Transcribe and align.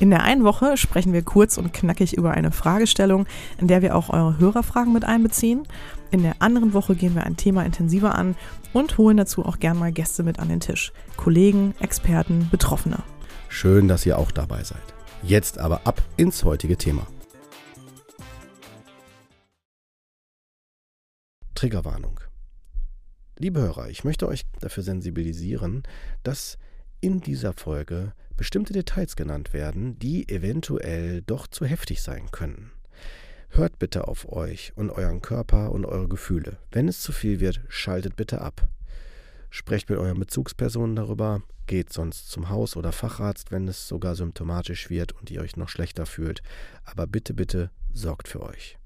In 0.00 0.10
der 0.10 0.24
einen 0.24 0.42
Woche 0.42 0.76
sprechen 0.76 1.12
wir 1.12 1.22
kurz 1.22 1.56
und 1.56 1.72
knackig 1.72 2.16
über 2.16 2.32
eine 2.32 2.50
Fragestellung, 2.50 3.26
in 3.58 3.68
der 3.68 3.80
wir 3.80 3.94
auch 3.94 4.10
eure 4.10 4.38
Hörerfragen 4.38 4.92
mit 4.92 5.04
einbeziehen. 5.04 5.68
In 6.10 6.22
der 6.22 6.42
anderen 6.42 6.74
Woche 6.74 6.96
gehen 6.96 7.14
wir 7.14 7.24
ein 7.24 7.36
Thema 7.36 7.64
intensiver 7.64 8.16
an 8.16 8.34
und 8.72 8.98
holen 8.98 9.16
dazu 9.16 9.44
auch 9.44 9.60
gern 9.60 9.78
mal 9.78 9.92
Gäste 9.92 10.24
mit 10.24 10.40
an 10.40 10.48
den 10.48 10.60
Tisch. 10.60 10.92
Kollegen, 11.16 11.74
Experten, 11.78 12.48
Betroffene. 12.50 12.98
Schön, 13.48 13.86
dass 13.86 14.04
ihr 14.04 14.18
auch 14.18 14.32
dabei 14.32 14.64
seid. 14.64 14.82
Jetzt 15.22 15.58
aber 15.58 15.82
ab 15.84 16.02
ins 16.16 16.44
heutige 16.44 16.76
Thema. 16.76 17.06
Triggerwarnung. 21.54 22.18
Liebe 23.38 23.60
Hörer, 23.60 23.88
ich 23.88 24.02
möchte 24.02 24.26
euch 24.26 24.44
dafür 24.60 24.82
sensibilisieren, 24.82 25.84
dass 26.24 26.58
in 27.00 27.20
dieser 27.20 27.52
Folge 27.52 28.12
bestimmte 28.36 28.72
Details 28.72 29.16
genannt 29.16 29.52
werden, 29.52 29.98
die 29.98 30.28
eventuell 30.28 31.22
doch 31.22 31.46
zu 31.46 31.64
heftig 31.64 32.02
sein 32.02 32.30
können. 32.30 32.72
Hört 33.50 33.78
bitte 33.78 34.08
auf 34.08 34.30
euch 34.32 34.72
und 34.74 34.90
euren 34.90 35.22
Körper 35.22 35.70
und 35.70 35.84
eure 35.84 36.08
Gefühle. 36.08 36.58
Wenn 36.72 36.88
es 36.88 37.00
zu 37.00 37.12
viel 37.12 37.38
wird, 37.38 37.60
schaltet 37.68 38.16
bitte 38.16 38.40
ab. 38.40 38.68
Sprecht 39.50 39.88
mit 39.88 39.98
euren 39.98 40.18
Bezugspersonen 40.18 40.96
darüber, 40.96 41.42
geht 41.68 41.92
sonst 41.92 42.30
zum 42.30 42.48
Haus- 42.48 42.76
oder 42.76 42.90
Facharzt, 42.90 43.52
wenn 43.52 43.68
es 43.68 43.86
sogar 43.86 44.16
symptomatisch 44.16 44.90
wird 44.90 45.12
und 45.12 45.30
ihr 45.30 45.40
euch 45.40 45.56
noch 45.56 45.68
schlechter 45.68 46.06
fühlt. 46.06 46.42
Aber 46.84 47.06
bitte, 47.06 47.34
bitte 47.34 47.70
sorgt 47.92 48.26
für 48.26 48.42
euch. 48.42 48.76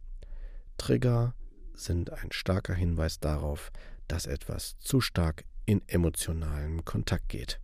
Trigger 0.76 1.34
sind 1.74 2.12
ein 2.12 2.30
starker 2.30 2.74
Hinweis 2.74 3.20
darauf, 3.20 3.72
dass 4.06 4.26
etwas 4.26 4.78
zu 4.78 5.00
stark 5.00 5.44
in 5.64 5.82
emotionalen 5.88 6.84
Kontakt 6.84 7.28
geht 7.28 7.60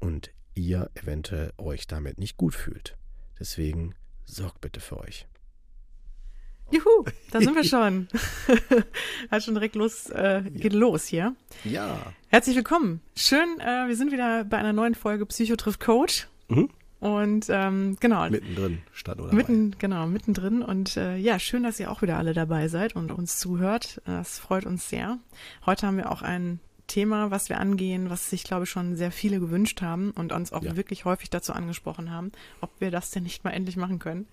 und 0.00 0.30
ihr 0.54 0.90
eventuell 0.94 1.52
euch 1.58 1.86
damit 1.86 2.18
nicht 2.18 2.36
gut 2.36 2.54
fühlt. 2.54 2.96
Deswegen 3.38 3.94
sorgt 4.24 4.60
bitte 4.60 4.80
für 4.80 4.98
euch. 4.98 5.26
Juhu, 6.70 7.04
da 7.30 7.40
sind 7.40 7.54
wir 7.54 7.64
schon. 7.64 8.08
Hat 9.30 9.42
schon 9.42 9.54
direkt 9.54 9.74
los, 9.74 10.08
äh, 10.08 10.42
geht 10.50 10.72
ja. 10.72 10.78
los 10.78 11.04
hier. 11.04 11.36
Ja. 11.64 12.14
Herzlich 12.28 12.56
willkommen. 12.56 13.02
Schön, 13.14 13.60
äh, 13.60 13.88
wir 13.88 13.96
sind 13.96 14.10
wieder 14.10 14.44
bei 14.44 14.56
einer 14.56 14.72
neuen 14.72 14.94
Folge 14.94 15.26
Psycho 15.26 15.56
trifft 15.56 15.80
Coach. 15.80 16.28
Mhm. 16.48 16.70
Und 16.98 17.46
ähm, 17.50 17.96
genau. 18.00 18.30
Mittendrin 18.30 18.78
statt 18.92 19.20
oder 19.20 19.34
mitten, 19.34 19.74
Genau, 19.78 20.06
mittendrin. 20.06 20.62
Und 20.62 20.96
äh, 20.96 21.16
ja, 21.16 21.38
schön, 21.38 21.64
dass 21.64 21.80
ihr 21.80 21.90
auch 21.90 22.00
wieder 22.00 22.16
alle 22.16 22.32
dabei 22.32 22.68
seid 22.68 22.94
und 22.94 23.10
uns 23.10 23.38
zuhört. 23.38 24.00
Das 24.06 24.38
freut 24.38 24.64
uns 24.64 24.88
sehr. 24.88 25.18
Heute 25.66 25.86
haben 25.86 25.96
wir 25.96 26.10
auch 26.12 26.22
ein 26.22 26.60
Thema, 26.86 27.30
was 27.30 27.48
wir 27.48 27.58
angehen, 27.58 28.10
was 28.10 28.30
sich, 28.30 28.44
glaube 28.44 28.64
ich, 28.64 28.70
schon 28.70 28.96
sehr 28.96 29.12
viele 29.12 29.40
gewünscht 29.40 29.82
haben 29.82 30.10
und 30.12 30.32
uns 30.32 30.52
auch 30.52 30.62
ja. 30.62 30.76
wirklich 30.76 31.04
häufig 31.04 31.30
dazu 31.30 31.52
angesprochen 31.52 32.10
haben, 32.10 32.32
ob 32.60 32.70
wir 32.80 32.90
das 32.90 33.10
denn 33.10 33.22
nicht 33.22 33.44
mal 33.44 33.50
endlich 33.50 33.76
machen 33.76 33.98
können. 33.98 34.26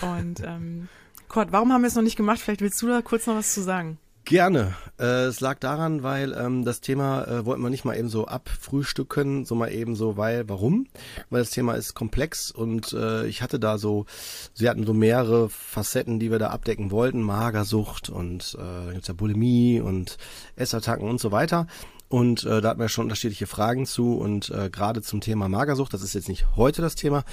Und 0.00 0.40
ähm, 0.44 0.88
Kurt, 1.28 1.52
warum 1.52 1.72
haben 1.72 1.82
wir 1.82 1.88
es 1.88 1.94
noch 1.94 2.02
nicht 2.02 2.16
gemacht? 2.16 2.40
Vielleicht 2.40 2.60
willst 2.60 2.80
du 2.82 2.88
da 2.88 3.02
kurz 3.02 3.26
noch 3.26 3.36
was 3.36 3.54
zu 3.54 3.62
sagen. 3.62 3.98
Gerne. 4.24 4.74
Äh, 5.00 5.24
es 5.24 5.40
lag 5.40 5.58
daran, 5.58 6.04
weil 6.04 6.32
ähm, 6.32 6.64
das 6.64 6.80
Thema 6.80 7.24
äh, 7.24 7.44
wollten 7.44 7.62
wir 7.62 7.70
nicht 7.70 7.84
mal 7.84 7.96
eben 7.98 8.08
so 8.08 8.26
abfrühstücken, 8.26 9.44
so 9.44 9.54
mal 9.56 9.72
eben 9.72 9.96
so, 9.96 10.16
weil, 10.16 10.48
warum? 10.48 10.86
Weil 11.28 11.40
das 11.40 11.50
Thema 11.50 11.74
ist 11.74 11.94
komplex 11.94 12.52
und 12.52 12.92
äh, 12.92 13.26
ich 13.26 13.42
hatte 13.42 13.58
da 13.58 13.78
so, 13.78 14.06
sie 14.54 14.68
hatten 14.68 14.86
so 14.86 14.94
mehrere 14.94 15.48
Facetten, 15.48 16.20
die 16.20 16.30
wir 16.30 16.38
da 16.38 16.50
abdecken 16.50 16.92
wollten, 16.92 17.20
Magersucht 17.20 18.10
und 18.10 18.56
äh, 18.58 18.62
dann 18.62 18.92
gibt's 18.92 19.08
ja 19.08 19.14
Bulimie 19.14 19.80
und 19.80 20.18
Essattacken 20.54 21.08
und 21.08 21.20
so 21.20 21.32
weiter. 21.32 21.66
Und 22.08 22.44
äh, 22.44 22.60
da 22.60 22.68
hatten 22.68 22.80
wir 22.80 22.90
schon 22.90 23.06
unterschiedliche 23.06 23.46
Fragen 23.46 23.86
zu 23.86 24.18
und 24.18 24.50
äh, 24.50 24.68
gerade 24.68 25.00
zum 25.00 25.22
Thema 25.22 25.48
Magersucht, 25.48 25.94
das 25.94 26.02
ist 26.02 26.14
jetzt 26.14 26.28
nicht 26.28 26.44
heute 26.56 26.82
das 26.82 26.94
Thema, 26.94 27.24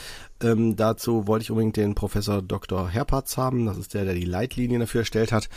ähm, 0.41 0.77
dazu 0.77 1.27
wollte 1.27 1.43
ich 1.43 1.51
unbedingt 1.51 1.75
den 1.75 1.95
Professor 1.95 2.41
Dr. 2.41 2.89
Herpartz 2.89 3.35
haben, 3.35 3.65
das 3.65 3.77
ist 3.77 3.93
der, 3.93 4.05
der 4.05 4.13
die 4.13 4.23
Leitlinien 4.23 4.79
dafür 4.79 5.01
erstellt 5.01 5.33
hat. 5.33 5.49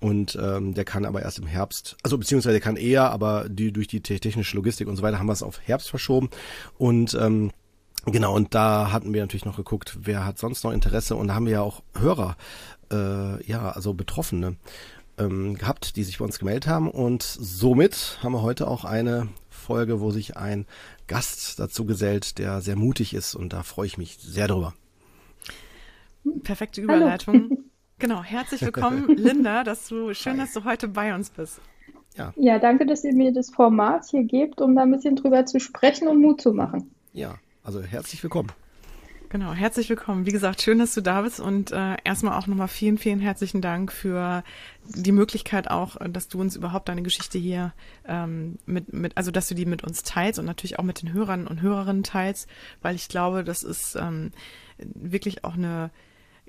Und 0.00 0.38
ähm, 0.40 0.74
der 0.74 0.84
kann 0.84 1.04
aber 1.04 1.22
erst 1.22 1.38
im 1.38 1.46
Herbst, 1.46 1.96
also 2.04 2.18
beziehungsweise 2.18 2.52
der 2.52 2.60
kann 2.60 2.76
eher, 2.76 3.10
aber 3.10 3.48
die 3.48 3.72
durch 3.72 3.88
die 3.88 4.00
technische 4.00 4.56
Logistik 4.56 4.86
und 4.86 4.96
so 4.96 5.02
weiter 5.02 5.18
haben 5.18 5.26
wir 5.26 5.32
es 5.32 5.42
auf 5.42 5.60
Herbst 5.64 5.90
verschoben. 5.90 6.30
Und 6.76 7.14
ähm, 7.20 7.50
Genau, 8.06 8.34
und 8.34 8.54
da 8.54 8.90
hatten 8.92 9.12
wir 9.12 9.20
natürlich 9.20 9.44
noch 9.44 9.56
geguckt, 9.56 9.98
wer 10.00 10.24
hat 10.24 10.38
sonst 10.38 10.64
noch 10.64 10.72
Interesse 10.72 11.16
und 11.16 11.28
da 11.28 11.34
haben 11.34 11.44
wir 11.44 11.54
ja 11.54 11.60
auch 11.62 11.82
Hörer, 11.94 12.36
äh, 12.90 13.44
ja, 13.44 13.70
also 13.70 13.92
Betroffene 13.92 14.56
ähm, 15.18 15.58
gehabt, 15.58 15.96
die 15.96 16.04
sich 16.04 16.18
bei 16.18 16.24
uns 16.24 16.38
gemeldet 16.38 16.68
haben. 16.68 16.90
Und 16.90 17.22
somit 17.22 18.18
haben 18.22 18.32
wir 18.32 18.42
heute 18.42 18.68
auch 18.68 18.84
eine 18.84 19.28
Folge, 19.50 20.00
wo 20.00 20.10
sich 20.10 20.36
ein 20.36 20.66
Gast 21.06 21.58
dazu 21.58 21.84
gesellt, 21.84 22.38
der 22.38 22.60
sehr 22.62 22.76
mutig 22.76 23.14
ist. 23.14 23.34
Und 23.34 23.52
da 23.52 23.62
freue 23.62 23.86
ich 23.86 23.98
mich 23.98 24.18
sehr 24.20 24.48
drüber. 24.48 24.74
Perfekte 26.44 26.80
Überleitung. 26.80 27.50
Genau, 27.98 28.22
herzlich 28.22 28.62
willkommen, 28.62 29.08
Linda, 29.16 29.64
dass 29.64 29.88
du 29.88 30.14
schön, 30.14 30.34
Hi. 30.34 30.38
dass 30.38 30.52
du 30.52 30.64
heute 30.64 30.86
bei 30.86 31.14
uns 31.14 31.30
bist. 31.30 31.60
Ja. 32.16 32.32
ja, 32.36 32.58
danke, 32.58 32.86
dass 32.86 33.04
ihr 33.04 33.12
mir 33.12 33.32
das 33.32 33.50
Format 33.50 34.06
hier 34.10 34.24
gebt, 34.24 34.60
um 34.60 34.76
da 34.76 34.82
ein 34.82 34.90
bisschen 34.90 35.16
drüber 35.16 35.46
zu 35.46 35.58
sprechen 35.58 36.08
und 36.08 36.20
Mut 36.20 36.40
zu 36.40 36.52
machen. 36.52 36.90
Ja, 37.12 37.34
also 37.62 37.82
herzlich 37.82 38.22
willkommen. 38.22 38.50
Genau, 39.30 39.52
herzlich 39.52 39.90
willkommen. 39.90 40.26
Wie 40.26 40.32
gesagt, 40.32 40.62
schön, 40.62 40.78
dass 40.78 40.94
du 40.94 41.02
da 41.02 41.20
bist 41.22 41.38
und 41.38 41.70
äh, 41.70 41.96
erstmal 42.02 42.38
auch 42.38 42.46
nochmal 42.46 42.68
vielen, 42.68 42.98
vielen 42.98 43.20
herzlichen 43.20 43.60
Dank 43.60 43.92
für 43.92 44.42
die 44.84 45.12
Möglichkeit 45.12 45.70
auch, 45.70 45.96
dass 46.08 46.28
du 46.28 46.40
uns 46.40 46.56
überhaupt 46.56 46.88
deine 46.88 47.02
Geschichte 47.02 47.36
hier 47.36 47.74
ähm, 48.06 48.58
mit, 48.64 48.92
mit, 48.92 49.16
also 49.16 49.30
dass 49.30 49.48
du 49.48 49.54
die 49.54 49.66
mit 49.66 49.84
uns 49.84 50.02
teilst 50.02 50.38
und 50.38 50.46
natürlich 50.46 50.78
auch 50.78 50.84
mit 50.84 51.02
den 51.02 51.12
Hörern 51.12 51.46
und 51.46 51.60
Hörerinnen 51.60 52.04
teilst, 52.04 52.48
weil 52.80 52.94
ich 52.94 53.08
glaube, 53.08 53.44
das 53.44 53.64
ist 53.64 53.96
ähm, 53.96 54.30
wirklich 54.78 55.44
auch 55.44 55.54
eine, 55.54 55.90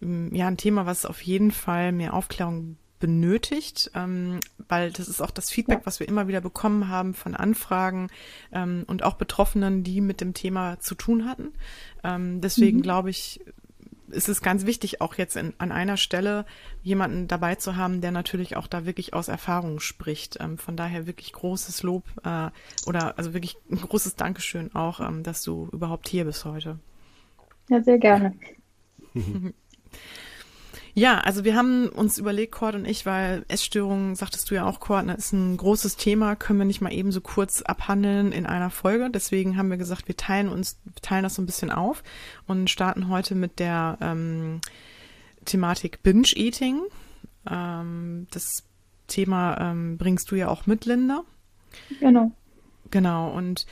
ja, 0.01 0.47
ein 0.47 0.57
Thema, 0.57 0.85
was 0.85 1.05
auf 1.05 1.21
jeden 1.21 1.51
Fall 1.51 1.91
mehr 1.91 2.13
Aufklärung 2.13 2.77
benötigt, 2.99 3.91
ähm, 3.95 4.39
weil 4.67 4.91
das 4.91 5.07
ist 5.07 5.21
auch 5.21 5.31
das 5.31 5.49
Feedback, 5.49 5.81
was 5.85 5.99
wir 5.99 6.07
immer 6.07 6.27
wieder 6.27 6.41
bekommen 6.41 6.89
haben 6.89 7.13
von 7.13 7.35
Anfragen 7.35 8.09
ähm, 8.51 8.83
und 8.88 9.03
auch 9.03 9.13
Betroffenen, 9.13 9.83
die 9.83 10.01
mit 10.01 10.21
dem 10.21 10.33
Thema 10.33 10.79
zu 10.79 10.95
tun 10.95 11.25
hatten. 11.25 11.53
Ähm, 12.03 12.41
deswegen 12.41 12.77
mhm. 12.77 12.81
glaube 12.81 13.09
ich, 13.09 13.39
ist 14.09 14.27
es 14.27 14.41
ganz 14.41 14.65
wichtig, 14.65 15.01
auch 15.01 15.15
jetzt 15.15 15.38
in, 15.38 15.53
an 15.59 15.71
einer 15.71 15.95
Stelle 15.95 16.45
jemanden 16.83 17.27
dabei 17.27 17.55
zu 17.55 17.75
haben, 17.75 18.01
der 18.01 18.11
natürlich 18.11 18.57
auch 18.57 18.67
da 18.67 18.85
wirklich 18.85 19.13
aus 19.13 19.27
Erfahrung 19.27 19.79
spricht. 19.79 20.38
Ähm, 20.41 20.57
von 20.57 20.75
daher 20.75 21.07
wirklich 21.07 21.31
großes 21.31 21.83
Lob 21.83 22.03
äh, 22.23 22.49
oder 22.85 23.17
also 23.17 23.33
wirklich 23.33 23.55
ein 23.71 23.77
großes 23.77 24.15
Dankeschön 24.15 24.75
auch, 24.75 24.99
ähm, 24.99 25.23
dass 25.23 25.41
du 25.41 25.69
überhaupt 25.71 26.09
hier 26.09 26.25
bist 26.25 26.43
heute. 26.43 26.79
Ja, 27.69 27.81
sehr 27.81 27.97
gerne. 27.97 28.33
Ja, 30.94 31.19
also 31.19 31.44
wir 31.44 31.55
haben 31.55 31.88
uns 31.88 32.17
überlegt, 32.17 32.51
Cord 32.51 32.75
und 32.75 32.85
ich, 32.85 33.05
weil 33.05 33.45
Essstörungen, 33.47 34.16
sagtest 34.16 34.50
du 34.50 34.55
ja 34.55 34.66
auch, 34.66 34.79
Cord, 34.79 35.05
ne, 35.05 35.13
ist 35.13 35.31
ein 35.31 35.55
großes 35.55 35.95
Thema, 35.95 36.35
können 36.35 36.59
wir 36.59 36.66
nicht 36.66 36.81
mal 36.81 36.91
eben 36.91 37.11
so 37.11 37.22
kurz 37.22 37.61
abhandeln 37.61 38.31
in 38.31 38.45
einer 38.45 38.69
Folge. 38.69 39.09
Deswegen 39.09 39.55
haben 39.55 39.69
wir 39.69 39.77
gesagt, 39.77 40.07
wir 40.07 40.17
teilen 40.17 40.50
uns, 40.50 40.77
teilen 41.01 41.23
das 41.23 41.35
so 41.35 41.41
ein 41.41 41.45
bisschen 41.45 41.72
auf 41.72 42.03
und 42.47 42.69
starten 42.69 43.07
heute 43.07 43.35
mit 43.35 43.59
der 43.59 43.97
ähm, 44.01 44.61
Thematik 45.45 46.03
Binge-Eating. 46.03 46.81
Ähm, 47.50 48.27
das 48.31 48.63
Thema 49.07 49.57
ähm, 49.59 49.97
bringst 49.97 50.31
du 50.31 50.36
ja 50.36 50.50
auch 50.50 50.65
mit, 50.65 50.86
Linda. 50.86 51.24
Genau. 52.00 52.31
Genau, 52.91 53.31
und 53.31 53.68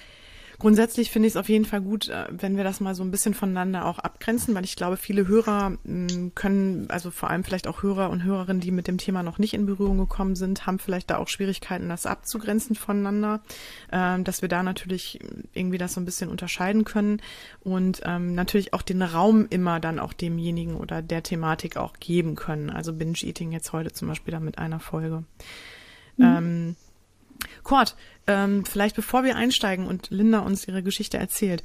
Grundsätzlich 0.59 1.11
finde 1.11 1.27
ich 1.27 1.33
es 1.33 1.37
auf 1.37 1.49
jeden 1.49 1.65
Fall 1.65 1.81
gut, 1.81 2.09
äh, 2.09 2.25
wenn 2.31 2.57
wir 2.57 2.63
das 2.63 2.79
mal 2.79 2.95
so 2.95 3.03
ein 3.03 3.11
bisschen 3.11 3.35
voneinander 3.35 3.85
auch 3.85 3.99
abgrenzen, 3.99 4.55
weil 4.55 4.63
ich 4.63 4.75
glaube, 4.75 4.97
viele 4.97 5.27
Hörer 5.27 5.77
mm, 5.83 6.29
können, 6.33 6.89
also 6.89 7.11
vor 7.11 7.29
allem 7.29 7.43
vielleicht 7.43 7.67
auch 7.67 7.83
Hörer 7.83 8.09
und 8.09 8.23
Hörerinnen, 8.23 8.59
die 8.59 8.71
mit 8.71 8.87
dem 8.87 8.97
Thema 8.97 9.21
noch 9.21 9.37
nicht 9.37 9.53
in 9.53 9.67
Berührung 9.67 9.99
gekommen 9.99 10.35
sind, 10.35 10.65
haben 10.65 10.79
vielleicht 10.79 11.11
da 11.11 11.17
auch 11.17 11.27
Schwierigkeiten, 11.27 11.89
das 11.89 12.07
abzugrenzen 12.07 12.75
voneinander, 12.75 13.41
ähm, 13.91 14.23
dass 14.23 14.41
wir 14.41 14.49
da 14.49 14.63
natürlich 14.63 15.19
irgendwie 15.53 15.77
das 15.77 15.93
so 15.93 16.01
ein 16.01 16.05
bisschen 16.05 16.29
unterscheiden 16.29 16.85
können 16.85 17.21
und 17.59 18.01
ähm, 18.05 18.33
natürlich 18.33 18.73
auch 18.73 18.81
den 18.81 19.03
Raum 19.03 19.45
immer 19.51 19.79
dann 19.79 19.99
auch 19.99 20.13
demjenigen 20.13 20.75
oder 20.75 21.03
der 21.03 21.21
Thematik 21.21 21.77
auch 21.77 21.93
geben 21.99 22.33
können. 22.33 22.71
Also 22.71 22.93
Binge-Eating 22.93 23.51
jetzt 23.51 23.73
heute 23.73 23.93
zum 23.93 24.07
Beispiel 24.07 24.31
da 24.31 24.39
mit 24.39 24.57
einer 24.57 24.79
Folge. 24.79 25.23
Mhm. 26.17 26.25
Ähm, 26.25 26.75
Kurt, 27.63 27.95
ähm, 28.27 28.65
vielleicht 28.65 28.95
bevor 28.95 29.23
wir 29.23 29.35
einsteigen 29.35 29.87
und 29.87 30.09
Linda 30.09 30.39
uns 30.39 30.67
ihre 30.67 30.83
Geschichte 30.83 31.17
erzählt, 31.17 31.63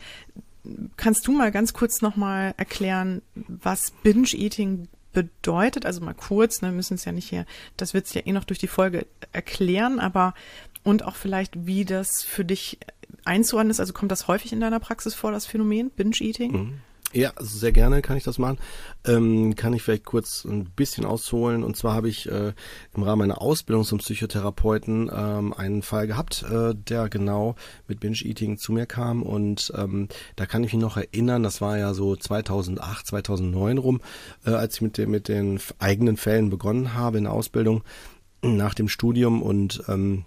kannst 0.96 1.26
du 1.26 1.32
mal 1.32 1.50
ganz 1.50 1.72
kurz 1.72 2.02
nochmal 2.02 2.54
erklären, 2.56 3.22
was 3.34 3.90
Binge-Eating 4.02 4.88
bedeutet, 5.12 5.84
also 5.86 6.00
mal 6.00 6.14
kurz, 6.14 6.62
ne, 6.62 6.72
müssen 6.72 6.94
es 6.94 7.04
ja 7.04 7.12
nicht 7.12 7.28
hier, 7.28 7.46
das 7.76 7.94
wird 7.94 8.06
es 8.06 8.14
ja 8.14 8.22
eh 8.24 8.32
noch 8.32 8.44
durch 8.44 8.58
die 8.58 8.68
Folge 8.68 9.06
erklären, 9.32 9.98
aber 9.98 10.34
und 10.84 11.04
auch 11.04 11.16
vielleicht, 11.16 11.66
wie 11.66 11.84
das 11.84 12.22
für 12.22 12.44
dich 12.44 12.78
einzuordnen 13.24 13.70
ist. 13.70 13.80
Also 13.80 13.92
kommt 13.92 14.10
das 14.10 14.26
häufig 14.26 14.52
in 14.52 14.60
deiner 14.60 14.80
Praxis 14.80 15.14
vor, 15.14 15.32
das 15.32 15.46
Phänomen 15.46 15.90
Binge-Eating? 15.90 16.52
Mhm. 16.52 16.80
Ja, 17.14 17.32
sehr 17.38 17.72
gerne 17.72 18.00
kann 18.00 18.16
ich 18.16 18.24
das 18.24 18.38
machen. 18.38 18.58
Ähm, 19.04 19.54
kann 19.54 19.74
ich 19.74 19.82
vielleicht 19.82 20.06
kurz 20.06 20.46
ein 20.46 20.64
bisschen 20.64 21.04
ausholen. 21.04 21.62
Und 21.62 21.76
zwar 21.76 21.94
habe 21.94 22.08
ich 22.08 22.26
äh, 22.30 22.54
im 22.94 23.02
Rahmen 23.02 23.28
meiner 23.28 23.42
Ausbildung 23.42 23.84
zum 23.84 23.98
Psychotherapeuten 23.98 25.10
ähm, 25.14 25.52
einen 25.52 25.82
Fall 25.82 26.06
gehabt, 26.06 26.42
äh, 26.50 26.74
der 26.74 27.10
genau 27.10 27.54
mit 27.86 28.00
Binge-Eating 28.00 28.56
zu 28.56 28.72
mir 28.72 28.86
kam. 28.86 29.22
Und 29.22 29.72
ähm, 29.76 30.08
da 30.36 30.46
kann 30.46 30.64
ich 30.64 30.72
mich 30.72 30.80
noch 30.80 30.96
erinnern, 30.96 31.42
das 31.42 31.60
war 31.60 31.76
ja 31.76 31.92
so 31.92 32.16
2008, 32.16 33.06
2009 33.06 33.76
rum, 33.76 34.00
äh, 34.46 34.50
als 34.52 34.76
ich 34.76 34.80
mit, 34.80 34.96
den 34.96 35.10
mit 35.10 35.28
den 35.28 35.60
eigenen 35.78 36.16
Fällen 36.16 36.48
begonnen 36.48 36.94
habe 36.94 37.18
in 37.18 37.24
der 37.24 37.34
Ausbildung 37.34 37.82
nach 38.40 38.72
dem 38.72 38.88
Studium. 38.88 39.42
Und 39.42 39.82
ähm, 39.86 40.24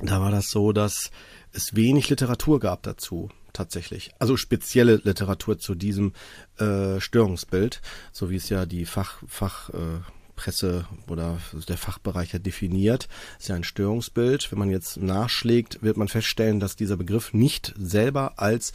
da 0.00 0.22
war 0.22 0.30
das 0.30 0.48
so, 0.48 0.72
dass 0.72 1.10
es 1.52 1.76
wenig 1.76 2.08
Literatur 2.08 2.58
gab 2.58 2.82
dazu 2.84 3.28
tatsächlich. 3.56 4.10
Also 4.18 4.36
spezielle 4.36 5.00
Literatur 5.02 5.58
zu 5.58 5.74
diesem 5.74 6.12
äh, 6.58 7.00
Störungsbild, 7.00 7.80
so 8.12 8.30
wie 8.30 8.36
es 8.36 8.48
ja 8.48 8.66
die 8.66 8.84
Fach, 8.84 9.22
Fach 9.26 9.70
äh, 9.70 10.00
Presse 10.36 10.86
oder 11.08 11.38
der 11.66 11.78
Fachbereich 11.78 12.32
ja 12.32 12.38
definiert, 12.38 13.08
ist 13.38 13.48
ja 13.48 13.56
ein 13.56 13.64
Störungsbild. 13.64 14.52
Wenn 14.52 14.58
man 14.58 14.70
jetzt 14.70 14.98
nachschlägt, 14.98 15.82
wird 15.82 15.96
man 15.96 16.08
feststellen, 16.08 16.60
dass 16.60 16.76
dieser 16.76 16.98
Begriff 16.98 17.32
nicht 17.32 17.74
selber 17.78 18.34
als 18.36 18.72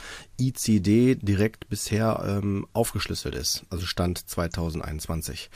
ICD 0.48 1.16
direkt 1.22 1.70
bisher 1.70 2.24
ähm, 2.26 2.66
aufgeschlüsselt 2.74 3.36
ist, 3.36 3.64
also 3.70 3.86
Stand 3.86 4.18
2021. 4.18 5.50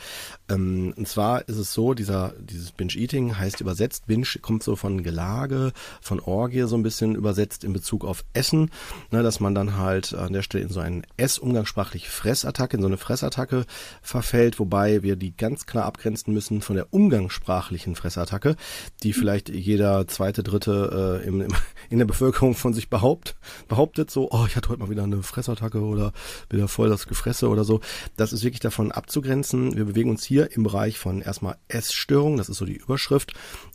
Ähm, 0.48 0.94
und 0.96 1.08
zwar 1.08 1.48
ist 1.48 1.56
es 1.56 1.72
so, 1.72 1.94
dieser 1.94 2.34
dieses 2.38 2.72
Binge-Eating 2.72 3.36
heißt 3.36 3.60
übersetzt, 3.60 4.06
Binge 4.06 4.26
kommt 4.40 4.62
so 4.62 4.76
von 4.76 5.02
Gelage, 5.02 5.72
von 6.00 6.20
Orgie 6.20 6.62
so 6.62 6.76
ein 6.76 6.82
bisschen 6.82 7.14
übersetzt 7.14 7.64
in 7.64 7.72
Bezug 7.72 8.04
auf 8.04 8.24
Essen, 8.32 8.70
ne, 9.10 9.22
dass 9.22 9.40
man 9.40 9.54
dann 9.54 9.76
halt 9.76 10.14
an 10.14 10.32
der 10.32 10.42
Stelle 10.42 10.64
in 10.64 10.70
so 10.70 10.80
einen 10.80 11.02
Ess, 11.16 11.38
umgangssprachlich 11.38 12.08
Fressattacke, 12.08 12.76
in 12.76 12.82
so 12.82 12.88
eine 12.88 12.96
Fressattacke 12.96 13.64
verfällt, 14.02 14.58
wobei 14.58 15.02
wir 15.02 15.16
die 15.16 15.36
ganz 15.36 15.66
klar 15.66 15.84
abgrenzen 15.84 16.32
müssen 16.32 16.60
von 16.60 16.76
der 16.76 16.92
umgangssprachlichen 16.92 17.96
Fressattacke, 17.96 18.56
die 19.02 19.12
vielleicht 19.12 19.48
jeder 19.48 20.06
zweite, 20.06 20.42
dritte 20.42 21.20
äh, 21.22 21.26
im, 21.26 21.40
im, 21.40 21.54
in 21.90 21.98
der 21.98 22.06
Bevölkerung 22.06 22.54
von 22.54 22.72
sich 22.72 22.88
behaupt, 22.88 23.36
behauptet, 23.68 24.10
so, 24.10 24.30
oh, 24.30 24.44
ich 24.46 24.56
hatte 24.56 24.75
heute 24.76 24.84
mal 24.84 24.90
wieder 24.90 25.04
eine 25.04 25.22
Fressattacke 25.22 25.80
oder 25.80 26.12
wieder 26.50 26.68
voll 26.68 26.88
das 26.88 27.06
Gefresse 27.06 27.48
oder 27.48 27.64
so. 27.64 27.80
Das 28.16 28.32
ist 28.32 28.44
wirklich 28.44 28.60
davon 28.60 28.92
abzugrenzen. 28.92 29.76
Wir 29.76 29.86
bewegen 29.86 30.10
uns 30.10 30.24
hier 30.24 30.52
im 30.52 30.62
Bereich 30.62 30.98
von 30.98 31.22
erstmal 31.22 31.56
Essstörung, 31.68 32.36
das 32.36 32.48
ist 32.48 32.58
so 32.58 32.64
die 32.64 32.76
Überschrift. 32.76 33.32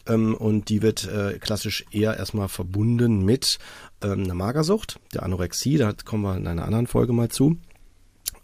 Ähm, 0.08 0.36
und 0.36 0.70
die 0.70 0.82
wird 0.82 1.08
äh, 1.08 1.40
klassisch 1.40 1.86
eher 1.92 2.18
erstmal 2.18 2.50
verbunden 2.50 3.26
mit 3.26 3.60
ähm, 4.02 4.24
einer 4.24 4.36
Magersucht, 4.36 5.00
der 5.14 5.24
Anorexie, 5.24 5.78
da 5.78 5.94
kommen 6.06 6.24
wir 6.24 6.38
in 6.38 6.48
einer 6.48 6.66
anderen 6.66 6.88
Folge 6.88 7.14
mal 7.14 7.30
zu. 7.30 7.58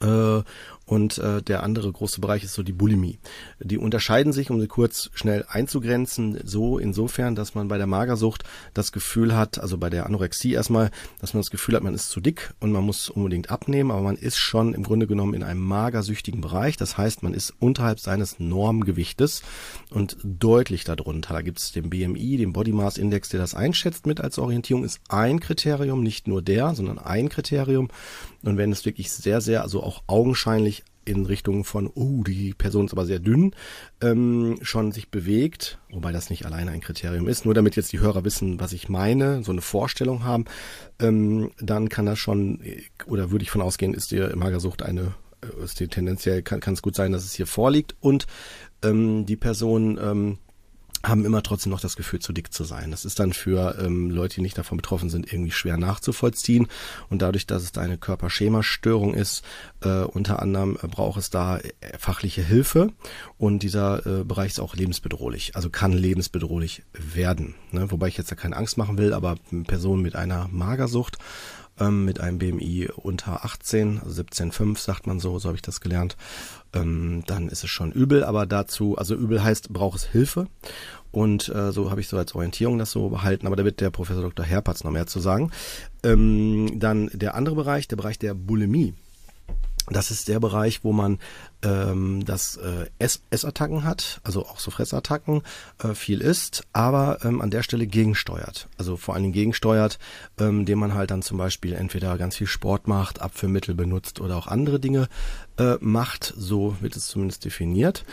Äh, 0.01 0.41
und 0.87 1.17
äh, 1.17 1.43
der 1.43 1.63
andere 1.63 1.91
große 1.91 2.21
Bereich 2.21 2.43
ist 2.43 2.53
so 2.53 2.63
die 2.63 2.71
Bulimie. 2.71 3.19
Die 3.59 3.77
unterscheiden 3.77 4.31
sich, 4.31 4.49
um 4.49 4.59
sie 4.59 4.67
kurz 4.67 5.11
schnell 5.13 5.45
einzugrenzen, 5.47 6.39
so 6.45 6.79
insofern, 6.79 7.35
dass 7.35 7.55
man 7.55 7.67
bei 7.67 7.77
der 7.77 7.87
Magersucht 7.87 8.45
das 8.73 8.93
Gefühl 8.93 9.35
hat, 9.35 9.59
also 9.59 9.77
bei 9.77 9.89
der 9.89 10.05
Anorexie 10.05 10.53
erstmal, 10.53 10.89
dass 11.19 11.33
man 11.33 11.41
das 11.41 11.51
Gefühl 11.51 11.75
hat, 11.75 11.83
man 11.83 11.93
ist 11.93 12.09
zu 12.09 12.21
dick 12.21 12.53
und 12.61 12.71
man 12.71 12.85
muss 12.85 13.09
unbedingt 13.09 13.51
abnehmen, 13.51 13.91
aber 13.91 14.01
man 14.01 14.15
ist 14.15 14.37
schon 14.37 14.73
im 14.73 14.83
Grunde 14.83 15.07
genommen 15.07 15.33
in 15.33 15.43
einem 15.43 15.59
magersüchtigen 15.59 16.39
Bereich. 16.39 16.77
Das 16.77 16.97
heißt, 16.97 17.21
man 17.21 17.33
ist 17.33 17.53
unterhalb 17.59 17.99
seines 17.99 18.39
Normgewichtes 18.39 19.43
und 19.89 20.15
deutlich 20.23 20.85
darunter. 20.85 21.33
Da 21.33 21.41
gibt 21.41 21.59
es 21.59 21.73
den 21.73 21.89
BMI, 21.89 22.37
den 22.37 22.53
Body 22.53 22.71
Mass 22.71 22.97
Index, 22.97 23.27
der 23.27 23.41
das 23.41 23.55
einschätzt 23.55 24.05
mit 24.05 24.21
als 24.21 24.39
Orientierung, 24.39 24.85
ist 24.85 25.01
ein 25.09 25.41
Kriterium, 25.41 26.01
nicht 26.01 26.29
nur 26.29 26.41
der, 26.41 26.75
sondern 26.75 26.97
ein 26.97 27.27
Kriterium. 27.27 27.89
Und 28.43 28.57
wenn 28.57 28.71
es 28.71 28.85
wirklich 28.85 29.11
sehr, 29.11 29.41
sehr, 29.41 29.61
also 29.61 29.83
auch 29.83 30.03
augenscheinlich 30.07 30.83
in 31.07 31.25
Richtung 31.25 31.63
von, 31.63 31.89
oh, 31.93 32.23
die 32.23 32.53
Person 32.53 32.85
ist 32.85 32.91
aber 32.91 33.05
sehr 33.05 33.19
dünn, 33.19 33.55
ähm, 34.01 34.59
schon 34.61 34.91
sich 34.91 35.09
bewegt, 35.09 35.79
wobei 35.89 36.11
das 36.11 36.29
nicht 36.29 36.45
alleine 36.45 36.71
ein 36.71 36.81
Kriterium 36.81 37.27
ist, 37.27 37.45
nur 37.45 37.53
damit 37.53 37.75
jetzt 37.75 37.93
die 37.93 37.99
Hörer 37.99 38.25
wissen, 38.25 38.59
was 38.59 38.73
ich 38.73 38.89
meine, 38.89 39.43
so 39.43 39.51
eine 39.51 39.61
Vorstellung 39.61 40.23
haben, 40.23 40.45
ähm, 40.99 41.51
dann 41.59 41.89
kann 41.89 42.05
das 42.05 42.19
schon, 42.19 42.61
oder 43.05 43.31
würde 43.31 43.43
ich 43.43 43.51
von 43.51 43.61
ausgehen, 43.61 43.93
ist 43.93 44.11
die 44.11 44.19
Magersucht 44.19 44.83
eine, 44.83 45.13
äh, 45.41 45.63
ist 45.63 45.79
die 45.79 45.87
tendenziell, 45.87 46.41
kann, 46.43 46.59
kann 46.59 46.73
es 46.73 46.81
gut 46.81 46.95
sein, 46.95 47.11
dass 47.13 47.23
es 47.23 47.33
hier 47.33 47.47
vorliegt. 47.47 47.95
Und 48.01 48.27
ähm, 48.83 49.25
die 49.25 49.37
Person 49.37 49.97
ähm, 50.01 50.37
haben 51.07 51.25
immer 51.25 51.43
trotzdem 51.43 51.71
noch 51.71 51.79
das 51.79 51.95
Gefühl, 51.95 52.19
zu 52.19 52.33
dick 52.33 52.53
zu 52.53 52.63
sein. 52.63 52.91
Das 52.91 53.05
ist 53.05 53.19
dann 53.19 53.33
für 53.33 53.77
ähm, 53.79 54.09
Leute, 54.09 54.35
die 54.35 54.41
nicht 54.41 54.57
davon 54.57 54.77
betroffen 54.77 55.09
sind, 55.09 55.31
irgendwie 55.31 55.51
schwer 55.51 55.77
nachzuvollziehen. 55.77 56.67
Und 57.09 57.21
dadurch, 57.21 57.47
dass 57.47 57.63
es 57.63 57.71
da 57.71 57.81
eine 57.81 57.97
Körperschemastörung 57.97 59.13
ist, 59.13 59.43
äh, 59.81 60.01
unter 60.01 60.41
anderem 60.41 60.77
äh, 60.81 60.87
braucht 60.87 61.19
es 61.19 61.29
da 61.29 61.57
äh, 61.57 61.71
fachliche 61.97 62.41
Hilfe. 62.41 62.91
Und 63.37 63.63
dieser 63.63 64.05
äh, 64.05 64.23
Bereich 64.23 64.51
ist 64.51 64.59
auch 64.59 64.75
lebensbedrohlich, 64.75 65.55
also 65.55 65.69
kann 65.69 65.93
lebensbedrohlich 65.93 66.83
werden. 66.93 67.55
Ne? 67.71 67.91
Wobei 67.91 68.07
ich 68.07 68.17
jetzt 68.17 68.31
da 68.31 68.35
keine 68.35 68.55
Angst 68.55 68.77
machen 68.77 68.97
will, 68.97 69.13
aber 69.13 69.37
Personen 69.67 70.01
mit 70.01 70.15
einer 70.15 70.47
Magersucht 70.49 71.17
ähm, 71.79 72.05
mit 72.05 72.19
einem 72.19 72.39
BMI 72.39 72.89
unter 72.95 73.45
18, 73.45 74.01
also 74.03 74.21
17,5 74.21 74.77
sagt 74.79 75.07
man 75.07 75.19
so, 75.19 75.37
so 75.39 75.49
habe 75.49 75.55
ich 75.55 75.61
das 75.61 75.81
gelernt, 75.81 76.17
ähm, 76.73 77.23
dann 77.27 77.49
ist 77.49 77.63
es 77.63 77.69
schon 77.69 77.91
übel, 77.91 78.23
aber 78.23 78.45
dazu, 78.45 78.97
also 78.97 79.15
übel 79.15 79.43
heißt, 79.43 79.71
braucht 79.71 79.97
es 79.97 80.05
Hilfe. 80.05 80.47
Und 81.17 81.49
äh, 81.49 81.71
so 81.71 81.89
habe 81.89 81.99
ich 81.99 82.09
so 82.09 82.15
als 82.15 82.35
Orientierung 82.35 82.77
das 82.77 82.91
so 82.91 83.09
behalten, 83.09 83.47
aber 83.47 83.55
da 83.55 83.65
wird 83.65 83.81
der 83.81 83.89
Professor 83.89 84.21
Dr. 84.21 84.45
Herpatz 84.45 84.83
noch 84.83 84.91
mehr 84.91 85.07
zu 85.07 85.19
sagen. 85.19 85.49
Ähm, 86.03 86.79
dann 86.79 87.09
der 87.11 87.33
andere 87.33 87.55
Bereich, 87.55 87.87
der 87.87 87.95
Bereich 87.95 88.19
der 88.19 88.35
Bulimie. 88.35 88.93
Das 89.89 90.11
ist 90.11 90.27
der 90.27 90.39
Bereich, 90.39 90.83
wo 90.83 90.93
man 90.93 91.17
ähm, 91.63 92.23
das 92.23 92.57
äh, 92.57 92.85
Ess 92.99 93.23
Essattacken 93.31 93.83
hat, 93.83 94.21
also 94.23 94.45
auch 94.45 94.59
so 94.59 94.69
Fressattacken, 94.69 95.41
äh, 95.81 95.95
viel 95.95 96.21
isst, 96.21 96.65
aber 96.71 97.17
ähm, 97.23 97.41
an 97.41 97.49
der 97.49 97.63
Stelle 97.63 97.87
gegensteuert. 97.87 98.67
Also 98.77 98.95
vor 98.95 99.15
allen 99.15 99.23
Dingen 99.23 99.33
gegensteuert, 99.33 99.97
ähm, 100.39 100.59
indem 100.59 100.77
man 100.77 100.93
halt 100.93 101.09
dann 101.09 101.23
zum 101.23 101.39
Beispiel 101.39 101.73
entweder 101.73 102.15
ganz 102.19 102.35
viel 102.35 102.45
Sport 102.45 102.87
macht, 102.87 103.21
Abführmittel 103.21 103.73
benutzt 103.73 104.21
oder 104.21 104.37
auch 104.37 104.45
andere 104.45 104.79
Dinge 104.79 105.07
äh, 105.57 105.77
macht. 105.79 106.31
So 106.37 106.75
wird 106.79 106.95
es 106.95 107.07
zumindest 107.07 107.43
definiert. 107.43 108.05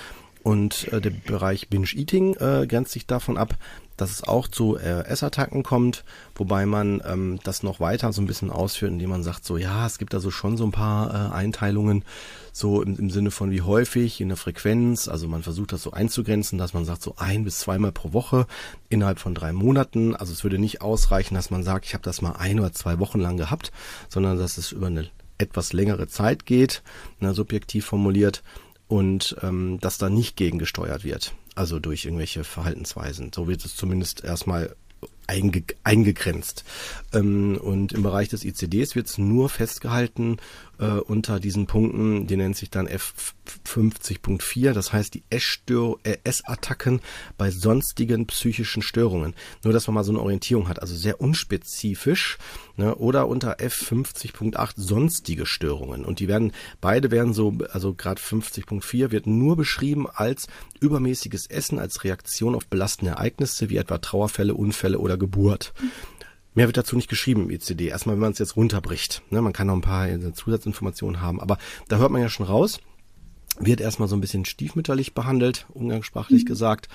Und 0.44 0.92
äh, 0.92 1.00
der 1.00 1.08
Bereich 1.08 1.70
Binge-Eating 1.70 2.34
äh, 2.34 2.66
grenzt 2.66 2.92
sich 2.92 3.06
davon 3.06 3.38
ab, 3.38 3.56
dass 3.96 4.10
es 4.10 4.24
auch 4.24 4.46
zu 4.46 4.76
äh, 4.76 5.06
Essattacken 5.06 5.62
kommt, 5.62 6.04
wobei 6.34 6.66
man 6.66 7.02
ähm, 7.06 7.40
das 7.44 7.62
noch 7.62 7.80
weiter 7.80 8.12
so 8.12 8.20
ein 8.20 8.26
bisschen 8.26 8.50
ausführt, 8.50 8.92
indem 8.92 9.08
man 9.08 9.22
sagt, 9.22 9.46
so 9.46 9.56
ja, 9.56 9.86
es 9.86 9.96
gibt 9.96 10.12
da 10.12 10.20
so 10.20 10.30
schon 10.30 10.58
so 10.58 10.64
ein 10.64 10.70
paar 10.70 11.14
äh, 11.14 11.34
Einteilungen, 11.34 12.04
so 12.52 12.82
im, 12.82 12.98
im 12.98 13.08
Sinne 13.08 13.30
von 13.30 13.52
wie 13.52 13.62
häufig, 13.62 14.20
in 14.20 14.28
der 14.28 14.36
Frequenz, 14.36 15.08
also 15.08 15.28
man 15.28 15.42
versucht 15.42 15.72
das 15.72 15.82
so 15.82 15.92
einzugrenzen, 15.92 16.58
dass 16.58 16.74
man 16.74 16.84
sagt, 16.84 17.02
so 17.02 17.14
ein 17.16 17.44
bis 17.44 17.60
zweimal 17.60 17.92
pro 17.92 18.12
Woche 18.12 18.46
innerhalb 18.90 19.20
von 19.20 19.34
drei 19.34 19.54
Monaten. 19.54 20.14
Also 20.14 20.34
es 20.34 20.44
würde 20.44 20.58
nicht 20.58 20.82
ausreichen, 20.82 21.34
dass 21.36 21.50
man 21.50 21.62
sagt, 21.62 21.86
ich 21.86 21.94
habe 21.94 22.04
das 22.04 22.20
mal 22.20 22.32
ein 22.32 22.60
oder 22.60 22.74
zwei 22.74 22.98
Wochen 22.98 23.18
lang 23.18 23.38
gehabt, 23.38 23.72
sondern 24.10 24.36
dass 24.36 24.58
es 24.58 24.72
über 24.72 24.88
eine 24.88 25.08
etwas 25.38 25.72
längere 25.72 26.06
Zeit 26.06 26.44
geht, 26.46 26.82
na, 27.18 27.32
subjektiv 27.32 27.86
formuliert 27.86 28.42
und 28.94 29.34
ähm, 29.42 29.80
dass 29.80 29.98
da 29.98 30.08
nicht 30.08 30.36
gegengesteuert 30.36 31.02
wird, 31.02 31.34
also 31.56 31.80
durch 31.80 32.04
irgendwelche 32.04 32.44
Verhaltensweisen. 32.44 33.32
So 33.34 33.48
wird 33.48 33.64
es 33.64 33.74
zumindest 33.74 34.22
erstmal 34.22 34.76
einge 35.26 35.64
eingegrenzt. 35.82 36.62
Ähm, 37.12 37.58
und 37.60 37.92
im 37.92 38.04
Bereich 38.04 38.28
des 38.28 38.44
ICDs 38.44 38.94
wird 38.94 39.08
es 39.08 39.18
nur 39.18 39.48
festgehalten 39.48 40.36
äh, 40.78 40.86
unter 40.86 41.40
diesen 41.40 41.66
Punkten, 41.66 42.26
die 42.26 42.36
nennt 42.36 42.56
sich 42.56 42.70
dann 42.70 42.88
F50.4, 42.88 44.72
das 44.72 44.92
heißt 44.92 45.14
die 45.14 45.24
Essattacken 45.30 47.00
bei 47.36 47.50
sonstigen 47.50 48.26
psychischen 48.26 48.82
Störungen. 48.82 49.34
Nur, 49.62 49.72
dass 49.72 49.86
man 49.86 49.94
mal 49.94 50.04
so 50.04 50.12
eine 50.12 50.20
Orientierung 50.20 50.68
hat, 50.68 50.80
also 50.80 50.94
sehr 50.94 51.20
unspezifisch. 51.20 52.38
Ne? 52.76 52.94
Oder 52.96 53.28
unter 53.28 53.58
F50.8 53.58 54.72
sonstige 54.76 55.46
Störungen. 55.46 56.04
Und 56.04 56.18
die 56.18 56.26
werden, 56.26 56.52
beide 56.80 57.10
werden 57.10 57.32
so, 57.32 57.56
also 57.72 57.94
gerade 57.94 58.20
50.4 58.20 59.12
wird 59.12 59.26
nur 59.26 59.56
beschrieben 59.56 60.06
als 60.12 60.48
übermäßiges 60.80 61.46
Essen, 61.46 61.78
als 61.78 62.02
Reaktion 62.04 62.54
auf 62.54 62.66
belastende 62.66 63.12
Ereignisse 63.12 63.70
wie 63.70 63.76
etwa 63.76 63.98
Trauerfälle, 63.98 64.54
Unfälle 64.54 64.98
oder 64.98 65.16
Geburt. 65.16 65.72
Mehr 66.54 66.66
wird 66.66 66.76
dazu 66.76 66.96
nicht 66.96 67.08
geschrieben 67.08 67.42
im 67.42 67.50
ECD. 67.50 67.88
Erstmal, 67.88 68.16
wenn 68.16 68.22
man 68.22 68.32
es 68.32 68.38
jetzt 68.38 68.56
runterbricht. 68.56 69.22
Ne, 69.30 69.42
man 69.42 69.52
kann 69.52 69.66
noch 69.66 69.74
ein 69.74 69.80
paar 69.80 70.08
Zusatzinformationen 70.32 71.20
haben, 71.20 71.40
aber 71.40 71.58
da 71.88 71.98
hört 71.98 72.12
man 72.12 72.22
ja 72.22 72.28
schon 72.28 72.46
raus, 72.46 72.78
wird 73.58 73.80
erstmal 73.80 74.08
so 74.08 74.16
ein 74.16 74.20
bisschen 74.20 74.44
stiefmütterlich 74.44 75.14
behandelt, 75.14 75.66
umgangssprachlich 75.72 76.44
mhm. 76.44 76.48
gesagt. 76.48 76.88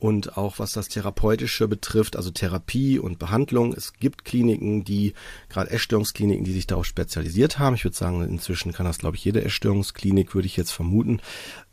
Und 0.00 0.36
auch 0.36 0.58
was 0.58 0.72
das 0.72 0.88
Therapeutische 0.88 1.66
betrifft, 1.66 2.16
also 2.16 2.30
Therapie 2.30 2.98
und 2.98 3.18
Behandlung. 3.18 3.72
Es 3.72 3.94
gibt 3.94 4.24
Kliniken, 4.24 4.84
die, 4.84 5.14
gerade 5.48 5.70
Essstörungskliniken, 5.70 6.44
die 6.44 6.52
sich 6.52 6.66
darauf 6.66 6.84
spezialisiert 6.84 7.58
haben. 7.58 7.74
Ich 7.74 7.84
würde 7.84 7.96
sagen, 7.96 8.22
inzwischen 8.22 8.72
kann 8.72 8.84
das, 8.84 8.98
glaube 8.98 9.16
ich, 9.16 9.24
jede 9.24 9.42
Essstörungsklinik, 9.42 10.34
würde 10.34 10.46
ich 10.46 10.56
jetzt 10.56 10.72
vermuten. 10.72 11.20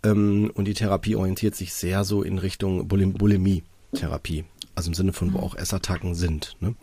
Ähm, 0.03 0.50
und 0.53 0.65
die 0.65 0.75
Therapie 0.75 1.15
orientiert 1.15 1.55
sich 1.55 1.74
sehr 1.74 2.03
so 2.05 2.24
in 2.24 2.38
Richtung 2.38 2.88
Bulimie-Therapie. 2.88 4.45
Also 4.75 4.89
im 4.89 4.93
Sinne 4.93 5.13
von, 5.13 5.33
wo 5.33 5.37
mhm. 5.37 5.43
auch 5.43 5.55
Essattacken 5.55 6.15
sind. 6.15 6.55
Ne? 6.59 6.75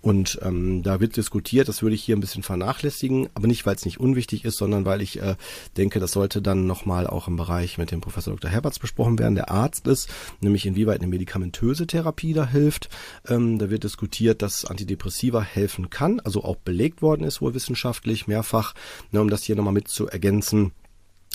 Und 0.00 0.38
ähm, 0.42 0.82
da 0.82 1.00
wird 1.00 1.16
diskutiert, 1.16 1.68
das 1.68 1.82
würde 1.82 1.94
ich 1.94 2.02
hier 2.02 2.16
ein 2.16 2.20
bisschen 2.20 2.42
vernachlässigen, 2.42 3.28
aber 3.34 3.46
nicht, 3.46 3.66
weil 3.66 3.74
es 3.74 3.84
nicht 3.84 4.00
unwichtig 4.00 4.44
ist, 4.44 4.56
sondern 4.56 4.84
weil 4.84 5.02
ich 5.02 5.20
äh, 5.20 5.36
denke, 5.76 6.00
das 6.00 6.12
sollte 6.12 6.40
dann 6.40 6.66
nochmal 6.66 7.06
auch 7.06 7.28
im 7.28 7.36
Bereich 7.36 7.78
mit 7.78 7.90
dem 7.90 8.00
Professor 8.00 8.32
Dr. 8.32 8.50
Herberts 8.50 8.78
besprochen 8.78 9.18
werden, 9.18 9.34
der 9.34 9.50
Arzt 9.50 9.86
ist, 9.86 10.08
nämlich 10.40 10.66
inwieweit 10.66 11.00
eine 11.00 11.08
medikamentöse 11.08 11.86
Therapie 11.86 12.32
da 12.32 12.46
hilft. 12.46 12.88
Ähm, 13.28 13.58
da 13.58 13.70
wird 13.70 13.84
diskutiert, 13.84 14.42
dass 14.42 14.64
Antidepressiva 14.64 15.42
helfen 15.42 15.90
kann, 15.90 16.20
also 16.20 16.44
auch 16.44 16.56
belegt 16.56 17.02
worden 17.02 17.24
ist 17.24 17.40
wohl 17.40 17.54
wissenschaftlich 17.54 18.26
mehrfach, 18.26 18.74
ne, 19.10 19.20
um 19.20 19.28
das 19.28 19.42
hier 19.42 19.56
nochmal 19.56 19.72
mit 19.72 19.88
zu 19.88 20.08
ergänzen 20.08 20.72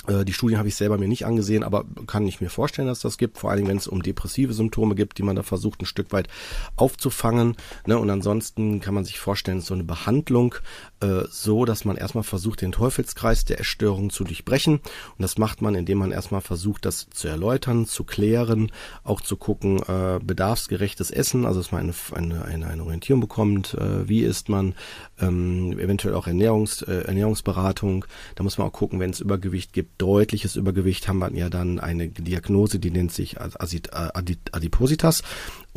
die 0.08 0.32
Studien 0.32 0.58
habe 0.58 0.68
ich 0.68 0.76
selber 0.76 0.96
mir 0.96 1.08
nicht 1.08 1.26
angesehen, 1.26 1.62
aber 1.62 1.84
kann 2.06 2.26
ich 2.26 2.40
mir 2.40 2.48
vorstellen, 2.48 2.88
dass 2.88 3.00
das 3.00 3.18
gibt. 3.18 3.38
Vor 3.38 3.50
allem, 3.50 3.66
wenn 3.68 3.76
es 3.76 3.86
um 3.86 4.02
depressive 4.02 4.52
Symptome 4.52 4.94
gibt, 4.94 5.18
die 5.18 5.22
man 5.22 5.36
da 5.36 5.42
versucht, 5.42 5.82
ein 5.82 5.86
Stück 5.86 6.12
weit 6.12 6.28
aufzufangen. 6.76 7.56
Ne? 7.86 7.98
Und 7.98 8.08
ansonsten 8.08 8.80
kann 8.80 8.94
man 8.94 9.04
sich 9.04 9.18
vorstellen, 9.18 9.60
so 9.60 9.74
eine 9.74 9.84
Behandlung 9.84 10.54
äh, 11.00 11.24
so, 11.30 11.64
dass 11.64 11.84
man 11.84 11.96
erstmal 11.96 12.24
versucht, 12.24 12.60
den 12.60 12.72
Teufelskreis 12.72 13.44
der 13.44 13.60
Essstörung 13.60 14.10
zu 14.10 14.24
durchbrechen. 14.24 14.74
Und 14.74 15.22
das 15.22 15.38
macht 15.38 15.62
man, 15.62 15.74
indem 15.74 15.98
man 15.98 16.12
erstmal 16.12 16.40
versucht, 16.40 16.84
das 16.84 17.08
zu 17.10 17.28
erläutern, 17.28 17.86
zu 17.86 18.04
klären, 18.04 18.72
auch 19.04 19.20
zu 19.20 19.36
gucken, 19.36 19.78
äh, 19.82 20.18
bedarfsgerechtes 20.22 21.10
Essen, 21.10 21.46
also 21.46 21.60
dass 21.60 21.72
man 21.72 21.82
eine, 21.82 21.94
eine, 22.14 22.44
eine, 22.44 22.66
eine 22.66 22.84
Orientierung 22.84 23.20
bekommt, 23.20 23.74
äh, 23.74 24.08
wie 24.08 24.20
isst 24.20 24.48
man, 24.48 24.74
ähm, 25.20 25.78
eventuell 25.78 26.14
auch 26.14 26.26
Ernährungs, 26.26 26.82
äh, 26.82 27.02
Ernährungsberatung. 27.02 28.04
Da 28.34 28.42
muss 28.42 28.58
man 28.58 28.66
auch 28.66 28.72
gucken, 28.72 29.00
wenn 29.00 29.10
es 29.10 29.20
Übergewicht 29.20 29.72
gibt, 29.72 30.00
deutliches 30.02 30.56
Übergewicht, 30.56 31.08
haben 31.08 31.18
wir 31.18 31.30
ja 31.32 31.48
dann 31.48 31.78
eine 31.78 32.08
Diagnose, 32.08 32.78
die 32.78 32.90
nennt 32.90 33.12
sich 33.12 33.36
Adipositas 33.40 35.22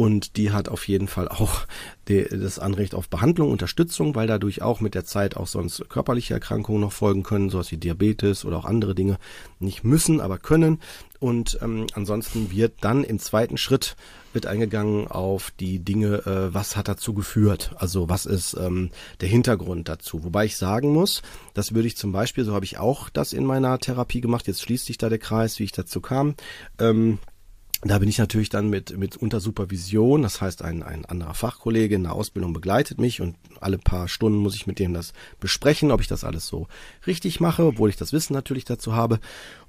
und 0.01 0.36
die 0.36 0.50
hat 0.50 0.67
auf 0.67 0.88
jeden 0.88 1.08
Fall 1.08 1.27
auch 1.27 1.67
die, 2.08 2.24
das 2.24 2.58
Anrecht 2.58 2.96
auf 2.96 3.08
Behandlung, 3.08 3.51
Unterstützung, 3.51 4.15
weil 4.15 4.25
dadurch 4.25 4.63
auch 4.63 4.81
mit 4.81 4.96
der 4.96 5.05
Zeit 5.05 5.38
auch 5.38 5.46
sonst 5.46 5.88
körperliche 5.89 6.34
Erkrankungen 6.34 6.81
noch 6.81 6.91
folgen 6.91 7.22
können, 7.22 7.51
sowas 7.51 7.72
wie 7.72 7.77
Diabetes 7.77 8.43
oder 8.43 8.58
auch 8.58 8.65
andere 8.65 8.96
Dinge 8.96 9.20
nicht 9.60 9.84
müssen, 9.84 10.20
aber 10.20 10.39
können. 10.39 10.79
Und 11.20 11.60
ähm, 11.62 11.86
ansonsten 11.93 12.50
wird 12.50 12.74
dann 12.81 13.03
im 13.03 13.20
zweiten 13.20 13.58
Schritt 13.58 13.96
wird 14.34 14.48
eingegangen 14.48 15.08
auf 15.08 15.51
die 15.60 15.77
Dinge, 15.77 16.25
äh, 16.25 16.51
was 16.51 16.75
hat 16.75 16.88
dazu 16.88 17.13
geführt, 17.13 17.75
also 17.75 18.10
was 18.10 18.25
ist 18.25 18.55
ähm, 18.60 18.89
der 19.20 19.29
Hintergrund 19.29 19.88
dazu. 19.88 20.24
Wobei 20.24 20.46
ich 20.46 20.58
sagen 20.58 20.93
muss, 20.93 21.22
das 21.53 21.75
würde 21.75 21.88
ich 21.88 21.96
zum 21.96 22.12
Beispiel, 22.12 22.43
so 22.43 22.55
habe 22.55 22.65
ich 22.65 22.79
auch 22.79 23.10
das 23.10 23.34
in 23.34 23.46
meiner 23.46 23.77
Therapie 23.77 24.22
gemacht, 24.22 24.48
jetzt 24.48 24.63
schließt 24.63 24.88
sich 24.88 24.98
da 24.98 25.10
der 25.10 25.20
Kreis, 25.20 25.60
wie 25.60 25.65
ich 25.65 25.74
dazu 25.74 26.01
kam. 26.01 26.34
Ähm, 26.79 27.20
da 27.83 27.97
bin 27.97 28.09
ich 28.09 28.19
natürlich 28.19 28.50
dann 28.50 28.69
mit, 28.69 28.95
mit 28.97 29.17
unter 29.17 29.39
Supervision, 29.39 30.21
das 30.21 30.39
heißt 30.39 30.61
ein, 30.61 30.83
ein 30.83 31.05
anderer 31.05 31.33
Fachkollege 31.33 31.95
in 31.95 32.03
der 32.03 32.13
Ausbildung 32.13 32.53
begleitet 32.53 33.00
mich 33.00 33.21
und 33.21 33.35
alle 33.59 33.79
paar 33.79 34.07
Stunden 34.07 34.38
muss 34.38 34.55
ich 34.55 34.67
mit 34.67 34.77
dem 34.77 34.93
das 34.93 35.13
besprechen, 35.39 35.91
ob 35.91 36.00
ich 36.00 36.07
das 36.07 36.23
alles 36.23 36.45
so 36.45 36.67
richtig 37.07 37.39
mache, 37.39 37.65
obwohl 37.65 37.89
ich 37.89 37.97
das 37.97 38.13
Wissen 38.13 38.33
natürlich 38.33 38.65
dazu 38.65 38.95
habe. 38.95 39.19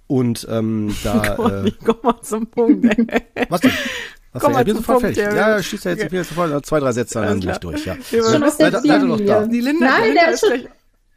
Und 0.06 0.46
ähm, 0.50 0.94
da. 1.04 1.34
komm, 1.36 1.66
äh, 1.66 1.72
komm 1.84 1.96
mal 2.02 2.20
zum 2.20 2.46
Punkt. 2.48 2.84
Ey. 2.84 3.22
Was 3.48 3.62
denn? 3.62 3.72
Was 4.32 4.42
komm 4.42 4.52
denn? 4.52 4.60
Ich 4.60 4.66
bin 4.66 4.76
sofort 4.76 5.00
fertig. 5.00 5.18
Ja, 5.18 5.34
ja 5.34 5.62
schießt 5.62 5.84
ja 5.86 5.90
jetzt 5.92 6.04
okay. 6.04 6.22
sofort 6.22 6.66
zwei, 6.66 6.80
drei 6.80 6.92
Sätze, 6.92 7.20
dann 7.20 7.40
bin 7.40 7.50
ich 7.50 7.58
durch. 7.58 7.86
Ja. 7.86 7.96
Schon 8.10 8.42
aus 8.42 8.58
der 8.58 8.78
Ziellinie. 8.80 9.48
Die 9.48 9.60
Linda, 9.60 9.86
Nein, 9.86 10.14
der 10.14 10.32
ist 10.32 10.40
schon... 10.40 10.68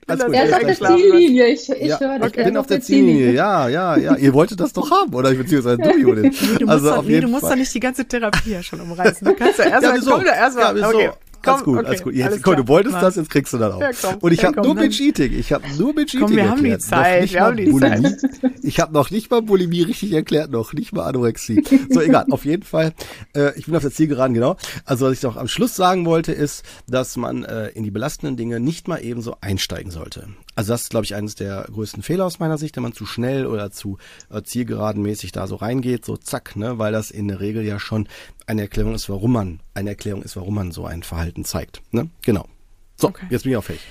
Alles 0.07 0.25
gut, 0.25 0.35
er 0.35 0.45
ist 0.45 0.53
auf 0.53 0.61
der 0.61 0.75
Ziellinie. 0.75 1.47
Ich, 1.47 1.69
ich 1.69 1.87
ja, 1.87 1.99
höre 1.99 2.15
okay. 2.17 2.27
Ich 2.27 2.45
bin 2.45 2.57
auf 2.57 2.67
der 2.67 2.81
Ziellinie. 2.81 3.31
Ja, 3.31 3.67
ja, 3.67 3.97
ja. 3.97 4.15
Ihr 4.15 4.33
wolltet 4.33 4.59
das 4.59 4.71
doch 4.71 4.91
haben, 4.91 5.13
oder? 5.13 5.33
Beziehungsweise 5.33 5.77
du, 5.77 5.97
Judith. 5.97 6.41
Nee, 6.41 6.57
du 6.59 6.67
also 6.67 6.85
musst, 6.85 6.97
doch, 6.97 7.03
nee, 7.03 7.19
du 7.19 7.27
musst 7.27 7.43
doch 7.43 7.55
nicht 7.55 7.73
die 7.73 7.79
ganze 7.79 8.05
Therapie 8.05 8.51
ja 8.51 8.61
schon 8.61 8.81
umreißen. 8.81 9.27
Du 9.27 9.33
kannst 9.33 9.57
ja 9.57 9.65
erstmal, 9.81 9.97
ja, 9.97 10.03
komm 10.07 10.23
da 10.23 10.35
erstmal. 10.35 10.77
Ja, 10.77 10.89
okay. 10.89 11.09
Alles 11.53 11.63
gut, 11.63 11.77
okay, 11.77 11.87
alles 11.87 12.03
gut. 12.03 12.13
Jetzt, 12.15 12.27
alles 12.27 12.41
komm, 12.41 12.55
du 12.55 12.67
wolltest 12.67 12.95
das, 12.95 13.15
jetzt 13.15 13.29
kriegst 13.29 13.53
du 13.53 13.57
das 13.57 13.73
auch. 13.73 13.81
Ja, 13.81 13.91
komm, 13.99 14.15
und 14.19 14.31
ich 14.31 14.41
ja, 14.41 14.47
habe 14.49 14.61
nur 14.61 14.75
mit 14.75 14.91
Cheating. 14.91 15.33
Ich 15.33 15.51
habe 15.51 15.63
nur 15.77 15.93
mit 15.93 16.09
Cheating 16.09 16.27
komm, 16.27 16.35
wir 16.35 16.43
erklärt. 16.43 16.81
Haben 16.81 17.23
die 17.23 17.29
Zeit, 17.29 17.33
wir 17.33 17.41
haben 17.41 17.57
die 17.57 17.65
Bulimie. 17.65 18.17
Zeit. 18.17 18.51
Ich 18.63 18.79
habe 18.79 18.93
noch 18.93 19.11
nicht 19.11 19.31
mal 19.31 19.41
Bulimie 19.41 19.83
richtig 19.83 20.11
erklärt, 20.13 20.51
noch 20.51 20.73
nicht 20.73 20.93
mal 20.93 21.03
Anorexie. 21.03 21.63
So, 21.89 22.01
egal. 22.01 22.25
Auf 22.29 22.45
jeden 22.45 22.63
Fall, 22.63 22.93
äh, 23.35 23.57
ich 23.57 23.65
bin 23.65 23.75
auf 23.75 23.81
der 23.81 23.91
Zielgeraden, 23.91 24.33
genau. 24.33 24.57
Also, 24.85 25.05
was 25.05 25.13
ich 25.13 25.23
noch 25.23 25.37
am 25.37 25.47
Schluss 25.47 25.75
sagen 25.75 26.05
wollte, 26.05 26.31
ist, 26.31 26.63
dass 26.87 27.17
man 27.17 27.43
äh, 27.43 27.69
in 27.69 27.83
die 27.83 27.91
belastenden 27.91 28.37
Dinge 28.37 28.59
nicht 28.59 28.87
mal 28.87 28.97
eben 28.97 29.21
so 29.21 29.35
einsteigen 29.41 29.91
sollte. 29.91 30.27
Also 30.55 30.73
das 30.73 30.83
ist, 30.83 30.89
glaube 30.89 31.05
ich, 31.05 31.15
eines 31.15 31.35
der 31.35 31.67
größten 31.71 32.01
Fehler 32.01 32.25
aus 32.25 32.39
meiner 32.39 32.57
Sicht, 32.57 32.75
wenn 32.77 32.83
man 32.83 32.93
zu 32.93 33.05
schnell 33.05 33.45
oder 33.45 33.71
zu 33.71 33.97
äh, 34.31 34.41
zielgeradenmäßig 34.41 35.33
da 35.33 35.47
so 35.47 35.55
reingeht, 35.55 36.05
so 36.05 36.15
zack, 36.15 36.55
ne, 36.55 36.79
weil 36.79 36.93
das 36.93 37.11
in 37.11 37.27
der 37.27 37.41
Regel 37.41 37.63
ja 37.65 37.79
schon 37.79 38.07
eine 38.47 38.61
Erklärung 38.61 38.95
ist, 38.95 39.09
warum 39.09 39.33
man, 39.33 39.59
eine 39.73 39.89
Erklärung 39.91 40.23
ist, 40.23 40.37
warum 40.37 40.55
man 40.55 40.71
so 40.71 40.85
ein 40.85 41.03
Verhalten 41.03 41.43
zeigt. 41.43 41.81
Ne? 41.91 42.09
Genau. 42.23 42.47
So, 42.95 43.09
okay. 43.09 43.25
jetzt 43.29 43.43
bin 43.43 43.51
ich 43.51 43.57
auch 43.57 43.63
fähig. 43.63 43.81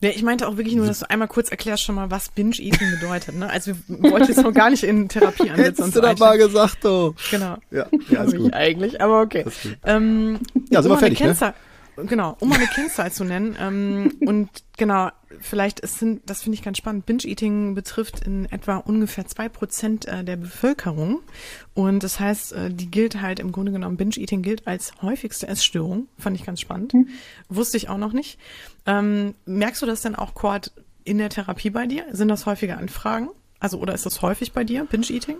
Ja, 0.00 0.10
ich 0.10 0.22
meinte 0.22 0.46
auch 0.46 0.56
wirklich 0.56 0.76
nur, 0.76 0.86
dass 0.86 1.00
du 1.00 1.10
einmal 1.10 1.26
kurz 1.26 1.50
erklärst 1.50 1.82
schon 1.82 1.96
mal, 1.96 2.08
was 2.08 2.28
Binge-Eating 2.28 2.92
bedeutet. 3.00 3.34
Ne? 3.34 3.50
Also 3.50 3.72
wir 3.88 4.12
wollten 4.12 4.28
jetzt 4.28 4.42
noch 4.42 4.54
gar 4.54 4.70
nicht 4.70 4.84
in 4.84 5.08
Therapie 5.08 5.42
ansetzen. 5.50 5.84
Hättest 5.86 5.96
du 5.96 6.00
doch 6.00 6.18
mal 6.18 6.38
gesagt, 6.38 6.84
du. 6.84 7.14
Genau. 7.32 7.56
Ja, 7.72 7.86
ja 8.08 8.22
ist 8.22 8.36
gut. 8.36 8.54
eigentlich, 8.54 9.00
aber 9.00 9.22
okay. 9.22 9.44
Ähm, 9.84 10.38
ja, 10.70 10.82
sind 10.82 10.92
wir 10.92 10.98
fertig, 10.98 11.20
ne? 11.20 11.54
Genau, 12.06 12.36
um 12.40 12.48
mal 12.48 12.56
eine 12.56 12.66
Kennzahl 12.66 13.10
zu 13.12 13.24
nennen. 13.24 13.56
Ähm, 13.58 14.16
und 14.26 14.48
genau, 14.76 15.10
vielleicht 15.40 15.82
es 15.82 15.98
sind, 15.98 16.28
das 16.28 16.42
finde 16.42 16.56
ich 16.56 16.62
ganz 16.62 16.78
spannend. 16.78 17.06
Binge-Eating 17.06 17.74
betrifft 17.74 18.20
in 18.20 18.46
etwa 18.46 18.76
ungefähr 18.76 19.26
zwei 19.26 19.48
Prozent 19.48 20.06
äh, 20.06 20.24
der 20.24 20.36
Bevölkerung. 20.36 21.20
Und 21.74 22.02
das 22.02 22.20
heißt, 22.20 22.52
äh, 22.52 22.70
die 22.70 22.90
gilt 22.90 23.20
halt 23.20 23.40
im 23.40 23.52
Grunde 23.52 23.72
genommen, 23.72 23.96
Binge-Eating 23.96 24.42
gilt 24.42 24.66
als 24.66 24.92
häufigste 25.02 25.48
Essstörung. 25.48 26.08
Fand 26.18 26.36
ich 26.36 26.44
ganz 26.44 26.60
spannend. 26.60 26.94
Mhm. 26.94 27.08
Wusste 27.48 27.76
ich 27.76 27.88
auch 27.88 27.98
noch 27.98 28.12
nicht. 28.12 28.38
Ähm, 28.86 29.34
merkst 29.46 29.82
du 29.82 29.86
das 29.86 30.02
denn 30.02 30.14
auch, 30.14 30.34
Cord, 30.34 30.72
in 31.04 31.18
der 31.18 31.30
Therapie 31.30 31.70
bei 31.70 31.86
dir? 31.86 32.04
Sind 32.12 32.28
das 32.28 32.46
häufige 32.46 32.76
Anfragen? 32.76 33.30
Also, 33.60 33.78
oder 33.78 33.94
ist 33.94 34.06
das 34.06 34.22
häufig 34.22 34.52
bei 34.52 34.64
dir, 34.64 34.84
Binge-Eating? 34.84 35.38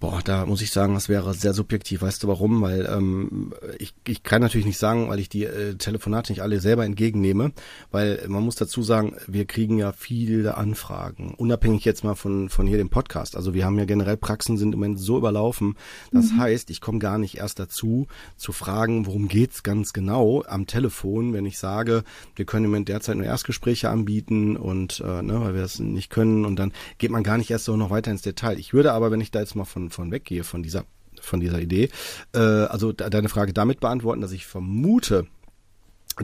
Boah, 0.00 0.20
da 0.24 0.46
muss 0.46 0.62
ich 0.62 0.70
sagen, 0.70 0.94
das 0.94 1.08
wäre 1.08 1.34
sehr 1.34 1.52
subjektiv. 1.52 2.02
Weißt 2.02 2.22
du 2.22 2.28
warum? 2.28 2.62
Weil 2.62 2.86
ähm, 2.86 3.52
ich, 3.78 3.94
ich 4.06 4.22
kann 4.22 4.40
natürlich 4.40 4.66
nicht 4.66 4.78
sagen, 4.78 5.08
weil 5.08 5.18
ich 5.18 5.28
die 5.28 5.44
äh, 5.44 5.74
Telefonate 5.74 6.30
nicht 6.30 6.40
alle 6.40 6.60
selber 6.60 6.84
entgegennehme, 6.84 7.50
weil 7.90 8.24
man 8.28 8.44
muss 8.44 8.54
dazu 8.54 8.84
sagen, 8.84 9.16
wir 9.26 9.44
kriegen 9.44 9.76
ja 9.76 9.90
viele 9.90 10.56
Anfragen, 10.56 11.34
unabhängig 11.36 11.84
jetzt 11.84 12.04
mal 12.04 12.14
von 12.14 12.48
von 12.48 12.68
hier 12.68 12.78
dem 12.78 12.90
Podcast. 12.90 13.36
Also 13.36 13.54
wir 13.54 13.64
haben 13.64 13.76
ja 13.76 13.86
generell 13.86 14.16
Praxen 14.16 14.56
sind 14.56 14.72
im 14.72 14.78
Moment 14.78 15.00
so 15.00 15.18
überlaufen. 15.18 15.74
Das 16.12 16.30
mhm. 16.30 16.38
heißt, 16.38 16.70
ich 16.70 16.80
komme 16.80 17.00
gar 17.00 17.18
nicht 17.18 17.38
erst 17.38 17.58
dazu 17.58 18.06
zu 18.36 18.52
fragen, 18.52 19.04
worum 19.06 19.26
geht's 19.26 19.64
ganz 19.64 19.92
genau 19.92 20.44
am 20.46 20.68
Telefon, 20.68 21.32
wenn 21.32 21.44
ich 21.44 21.58
sage, 21.58 22.04
wir 22.36 22.44
können 22.44 22.66
im 22.66 22.70
Moment 22.70 22.88
derzeit 22.88 23.16
nur 23.16 23.26
Erstgespräche 23.26 23.90
anbieten 23.90 24.56
und 24.56 25.00
äh, 25.00 25.22
ne, 25.22 25.40
weil 25.40 25.54
wir 25.54 25.62
das 25.62 25.80
nicht 25.80 26.10
können 26.10 26.44
und 26.44 26.56
dann 26.56 26.72
geht 26.98 27.10
man 27.10 27.24
gar 27.24 27.36
nicht 27.36 27.50
erst 27.50 27.64
so 27.64 27.76
noch 27.76 27.90
weiter 27.90 28.12
ins 28.12 28.22
Detail. 28.22 28.60
Ich 28.60 28.72
würde 28.72 28.92
aber, 28.92 29.10
wenn 29.10 29.20
ich 29.20 29.32
da 29.32 29.40
jetzt 29.40 29.56
mal 29.56 29.64
von 29.64 29.87
von, 29.90 30.10
weggehe, 30.10 30.44
von 30.44 30.62
dieser, 30.62 30.84
von 31.20 31.40
dieser 31.40 31.60
Idee. 31.60 31.90
Äh, 32.34 32.38
also 32.38 32.92
deine 32.92 33.28
Frage 33.28 33.52
damit 33.52 33.80
beantworten, 33.80 34.20
dass 34.20 34.32
ich 34.32 34.46
vermute, 34.46 35.26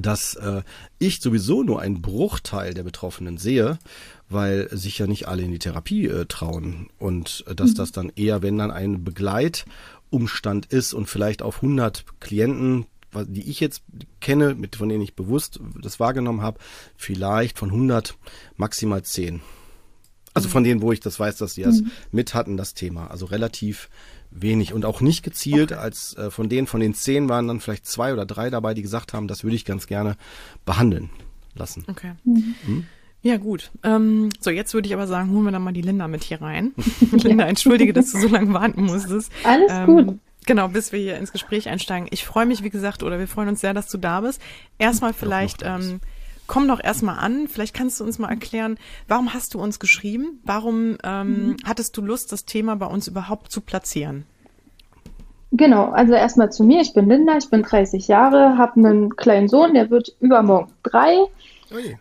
dass 0.01 0.35
äh, 0.35 0.63
ich 0.99 1.21
sowieso 1.21 1.63
nur 1.63 1.81
einen 1.81 2.03
Bruchteil 2.03 2.75
der 2.75 2.83
Betroffenen 2.83 3.39
sehe, 3.39 3.79
weil 4.29 4.69
sich 4.71 4.99
ja 4.99 5.07
nicht 5.07 5.29
alle 5.29 5.43
in 5.43 5.53
die 5.53 5.59
Therapie 5.59 6.07
äh, 6.07 6.27
trauen 6.27 6.89
und 6.99 7.45
äh, 7.47 7.55
dass 7.55 7.71
mhm. 7.71 7.75
das 7.77 7.93
dann 7.93 8.13
eher, 8.15 8.43
wenn 8.43 8.59
dann 8.59 8.71
ein 8.71 9.05
Begleitumstand 9.05 10.67
ist 10.67 10.95
und 10.95 11.07
vielleicht 11.07 11.43
auf 11.43 11.57
100 11.57 12.05
Klienten, 12.21 12.87
die 13.27 13.49
ich 13.49 13.61
jetzt 13.61 13.83
kenne, 14.21 14.55
mit 14.55 14.75
von 14.75 14.89
denen 14.89 15.03
ich 15.03 15.15
bewusst 15.15 15.61
das 15.81 16.01
wahrgenommen 16.01 16.43
habe, 16.43 16.59
vielleicht 16.97 17.59
von 17.59 17.71
100 17.71 18.17
maximal 18.57 19.05
10 19.05 19.41
also 20.35 20.49
von 20.49 20.65
denen, 20.65 20.83
wo 20.83 20.93
ich 20.93 21.01
das 21.01 21.19
weiß, 21.19 21.37
dass 21.37 21.55
sie 21.55 21.63
das 21.63 21.81
mhm. 21.81 21.91
mit 22.11 22.35
hatten, 22.35 22.57
das 22.57 22.75
Thema. 22.75 23.07
Also 23.11 23.27
relativ 23.27 23.89
wenig 24.31 24.73
und 24.73 24.85
auch 24.85 25.01
nicht 25.01 25.23
gezielt. 25.23 25.73
Okay. 25.73 25.81
Als 25.81 26.17
äh, 26.17 26.31
von 26.31 26.49
denen, 26.49 26.67
von 26.67 26.81
den 26.81 26.93
zehn 26.93 27.29
waren 27.29 27.47
dann 27.49 27.61
vielleicht 27.61 27.87
zwei 27.87 28.13
oder 28.13 28.27
drei 28.27 28.51
dabei, 28.51 28.75
die 28.75 28.83
gesagt 28.83 29.13
haben, 29.13 29.29
das 29.29 29.45
würde 29.45 29.57
ich 29.57 29.65
ganz 29.65 29.87
gerne 29.87 30.17
behandeln 30.65 31.11
lassen. 31.55 31.85
Okay. 31.89 32.13
Mhm. 32.25 32.55
Hm? 32.67 32.87
Ja, 33.23 33.39
gut. 33.39 33.71
Ähm, 33.83 34.29
so, 34.41 34.51
jetzt 34.51 34.75
würde 34.75 34.87
ich 34.87 34.93
aber 34.93 35.07
sagen, 35.07 35.31
holen 35.31 35.45
wir 35.45 35.53
dann 35.53 35.63
mal 35.63 35.73
die 35.73 35.81
Linda 35.81 36.09
mit 36.09 36.25
hier 36.25 36.43
rein. 36.43 36.73
Linda, 37.13 37.47
entschuldige, 37.47 37.93
dass 37.93 38.13
du 38.13 38.21
so 38.21 38.29
lange 38.29 38.53
warten 38.53 38.83
musstest. 38.83 39.33
Alles 39.45 39.71
ähm, 39.71 39.87
gut. 39.87 40.19
Genau, 40.47 40.69
bis 40.69 40.93
wir 40.93 40.99
hier 40.99 41.17
ins 41.17 41.33
Gespräch 41.33 41.69
einsteigen. 41.69 42.09
Ich 42.11 42.25
freue 42.25 42.45
mich, 42.45 42.63
wie 42.63 42.71
gesagt, 42.71 43.03
oder 43.03 43.19
wir 43.19 43.29
freuen 43.29 43.49
uns 43.49 43.63
sehr, 43.63 43.73
dass 43.73 43.89
du 43.89 43.97
da 43.97 44.21
bist. 44.21 44.43
Erstmal 44.79 45.15
vielleicht, 45.15 45.63
ähm, 45.63 46.01
komm 46.47 46.69
doch 46.69 46.83
erstmal 46.83 47.19
an. 47.19 47.49
Vielleicht 47.49 47.75
kannst 47.75 48.01
du 48.01 48.05
uns 48.05 48.19
mal 48.19 48.31
erklären, 48.31 48.79
warum 49.09 49.35
hast 49.35 49.55
du 49.55 49.61
uns 49.61 49.79
geschrieben? 49.79 50.41
Warum 50.45 50.97
ähm, 51.03 51.49
mhm. 51.49 51.57
hattest 51.65 51.97
du 51.97 52.03
Lust, 52.03 52.33
das 52.33 52.45
Thema 52.45 52.77
bei 52.77 52.87
uns 52.87 53.09
überhaupt 53.09 53.51
zu 53.51 53.61
platzieren? 53.61 54.25
Genau, 55.53 55.91
also 55.91 56.15
erstmal 56.15 56.51
zu 56.51 56.65
mir. 56.65 56.81
Ich 56.81 56.95
bin 56.95 57.09
Linda, 57.09 57.37
ich 57.37 57.49
bin 57.49 57.63
30 57.63 58.09
Jahre, 58.09 58.59
habe 58.59 58.77
einen 58.77 59.15
kleinen 59.15 59.49
Sohn, 59.49 59.75
der 59.75 59.89
wird 59.89 60.15
übermorgen 60.21 60.73
drei. 60.83 61.27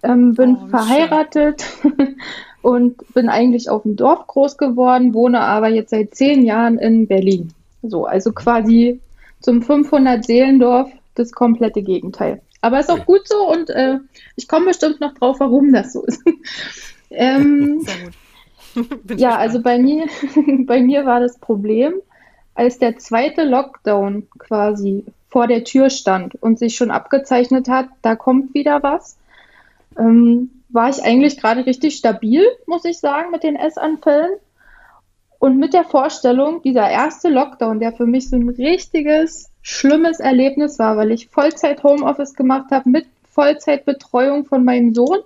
Ähm, 0.04 0.36
bin 0.36 0.58
oh, 0.62 0.68
verheiratet 0.68 1.64
und 2.62 2.96
bin 3.14 3.30
eigentlich 3.30 3.70
auf 3.70 3.84
dem 3.84 3.96
Dorf 3.96 4.28
groß 4.28 4.58
geworden, 4.58 5.14
wohne 5.14 5.40
aber 5.42 5.68
jetzt 5.70 5.92
seit 5.92 6.16
zehn 6.16 6.44
Jahren 6.46 6.78
in 6.78 7.08
Berlin. 7.08 7.54
So, 7.82 8.06
also 8.06 8.32
quasi 8.32 9.00
zum 9.40 9.62
500 9.62 10.26
Seelendorf 10.26 10.90
das 11.16 11.32
komplette 11.32 11.82
Gegenteil. 11.82 12.42
Aber 12.64 12.80
ist 12.80 12.90
auch 12.90 13.06
gut 13.06 13.28
so 13.28 13.52
und 13.52 13.70
äh, 13.72 14.00
ich 14.38 14.48
komme 14.48 14.68
bestimmt 14.68 15.02
noch 15.02 15.14
drauf, 15.16 15.42
warum 15.42 15.74
das 15.74 15.92
so 15.92 16.06
ist. 16.06 16.24
ähm, 17.10 17.82
Sehr 17.82 18.06
gut. 18.96 19.20
ja, 19.20 19.36
also 19.36 19.62
bei 19.62 19.78
mir, 19.78 20.06
bei 20.66 20.82
mir 20.82 21.06
war 21.06 21.20
das 21.20 21.38
Problem, 21.40 21.96
als 22.56 22.80
der 22.80 22.98
zweite 23.00 23.44
Lockdown 23.44 24.30
quasi 24.40 25.04
vor 25.28 25.48
der 25.48 25.66
Tür 25.66 25.90
stand 25.90 26.36
und 26.36 26.58
sich 26.58 26.78
schon 26.78 26.90
abgezeichnet 26.90 27.68
hat, 27.68 27.90
da 28.02 28.16
kommt 28.16 28.54
wieder 28.54 28.82
was, 28.82 29.18
ähm, 30.00 30.64
war 30.70 30.88
ich 30.88 31.04
eigentlich 31.04 31.42
gerade 31.42 31.66
richtig 31.66 31.98
stabil, 31.98 32.46
muss 32.66 32.86
ich 32.86 32.98
sagen, 32.98 33.32
mit 33.32 33.44
den 33.44 33.58
Essanfällen. 33.58 34.38
Und 35.38 35.58
mit 35.58 35.74
der 35.74 35.84
Vorstellung, 35.84 36.62
dieser 36.62 36.90
erste 36.90 37.28
Lockdown, 37.28 37.82
der 37.82 37.92
für 37.92 38.06
mich 38.06 38.30
so 38.30 38.38
ein 38.38 38.48
richtiges, 38.48 39.50
schlimmes 39.64 40.20
Erlebnis 40.20 40.78
war, 40.78 40.98
weil 40.98 41.12
ich 41.12 41.30
Vollzeit 41.30 41.84
Homeoffice 41.84 42.36
gemacht 42.36 42.70
habe 42.70 42.90
mit 42.90 43.08
Vollzeitbetreuung 43.32 44.46
von 44.46 44.64
meinem 44.64 44.94
Sohn, 44.94 45.20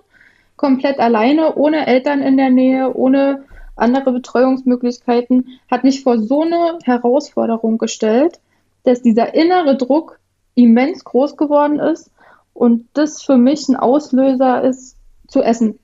komplett 0.56 0.98
alleine, 0.98 1.56
ohne 1.56 1.86
Eltern 1.86 2.22
in 2.22 2.38
der 2.38 2.48
Nähe, 2.48 2.94
ohne 2.94 3.44
andere 3.76 4.12
Betreuungsmöglichkeiten, 4.12 5.60
hat 5.70 5.84
mich 5.84 6.02
vor 6.02 6.18
so 6.18 6.42
eine 6.42 6.78
Herausforderung 6.84 7.78
gestellt, 7.78 8.40
dass 8.84 9.02
dieser 9.02 9.34
innere 9.34 9.76
Druck 9.76 10.18
immens 10.54 11.04
groß 11.04 11.36
geworden 11.36 11.78
ist 11.78 12.10
und 12.54 12.88
das 12.94 13.22
für 13.22 13.36
mich 13.36 13.68
ein 13.68 13.76
Auslöser 13.76 14.62
ist, 14.62 14.96
zu 15.26 15.42
essen. 15.42 15.78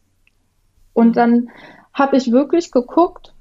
Und 0.92 1.16
dann 1.16 1.50
habe 1.92 2.16
ich 2.16 2.32
wirklich 2.32 2.70
geguckt, 2.70 3.33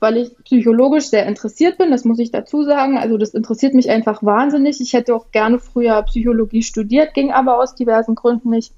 weil 0.00 0.16
ich 0.16 0.36
psychologisch 0.44 1.08
sehr 1.08 1.26
interessiert 1.26 1.78
bin, 1.78 1.90
das 1.90 2.04
muss 2.04 2.18
ich 2.18 2.30
dazu 2.30 2.64
sagen. 2.64 2.98
Also 2.98 3.16
das 3.16 3.34
interessiert 3.34 3.74
mich 3.74 3.90
einfach 3.90 4.22
wahnsinnig. 4.22 4.80
Ich 4.80 4.92
hätte 4.92 5.14
auch 5.14 5.30
gerne 5.30 5.58
früher 5.58 6.02
Psychologie 6.02 6.62
studiert, 6.62 7.14
ging 7.14 7.30
aber 7.30 7.58
aus 7.58 7.74
diversen 7.74 8.14
Gründen 8.14 8.50
nicht. 8.50 8.72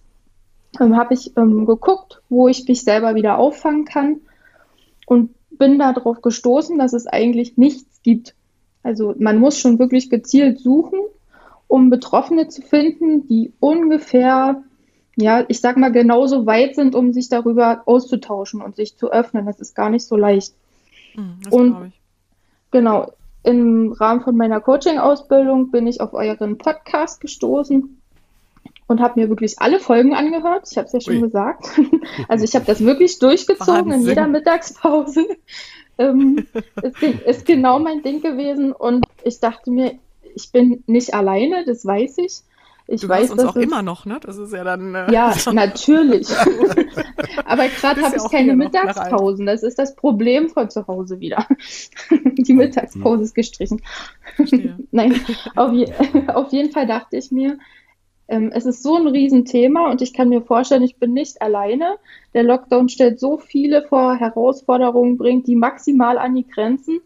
Ähm, 0.80 0.96
habe 0.96 1.14
ich 1.14 1.36
ähm, 1.36 1.66
geguckt, 1.66 2.22
wo 2.28 2.48
ich 2.48 2.66
mich 2.66 2.82
selber 2.82 3.14
wieder 3.14 3.38
auffangen 3.38 3.84
kann 3.84 4.20
und 5.06 5.30
bin 5.50 5.78
darauf 5.78 6.22
gestoßen, 6.22 6.78
dass 6.78 6.92
es 6.92 7.06
eigentlich 7.06 7.56
nichts 7.56 8.02
gibt. 8.02 8.34
Also 8.82 9.14
man 9.18 9.38
muss 9.38 9.58
schon 9.58 9.78
wirklich 9.78 10.10
gezielt 10.10 10.58
suchen, 10.58 10.98
um 11.68 11.90
Betroffene 11.90 12.48
zu 12.48 12.62
finden, 12.62 13.26
die 13.28 13.52
ungefähr 13.60 14.62
ja, 15.16 15.44
ich 15.48 15.60
sag 15.60 15.76
mal, 15.76 15.92
genauso 15.92 16.46
weit 16.46 16.74
sind, 16.74 16.94
um 16.94 17.12
sich 17.12 17.28
darüber 17.28 17.82
auszutauschen 17.86 18.62
und 18.62 18.76
sich 18.76 18.96
zu 18.96 19.12
öffnen. 19.12 19.46
Das 19.46 19.60
ist 19.60 19.74
gar 19.74 19.90
nicht 19.90 20.06
so 20.06 20.16
leicht. 20.16 20.54
Mhm, 21.14 21.38
und 21.50 21.92
genau, 22.70 23.12
im 23.42 23.92
Rahmen 23.92 24.22
von 24.22 24.36
meiner 24.36 24.60
Coaching-Ausbildung 24.60 25.70
bin 25.70 25.86
ich 25.86 26.00
auf 26.00 26.14
euren 26.14 26.58
Podcast 26.58 27.20
gestoßen 27.20 28.00
und 28.86 29.00
habe 29.00 29.20
mir 29.20 29.28
wirklich 29.28 29.58
alle 29.58 29.80
Folgen 29.80 30.14
angehört. 30.14 30.68
Ich 30.70 30.76
habe 30.76 30.86
es 30.86 30.92
ja 30.92 31.00
schon 31.00 31.16
Ui. 31.16 31.22
gesagt. 31.22 31.66
Also 32.28 32.44
ich 32.44 32.54
habe 32.54 32.64
das 32.66 32.84
wirklich 32.84 33.18
durchgezogen 33.18 33.90
Wahnsinn. 33.90 34.00
in 34.00 34.06
jeder 34.06 34.26
Mittagspause. 34.28 35.26
ähm, 35.98 36.46
ist, 36.82 37.02
ist 37.02 37.46
genau 37.46 37.78
mein 37.78 38.02
Ding 38.02 38.20
gewesen 38.20 38.72
und 38.72 39.04
ich 39.24 39.40
dachte 39.40 39.70
mir, 39.70 39.98
ich 40.34 40.50
bin 40.52 40.82
nicht 40.86 41.14
alleine, 41.14 41.64
das 41.64 41.84
weiß 41.84 42.18
ich. 42.18 42.42
Ich 42.92 43.00
du 43.00 43.08
weiß 43.08 43.30
uns 43.30 43.42
auch 43.42 43.56
immer 43.56 43.80
noch, 43.80 44.04
ne? 44.04 44.18
Das 44.20 44.36
ist 44.36 44.52
ja 44.52 44.64
dann. 44.64 44.94
Äh, 44.94 45.10
ja, 45.10 45.34
natürlich. 45.52 46.28
Aber 47.46 47.66
gerade 47.68 48.02
habe 48.02 48.16
ich 48.16 48.30
keine 48.30 48.54
Mittagspausen. 48.54 49.46
Das 49.46 49.62
ist 49.62 49.78
das 49.78 49.96
Problem 49.96 50.50
von 50.50 50.68
zu 50.68 50.86
Hause 50.86 51.18
wieder. 51.18 51.46
Die 52.10 52.52
Mittagspause 52.52 53.22
ist 53.22 53.34
gestrichen. 53.34 53.80
Nein, 54.90 55.18
auf, 55.56 55.72
je 55.72 55.90
auf, 56.28 56.52
jeden 56.52 56.70
Fall 56.70 56.86
dachte 56.86 57.16
ich 57.16 57.30
mir, 57.30 57.56
ähm, 58.28 58.52
es 58.54 58.66
ist 58.66 58.82
so 58.82 58.96
ein 58.96 59.06
Riesenthema 59.06 59.90
und 59.90 60.02
ich 60.02 60.12
kann 60.12 60.28
mir 60.28 60.42
vorstellen, 60.42 60.82
ich 60.82 60.98
bin 60.98 61.14
nicht 61.14 61.40
alleine. 61.40 61.96
Der 62.34 62.42
Lockdown 62.42 62.90
stellt 62.90 63.18
so 63.18 63.38
viele 63.38 63.84
vor 63.84 64.16
Herausforderungen, 64.16 65.16
bringt 65.16 65.46
die 65.46 65.56
maximal 65.56 66.18
an 66.18 66.34
die 66.34 66.46
Grenzen. 66.46 67.00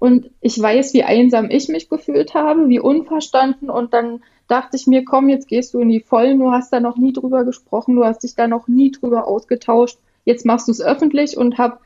Und 0.00 0.30
ich 0.40 0.60
weiß, 0.60 0.92
wie 0.94 1.04
einsam 1.04 1.50
ich 1.50 1.68
mich 1.68 1.88
gefühlt 1.88 2.34
habe, 2.34 2.68
wie 2.68 2.80
unverstanden. 2.80 3.70
Und 3.70 3.94
dann 3.94 4.22
dachte 4.50 4.76
ich 4.76 4.86
mir, 4.86 5.04
komm, 5.04 5.28
jetzt 5.28 5.48
gehst 5.48 5.74
du 5.74 5.80
in 5.80 5.88
die 5.88 6.00
Vollen, 6.00 6.38
du 6.38 6.50
hast 6.50 6.72
da 6.72 6.80
noch 6.80 6.96
nie 6.96 7.12
drüber 7.12 7.44
gesprochen, 7.44 7.96
du 7.96 8.04
hast 8.04 8.22
dich 8.22 8.34
da 8.34 8.48
noch 8.48 8.68
nie 8.68 8.90
drüber 8.90 9.26
ausgetauscht. 9.26 9.98
Jetzt 10.24 10.44
machst 10.44 10.68
du 10.68 10.72
es 10.72 10.80
öffentlich 10.80 11.36
und 11.36 11.58
habe 11.58 11.78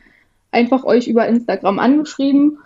einfach 0.50 0.84
euch 0.84 1.08
über 1.08 1.26
Instagram 1.26 1.78
angeschrieben 1.78 2.58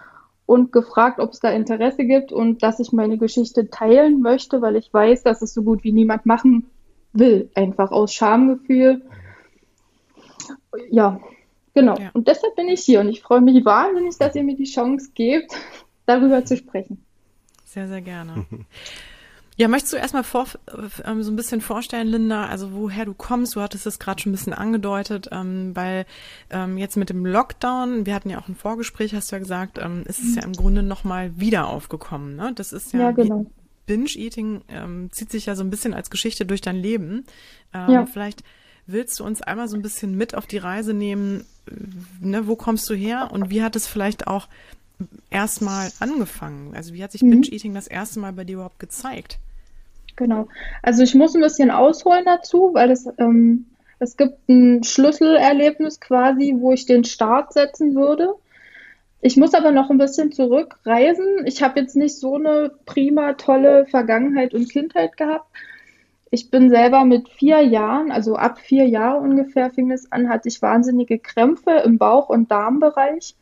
und 0.47 0.73
gefragt, 0.73 1.21
ob 1.21 1.33
es 1.33 1.41
da 1.41 1.51
Interesse 1.51 2.05
gibt 2.05 2.33
und 2.33 2.63
dass 2.63 2.81
ich 2.81 2.93
meine 2.93 3.19
Geschichte 3.19 3.69
teilen 3.71 4.23
möchte, 4.23 4.63
weil 4.63 4.77
ich 4.77 4.93
weiß, 4.93 5.23
dass 5.23 5.43
es 5.43 5.53
so 5.53 5.63
gut 5.63 5.85
wie 5.85 5.93
niemand 5.93 6.27
machen 6.27 6.71
will, 7.13 7.51
einfach 7.55 7.91
aus 7.91 8.13
Schamgefühl. 8.15 9.03
Ja, 10.91 11.21
genau. 11.75 11.99
Ja. 11.99 12.11
Und 12.13 12.29
deshalb 12.29 12.57
bin 12.57 12.69
ich 12.69 12.81
hier 12.81 13.01
und 13.01 13.09
ich 13.09 13.21
freue 13.21 13.41
mich 13.41 13.65
wahnsinnig, 13.65 14.17
dass 14.17 14.35
ihr 14.35 14.45
mir 14.45 14.57
die 14.57 14.65
Chance 14.65 15.11
gebt, 15.15 15.55
darüber 16.07 16.45
zu 16.45 16.57
sprechen. 16.57 17.05
Sehr, 17.65 17.89
sehr 17.89 18.01
gerne. 18.01 18.47
Ja, 19.59 19.67
möchtest 19.67 19.93
du 19.93 19.97
erstmal 19.97 20.23
vor, 20.23 20.47
ähm, 21.05 21.25
so 21.25 21.33
ein 21.33 21.37
bisschen 21.37 21.61
vorstellen, 21.61 22.07
Linda, 22.07 22.47
also 22.47 22.73
woher 22.75 23.05
du 23.05 23.13
kommst? 23.13 23.57
Du 23.57 23.61
hattest 23.61 23.89
es 23.89 23.99
gerade 23.99 24.23
schon 24.23 24.31
ein 24.31 24.37
bisschen 24.37 24.53
angedeutet, 24.53 25.31
ähm, 25.33 25.75
weil 25.75 26.07
ähm, 26.51 26.79
jetzt 26.79 26.97
mit 26.97 27.11
dem 27.11 27.27
Lockdown, 27.27 28.07
wir 28.07 28.15
hatten 28.15 28.31
ja 28.31 28.39
auch 28.39 28.47
ein 28.47 28.55
Vorgespräch, 28.55 29.17
hast 29.17 29.33
du 29.33 29.37
ja 29.37 29.41
gesagt, 29.41 29.79
ähm, 29.83 30.05
ist 30.07 30.21
es 30.21 30.37
ja 30.37 30.45
im 30.45 30.53
Grunde 30.53 30.85
nochmal 30.85 31.33
wieder 31.41 31.67
aufgekommen. 31.67 32.37
Ne? 32.37 32.53
Das 32.55 32.73
ist 32.73 32.93
ja, 32.93 33.01
ja 33.01 33.11
genau. 33.11 33.47
Binge-Eating 33.87 34.63
ähm, 34.69 35.09
zieht 35.11 35.33
sich 35.33 35.47
ja 35.47 35.57
so 35.57 35.65
ein 35.65 35.71
bisschen 35.71 35.93
als 35.93 36.09
Geschichte 36.09 36.47
durch 36.47 36.61
dein 36.61 36.77
Leben. 36.77 37.25
Ähm, 37.75 37.91
ja. 37.91 38.07
Vielleicht 38.07 38.45
willst 38.87 39.19
du 39.19 39.25
uns 39.25 39.43
einmal 39.43 39.67
so 39.67 39.75
ein 39.75 39.83
bisschen 39.83 40.17
mit 40.17 40.37
auf 40.37 40.47
die 40.47 40.59
Reise 40.59 40.95
nehmen, 40.95 41.45
ne, 42.21 42.47
wo 42.47 42.55
kommst 42.55 42.89
du 42.89 42.95
her 42.95 43.31
und 43.33 43.51
wie 43.51 43.65
hat 43.65 43.75
es 43.75 43.89
vielleicht 43.89 44.29
auch 44.29 44.47
erstmal 45.31 45.91
angefangen? 45.99 46.77
Also 46.77 46.95
wie 46.95 47.03
hat 47.03 47.11
sich 47.11 47.23
mhm. 47.23 47.31
Binge-Eating 47.31 47.75
das 47.75 47.89
erste 47.89 48.21
Mal 48.21 48.33
bei 48.33 48.45
dir 48.45 48.55
überhaupt 48.55 48.79
gezeigt? 48.79 49.41
Genau. 50.19 50.49
Also 50.83 51.05
ich 51.05 51.15
muss 51.15 51.37
ein 51.37 51.43
bisschen 51.43 51.71
ausholen 51.71 52.25
dazu, 52.25 52.71
weil 52.73 52.91
es, 52.91 53.09
ähm, 53.19 53.67
es 54.01 54.17
gibt 54.17 54.49
ein 54.49 54.83
Schlüsselerlebnis 54.83 56.01
quasi, 56.01 56.57
wo 56.59 56.73
ich 56.73 56.87
den 56.87 57.05
Start 57.05 57.53
setzen 57.53 57.95
würde. 57.95 58.35
Ich 59.21 59.37
muss 59.37 59.55
aber 59.55 59.71
noch 59.71 59.91
ein 59.91 59.99
bisschen 59.99 60.33
zurückreisen. 60.33 61.47
Ich 61.47 61.63
habe 61.63 61.79
jetzt 61.79 61.95
nicht 61.95 62.17
so 62.19 62.35
eine 62.35 62.73
prima 62.85 63.35
tolle 63.35 63.87
Vergangenheit 63.87 64.55
und 64.55 64.69
Kindheit 64.69 65.17
gehabt. 65.17 65.47
Ich 66.33 66.51
bin 66.51 66.69
selber 66.69 67.05
mit 67.05 67.29
vier 67.29 67.61
Jahren, 67.63 68.11
also 68.11 68.35
ab 68.35 68.59
vier 68.59 68.89
Jahren 68.89 69.23
ungefähr 69.23 69.71
fing 69.71 69.93
es 69.93 70.11
an, 70.11 70.29
hatte 70.29 70.49
ich 70.49 70.61
wahnsinnige 70.61 71.21
Krämpfe 71.21 71.83
im 71.85 71.99
Bauch- 71.99 72.29
und 72.29 72.51
Darmbereich. 72.51 73.37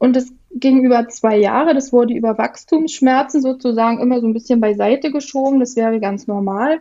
Und 0.00 0.16
es 0.16 0.32
ging 0.50 0.82
über 0.82 1.08
zwei 1.08 1.36
Jahre. 1.36 1.74
Das 1.74 1.92
wurde 1.92 2.14
über 2.14 2.38
Wachstumsschmerzen 2.38 3.42
sozusagen 3.42 4.00
immer 4.00 4.22
so 4.22 4.26
ein 4.26 4.32
bisschen 4.32 4.58
beiseite 4.58 5.12
geschoben. 5.12 5.60
Das 5.60 5.76
wäre 5.76 6.00
ganz 6.00 6.26
normal. 6.26 6.80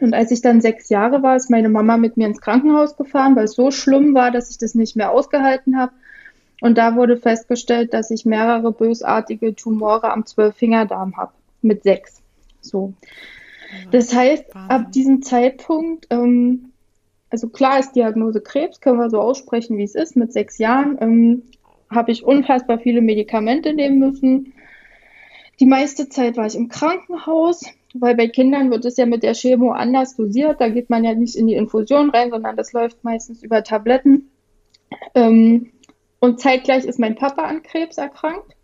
Und 0.00 0.14
als 0.14 0.30
ich 0.30 0.40
dann 0.40 0.60
sechs 0.60 0.88
Jahre 0.88 1.24
war, 1.24 1.34
ist 1.34 1.50
meine 1.50 1.68
Mama 1.68 1.96
mit 1.96 2.16
mir 2.16 2.28
ins 2.28 2.40
Krankenhaus 2.40 2.96
gefahren, 2.96 3.34
weil 3.34 3.46
es 3.46 3.54
so 3.54 3.72
schlimm 3.72 4.14
war, 4.14 4.30
dass 4.30 4.50
ich 4.50 4.58
das 4.58 4.76
nicht 4.76 4.94
mehr 4.94 5.10
ausgehalten 5.10 5.76
habe. 5.76 5.90
Und 6.60 6.78
da 6.78 6.94
wurde 6.94 7.16
festgestellt, 7.16 7.92
dass 7.92 8.12
ich 8.12 8.24
mehrere 8.24 8.70
bösartige 8.70 9.56
Tumore 9.56 10.12
am 10.12 10.24
Zwölffingerdarm 10.24 11.16
habe. 11.16 11.32
Mit 11.60 11.82
sechs. 11.82 12.22
So. 12.60 12.92
Das 13.90 14.14
heißt, 14.14 14.44
ab 14.54 14.92
diesem 14.92 15.22
Zeitpunkt, 15.22 16.06
ähm, 16.10 16.70
also 17.30 17.48
klar 17.48 17.80
ist 17.80 17.96
Diagnose 17.96 18.40
Krebs, 18.40 18.80
können 18.80 19.00
wir 19.00 19.10
so 19.10 19.20
aussprechen, 19.20 19.76
wie 19.76 19.82
es 19.82 19.96
ist, 19.96 20.14
mit 20.14 20.32
sechs 20.32 20.58
Jahren. 20.58 20.98
Ähm, 21.00 21.42
habe 21.94 22.12
ich 22.12 22.24
unfassbar 22.24 22.78
viele 22.78 23.00
Medikamente 23.00 23.72
nehmen 23.72 23.98
müssen. 23.98 24.54
Die 25.60 25.66
meiste 25.66 26.08
Zeit 26.08 26.36
war 26.36 26.46
ich 26.46 26.56
im 26.56 26.68
Krankenhaus, 26.68 27.64
weil 27.94 28.14
bei 28.14 28.28
Kindern 28.28 28.70
wird 28.70 28.84
es 28.84 28.96
ja 28.96 29.06
mit 29.06 29.22
der 29.22 29.34
Chemo 29.34 29.72
anders 29.72 30.16
dosiert. 30.16 30.60
Da 30.60 30.68
geht 30.68 30.90
man 30.90 31.04
ja 31.04 31.14
nicht 31.14 31.36
in 31.36 31.46
die 31.46 31.54
Infusion 31.54 32.10
rein, 32.10 32.30
sondern 32.30 32.56
das 32.56 32.72
läuft 32.72 33.04
meistens 33.04 33.42
über 33.42 33.62
Tabletten. 33.62 34.30
Ähm, 35.14 35.72
und 36.20 36.40
zeitgleich 36.40 36.84
ist 36.84 36.98
mein 36.98 37.16
Papa 37.16 37.42
an 37.42 37.62
Krebs 37.62 37.98
erkrankt. 37.98 38.56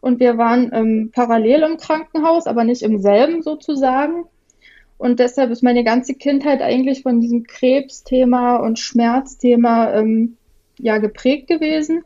Und 0.00 0.20
wir 0.20 0.38
waren 0.38 0.70
ähm, 0.72 1.10
parallel 1.12 1.62
im 1.62 1.76
Krankenhaus, 1.76 2.46
aber 2.46 2.64
nicht 2.64 2.82
im 2.82 2.98
selben 2.98 3.42
sozusagen. 3.42 4.24
Und 4.96 5.20
deshalb 5.20 5.50
ist 5.50 5.62
meine 5.62 5.84
ganze 5.84 6.14
Kindheit 6.14 6.60
eigentlich 6.60 7.02
von 7.02 7.20
diesem 7.20 7.44
Krebsthema 7.44 8.56
und 8.56 8.78
Schmerzthema 8.78 9.94
ähm, 9.94 10.36
ja 10.78 10.98
geprägt 10.98 11.46
gewesen. 11.46 12.04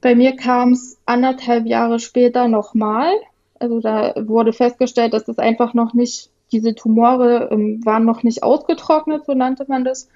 Bei 0.00 0.14
mir 0.14 0.36
kam 0.36 0.72
es 0.72 0.98
anderthalb 1.04 1.66
Jahre 1.66 1.98
später 1.98 2.48
nochmal. 2.48 3.12
Also 3.58 3.80
da 3.80 4.14
wurde 4.16 4.52
festgestellt, 4.52 5.12
dass 5.12 5.24
das 5.24 5.38
einfach 5.38 5.74
noch 5.74 5.92
nicht, 5.92 6.30
diese 6.52 6.74
Tumore 6.74 7.48
ähm, 7.52 7.84
waren 7.84 8.04
noch 8.04 8.22
nicht 8.22 8.42
ausgetrocknet, 8.42 9.26
so 9.26 9.34
nannte 9.34 9.66
man 9.68 9.84
das. 9.84 10.08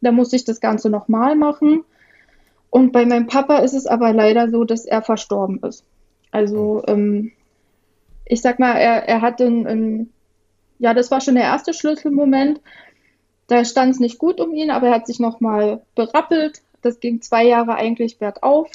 Da 0.00 0.12
musste 0.12 0.36
ich 0.36 0.44
das 0.44 0.60
Ganze 0.60 0.90
nochmal 0.90 1.36
machen. 1.36 1.84
Und 2.70 2.92
bei 2.92 3.04
meinem 3.06 3.26
Papa 3.26 3.58
ist 3.58 3.74
es 3.74 3.86
aber 3.86 4.12
leider 4.12 4.50
so, 4.50 4.64
dass 4.64 4.84
er 4.84 5.02
verstorben 5.02 5.60
ist. 5.62 5.84
Also 6.30 6.82
ähm, 6.86 7.32
ich 8.24 8.42
sag 8.42 8.58
mal, 8.58 8.76
er, 8.76 9.08
er 9.08 9.22
hatte 9.22 9.46
ein, 9.46 10.10
ja, 10.78 10.94
das 10.94 11.10
war 11.10 11.20
schon 11.20 11.34
der 11.34 11.44
erste 11.44 11.74
Schlüsselmoment. 11.74 12.60
Da 13.48 13.64
stand 13.64 13.94
es 13.94 14.00
nicht 14.00 14.18
gut 14.18 14.40
um 14.40 14.54
ihn, 14.54 14.70
aber 14.70 14.88
er 14.88 14.94
hat 14.94 15.06
sich 15.08 15.18
nochmal 15.18 15.82
berappelt. 15.96 16.62
Das 16.82 17.00
ging 17.00 17.20
zwei 17.20 17.44
Jahre 17.44 17.74
eigentlich 17.74 18.18
bergauf. 18.18 18.70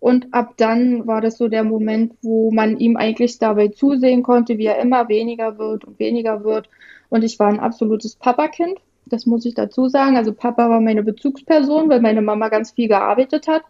Und 0.00 0.32
ab 0.32 0.54
dann 0.56 1.06
war 1.06 1.20
das 1.20 1.36
so 1.36 1.48
der 1.48 1.62
Moment, 1.62 2.14
wo 2.22 2.50
man 2.50 2.78
ihm 2.78 2.96
eigentlich 2.96 3.38
dabei 3.38 3.68
zusehen 3.68 4.22
konnte, 4.22 4.56
wie 4.56 4.66
er 4.66 4.80
immer 4.80 5.08
weniger 5.08 5.58
wird 5.58 5.84
und 5.84 5.98
weniger 5.98 6.42
wird. 6.42 6.70
Und 7.10 7.22
ich 7.22 7.38
war 7.38 7.48
ein 7.48 7.60
absolutes 7.60 8.16
Papakind. 8.16 8.78
Das 9.04 9.26
muss 9.26 9.44
ich 9.44 9.54
dazu 9.54 9.88
sagen. 9.88 10.16
Also 10.16 10.32
Papa 10.32 10.70
war 10.70 10.80
meine 10.80 11.02
Bezugsperson, 11.02 11.90
weil 11.90 12.00
meine 12.00 12.22
Mama 12.22 12.48
ganz 12.48 12.70
viel 12.70 12.88
gearbeitet 12.88 13.46
hat. 13.46 13.62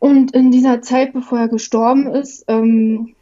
Und 0.00 0.34
in 0.34 0.50
dieser 0.50 0.82
Zeit, 0.82 1.12
bevor 1.12 1.38
er 1.38 1.48
gestorben 1.48 2.06
ist, 2.08 2.44
ähm, 2.48 3.14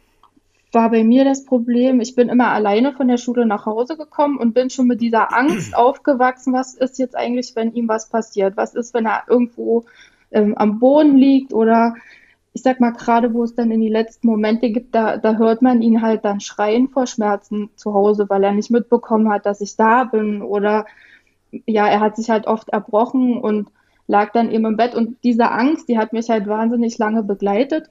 war 0.71 0.89
bei 0.89 1.03
mir 1.03 1.23
das 1.25 1.45
Problem, 1.45 2.01
ich 2.01 2.15
bin 2.15 2.29
immer 2.29 2.49
alleine 2.49 2.93
von 2.93 3.07
der 3.07 3.17
Schule 3.17 3.45
nach 3.45 3.65
Hause 3.65 3.97
gekommen 3.97 4.37
und 4.37 4.53
bin 4.53 4.69
schon 4.69 4.87
mit 4.87 5.01
dieser 5.01 5.33
Angst 5.35 5.75
aufgewachsen, 5.75 6.53
was 6.53 6.73
ist 6.73 6.99
jetzt 6.99 7.15
eigentlich, 7.15 7.55
wenn 7.55 7.73
ihm 7.73 7.87
was 7.87 8.09
passiert? 8.09 8.57
Was 8.57 8.75
ist, 8.75 8.93
wenn 8.93 9.05
er 9.05 9.23
irgendwo 9.27 9.85
ähm, 10.31 10.57
am 10.57 10.79
Boden 10.79 11.17
liegt 11.17 11.53
oder 11.53 11.95
ich 12.53 12.63
sag 12.63 12.79
mal, 12.79 12.91
gerade 12.91 13.33
wo 13.33 13.43
es 13.43 13.53
dann 13.53 13.69
in 13.69 13.81
die 13.81 13.89
letzten 13.89 14.27
Momente 14.27 14.71
gibt, 14.71 14.95
da, 14.95 15.17
da 15.17 15.35
hört 15.35 15.61
man 15.61 15.83
ihn 15.83 16.01
halt 16.01 16.25
dann 16.25 16.39
schreien 16.39 16.87
vor 16.87 17.05
Schmerzen 17.05 17.69
zu 17.75 17.93
Hause, 17.93 18.29
weil 18.29 18.43
er 18.43 18.51
nicht 18.51 18.71
mitbekommen 18.71 19.29
hat, 19.29 19.45
dass 19.45 19.61
ich 19.61 19.75
da 19.75 20.05
bin 20.05 20.41
oder 20.41 20.87
ja, 21.65 21.87
er 21.87 21.99
hat 21.99 22.15
sich 22.15 22.29
halt 22.29 22.47
oft 22.47 22.69
erbrochen 22.69 23.37
und 23.37 23.69
lag 24.07 24.31
dann 24.31 24.51
eben 24.51 24.65
im 24.65 24.77
Bett 24.77 24.95
und 24.95 25.17
diese 25.23 25.51
Angst, 25.51 25.87
die 25.87 25.97
hat 25.97 26.13
mich 26.13 26.29
halt 26.29 26.47
wahnsinnig 26.47 26.97
lange 26.97 27.23
begleitet. 27.23 27.89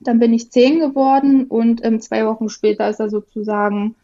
Dann 0.00 0.18
bin 0.18 0.32
ich 0.32 0.52
zehn 0.52 0.78
geworden 0.78 1.46
und 1.46 1.84
ähm, 1.84 2.00
zwei 2.00 2.24
Wochen 2.26 2.48
später 2.48 2.88
ist 2.88 3.00
er 3.00 3.10
sozusagen, 3.10 3.94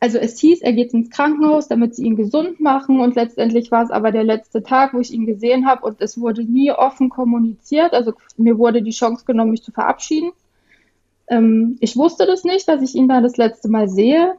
also 0.00 0.18
es 0.18 0.38
hieß, 0.38 0.62
er 0.62 0.72
geht 0.72 0.92
ins 0.92 1.10
Krankenhaus, 1.10 1.68
damit 1.68 1.94
sie 1.94 2.04
ihn 2.04 2.16
gesund 2.16 2.60
machen 2.60 3.00
und 3.00 3.14
letztendlich 3.14 3.70
war 3.70 3.84
es 3.84 3.90
aber 3.90 4.12
der 4.12 4.24
letzte 4.24 4.62
Tag, 4.62 4.92
wo 4.92 5.00
ich 5.00 5.12
ihn 5.12 5.26
gesehen 5.26 5.66
habe 5.66 5.86
und 5.86 6.00
es 6.00 6.20
wurde 6.20 6.44
nie 6.44 6.70
offen 6.70 7.08
kommuniziert. 7.08 7.94
Also 7.94 8.12
mir 8.36 8.58
wurde 8.58 8.82
die 8.82 8.90
Chance 8.90 9.24
genommen, 9.24 9.52
mich 9.52 9.62
zu 9.62 9.72
verabschieden. 9.72 10.32
Ähm, 11.28 11.76
ich 11.80 11.96
wusste 11.96 12.26
das 12.26 12.44
nicht, 12.44 12.68
dass 12.68 12.82
ich 12.82 12.94
ihn 12.94 13.08
da 13.08 13.20
das 13.20 13.36
letzte 13.36 13.68
Mal 13.68 13.88
sehe 13.88 14.36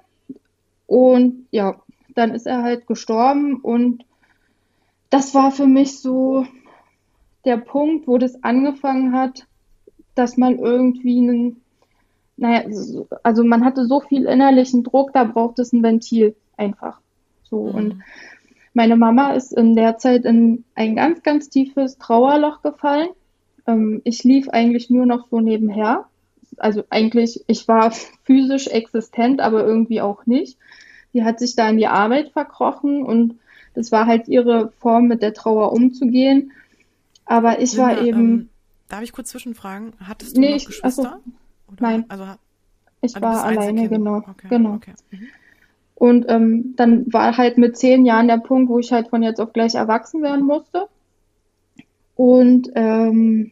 und 0.85 1.47
ja, 1.51 1.81
dann 2.15 2.33
ist 2.33 2.47
er 2.47 2.63
halt 2.63 2.87
gestorben 2.87 3.57
und 3.57 4.05
das 5.09 5.33
war 5.33 5.51
für 5.51 5.67
mich 5.67 5.99
so 5.99 6.45
der 7.45 7.57
Punkt, 7.57 8.07
wo 8.07 8.17
das 8.17 8.43
angefangen 8.43 9.13
hat, 9.13 9.47
dass 10.15 10.37
man 10.37 10.59
irgendwie 10.59 11.19
einen, 11.19 11.61
naja, 12.37 12.63
also 13.23 13.43
man 13.43 13.65
hatte 13.65 13.85
so 13.85 13.99
viel 13.99 14.25
innerlichen 14.25 14.83
Druck, 14.83 15.11
da 15.13 15.23
braucht 15.23 15.59
es 15.59 15.73
ein 15.73 15.83
Ventil 15.83 16.35
einfach. 16.55 16.99
So 17.43 17.63
mhm. 17.63 17.75
und 17.75 18.03
meine 18.73 18.95
Mama 18.95 19.31
ist 19.31 19.53
in 19.53 19.75
der 19.75 19.97
Zeit 19.97 20.23
in 20.23 20.63
ein 20.75 20.95
ganz, 20.95 21.23
ganz 21.23 21.49
tiefes 21.49 21.97
Trauerloch 21.97 22.61
gefallen. 22.61 23.09
Ähm, 23.65 24.01
ich 24.03 24.23
lief 24.23 24.49
eigentlich 24.49 24.91
nur 24.91 25.07
noch 25.07 25.29
so 25.29 25.39
nebenher. 25.39 26.05
Also 26.57 26.83
eigentlich, 26.91 27.43
ich 27.47 27.67
war 27.67 27.91
physisch 28.23 28.67
existent, 28.67 29.41
aber 29.41 29.65
irgendwie 29.65 29.99
auch 29.99 30.27
nicht. 30.27 30.59
Die 31.13 31.23
hat 31.23 31.39
sich 31.39 31.55
da 31.55 31.67
in 31.69 31.77
die 31.77 31.87
Arbeit 31.87 32.29
verkrochen 32.29 33.01
und 33.01 33.39
das 33.73 33.91
war 33.91 34.05
halt 34.05 34.27
ihre 34.27 34.71
Form, 34.79 35.07
mit 35.07 35.23
der 35.23 35.33
Trauer 35.33 35.71
umzugehen. 35.71 36.51
Aber 37.25 37.59
ich 37.59 37.73
Linda, 37.73 37.87
war 37.87 38.01
eben. 38.01 38.19
Ähm, 38.19 38.49
Darf 38.89 39.01
ich 39.01 39.11
kurz 39.11 39.29
zwischenfragen? 39.29 39.93
Hattest 40.03 40.37
du 40.37 40.41
nee, 40.41 40.49
noch 40.49 40.55
ich, 40.57 40.65
Geschwister? 40.67 41.19
Also, 41.67 41.77
nein. 41.79 42.05
Also, 42.09 42.25
ich 43.01 43.15
also 43.15 43.21
war 43.21 43.43
alleine, 43.43 43.89
genau. 43.89 44.17
Okay, 44.17 44.47
genau. 44.49 44.75
Okay. 44.75 44.93
Mhm. 45.11 45.27
Und 45.95 46.25
ähm, 46.29 46.75
dann 46.75 47.11
war 47.11 47.37
halt 47.37 47.57
mit 47.57 47.75
zehn 47.75 48.05
Jahren 48.05 48.27
der 48.27 48.37
Punkt, 48.37 48.69
wo 48.69 48.77
ich 48.77 48.91
halt 48.91 49.07
von 49.07 49.23
jetzt 49.23 49.41
auf 49.41 49.51
gleich 49.51 49.73
erwachsen 49.73 50.21
werden 50.21 50.45
musste. 50.45 50.87
Und 52.15 52.69
ähm, 52.75 53.51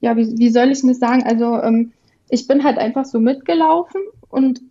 ja, 0.00 0.16
wie, 0.16 0.38
wie 0.38 0.50
soll 0.50 0.70
ich 0.70 0.82
das 0.82 0.98
sagen? 0.98 1.24
Also 1.24 1.60
ähm, 1.60 1.92
ich 2.28 2.46
bin 2.46 2.62
halt 2.62 2.78
einfach 2.78 3.04
so 3.04 3.18
mitgelaufen 3.18 4.00
und 4.28 4.62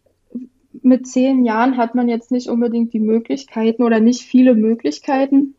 mit 0.84 1.08
zehn 1.08 1.44
Jahren 1.44 1.76
hat 1.76 1.96
man 1.96 2.08
jetzt 2.08 2.32
nicht 2.32 2.48
unbedingt 2.48 2.94
die 2.94 3.00
Möglichkeiten 3.00 3.84
oder 3.84 4.00
nicht 4.00 4.22
viele 4.22 4.56
Möglichkeiten, 4.56 5.56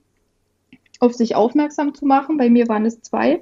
auf 1.01 1.13
sich 1.13 1.35
aufmerksam 1.35 1.95
zu 1.95 2.07
machen. 2.07 2.39
Bei 2.39 2.49
mir 2.49 2.69
waren 2.69 2.87
es 2.87 3.03
zwei. 3.03 3.41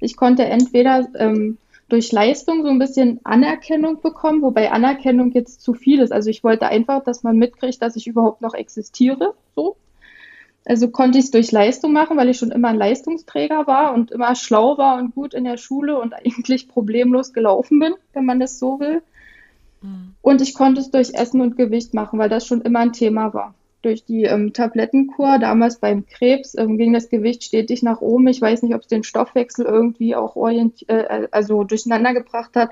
Ich 0.00 0.16
konnte 0.16 0.44
entweder 0.44 1.08
ähm, 1.14 1.58
durch 1.88 2.10
Leistung 2.10 2.62
so 2.62 2.68
ein 2.68 2.78
bisschen 2.78 3.20
Anerkennung 3.24 4.00
bekommen, 4.00 4.42
wobei 4.42 4.72
Anerkennung 4.72 5.32
jetzt 5.32 5.60
zu 5.60 5.72
viel 5.74 6.00
ist. 6.00 6.12
Also 6.12 6.30
ich 6.30 6.42
wollte 6.42 6.66
einfach, 6.66 7.04
dass 7.04 7.22
man 7.22 7.36
mitkriegt, 7.36 7.80
dass 7.80 7.96
ich 7.96 8.06
überhaupt 8.06 8.42
noch 8.42 8.54
existiere. 8.54 9.34
So. 9.54 9.76
Also 10.64 10.88
konnte 10.88 11.18
ich 11.18 11.26
es 11.26 11.30
durch 11.30 11.52
Leistung 11.52 11.92
machen, 11.92 12.16
weil 12.16 12.28
ich 12.28 12.38
schon 12.38 12.50
immer 12.50 12.68
ein 12.68 12.76
Leistungsträger 12.76 13.68
war 13.68 13.94
und 13.94 14.10
immer 14.10 14.34
schlau 14.34 14.78
war 14.78 14.98
und 14.98 15.14
gut 15.14 15.32
in 15.32 15.44
der 15.44 15.58
Schule 15.58 16.00
und 16.00 16.12
eigentlich 16.24 16.68
problemlos 16.68 17.32
gelaufen 17.32 17.78
bin, 17.78 17.94
wenn 18.12 18.24
man 18.24 18.40
das 18.40 18.58
so 18.58 18.80
will. 18.80 19.02
Mhm. 19.82 20.14
Und 20.22 20.42
ich 20.42 20.54
konnte 20.54 20.80
es 20.80 20.90
durch 20.90 21.14
Essen 21.14 21.40
und 21.40 21.56
Gewicht 21.56 21.94
machen, 21.94 22.18
weil 22.18 22.28
das 22.28 22.46
schon 22.46 22.62
immer 22.62 22.80
ein 22.80 22.92
Thema 22.92 23.32
war 23.32 23.54
durch 23.82 24.04
die 24.04 24.24
ähm, 24.24 24.52
Tablettenkur, 24.52 25.38
damals 25.38 25.78
beim 25.78 26.06
Krebs, 26.06 26.56
ähm, 26.56 26.78
ging 26.78 26.92
das 26.92 27.08
Gewicht 27.08 27.44
stetig 27.44 27.82
nach 27.82 28.00
oben. 28.00 28.26
Ich 28.28 28.40
weiß 28.40 28.62
nicht, 28.62 28.74
ob 28.74 28.82
es 28.82 28.88
den 28.88 29.04
Stoffwechsel 29.04 29.64
irgendwie 29.64 30.16
auch 30.16 30.36
orient 30.36 30.88
äh, 30.88 31.28
also 31.30 31.64
durcheinander 31.64 32.14
gebracht 32.14 32.56
hat 32.56 32.70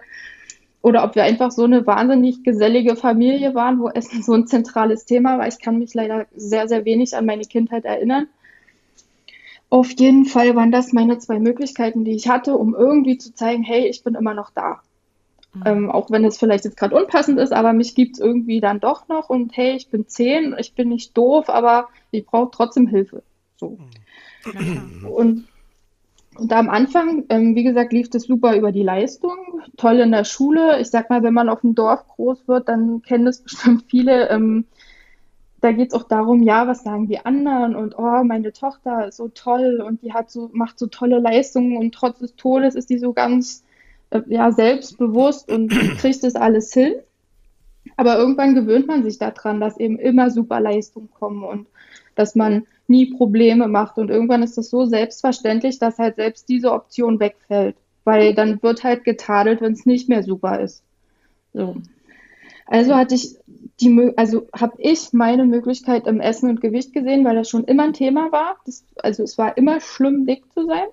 oder 0.83 1.03
ob 1.05 1.15
wir 1.15 1.23
einfach 1.23 1.51
so 1.51 1.65
eine 1.65 1.87
wahnsinnig 1.87 2.45
gesellige 2.45 2.95
Familie 2.95 3.55
waren, 3.55 3.81
wo 3.81 3.89
Essen 3.89 4.23
so 4.25 4.35
ein 4.35 4.47
zentrales 4.47 5.07
Thema 5.07 5.39
war. 5.39 5.49
Ich 5.49 5.61
kann 5.61 5.79
mich 5.79 5.95
leider 5.95 6.27
sehr, 6.37 6.69
sehr 6.69 6.85
wenig 6.85 7.17
an 7.17 7.27
meine 7.27 7.45
Kindheit 7.45 7.85
erinnern. 7.85 8.29
Auf 9.71 9.91
jeden 9.93 10.25
Fall 10.27 10.55
waren 10.55 10.71
das 10.71 10.93
meine 10.93 11.19
zwei 11.19 11.39
Möglichkeiten, 11.39 12.05
die 12.05 12.13
ich 12.13 12.29
hatte, 12.29 12.57
um 12.57 12.75
irgendwie 12.75 13.19
zu 13.19 13.35
zeigen, 13.35 13.63
hey, 13.63 13.89
ich 13.89 14.05
bin 14.05 14.15
immer 14.15 14.35
noch 14.35 14.51
da. 14.51 14.83
Mhm. 15.55 15.63
Ähm, 15.65 15.91
auch 15.91 16.11
wenn 16.11 16.25
es 16.25 16.39
vielleicht 16.39 16.65
jetzt 16.65 16.77
gerade 16.77 16.97
unpassend 16.97 17.39
ist, 17.39 17.53
aber 17.53 17.73
mich 17.73 17.95
gibt 17.95 18.15
es 18.15 18.21
irgendwie 18.21 18.61
dann 18.61 18.81
doch 18.81 19.09
noch 19.09 19.31
und 19.31 19.57
hey, 19.57 19.77
ich 19.77 19.89
bin 19.89 20.07
zehn, 20.09 20.55
ich 20.59 20.75
bin 20.75 20.89
nicht 20.89 21.17
doof, 21.17 21.49
aber 21.49 21.89
ich 22.11 22.27
brauche 22.27 22.51
trotzdem 22.51 22.87
Hilfe. 22.87 23.23
So. 23.57 23.79
Mhm. 24.53 25.07
Und, 25.09 25.45
und 26.37 26.53
am 26.53 26.69
Anfang, 26.69 27.25
ähm, 27.29 27.55
wie 27.55 27.65
gesagt, 27.65 27.93
lief 27.93 28.11
das 28.11 28.25
super 28.25 28.57
über 28.57 28.73
die 28.73 28.83
Leistung, 28.83 29.37
toll 29.77 30.01
in 30.01 30.11
der 30.11 30.25
Schule. 30.25 30.81
Ich 30.81 30.91
sag 30.91 31.09
mal, 31.09 31.23
wenn 31.23 31.35
man 31.35 31.49
auf 31.49 31.61
dem 31.61 31.75
Dorf 31.75 32.07
groß 32.09 32.49
wird, 32.49 32.69
dann 32.69 33.03
kennen 33.03 33.25
das 33.25 33.41
bestimmt 33.43 33.85
viele. 33.89 34.29
Ähm, 34.31 34.67
da 35.61 35.73
geht 35.73 35.89
es 35.89 35.95
auch 35.95 36.07
darum, 36.07 36.43
ja, 36.43 36.67
was 36.67 36.83
sagen 36.83 37.07
die 37.07 37.25
anderen 37.25 37.75
und 37.75 37.97
oh, 37.97 38.23
meine 38.23 38.53
Tochter 38.53 39.09
ist 39.09 39.17
so 39.17 39.29
toll 39.29 39.81
und 39.81 40.03
die 40.03 40.13
hat 40.13 40.31
so, 40.31 40.51
macht 40.53 40.79
so 40.79 40.89
tolle 40.89 41.21
Leistungen 41.21 41.79
und 41.79 41.95
trotz 41.95 42.19
des 42.19 42.37
Todes 42.37 42.75
ist 42.75 42.91
die 42.91 42.99
so 42.99 43.15
ganz 43.15 43.65
äh, 44.15 44.23
ja, 44.29 44.53
selbstbewusst 44.53 45.51
und 45.51 45.69
kriegt 45.99 46.23
das 46.23 46.37
alles 46.37 46.73
hin. 46.73 46.95
Aber 47.97 48.17
irgendwann 48.17 48.55
gewöhnt 48.55 48.87
man 48.87 49.03
sich 49.03 49.19
daran, 49.19 49.61
dass 49.61 49.79
eben 49.79 49.99
immer 49.99 50.31
super 50.31 50.61
Leistungen 50.61 51.11
kommen 51.13 51.45
und 51.45 51.67
dass 52.15 52.35
man 52.35 52.67
nie 52.87 53.07
Probleme 53.07 53.69
macht. 53.69 53.99
Und 53.99 54.11
irgendwann 54.11 54.43
ist 54.43 54.57
das 54.57 54.71
so 54.71 54.87
selbstverständlich, 54.87 55.79
dass 55.79 55.99
halt 55.99 56.17
selbst 56.17 56.49
diese 56.49 56.73
Option 56.73 57.21
wegfällt. 57.21 57.77
Weil 58.05 58.35
dann 58.35 58.63
wird 58.63 58.85
halt 58.85 59.05
getadelt, 59.05 59.61
wenn 59.61 59.73
es 59.73 59.87
nicht 59.87 60.09
mehr 60.09 60.23
super 60.23 60.61
ist. 60.61 60.83
So. 61.53 61.77
Also 62.67 62.95
hatte 62.95 63.15
ich 63.15 63.37
die, 63.81 64.13
also 64.17 64.47
habe 64.55 64.75
ich 64.79 65.13
meine 65.13 65.45
Möglichkeit 65.45 66.07
im 66.07 66.21
Essen 66.21 66.51
und 66.51 66.61
Gewicht 66.61 66.93
gesehen, 66.93 67.25
weil 67.25 67.37
das 67.37 67.49
schon 67.49 67.65
immer 67.65 67.85
ein 67.85 67.93
Thema 67.93 68.31
war. 68.33 68.57
Das, 68.65 68.85
also 68.97 69.23
es 69.23 69.37
war 69.39 69.57
immer 69.57 69.81
schlimm, 69.81 70.27
dick 70.27 70.45
zu 70.53 70.67
sein. 70.67 70.87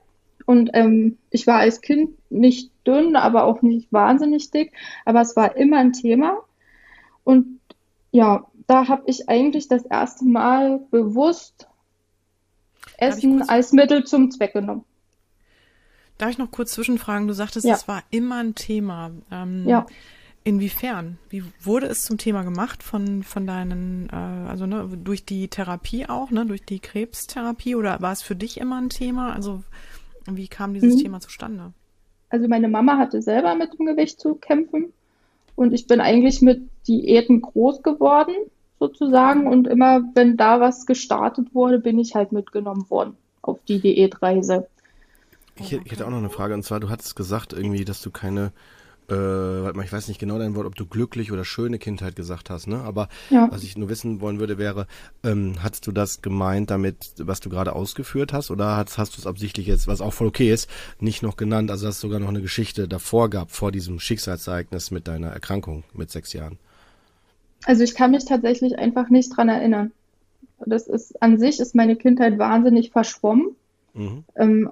Und 0.45 0.71
ähm, 0.73 1.17
ich 1.29 1.47
war 1.47 1.59
als 1.59 1.81
Kind 1.81 2.11
nicht 2.29 2.70
dünn, 2.85 3.15
aber 3.15 3.43
auch 3.43 3.61
nicht 3.61 3.91
wahnsinnig 3.91 4.51
dick. 4.51 4.73
Aber 5.05 5.21
es 5.21 5.35
war 5.35 5.55
immer 5.55 5.77
ein 5.77 5.93
Thema. 5.93 6.39
Und 7.23 7.59
ja, 8.11 8.45
da 8.67 8.87
habe 8.87 9.03
ich 9.05 9.29
eigentlich 9.29 9.67
das 9.67 9.85
erste 9.85 10.25
Mal 10.25 10.79
bewusst 10.91 11.67
Essen 12.97 13.41
als 13.49 13.73
Mittel 13.73 14.03
zum 14.05 14.31
Zweck 14.31 14.53
genommen. 14.53 14.85
Darf 16.17 16.29
ich 16.29 16.37
noch 16.37 16.51
kurz 16.51 16.73
zwischenfragen? 16.73 17.27
Du 17.27 17.33
sagtest, 17.33 17.65
ja. 17.65 17.73
es 17.73 17.87
war 17.87 18.03
immer 18.11 18.37
ein 18.37 18.53
Thema. 18.53 19.11
Ähm, 19.31 19.67
ja. 19.67 19.85
Inwiefern? 20.43 21.17
Wie 21.29 21.43
wurde 21.61 21.87
es 21.87 22.03
zum 22.03 22.17
Thema 22.17 22.43
gemacht 22.43 22.81
von, 22.81 23.23
von 23.23 23.45
deinen, 23.45 24.09
äh, 24.09 24.15
also 24.15 24.65
ne, 24.65 24.87
durch 25.03 25.25
die 25.25 25.47
Therapie 25.47 26.07
auch, 26.07 26.31
ne, 26.31 26.45
durch 26.45 26.63
die 26.63 26.79
Krebstherapie 26.79 27.75
oder 27.75 28.01
war 28.01 28.11
es 28.11 28.23
für 28.23 28.35
dich 28.35 28.59
immer 28.59 28.79
ein 28.81 28.89
Thema? 28.89 29.33
Also 29.33 29.63
wie 30.25 30.47
kam 30.47 30.73
dieses 30.73 30.95
mhm. 30.95 30.99
Thema 30.99 31.19
zustande? 31.19 31.73
Also 32.31 32.47
meine 32.47 32.69
Mama 32.69 32.97
hatte 32.97 33.21
selber 33.21 33.55
mit 33.55 33.77
dem 33.77 33.85
Gewicht 33.85 34.19
zu 34.19 34.35
kämpfen 34.35 34.93
und 35.55 35.73
ich 35.73 35.85
bin 35.85 35.99
eigentlich 35.99 36.41
mit 36.41 36.61
Diäten 36.87 37.41
groß 37.41 37.83
geworden, 37.83 38.33
sozusagen. 38.79 39.47
Und 39.47 39.67
immer, 39.67 40.01
wenn 40.15 40.37
da 40.37 40.59
was 40.59 40.85
gestartet 40.85 41.53
wurde, 41.53 41.79
bin 41.79 41.99
ich 41.99 42.15
halt 42.15 42.31
mitgenommen 42.31 42.89
worden 42.89 43.15
auf 43.41 43.59
die 43.67 43.79
Diätreise. 43.79 44.67
Ich, 45.55 45.73
ich 45.73 45.91
hätte 45.91 46.05
auch 46.05 46.09
noch 46.09 46.17
eine 46.17 46.29
Frage, 46.29 46.53
und 46.53 46.63
zwar, 46.63 46.79
du 46.79 46.89
hattest 46.89 47.15
gesagt 47.15 47.53
irgendwie, 47.53 47.85
dass 47.85 48.01
du 48.01 48.09
keine 48.09 48.53
äh, 49.09 49.83
ich 49.83 49.91
weiß 49.91 50.07
nicht 50.07 50.19
genau 50.19 50.37
dein 50.37 50.55
Wort, 50.55 50.65
ob 50.65 50.75
du 50.75 50.85
glücklich 50.85 51.31
oder 51.31 51.43
schöne 51.43 51.79
Kindheit 51.79 52.15
gesagt 52.15 52.49
hast, 52.49 52.67
ne? 52.67 52.79
Aber 52.81 53.09
ja. 53.29 53.47
was 53.51 53.63
ich 53.63 53.77
nur 53.77 53.89
wissen 53.89 54.21
wollen 54.21 54.39
würde, 54.39 54.57
wäre, 54.57 54.87
ähm, 55.23 55.55
hast 55.61 55.87
du 55.87 55.91
das 55.91 56.21
gemeint 56.21 56.69
damit, 56.69 57.13
was 57.17 57.39
du 57.39 57.49
gerade 57.49 57.73
ausgeführt 57.73 58.33
hast, 58.33 58.51
oder 58.51 58.77
hast, 58.77 58.97
hast 58.97 59.17
du 59.17 59.21
es 59.21 59.27
absichtlich 59.27 59.67
jetzt, 59.67 59.87
was 59.87 60.01
auch 60.01 60.13
voll 60.13 60.27
okay 60.27 60.51
ist, 60.51 60.69
nicht 60.99 61.23
noch 61.23 61.37
genannt, 61.37 61.71
also 61.71 61.85
dass 61.85 61.95
es 61.95 62.01
sogar 62.01 62.19
noch 62.19 62.29
eine 62.29 62.41
Geschichte 62.41 62.87
davor 62.87 63.29
gab, 63.29 63.51
vor 63.51 63.71
diesem 63.71 63.99
Schicksalsereignis 63.99 64.91
mit 64.91 65.07
deiner 65.07 65.29
Erkrankung 65.29 65.83
mit 65.93 66.11
sechs 66.11 66.33
Jahren? 66.33 66.57
Also 67.65 67.83
ich 67.83 67.95
kann 67.95 68.11
mich 68.11 68.25
tatsächlich 68.25 68.77
einfach 68.79 69.09
nicht 69.09 69.35
dran 69.35 69.49
erinnern. 69.49 69.91
Das 70.65 70.87
ist 70.87 71.21
an 71.21 71.39
sich 71.39 71.59
ist 71.59 71.75
meine 71.75 71.95
Kindheit 71.95 72.37
wahnsinnig 72.37 72.91
verschwommen. 72.91 73.55
Mhm. 73.93 74.23
Ähm, 74.35 74.69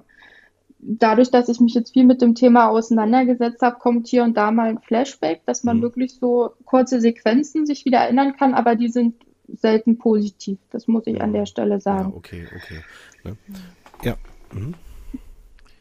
dadurch, 0.82 1.30
dass 1.30 1.48
ich 1.48 1.60
mich 1.60 1.74
jetzt 1.74 1.92
viel 1.92 2.04
mit 2.04 2.22
dem 2.22 2.34
Thema 2.34 2.68
auseinandergesetzt 2.68 3.62
habe, 3.62 3.78
kommt 3.78 4.08
hier 4.08 4.24
und 4.24 4.36
da 4.36 4.50
mal 4.50 4.68
ein 4.68 4.80
Flashback, 4.80 5.42
dass 5.46 5.64
man 5.64 5.78
mhm. 5.78 5.82
wirklich 5.82 6.14
so 6.14 6.52
kurze 6.64 7.00
Sequenzen 7.00 7.66
sich 7.66 7.84
wieder 7.84 7.98
erinnern 7.98 8.36
kann, 8.36 8.54
aber 8.54 8.76
die 8.76 8.88
sind 8.88 9.14
selten 9.48 9.98
positiv. 9.98 10.58
Das 10.70 10.86
muss 10.88 11.06
ich 11.06 11.16
ja. 11.16 11.20
an 11.22 11.32
der 11.32 11.46
Stelle 11.46 11.80
sagen. 11.80 12.10
Ja, 12.10 12.16
okay, 12.16 12.46
okay. 12.54 12.80
Ne? 13.24 13.36
Ja. 14.02 14.16
Mhm. 14.52 14.74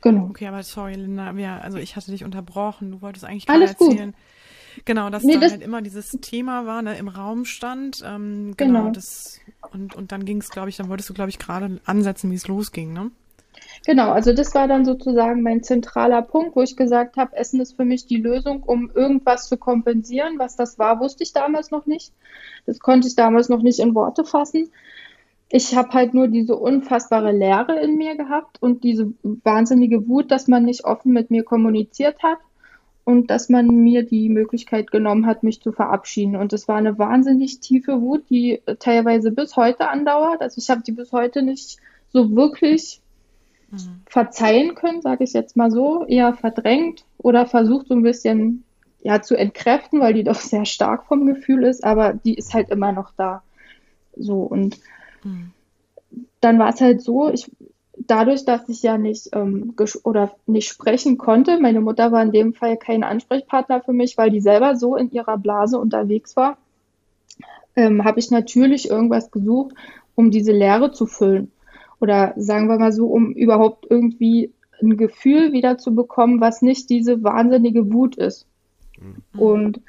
Genau. 0.02 0.28
Okay, 0.30 0.48
aber 0.48 0.64
sorry, 0.64 0.96
Linda, 0.96 1.36
wir, 1.36 1.62
also 1.64 1.78
ich 1.78 1.96
hatte 1.96 2.12
dich 2.12 2.24
unterbrochen. 2.24 2.92
Du 2.92 3.02
wolltest 3.02 3.26
eigentlich 3.26 3.46
gerade 3.46 3.66
erzählen. 3.66 4.12
Gut. 4.12 4.86
Genau, 4.86 5.10
dass 5.10 5.24
nee, 5.24 5.34
da 5.34 5.42
das, 5.42 5.52
halt 5.52 5.62
immer 5.62 5.82
dieses 5.82 6.12
Thema 6.22 6.66
war, 6.66 6.82
ne, 6.82 6.98
im 6.98 7.10
Raum 7.10 7.44
stand. 7.44 8.02
Ähm, 8.06 8.54
genau, 8.56 8.82
genau. 8.82 8.92
Das, 8.92 9.40
und, 9.74 9.96
und 9.96 10.12
dann 10.12 10.24
ging 10.26 10.38
es, 10.38 10.50
glaube 10.50 10.70
ich, 10.70 10.78
dann 10.78 10.90
wolltest 10.90 11.10
du, 11.10 11.14
glaube 11.14 11.30
ich, 11.30 11.40
gerade 11.40 11.82
ansetzen, 11.86 12.32
wie 12.32 12.36
es 12.36 12.48
losging, 12.48 12.94
ne? 12.94 13.12
Genau, 13.86 14.12
also 14.12 14.34
das 14.34 14.54
war 14.54 14.68
dann 14.68 14.86
sozusagen 14.86 15.42
mein 15.42 15.64
zentraler 15.64 16.22
Punkt, 16.22 16.56
wo 16.56 16.62
ich 16.62 16.76
gesagt 16.76 17.18
habe, 17.18 17.36
Essen 17.36 17.62
ist 17.62 17.76
für 17.76 17.86
mich 17.86 18.06
die 18.06 18.18
Lösung, 18.18 18.64
um 18.64 18.92
irgendwas 18.94 19.48
zu 19.48 19.58
kompensieren. 19.58 20.38
Was 20.38 20.56
das 20.56 20.78
war, 20.78 21.00
wusste 21.00 21.24
ich 21.24 21.34
damals 21.34 21.72
noch 21.72 21.86
nicht. 21.86 22.14
Das 22.66 22.80
konnte 22.80 23.08
ich 23.08 23.16
damals 23.16 23.50
noch 23.50 23.62
nicht 23.62 23.80
in 23.80 23.96
Worte 23.96 24.26
fassen. 24.26 24.70
Ich 25.52 25.76
habe 25.76 25.90
halt 25.94 26.14
nur 26.14 26.28
diese 26.28 26.56
unfassbare 26.56 27.32
Leere 27.32 27.80
in 27.80 27.96
mir 27.96 28.16
gehabt 28.16 28.62
und 28.62 28.84
diese 28.84 29.12
wahnsinnige 29.24 30.08
Wut, 30.08 30.30
dass 30.30 30.48
man 30.48 30.66
nicht 30.66 30.86
offen 30.86 31.12
mit 31.12 31.32
mir 31.32 31.44
kommuniziert 31.44 32.22
hat 32.22 32.38
und 33.04 33.32
dass 33.32 33.50
man 33.50 33.66
mir 33.66 34.04
die 34.04 34.30
Möglichkeit 34.30 34.92
genommen 34.92 35.26
hat, 35.26 35.42
mich 35.42 35.62
zu 35.62 35.72
verabschieden. 35.72 36.36
Und 36.36 36.54
es 36.54 36.68
war 36.68 36.76
eine 36.76 37.00
wahnsinnig 37.00 37.62
tiefe 37.62 38.02
Wut, 38.02 38.30
die 38.30 38.62
teilweise 38.78 39.32
bis 39.32 39.56
heute 39.56 39.90
andauert. 39.90 40.42
Also 40.42 40.60
ich 40.60 40.70
habe 40.70 40.84
die 40.84 40.92
bis 40.92 41.12
heute 41.12 41.42
nicht 41.42 41.78
so 42.14 42.36
wirklich 42.36 43.02
mhm. 43.72 44.02
verzeihen 44.08 44.76
können, 44.76 45.02
sage 45.02 45.24
ich 45.24 45.34
jetzt 45.34 45.58
mal 45.58 45.72
so, 45.72 46.06
eher 46.06 46.34
verdrängt 46.34 47.06
oder 47.18 47.46
versucht 47.46 47.88
so 47.88 47.94
ein 47.94 48.04
bisschen 48.04 48.64
ja 49.02 49.22
zu 49.22 49.36
entkräften, 49.36 50.00
weil 50.00 50.14
die 50.14 50.24
doch 50.26 50.40
sehr 50.40 50.66
stark 50.66 51.06
vom 51.06 51.26
Gefühl 51.26 51.64
ist, 51.64 51.84
aber 51.84 52.14
die 52.14 52.36
ist 52.36 52.54
halt 52.54 52.70
immer 52.70 52.92
noch 52.92 53.12
da. 53.16 53.44
So 54.16 54.42
und 54.42 54.80
mhm. 55.24 55.52
dann 56.42 56.60
war 56.60 56.70
es 56.70 56.82
halt 56.82 57.02
so, 57.02 57.30
ich 57.30 57.50
dadurch, 58.08 58.46
dass 58.46 58.68
ich 58.70 58.82
ja 58.82 58.98
nicht 58.98 59.30
ähm, 59.34 59.76
oder 60.04 60.32
nicht 60.46 60.70
sprechen 60.70 61.18
konnte, 61.18 61.60
meine 61.60 61.82
Mutter 61.82 62.12
war 62.12 62.24
in 62.24 62.32
dem 62.32 62.54
Fall 62.54 62.78
kein 62.78 63.04
Ansprechpartner 63.04 63.82
für 63.82 63.94
mich, 63.94 64.18
weil 64.18 64.30
die 64.30 64.42
selber 64.42 64.76
so 64.76 64.96
in 64.96 65.12
ihrer 65.12 65.38
Blase 65.38 65.78
unterwegs 65.78 66.36
war, 66.36 66.58
ähm, 67.76 68.06
habe 68.06 68.20
ich 68.20 68.32
natürlich 68.32 68.90
irgendwas 68.90 69.32
gesucht, 69.32 69.76
um 70.16 70.32
diese 70.32 70.54
Leere 70.54 70.92
zu 70.92 71.06
füllen 71.06 71.52
oder 72.00 72.34
sagen 72.38 72.68
wir 72.68 72.80
mal 72.80 72.92
so, 72.92 73.08
um 73.08 73.32
überhaupt 73.34 73.86
irgendwie 73.90 74.54
ein 74.82 74.98
Gefühl 74.98 75.52
wieder 75.52 75.78
zu 75.78 75.94
bekommen, 75.94 76.40
was 76.42 76.62
nicht 76.62 76.90
diese 76.90 77.24
wahnsinnige 77.24 77.92
Wut 77.92 78.16
ist. 78.16 78.48
Mhm. 79.00 79.40
Und 79.40 79.82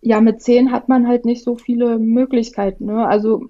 ja, 0.00 0.20
mit 0.20 0.42
zehn 0.42 0.70
hat 0.70 0.88
man 0.88 1.08
halt 1.08 1.24
nicht 1.24 1.42
so 1.42 1.56
viele 1.56 1.98
Möglichkeiten. 1.98 2.86
Ne? 2.86 3.06
Also 3.06 3.48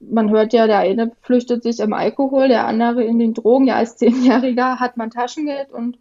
man 0.00 0.30
hört 0.30 0.52
ja, 0.52 0.66
der 0.66 0.78
eine 0.78 1.12
flüchtet 1.22 1.62
sich 1.62 1.80
im 1.80 1.92
Alkohol, 1.92 2.48
der 2.48 2.66
andere 2.66 3.04
in 3.04 3.18
den 3.18 3.34
Drogen. 3.34 3.66
Ja, 3.66 3.76
als 3.76 3.96
Zehnjähriger 3.96 4.80
hat 4.80 4.96
man 4.96 5.10
Taschengeld 5.10 5.70
und 5.72 5.98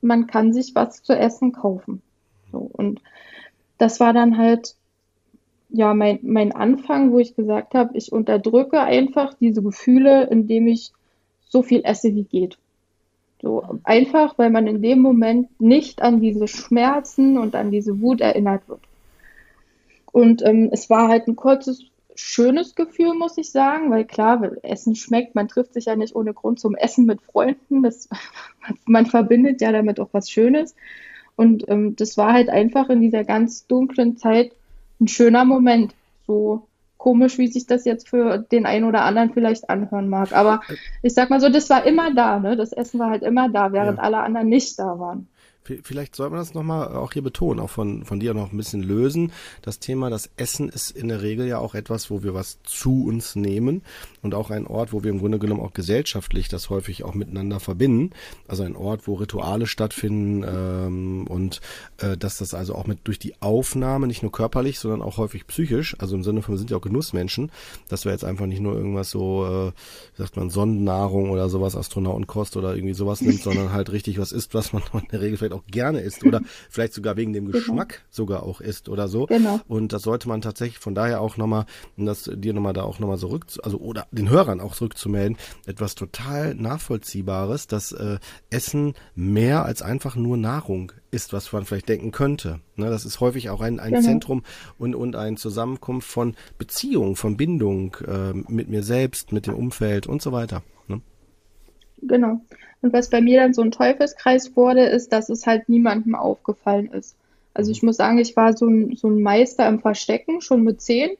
man 0.00 0.26
kann 0.26 0.52
sich 0.52 0.74
was 0.74 1.02
zu 1.02 1.16
essen 1.16 1.52
kaufen. 1.52 2.02
So, 2.52 2.58
und 2.58 3.00
das 3.78 4.00
war 4.00 4.12
dann 4.12 4.38
halt 4.38 4.76
ja, 5.74 5.92
mein, 5.92 6.20
mein 6.22 6.52
Anfang, 6.52 7.10
wo 7.10 7.18
ich 7.18 7.34
gesagt 7.34 7.74
habe, 7.74 7.98
ich 7.98 8.12
unterdrücke 8.12 8.80
einfach 8.80 9.34
diese 9.34 9.60
Gefühle, 9.60 10.28
indem 10.30 10.68
ich 10.68 10.92
so 11.48 11.62
viel 11.62 11.82
esse, 11.84 12.14
wie 12.14 12.22
geht. 12.22 12.58
So 13.42 13.80
einfach, 13.82 14.38
weil 14.38 14.50
man 14.50 14.68
in 14.68 14.82
dem 14.82 15.00
Moment 15.00 15.60
nicht 15.60 16.00
an 16.00 16.20
diese 16.20 16.46
Schmerzen 16.46 17.38
und 17.38 17.56
an 17.56 17.72
diese 17.72 18.00
Wut 18.00 18.20
erinnert 18.20 18.68
wird. 18.68 18.82
Und 20.12 20.42
ähm, 20.46 20.68
es 20.70 20.88
war 20.90 21.08
halt 21.08 21.26
ein 21.26 21.34
kurzes, 21.34 21.82
schönes 22.14 22.76
Gefühl, 22.76 23.14
muss 23.14 23.36
ich 23.36 23.50
sagen, 23.50 23.90
weil 23.90 24.04
klar, 24.04 24.52
Essen 24.62 24.94
schmeckt, 24.94 25.34
man 25.34 25.48
trifft 25.48 25.74
sich 25.74 25.86
ja 25.86 25.96
nicht 25.96 26.14
ohne 26.14 26.34
Grund 26.34 26.60
zum 26.60 26.76
Essen 26.76 27.04
mit 27.04 27.20
Freunden. 27.20 27.82
Das, 27.82 28.08
man 28.86 29.06
verbindet 29.06 29.60
ja 29.60 29.72
damit 29.72 29.98
auch 29.98 30.10
was 30.12 30.30
Schönes. 30.30 30.76
Und 31.34 31.68
ähm, 31.68 31.96
das 31.96 32.16
war 32.16 32.32
halt 32.32 32.48
einfach 32.48 32.90
in 32.90 33.00
dieser 33.00 33.24
ganz 33.24 33.66
dunklen 33.66 34.16
Zeit 34.16 34.52
ein 35.00 35.08
schöner 35.08 35.44
Moment. 35.44 35.94
So 36.26 36.66
komisch, 37.04 37.36
wie 37.36 37.48
sich 37.48 37.66
das 37.66 37.84
jetzt 37.84 38.08
für 38.08 38.38
den 38.38 38.64
einen 38.64 38.84
oder 38.84 39.02
anderen 39.02 39.30
vielleicht 39.30 39.68
anhören 39.68 40.08
mag. 40.08 40.32
Aber 40.32 40.62
ich 41.02 41.12
sag 41.12 41.28
mal 41.28 41.40
so, 41.40 41.50
das 41.50 41.68
war 41.68 41.84
immer 41.84 42.14
da, 42.14 42.38
ne? 42.38 42.56
Das 42.56 42.72
Essen 42.72 42.98
war 42.98 43.10
halt 43.10 43.22
immer 43.22 43.50
da, 43.50 43.72
während 43.72 43.98
ja. 43.98 44.04
alle 44.04 44.18
anderen 44.20 44.48
nicht 44.48 44.78
da 44.78 44.98
waren. 44.98 45.28
Vielleicht 45.64 46.14
soll 46.14 46.28
man 46.28 46.40
das 46.40 46.52
nochmal 46.52 46.88
auch 46.88 47.12
hier 47.12 47.22
betonen, 47.22 47.58
auch 47.58 47.70
von, 47.70 48.04
von 48.04 48.20
dir 48.20 48.34
noch 48.34 48.52
ein 48.52 48.56
bisschen 48.56 48.82
lösen. 48.82 49.32
Das 49.62 49.78
Thema, 49.78 50.10
das 50.10 50.28
Essen 50.36 50.68
ist 50.68 50.90
in 50.90 51.08
der 51.08 51.22
Regel 51.22 51.46
ja 51.46 51.58
auch 51.58 51.74
etwas, 51.74 52.10
wo 52.10 52.22
wir 52.22 52.34
was 52.34 52.58
zu 52.64 53.06
uns 53.06 53.34
nehmen 53.34 53.82
und 54.20 54.34
auch 54.34 54.50
ein 54.50 54.66
Ort, 54.66 54.92
wo 54.92 55.02
wir 55.02 55.10
im 55.10 55.20
Grunde 55.20 55.38
genommen 55.38 55.62
auch 55.62 55.72
gesellschaftlich 55.72 56.48
das 56.48 56.68
häufig 56.68 57.02
auch 57.02 57.14
miteinander 57.14 57.60
verbinden. 57.60 58.10
Also 58.46 58.62
ein 58.62 58.76
Ort, 58.76 59.06
wo 59.08 59.14
Rituale 59.14 59.66
stattfinden 59.66 60.44
ähm, 60.46 61.26
und 61.28 61.62
äh, 61.96 62.18
dass 62.18 62.36
das 62.38 62.52
also 62.52 62.74
auch 62.74 62.86
mit 62.86 62.98
durch 63.04 63.18
die 63.18 63.40
Aufnahme, 63.40 64.06
nicht 64.06 64.22
nur 64.22 64.32
körperlich, 64.32 64.78
sondern 64.78 65.00
auch 65.00 65.16
häufig 65.16 65.46
psychisch, 65.46 65.96
also 65.98 66.14
im 66.14 66.24
Sinne 66.24 66.42
von, 66.42 66.54
wir 66.54 66.58
sind 66.58 66.70
ja 66.70 66.76
auch 66.76 66.82
Genussmenschen, 66.82 67.50
dass 67.88 68.04
wir 68.04 68.12
jetzt 68.12 68.24
einfach 68.24 68.44
nicht 68.44 68.60
nur 68.60 68.74
irgendwas 68.74 69.08
so, 69.08 69.46
äh, 69.46 69.72
wie 70.16 70.22
sagt 70.22 70.36
man, 70.36 70.50
Sondennahrung 70.50 71.30
oder 71.30 71.48
sowas, 71.48 71.74
Astronautenkost 71.74 72.58
oder 72.58 72.74
irgendwie 72.74 72.94
sowas 72.94 73.22
nimmt, 73.22 73.40
sondern 73.42 73.72
halt 73.72 73.92
richtig 73.92 74.18
was 74.18 74.30
isst, 74.30 74.52
was 74.52 74.74
man 74.74 74.82
in 74.92 75.08
der 75.10 75.22
Regel 75.22 75.38
vielleicht 75.38 75.53
auch 75.54 75.64
gerne 75.66 76.00
isst 76.00 76.24
oder 76.24 76.40
vielleicht 76.70 76.92
sogar 76.92 77.16
wegen 77.16 77.32
dem 77.32 77.46
genau. 77.46 77.58
Geschmack 77.58 77.88
genau. 77.88 78.02
sogar 78.10 78.42
auch 78.42 78.60
isst 78.60 78.88
oder 78.88 79.08
so. 79.08 79.26
Genau. 79.26 79.60
Und 79.68 79.92
das 79.92 80.02
sollte 80.02 80.28
man 80.28 80.40
tatsächlich 80.40 80.78
von 80.78 80.94
daher 80.94 81.20
auch 81.20 81.36
nochmal, 81.36 81.66
um 81.96 82.06
das 82.06 82.30
dir 82.34 82.52
nochmal 82.52 82.72
da 82.72 82.82
auch 82.82 82.98
nochmal 82.98 83.18
zurück, 83.18 83.46
also 83.62 83.78
oder 83.78 84.06
den 84.10 84.28
Hörern 84.28 84.60
auch 84.60 84.74
zurückzumelden, 84.74 85.38
etwas 85.66 85.94
total 85.94 86.54
nachvollziehbares, 86.54 87.66
dass 87.66 87.92
äh, 87.92 88.18
Essen 88.50 88.94
mehr 89.14 89.64
als 89.64 89.82
einfach 89.82 90.16
nur 90.16 90.36
Nahrung 90.36 90.92
ist, 91.10 91.32
was 91.32 91.52
man 91.52 91.64
vielleicht 91.64 91.88
denken 91.88 92.10
könnte. 92.10 92.60
Ne, 92.76 92.90
das 92.90 93.04
ist 93.04 93.20
häufig 93.20 93.50
auch 93.50 93.60
ein, 93.60 93.78
ein 93.78 93.92
genau. 93.92 94.04
Zentrum 94.04 94.42
und, 94.78 94.94
und 94.94 95.16
ein 95.16 95.36
Zusammenkunft 95.36 96.08
von 96.08 96.34
Beziehung, 96.58 97.16
von 97.16 97.36
Bindung 97.36 97.96
äh, 98.06 98.32
mit 98.32 98.68
mir 98.68 98.82
selbst, 98.82 99.32
mit 99.32 99.46
dem 99.46 99.54
Umfeld 99.54 100.06
und 100.06 100.20
so 100.20 100.32
weiter. 100.32 100.62
Ne? 100.88 101.00
Genau. 102.02 102.40
Und 102.84 102.92
was 102.92 103.08
bei 103.08 103.22
mir 103.22 103.40
dann 103.40 103.54
so 103.54 103.62
ein 103.62 103.70
Teufelskreis 103.70 104.54
wurde, 104.56 104.82
ist, 104.82 105.10
dass 105.10 105.30
es 105.30 105.46
halt 105.46 105.70
niemandem 105.70 106.14
aufgefallen 106.14 106.92
ist. 106.92 107.16
Also 107.54 107.70
ich 107.70 107.82
muss 107.82 107.96
sagen, 107.96 108.18
ich 108.18 108.36
war 108.36 108.54
so 108.54 108.66
ein, 108.66 108.94
so 108.94 109.08
ein 109.08 109.22
Meister 109.22 109.66
im 109.66 109.80
Verstecken, 109.80 110.42
schon 110.42 110.64
mit 110.64 110.82
zehn. 110.82 111.12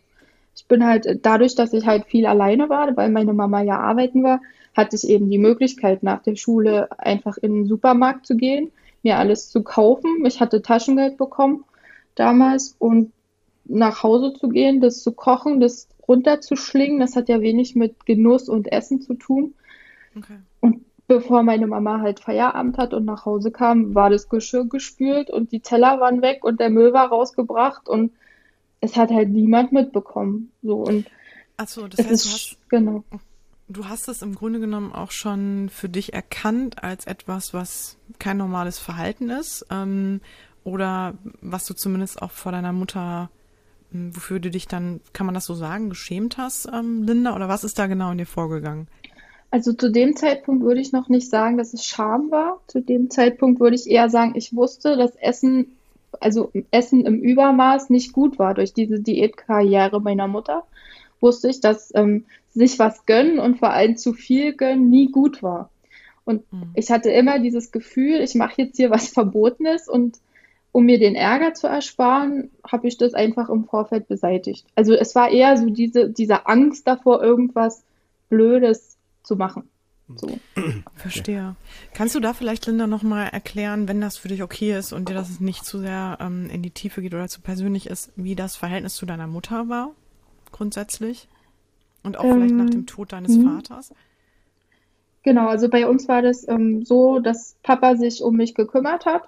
Ich 0.55 0.67
bin 0.67 0.85
halt 0.85 1.21
dadurch, 1.23 1.55
dass 1.55 1.73
ich 1.73 1.87
halt 1.87 2.05
viel 2.05 2.27
alleine 2.27 2.69
war, 2.69 2.95
weil 2.99 3.09
meine 3.09 3.33
Mama 3.33 3.63
ja 3.63 3.79
arbeiten 3.79 4.23
war, 4.23 4.43
hatte 4.77 4.97
ich 4.97 5.09
eben 5.09 5.31
die 5.31 5.39
Möglichkeit, 5.39 6.03
nach 6.03 6.23
der 6.23 6.37
Schule 6.37 6.91
einfach 6.99 7.39
in 7.39 7.55
den 7.55 7.67
Supermarkt 7.67 8.27
zu 8.27 8.37
gehen, 8.37 8.71
mir 9.03 9.17
alles 9.17 9.49
zu 9.49 9.63
kaufen. 9.63 10.27
Ich 10.27 10.41
hatte 10.41 10.61
Taschengeld 10.61 11.17
bekommen 11.17 11.65
damals 12.15 12.77
und 12.79 13.11
nach 13.65 14.03
Hause 14.03 14.35
zu 14.35 14.51
gehen, 14.51 14.83
das 14.83 15.03
zu 15.03 15.13
kochen, 15.13 15.61
das 15.61 15.89
runterzuschlingen, 16.07 17.01
das 17.01 17.17
hat 17.17 17.31
ja 17.31 17.41
wenig 17.41 17.75
mit 17.75 18.05
Genuss 18.05 18.51
und 18.51 18.71
Essen 18.71 19.01
zu 19.01 19.15
tun. 19.15 19.55
Okay. 20.15 20.37
Bevor 21.07 21.43
meine 21.43 21.67
Mama 21.67 22.01
halt 22.01 22.21
Feierabend 22.21 22.79
hat 22.79 22.95
und 22.95 23.05
nach 23.05 23.27
Hause 23.27 23.51
kam, 23.51 23.95
war 23.95 24.09
das 24.09 24.29
Geschirr 24.29 24.65
gespült 24.65 25.31
und 25.31 25.53
die 25.53 25.61
Teller 25.61 26.01
waren 26.01 26.23
weg 26.23 26.45
und 26.45 26.61
der 26.61 26.71
Müll 26.71 26.93
war 26.95 27.09
rausgebracht 27.09 27.89
und 27.89 28.13
es 28.81 28.97
hat 28.97 29.11
halt 29.11 29.29
niemand 29.29 29.73
mitbekommen. 29.73 30.51
So 30.63 30.77
und 30.77 31.07
Ach 31.57 31.69
so, 31.69 31.87
das 31.87 32.01
heißt, 32.01 32.11
ist, 32.11 32.25
du 32.25 32.31
hast, 32.31 32.69
genau. 32.69 33.05
Du 33.69 33.89
hast 33.89 34.09
es 34.09 34.23
im 34.23 34.35
Grunde 34.35 34.61
genommen 34.61 34.93
auch 34.93 35.11
schon 35.11 35.71
für 35.71 35.89
dich 35.89 36.13
erkannt 36.13 36.83
als 36.83 37.07
etwas, 37.07 37.55
was 37.55 37.97
kein 38.19 38.37
normales 38.37 38.79
Verhalten 38.79 39.31
ist, 39.31 39.67
ähm, 39.71 40.21
oder 40.65 41.15
was 41.41 41.67
du 41.67 41.75
zumindest 41.75 42.21
auch 42.21 42.31
vor 42.31 42.53
deiner 42.53 42.73
Mutter, 42.73 43.31
hm, 43.93 44.15
wofür 44.17 44.41
du 44.41 44.51
dich 44.51 44.67
dann, 44.67 45.01
kann 45.13 45.27
man 45.27 45.35
das 45.35 45.47
so 45.47 45.55
sagen, 45.55 45.91
geschämt 45.91 46.37
hast, 46.39 46.69
ähm, 46.73 47.05
Linda, 47.05 47.35
oder 47.35 47.49
was 47.49 47.65
ist 47.65 47.79
da 47.79 47.87
genau 47.87 48.11
in 48.11 48.19
dir 48.19 48.27
vorgegangen? 48.27 48.89
Also 49.55 49.73
zu 49.73 49.89
dem 49.89 50.17
Zeitpunkt 50.17 50.65
würde 50.65 50.81
ich 50.81 50.91
noch 50.91 51.09
nicht 51.09 51.31
sagen, 51.31 51.59
dass 51.59 51.75
es 51.75 51.87
Scham 51.87 52.33
war. 52.33 52.61
Zu 52.67 52.81
dem 52.81 53.09
Zeitpunkt 53.09 53.61
würde 53.61 53.77
ich 53.77 53.89
eher 53.89 54.11
sagen, 54.11 54.33
ich 54.35 54.57
wusste, 54.57 54.97
dass 54.97 55.15
Essen, 55.15 55.77
also 56.19 56.51
Essen 56.73 57.07
im 57.07 57.21
Übermaß 57.21 57.89
nicht 57.89 58.13
gut 58.13 58.41
war 58.41 58.55
durch 58.55 58.73
diese 58.73 58.99
Diätkarriere 58.99 60.01
meiner 60.01 60.27
Mutter. 60.27 60.65
Wusste 61.21 61.51
ich, 61.51 61.61
dass 61.61 61.95
ähm, 61.95 62.25
sich 62.53 62.81
was 62.81 63.07
gönnen 63.07 63.39
und 63.39 63.61
vor 63.61 63.71
allem 63.71 63.97
zu 63.97 64.13
viel 64.13 64.55
gönnen 64.55 64.91
nie 64.91 65.13
gut 65.13 65.41
war. 65.41 65.71
Und 66.25 66.53
mhm. 66.53 66.71
ich 66.75 66.91
hatte 66.91 67.13
immer 67.13 67.39
dieses 67.39 67.71
Gefühl, 67.71 68.23
ich 68.23 68.35
mache 68.35 68.63
jetzt 68.63 68.77
hier 68.77 68.91
was 68.91 69.07
Verbotenes 69.11 69.89
und 69.89 70.19
um 70.73 70.85
mir 70.85 70.99
den 70.99 71.15
Ärger 71.15 71.55
zu 71.55 71.69
ersparen, 71.69 72.51
habe 72.67 72.89
ich 72.89 72.99
das 72.99 73.15
einfach 73.15 73.49
im 73.51 73.67
Vorfeld 73.67 74.09
beseitigt. 74.09 74.67
Also 74.75 74.95
es 74.95 75.15
war 75.15 75.31
eher 75.31 75.57
so 75.57 75.67
diese, 75.67 76.11
diese 76.11 76.49
Angst 76.49 76.89
davor, 76.89 77.23
irgendwas 77.23 77.85
Blödes 78.29 78.94
zu 79.25 79.35
machen. 79.35 79.69
So. 80.17 80.39
Verstehe. 80.95 81.57
Kannst 81.95 82.15
du 82.15 82.21
da 82.21 82.35
vielleicht, 82.35 82.67
Linda, 82.67 82.87
nochmal 82.87 83.29
erklären, 83.29 83.89
wenn 83.89 84.01
das 84.01 84.19
für 84.19 84.29
dich 84.29 84.43
okay 84.43 84.77
ist 84.77 84.93
und 84.93 85.09
dir 85.09 85.15
das 85.15 85.41
nicht 85.41 85.65
zu 85.65 85.79
sehr 85.79 86.19
ähm, 86.21 86.49
in 86.51 86.63
die 86.63 86.71
Tiefe 86.71 87.01
geht 87.01 87.15
oder 87.15 87.29
zu 87.29 87.41
persönlich 87.41 87.87
ist, 87.87 88.13
wie 88.15 88.35
das 88.35 88.55
Verhältnis 88.55 88.95
zu 88.95 89.07
deiner 89.07 89.27
Mutter 89.27 89.69
war, 89.69 89.93
grundsätzlich? 90.53 91.27
Und 92.03 92.19
auch 92.19 92.25
ähm, 92.25 92.35
vielleicht 92.35 92.55
nach 92.55 92.71
dem 92.71 92.87
Tod 92.87 93.13
deines 93.13 93.37
mh. 93.37 93.51
Vaters? 93.51 93.95
Genau, 95.23 95.49
also 95.49 95.71
bei 95.71 95.89
uns 95.89 96.07
war 96.07 96.21
das 96.21 96.47
ähm, 96.47 96.85
so, 96.85 97.19
dass 97.19 97.57
Papa 97.63 97.97
sich 97.97 98.23
um 98.23 98.37
mich 98.37 98.55
gekümmert 98.55 99.07
hat 99.07 99.23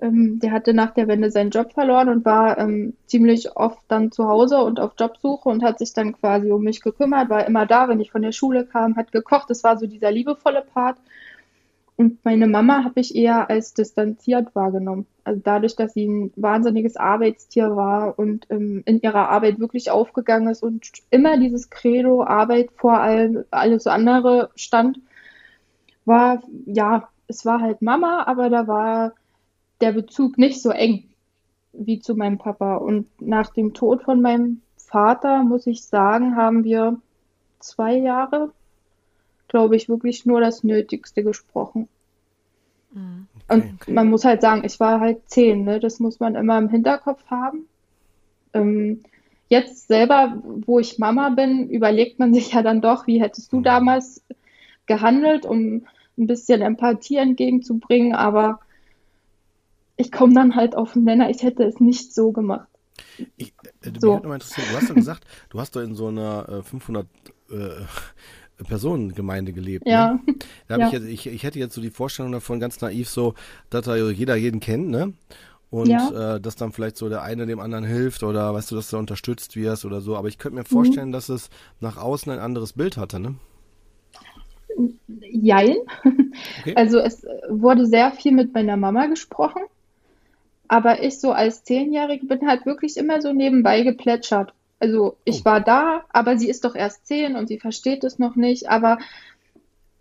ähm, 0.00 0.38
der 0.40 0.52
hatte 0.52 0.74
nach 0.74 0.92
der 0.92 1.08
Wende 1.08 1.30
seinen 1.30 1.50
Job 1.50 1.72
verloren 1.72 2.08
und 2.08 2.24
war 2.24 2.58
ähm, 2.58 2.94
ziemlich 3.06 3.56
oft 3.56 3.80
dann 3.88 4.12
zu 4.12 4.28
Hause 4.28 4.58
und 4.58 4.80
auf 4.80 4.92
Jobsuche 4.98 5.48
und 5.48 5.62
hat 5.62 5.78
sich 5.78 5.92
dann 5.92 6.12
quasi 6.12 6.50
um 6.50 6.62
mich 6.62 6.80
gekümmert, 6.80 7.28
war 7.30 7.46
immer 7.46 7.66
da, 7.66 7.88
wenn 7.88 8.00
ich 8.00 8.10
von 8.10 8.22
der 8.22 8.32
Schule 8.32 8.64
kam, 8.64 8.96
hat 8.96 9.12
gekocht. 9.12 9.50
Das 9.50 9.64
war 9.64 9.76
so 9.76 9.86
dieser 9.86 10.10
liebevolle 10.10 10.62
Part. 10.62 10.98
Und 11.96 12.24
meine 12.24 12.46
Mama 12.46 12.84
habe 12.84 13.00
ich 13.00 13.16
eher 13.16 13.50
als 13.50 13.74
distanziert 13.74 14.54
wahrgenommen. 14.54 15.06
Also 15.24 15.40
dadurch, 15.42 15.74
dass 15.74 15.94
sie 15.94 16.06
ein 16.06 16.32
wahnsinniges 16.36 16.96
Arbeitstier 16.96 17.74
war 17.74 18.16
und 18.16 18.46
ähm, 18.50 18.84
in 18.86 19.00
ihrer 19.00 19.28
Arbeit 19.30 19.58
wirklich 19.58 19.90
aufgegangen 19.90 20.48
ist 20.48 20.62
und 20.62 20.86
immer 21.10 21.38
dieses 21.38 21.70
Credo 21.70 22.22
Arbeit 22.22 22.70
vor 22.76 23.00
allem 23.00 23.44
alles 23.50 23.88
andere 23.88 24.50
stand, 24.54 25.00
war, 26.04 26.40
ja, 26.66 27.08
es 27.26 27.44
war 27.44 27.60
halt 27.60 27.82
Mama, 27.82 28.22
aber 28.28 28.48
da 28.48 28.68
war 28.68 29.12
der 29.80 29.92
Bezug 29.92 30.38
nicht 30.38 30.62
so 30.62 30.70
eng 30.70 31.04
wie 31.72 32.00
zu 32.00 32.14
meinem 32.14 32.38
Papa. 32.38 32.76
Und 32.76 33.08
nach 33.20 33.50
dem 33.50 33.74
Tod 33.74 34.02
von 34.02 34.20
meinem 34.20 34.62
Vater, 34.76 35.42
muss 35.42 35.66
ich 35.66 35.84
sagen, 35.84 36.36
haben 36.36 36.64
wir 36.64 37.00
zwei 37.60 37.96
Jahre, 37.96 38.52
glaube 39.48 39.76
ich, 39.76 39.88
wirklich 39.88 40.26
nur 40.26 40.40
das 40.40 40.64
Nötigste 40.64 41.22
gesprochen. 41.22 41.88
Mhm. 42.92 43.26
Okay, 43.48 43.54
und 43.54 43.82
okay. 43.82 43.92
man 43.92 44.10
muss 44.10 44.24
halt 44.24 44.40
sagen, 44.40 44.62
ich 44.64 44.80
war 44.80 45.00
halt 45.00 45.28
zehn, 45.28 45.64
ne? 45.64 45.80
das 45.80 46.00
muss 46.00 46.20
man 46.20 46.34
immer 46.34 46.58
im 46.58 46.68
Hinterkopf 46.68 47.24
haben. 47.26 47.66
Ähm, 48.54 49.02
jetzt 49.48 49.88
selber, 49.88 50.42
wo 50.44 50.78
ich 50.78 50.98
Mama 50.98 51.30
bin, 51.30 51.68
überlegt 51.68 52.18
man 52.18 52.34
sich 52.34 52.52
ja 52.52 52.62
dann 52.62 52.80
doch, 52.80 53.06
wie 53.06 53.20
hättest 53.20 53.52
du 53.52 53.58
mhm. 53.58 53.64
damals 53.64 54.22
gehandelt, 54.86 55.44
um 55.44 55.86
ein 56.16 56.26
bisschen 56.26 56.62
Empathie 56.62 57.16
entgegenzubringen, 57.16 58.14
aber 58.14 58.60
ich 59.98 60.12
komme 60.12 60.32
dann 60.32 60.54
halt 60.54 60.76
auf 60.76 60.94
den 60.94 61.04
Nenner, 61.04 61.28
ich 61.28 61.42
hätte 61.42 61.64
es 61.64 61.80
nicht 61.80 62.14
so 62.14 62.32
gemacht. 62.32 62.68
Ich, 63.36 63.52
äh, 63.82 63.90
so. 63.98 64.14
Mich 64.14 64.24
mal 64.24 64.34
interessiert, 64.34 64.68
du 64.70 64.76
hast 64.76 64.90
doch 64.90 64.94
gesagt, 64.94 65.24
du 65.50 65.60
hast 65.60 65.76
doch 65.76 65.82
in 65.82 65.94
so 65.94 66.06
einer 66.06 66.48
äh, 66.48 66.62
500 66.62 67.06
äh, 67.50 68.64
Personengemeinde 68.64 69.52
gelebt. 69.52 69.86
Ja. 69.86 70.14
Ne? 70.14 70.34
Da 70.68 70.78
ja. 70.78 70.86
Ich, 70.86 70.92
jetzt, 70.92 71.04
ich, 71.06 71.26
ich 71.26 71.42
hätte 71.42 71.58
jetzt 71.58 71.74
so 71.74 71.80
die 71.80 71.90
Vorstellung 71.90 72.32
davon 72.32 72.60
ganz 72.60 72.80
naiv 72.80 73.08
so, 73.08 73.34
dass 73.70 73.84
da 73.86 73.96
jeder 73.96 74.36
jeden 74.36 74.60
kennt, 74.60 74.88
ne? 74.88 75.12
Und 75.70 75.88
ja. 75.88 76.36
äh, 76.36 76.40
dass 76.40 76.56
dann 76.56 76.72
vielleicht 76.72 76.96
so 76.96 77.08
der 77.08 77.22
eine 77.22 77.44
dem 77.44 77.60
anderen 77.60 77.84
hilft 77.84 78.22
oder 78.22 78.54
weißt 78.54 78.70
du, 78.70 78.76
dass 78.76 78.88
du 78.88 78.96
unterstützt 78.96 79.54
wirst 79.54 79.84
oder 79.84 80.00
so. 80.00 80.16
Aber 80.16 80.28
ich 80.28 80.38
könnte 80.38 80.54
mir 80.54 80.62
mhm. 80.62 80.66
vorstellen, 80.66 81.08
mhm. 81.08 81.12
dass 81.12 81.28
es 81.28 81.50
nach 81.80 81.96
außen 81.98 82.32
ein 82.32 82.38
anderes 82.38 82.72
Bild 82.72 82.96
hatte, 82.96 83.20
ne? 83.20 83.34
Jein. 85.18 85.76
Okay. 86.60 86.74
Also 86.76 86.98
es 86.98 87.24
wurde 87.48 87.86
sehr 87.86 88.12
viel 88.12 88.32
mit 88.32 88.54
meiner 88.54 88.76
Mama 88.76 89.06
gesprochen. 89.06 89.62
Aber 90.68 91.02
ich 91.02 91.18
so 91.18 91.32
als 91.32 91.64
Zehnjährige 91.64 92.26
bin 92.26 92.46
halt 92.46 92.66
wirklich 92.66 92.96
immer 92.96 93.20
so 93.22 93.32
nebenbei 93.32 93.82
geplätschert. 93.82 94.52
Also 94.80 95.16
ich 95.24 95.40
oh. 95.40 95.44
war 95.46 95.60
da, 95.60 96.04
aber 96.10 96.38
sie 96.38 96.48
ist 96.48 96.64
doch 96.64 96.74
erst 96.74 97.06
zehn 97.06 97.36
und 97.36 97.48
sie 97.48 97.58
versteht 97.58 98.04
es 98.04 98.18
noch 98.18 98.36
nicht. 98.36 98.68
Aber 98.68 98.98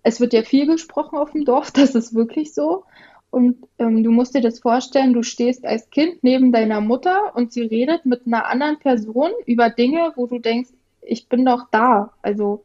es 0.04 0.20
wird 0.20 0.34
ja 0.34 0.44
viel 0.44 0.68
gesprochen 0.68 1.18
auf 1.18 1.32
dem 1.32 1.46
Dorf, 1.46 1.72
das 1.74 1.96
ist 1.96 2.14
wirklich 2.14 2.54
so. 2.54 2.84
Und 3.30 3.58
ähm, 3.78 4.04
du 4.04 4.12
musst 4.12 4.36
dir 4.36 4.42
das 4.42 4.60
vorstellen, 4.60 5.14
du 5.14 5.22
stehst 5.22 5.66
als 5.66 5.90
Kind 5.90 6.24
neben 6.24 6.52
deiner 6.52 6.80
Mutter 6.80 7.36
und 7.36 7.52
sie 7.52 7.64
redet 7.64 8.06
mit 8.06 8.26
einer 8.26 8.46
anderen 8.48 8.80
Person 8.80 9.32
über 9.46 9.70
Dinge, 9.70 10.14
wo 10.16 10.28
du 10.28 10.40
denkst, 10.40 10.70
ich 11.02 11.28
bin 11.28 11.46
doch 11.46 11.68
da. 11.72 12.14
Also 12.22 12.64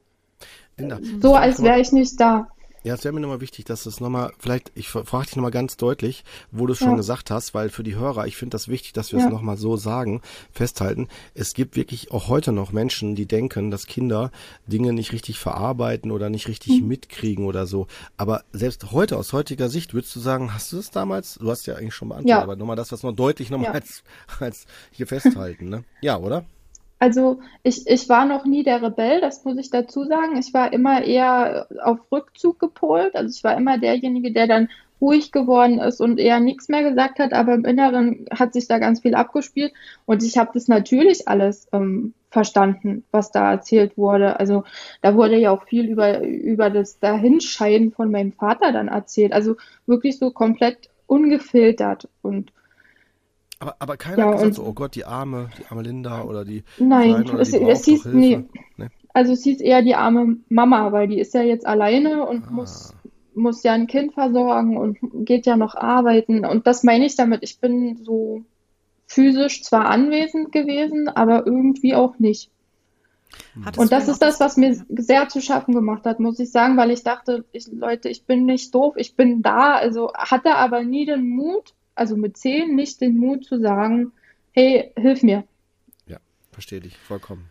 so, 1.20 1.34
als 1.34 1.62
wäre 1.62 1.80
ich 1.80 1.92
nicht 1.92 2.20
da. 2.20 2.48
Ja, 2.84 2.94
es 2.94 3.04
wäre 3.04 3.14
mir 3.14 3.20
nochmal 3.20 3.40
wichtig, 3.40 3.64
dass 3.64 3.86
es 3.86 4.00
nochmal, 4.00 4.32
vielleicht, 4.38 4.72
ich 4.74 4.88
frage 4.88 5.26
dich 5.26 5.36
nochmal 5.36 5.52
ganz 5.52 5.76
deutlich, 5.76 6.24
wo 6.50 6.66
du 6.66 6.72
es 6.72 6.80
ja. 6.80 6.86
schon 6.86 6.96
gesagt 6.96 7.30
hast, 7.30 7.54
weil 7.54 7.68
für 7.68 7.84
die 7.84 7.94
Hörer, 7.94 8.26
ich 8.26 8.36
finde 8.36 8.54
das 8.54 8.66
wichtig, 8.68 8.92
dass 8.92 9.12
wir 9.12 9.20
ja. 9.20 9.26
es 9.26 9.30
nochmal 9.30 9.56
so 9.56 9.76
sagen, 9.76 10.20
festhalten. 10.50 11.08
Es 11.34 11.54
gibt 11.54 11.76
wirklich 11.76 12.10
auch 12.10 12.28
heute 12.28 12.50
noch 12.50 12.72
Menschen, 12.72 13.14
die 13.14 13.26
denken, 13.26 13.70
dass 13.70 13.86
Kinder 13.86 14.32
Dinge 14.66 14.92
nicht 14.92 15.12
richtig 15.12 15.38
verarbeiten 15.38 16.10
oder 16.10 16.28
nicht 16.28 16.48
richtig 16.48 16.80
mhm. 16.80 16.88
mitkriegen 16.88 17.46
oder 17.46 17.66
so. 17.66 17.86
Aber 18.16 18.42
selbst 18.52 18.90
heute, 18.90 19.16
aus 19.16 19.32
heutiger 19.32 19.68
Sicht, 19.68 19.94
würdest 19.94 20.14
du 20.16 20.20
sagen, 20.20 20.52
hast 20.52 20.72
du 20.72 20.78
es 20.78 20.90
damals? 20.90 21.34
Du 21.34 21.50
hast 21.50 21.66
ja 21.66 21.76
eigentlich 21.76 21.94
schon 21.94 22.08
beantwortet, 22.08 22.30
ja. 22.30 22.42
aber 22.42 22.56
nochmal 22.56 22.76
das, 22.76 22.90
was 22.90 23.04
noch 23.04 23.12
deutlich 23.12 23.50
nochmal 23.50 23.68
ja. 23.68 23.74
als, 23.74 24.02
als 24.40 24.66
hier 24.90 25.06
festhalten, 25.06 25.68
ne? 25.68 25.84
Ja, 26.00 26.18
oder? 26.18 26.44
Also 27.02 27.40
ich, 27.64 27.88
ich 27.88 28.08
war 28.08 28.26
noch 28.26 28.44
nie 28.44 28.62
der 28.62 28.80
Rebell, 28.80 29.20
das 29.20 29.44
muss 29.44 29.58
ich 29.58 29.70
dazu 29.70 30.04
sagen. 30.04 30.36
Ich 30.38 30.54
war 30.54 30.72
immer 30.72 31.02
eher 31.02 31.66
auf 31.82 31.98
Rückzug 32.12 32.60
gepolt. 32.60 33.16
Also 33.16 33.34
ich 33.36 33.42
war 33.42 33.56
immer 33.56 33.76
derjenige, 33.76 34.30
der 34.30 34.46
dann 34.46 34.68
ruhig 35.00 35.32
geworden 35.32 35.80
ist 35.80 36.00
und 36.00 36.20
eher 36.20 36.38
nichts 36.38 36.68
mehr 36.68 36.88
gesagt 36.88 37.18
hat, 37.18 37.32
aber 37.32 37.54
im 37.54 37.64
Inneren 37.64 38.26
hat 38.30 38.52
sich 38.52 38.68
da 38.68 38.78
ganz 38.78 39.00
viel 39.00 39.16
abgespielt. 39.16 39.72
Und 40.06 40.22
ich 40.22 40.38
habe 40.38 40.52
das 40.54 40.68
natürlich 40.68 41.26
alles 41.26 41.66
ähm, 41.72 42.14
verstanden, 42.30 43.02
was 43.10 43.32
da 43.32 43.50
erzählt 43.50 43.98
wurde. 43.98 44.38
Also 44.38 44.62
da 45.00 45.16
wurde 45.16 45.36
ja 45.38 45.50
auch 45.50 45.64
viel 45.64 45.86
über, 45.86 46.20
über 46.20 46.70
das 46.70 47.00
Dahinscheiden 47.00 47.90
von 47.90 48.12
meinem 48.12 48.30
Vater 48.30 48.70
dann 48.70 48.86
erzählt. 48.86 49.32
Also 49.32 49.56
wirklich 49.86 50.20
so 50.20 50.30
komplett 50.30 50.88
ungefiltert. 51.08 52.08
Und 52.22 52.52
aber, 53.62 53.76
aber 53.78 53.96
keiner 53.96 54.18
ja, 54.18 54.26
hat 54.26 54.38
gesagt, 54.38 54.54
so, 54.54 54.64
oh 54.64 54.72
Gott, 54.72 54.96
die 54.96 55.04
arme, 55.04 55.48
die 55.56 55.66
arme 55.66 55.82
Linda 55.82 56.24
oder 56.24 56.44
die. 56.44 56.64
Nein, 56.78 57.30
oder 57.30 57.38
es, 57.38 57.52
die 57.52 57.62
es 57.62 57.84
hieß, 57.84 58.06
nee. 58.06 58.44
nee. 58.76 58.88
Also 59.14 59.34
es 59.34 59.44
hieß 59.44 59.60
eher 59.60 59.82
die 59.82 59.94
arme 59.94 60.38
Mama, 60.48 60.90
weil 60.90 61.06
die 61.06 61.20
ist 61.20 61.32
ja 61.32 61.42
jetzt 61.42 61.64
alleine 61.64 62.26
und 62.26 62.48
ah. 62.48 62.50
muss, 62.50 62.92
muss 63.34 63.62
ja 63.62 63.72
ein 63.72 63.86
Kind 63.86 64.14
versorgen 64.14 64.76
und 64.76 64.98
geht 65.24 65.46
ja 65.46 65.56
noch 65.56 65.76
arbeiten. 65.76 66.44
Und 66.44 66.66
das 66.66 66.82
meine 66.82 67.06
ich 67.06 67.14
damit. 67.14 67.44
Ich 67.44 67.60
bin 67.60 68.02
so 68.02 68.42
physisch 69.06 69.62
zwar 69.62 69.86
anwesend 69.86 70.50
gewesen, 70.50 71.08
aber 71.08 71.46
irgendwie 71.46 71.94
auch 71.94 72.18
nicht. 72.18 72.50
Hattest 73.64 73.78
und 73.78 73.92
das 73.92 74.08
ist 74.08 74.22
das, 74.22 74.40
was 74.40 74.56
mir 74.56 74.74
sehr 74.88 75.28
zu 75.28 75.40
schaffen 75.40 75.72
gemacht 75.72 76.04
hat, 76.04 76.18
muss 76.18 76.40
ich 76.40 76.50
sagen, 76.50 76.76
weil 76.76 76.90
ich 76.90 77.04
dachte, 77.04 77.44
ich, 77.52 77.68
Leute, 77.68 78.08
ich 78.08 78.26
bin 78.26 78.44
nicht 78.44 78.74
doof, 78.74 78.94
ich 78.96 79.14
bin 79.14 79.40
da, 79.40 79.74
also 79.74 80.12
hatte 80.14 80.56
aber 80.56 80.82
nie 80.82 81.06
den 81.06 81.28
Mut, 81.28 81.74
also 81.94 82.16
mit 82.16 82.36
zehn, 82.36 82.74
nicht 82.74 83.00
den 83.00 83.18
Mut 83.18 83.44
zu 83.44 83.60
sagen, 83.60 84.12
hey, 84.52 84.92
hilf 84.96 85.22
mir. 85.22 85.44
Ja, 86.06 86.18
verstehe 86.50 86.80
dich 86.80 86.96
vollkommen. 86.98 87.48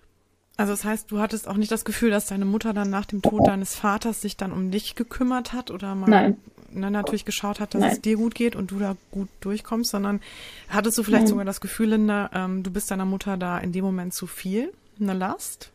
Also 0.57 0.73
das 0.73 0.83
heißt, 0.83 1.11
du 1.11 1.19
hattest 1.19 1.47
auch 1.47 1.57
nicht 1.57 1.71
das 1.71 1.85
Gefühl, 1.85 2.11
dass 2.11 2.27
deine 2.27 2.45
Mutter 2.45 2.73
dann 2.73 2.89
nach 2.89 3.05
dem 3.05 3.21
Tod 3.21 3.47
deines 3.47 3.73
Vaters 3.73 4.21
sich 4.21 4.37
dann 4.37 4.51
um 4.51 4.69
dich 4.69 4.95
gekümmert 4.95 5.53
hat 5.53 5.71
oder 5.71 5.95
mal 5.95 6.09
Nein. 6.09 6.37
Ne, 6.73 6.91
natürlich 6.91 7.25
geschaut 7.25 7.59
hat, 7.59 7.73
dass 7.73 7.81
Nein. 7.81 7.91
es 7.91 8.01
dir 8.01 8.15
gut 8.15 8.35
geht 8.35 8.55
und 8.55 8.71
du 8.71 8.79
da 8.79 8.95
gut 9.11 9.27
durchkommst, 9.41 9.91
sondern 9.91 10.21
hattest 10.69 10.97
du 10.97 11.03
vielleicht 11.03 11.23
Nein. 11.23 11.29
sogar 11.29 11.45
das 11.45 11.61
Gefühl, 11.61 11.89
Linda, 11.89 12.29
ähm, 12.33 12.63
du 12.63 12.71
bist 12.71 12.91
deiner 12.91 13.05
Mutter 13.05 13.37
da 13.37 13.57
in 13.57 13.71
dem 13.71 13.83
Moment 13.83 14.13
zu 14.13 14.27
viel, 14.27 14.71
eine 14.99 15.13
Last? 15.13 15.71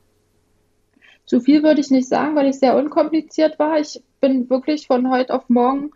Zu 1.26 1.40
viel 1.40 1.62
würde 1.62 1.80
ich 1.80 1.90
nicht 1.90 2.08
sagen, 2.08 2.36
weil 2.36 2.46
ich 2.46 2.58
sehr 2.60 2.76
unkompliziert 2.76 3.58
war. 3.58 3.78
Ich 3.80 4.00
bin 4.20 4.48
wirklich 4.48 4.86
von 4.86 5.10
heute 5.10 5.34
auf 5.34 5.48
morgen 5.48 5.90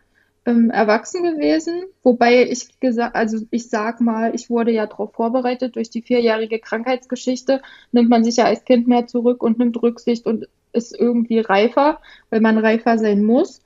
ähm, 0.51 0.71
erwachsen 0.71 1.23
gewesen, 1.23 1.85
wobei 2.03 2.45
ich 2.45 2.79
gesagt, 2.81 3.15
also 3.15 3.39
ich 3.51 3.69
sag 3.69 4.01
mal, 4.01 4.35
ich 4.35 4.51
wurde 4.51 4.73
ja 4.73 4.87
darauf 4.87 5.13
vorbereitet 5.13 5.77
durch 5.77 5.91
die 5.91 6.03
vierjährige 6.03 6.59
Krankheitsgeschichte, 6.59 7.63
nimmt 7.93 8.11
man 8.11 8.25
sich 8.25 8.37
ja 8.37 8.45
als 8.45 8.65
Kind 8.65 8.89
mehr 8.89 9.07
zurück 9.07 9.43
und 9.43 9.59
nimmt 9.59 9.81
Rücksicht 9.83 10.27
und 10.27 10.49
ist 10.73 10.99
irgendwie 10.99 11.41
reifer, 11.41 12.01
weil 12.31 12.41
man 12.41 12.59
reifer 12.59 12.99
sein 12.99 13.25
muss. 13.25 13.63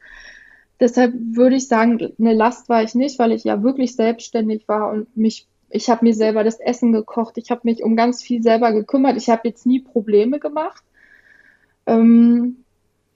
Deshalb 0.81 1.15
würde 1.15 1.57
ich 1.57 1.69
sagen, 1.69 2.13
eine 2.19 2.35
Last 2.35 2.69
war 2.69 2.83
ich 2.83 2.95
nicht, 2.95 3.19
weil 3.19 3.33
ich 3.33 3.45
ja 3.45 3.63
wirklich 3.63 3.95
selbstständig 3.97 4.67
war 4.69 4.91
und 4.91 5.17
mich, 5.17 5.47
ich 5.71 5.89
habe 5.89 6.05
mir 6.05 6.15
selber 6.15 6.45
das 6.45 6.61
Essen 6.61 6.93
gekocht, 6.93 7.39
ich 7.39 7.51
habe 7.51 7.63
mich 7.65 7.83
um 7.83 7.97
ganz 7.97 8.23
viel 8.23 8.43
selber 8.43 8.73
gekümmert, 8.73 9.17
ich 9.17 9.29
habe 9.29 9.49
jetzt 9.49 9.67
nie 9.67 9.81
Probleme 9.81 10.39
gemacht. 10.39 10.83
Ähm, 11.87 12.57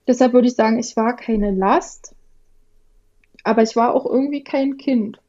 deshalb 0.07 0.33
würde 0.33 0.49
ich 0.49 0.55
sagen, 0.55 0.79
ich 0.79 0.97
war 0.97 1.17
keine 1.17 1.51
Last 1.51 2.15
aber 3.45 3.63
ich 3.63 3.77
war 3.77 3.95
auch 3.95 4.07
irgendwie 4.07 4.43
kein 4.43 4.77
Kind. 4.77 5.21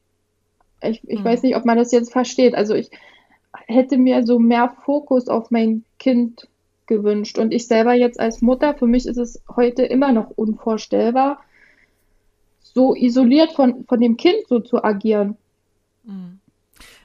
Ich, 0.82 1.01
ich 1.07 1.20
mhm. 1.20 1.24
weiß 1.24 1.43
nicht, 1.43 1.55
ob 1.55 1.66
man 1.66 1.78
das 1.78 1.91
jetzt 1.91 2.12
versteht. 2.12 2.55
Also 2.55 2.74
ich 2.74 2.89
hätte 3.66 3.97
mir 3.97 4.26
so 4.26 4.39
mehr 4.39 4.70
Fokus 4.86 5.28
auf 5.28 5.51
mein 5.51 5.84
Kind 5.97 6.47
gewünscht. 6.88 7.38
Und 7.38 7.53
ich 7.53 7.68
selber 7.68 7.93
jetzt 7.93 8.20
als 8.20 8.41
Mutter, 8.41 8.74
für 8.74 8.88
mich 8.88 9.05
ist 9.05 9.18
es 9.18 9.41
heute 9.55 9.84
immer 9.84 10.12
noch 10.12 10.32
unvorstellbar, 10.32 11.39
so 12.62 12.95
isoliert 12.95 13.51
von, 13.53 13.86
von 13.86 13.99
dem 13.99 14.18
Kind 14.18 14.47
so 14.47 14.60
zu 14.60 14.84
agieren. 14.84 15.38
Mhm. 16.03 16.39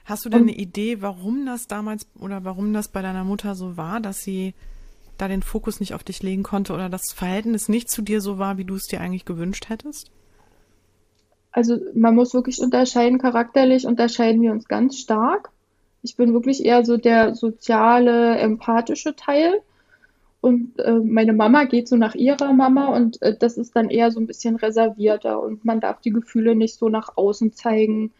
Hast 0.05 0.23
du 0.23 0.29
denn 0.29 0.43
Und, 0.43 0.49
eine 0.49 0.57
Idee, 0.57 1.01
warum 1.01 1.45
das 1.45 1.67
damals 1.67 2.07
oder 2.19 2.43
warum 2.43 2.73
das 2.73 2.89
bei 2.89 3.01
deiner 3.01 3.23
Mutter 3.23 3.55
so 3.55 3.75
war, 3.75 3.99
dass 3.99 4.21
sie 4.21 4.53
da 5.17 5.27
den 5.27 5.41
Fokus 5.41 5.79
nicht 5.79 5.93
auf 5.93 6.03
dich 6.03 6.21
legen 6.21 6.43
konnte 6.43 6.73
oder 6.73 6.89
das 6.89 7.13
Verhältnis 7.13 7.69
nicht 7.69 7.89
zu 7.89 8.01
dir 8.01 8.21
so 8.21 8.37
war, 8.37 8.57
wie 8.57 8.65
du 8.65 8.75
es 8.75 8.83
dir 8.83 9.01
eigentlich 9.01 9.25
gewünscht 9.25 9.69
hättest? 9.69 10.11
Also 11.55 11.77
man 11.93 12.15
muss 12.15 12.33
wirklich 12.33 12.61
unterscheiden, 12.61 13.17
charakterlich 13.17 13.87
unterscheiden 13.87 14.41
wir 14.41 14.51
uns 14.51 14.67
ganz 14.67 14.97
stark. 14.97 15.51
Ich 16.03 16.17
bin 16.17 16.33
wirklich 16.33 16.65
eher 16.65 16.83
so 16.83 16.97
der 16.97 17.33
soziale, 17.33 18.37
empathische 18.39 19.15
Teil. 19.15 19.61
Und 20.41 20.77
äh, 20.79 20.99
meine 20.99 21.31
Mama 21.31 21.63
geht 21.63 21.87
so 21.87 21.95
nach 21.95 22.13
ihrer 22.13 22.51
Mama 22.51 22.87
und 22.87 23.21
äh, 23.21 23.37
das 23.37 23.55
ist 23.55 23.73
dann 23.73 23.89
eher 23.89 24.11
so 24.11 24.19
ein 24.19 24.27
bisschen 24.27 24.57
reservierter 24.57 25.41
und 25.41 25.63
man 25.63 25.79
darf 25.79 26.01
die 26.01 26.11
Gefühle 26.11 26.55
nicht 26.55 26.75
so 26.75 26.89
nach 26.89 27.15
außen 27.15 27.53
zeigen. 27.53 28.11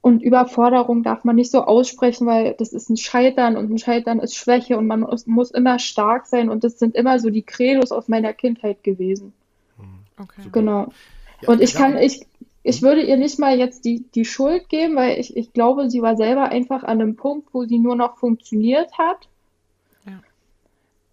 Und 0.00 0.20
Überforderung 0.20 1.04
darf 1.04 1.22
man 1.22 1.36
nicht 1.36 1.52
so 1.52 1.62
aussprechen, 1.62 2.26
weil 2.26 2.56
das 2.58 2.72
ist 2.72 2.90
ein 2.90 2.96
Scheitern 2.96 3.56
und 3.56 3.70
ein 3.70 3.78
Scheitern 3.78 4.18
ist 4.18 4.34
Schwäche 4.34 4.76
und 4.76 4.88
man 4.88 5.00
muss, 5.00 5.28
muss 5.28 5.52
immer 5.52 5.78
stark 5.78 6.26
sein 6.26 6.48
und 6.48 6.64
das 6.64 6.80
sind 6.80 6.96
immer 6.96 7.20
so 7.20 7.30
die 7.30 7.42
Credos 7.42 7.92
aus 7.92 8.08
meiner 8.08 8.32
Kindheit 8.32 8.82
gewesen. 8.82 9.32
Okay. 10.18 10.42
Genau 10.50 10.88
und 11.46 11.60
ich 11.60 11.74
kann, 11.74 11.98
ich, 11.98 12.26
ich 12.62 12.82
würde 12.82 13.02
ihr 13.02 13.16
nicht 13.16 13.38
mal 13.38 13.58
jetzt 13.58 13.84
die, 13.84 14.04
die 14.14 14.24
Schuld 14.24 14.68
geben, 14.68 14.96
weil 14.96 15.18
ich, 15.20 15.36
ich 15.36 15.52
glaube, 15.52 15.90
sie 15.90 16.02
war 16.02 16.16
selber 16.16 16.44
einfach 16.44 16.82
an 16.82 17.00
einem 17.00 17.16
Punkt, 17.16 17.52
wo 17.52 17.64
sie 17.64 17.78
nur 17.78 17.96
noch 17.96 18.18
funktioniert 18.18 18.96
hat. 18.98 19.28
Ja. 20.06 20.20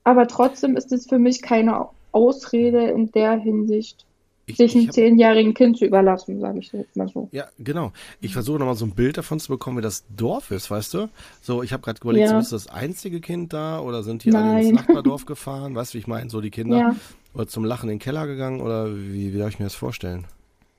Aber 0.04 0.28
trotzdem 0.28 0.78
ist 0.78 0.92
es 0.92 1.08
für 1.08 1.20
mich 1.20 1.42
keine 1.42 1.90
Ausrede 2.12 2.90
in 2.90 3.12
der 3.12 3.34
Hinsicht, 3.34 4.06
ich, 4.46 4.58
sich 4.58 4.76
einem 4.76 4.92
zehnjährigen 4.92 5.54
Kind 5.54 5.78
zu 5.78 5.86
überlassen, 5.86 6.40
sage 6.40 6.60
ich 6.60 6.72
jetzt 6.72 6.96
mal 6.96 7.08
so. 7.08 7.30
Ja, 7.32 7.46
genau. 7.60 7.92
Ich 8.20 8.34
versuche 8.34 8.60
nochmal 8.60 8.76
so 8.76 8.86
ein 8.86 8.92
Bild 8.92 9.18
davon 9.18 9.40
zu 9.40 9.50
bekommen, 9.50 9.78
wie 9.78 9.82
das 9.82 10.04
Dorf 10.16 10.52
ist, 10.52 10.70
weißt 10.72 10.94
du? 10.94 11.10
So, 11.42 11.64
ich 11.64 11.74
habe 11.74 11.84
gerade 11.84 12.00
überlegt, 12.02 12.30
ja. 12.30 12.40
ist 12.40 12.52
das 12.52 12.68
einzige 12.68 13.22
Kind 13.22 13.54
da 13.54 13.80
oder 13.80 14.04
sind 14.04 14.24
die 14.24 14.34
alle 14.34 14.62
ins 14.62 14.72
Nachbardorf 14.72 15.26
gefahren? 15.28 15.76
Weißt 15.76 15.94
du, 15.94 15.96
wie 15.96 16.00
ich 16.00 16.08
meine? 16.08 16.30
So 16.30 16.42
die 16.42 16.52
Kinder. 16.52 16.78
Ja. 16.78 16.96
Oder 17.34 17.48
zum 17.48 17.64
Lachen 17.64 17.90
in 17.90 17.96
den 17.96 18.00
Keller 18.00 18.28
gegangen 18.28 18.62
oder 18.62 18.94
wie, 18.96 19.34
wie 19.34 19.38
darf 19.38 19.50
ich 19.50 19.60
mir 19.60 19.66
das 19.66 19.76
vorstellen? 19.76 20.26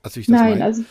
Also 0.03 0.21
ich 0.21 0.27
das 0.27 0.41
Nein, 0.41 0.51
mein? 0.59 0.63
also 0.63 0.83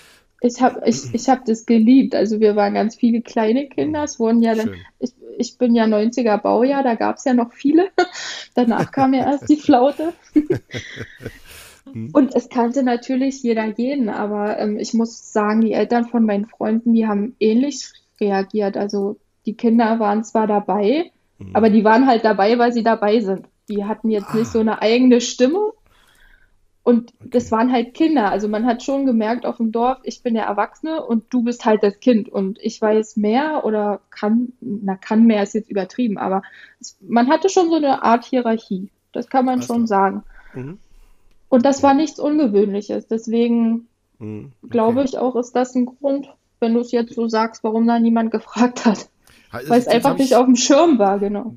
ich 0.44 0.60
habe 0.60 0.82
ich, 0.88 1.14
ich 1.14 1.30
hab 1.30 1.46
das 1.46 1.68
geliebt. 1.68 2.16
Also 2.16 2.40
wir 2.40 2.56
waren 2.56 2.74
ganz 2.74 2.96
viele 2.96 3.22
kleine 3.22 3.68
Kinder. 3.68 4.04
Es 4.04 4.20
wurden 4.20 4.42
ja 4.42 4.56
dann, 4.56 4.74
ich, 5.00 5.14
ich 5.38 5.58
bin 5.60 5.76
ja 5.76 5.86
90er 5.86 6.38
Baujahr, 6.38 6.84
da 6.84 6.96
gab 6.96 7.18
es 7.18 7.26
ja 7.26 7.34
noch 7.36 7.54
viele. 7.54 7.90
Danach 8.56 8.92
kam 8.92 9.14
ja 9.14 9.32
erst 9.32 9.50
die 9.50 9.58
Flaute. 9.58 10.14
Hm. 11.86 12.10
Und 12.14 12.36
es 12.36 12.50
kannte 12.50 12.84
natürlich 12.84 13.44
jeder 13.44 13.66
jeden, 13.66 14.10
aber 14.10 14.60
ähm, 14.60 14.78
ich 14.78 14.94
muss 14.94 15.32
sagen, 15.32 15.62
die 15.62 15.74
Eltern 15.74 16.06
von 16.06 16.26
meinen 16.26 16.46
Freunden, 16.46 16.94
die 16.94 17.08
haben 17.08 17.36
ähnlich 17.40 17.92
reagiert. 18.20 18.78
Also 18.78 19.18
die 19.46 19.56
Kinder 19.56 20.00
waren 20.00 20.24
zwar 20.24 20.48
dabei, 20.48 21.12
mhm. 21.40 21.52
aber 21.54 21.70
die 21.70 21.84
waren 21.84 22.08
halt 22.08 22.24
dabei, 22.24 22.58
weil 22.58 22.74
sie 22.74 22.84
dabei 22.84 23.20
sind. 23.20 23.48
Die 23.70 23.86
hatten 23.86 24.10
jetzt 24.10 24.30
ah. 24.30 24.38
nicht 24.38 24.52
so 24.52 24.60
eine 24.60 24.82
eigene 24.82 25.22
Stimme. 25.22 25.72
Und 26.84 27.14
okay. 27.20 27.30
das 27.30 27.52
waren 27.52 27.72
halt 27.72 27.94
Kinder. 27.94 28.32
Also 28.32 28.48
man 28.48 28.66
hat 28.66 28.82
schon 28.82 29.06
gemerkt 29.06 29.46
auf 29.46 29.58
dem 29.58 29.72
Dorf, 29.72 30.00
ich 30.04 30.24
bin 30.24 30.34
der 30.34 30.46
Erwachsene 30.46 31.04
und 31.04 31.26
du 31.30 31.44
bist 31.44 31.64
halt 31.64 31.84
das 31.84 32.00
Kind. 32.00 32.28
Und 32.28 32.58
ich 32.60 32.82
weiß 32.82 33.18
mehr 33.18 33.66
oder 33.66 34.02
kann, 34.10 34.54
na 34.62 34.96
kann 34.96 35.26
mehr 35.26 35.44
ist 35.44 35.54
jetzt 35.54 35.70
übertrieben, 35.70 36.18
aber 36.18 36.42
es, 36.80 36.98
man 37.02 37.30
hatte 37.30 37.50
schon 37.50 37.70
so 37.70 37.76
eine 37.76 38.04
Art 38.04 38.26
Hierarchie. 38.26 38.90
Das 39.14 39.30
kann 39.30 39.46
man 39.46 39.60
also. 39.60 39.74
schon 39.74 39.88
sagen. 39.88 40.24
Mhm. 40.54 40.80
Und 41.52 41.66
das 41.66 41.84
war 41.84 41.94
nichts 41.94 42.18
Ungewöhnliches. 42.18 43.08
Deswegen 43.08 43.90
mhm. 44.20 44.54
okay. 44.62 44.72
glaube 44.72 45.04
ich 45.04 45.18
auch, 45.18 45.36
ist 45.36 45.52
das 45.52 45.76
ein 45.76 45.86
Grund, 45.86 46.30
wenn 46.62 46.74
du 46.74 46.80
es 46.80 46.94
jetzt 46.94 47.14
so 47.14 47.28
sagst, 47.28 47.62
warum 47.66 47.86
da 47.86 48.00
niemand 48.00 48.32
gefragt 48.32 48.86
hat. 48.86 49.10
Also 49.52 49.70
Weil 49.70 49.80
es 49.80 49.88
einfach 49.88 50.18
nicht 50.18 50.34
auf 50.34 50.46
dem 50.46 50.56
Schirm 50.56 50.98
war, 50.98 51.20
genau. 51.20 51.54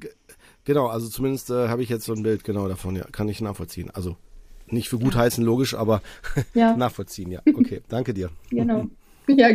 Genau, 0.65 0.89
also 0.89 1.09
zumindest 1.09 1.51
äh, 1.51 1.69
habe 1.69 1.85
ich 1.85 1.89
jetzt 1.91 2.07
so 2.07 2.13
ein 2.13 2.25
Bild 2.25 2.43
genau 2.43 2.67
davon, 2.67 2.97
ja, 2.97 3.05
kann 3.13 3.29
ich 3.29 3.41
nachvollziehen. 3.41 3.89
Also 3.95 4.17
nicht 4.67 4.89
für 4.89 4.99
gut 4.99 5.15
heißen, 5.15 5.45
logisch, 5.45 5.75
aber 5.75 6.03
ja. 6.55 6.77
nachvollziehen, 6.77 7.31
ja. 7.31 7.41
Okay, 7.55 7.81
danke 7.89 8.13
dir. 8.13 8.31
Genau. 8.51 8.87
Ja, 9.27 9.49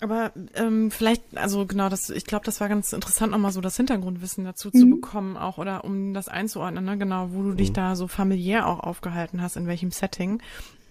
aber 0.00 0.32
ähm, 0.54 0.90
vielleicht, 0.90 1.22
also 1.36 1.64
genau, 1.66 1.88
das, 1.88 2.10
ich 2.10 2.24
glaube, 2.24 2.44
das 2.44 2.60
war 2.60 2.68
ganz 2.68 2.92
interessant, 2.92 3.32
nochmal 3.32 3.52
so 3.52 3.60
das 3.60 3.76
Hintergrundwissen 3.76 4.44
dazu 4.44 4.68
mhm. 4.72 4.78
zu 4.78 4.86
bekommen, 4.90 5.36
auch 5.36 5.58
oder 5.58 5.84
um 5.84 6.12
das 6.12 6.28
einzuordnen, 6.28 6.84
ne? 6.84 6.98
genau, 6.98 7.28
wo 7.32 7.42
du 7.42 7.54
dich 7.54 7.70
mhm. 7.70 7.74
da 7.74 7.96
so 7.96 8.06
familiär 8.06 8.66
auch 8.66 8.80
aufgehalten 8.80 9.40
hast, 9.40 9.56
in 9.56 9.66
welchem 9.66 9.90
Setting. 9.90 10.40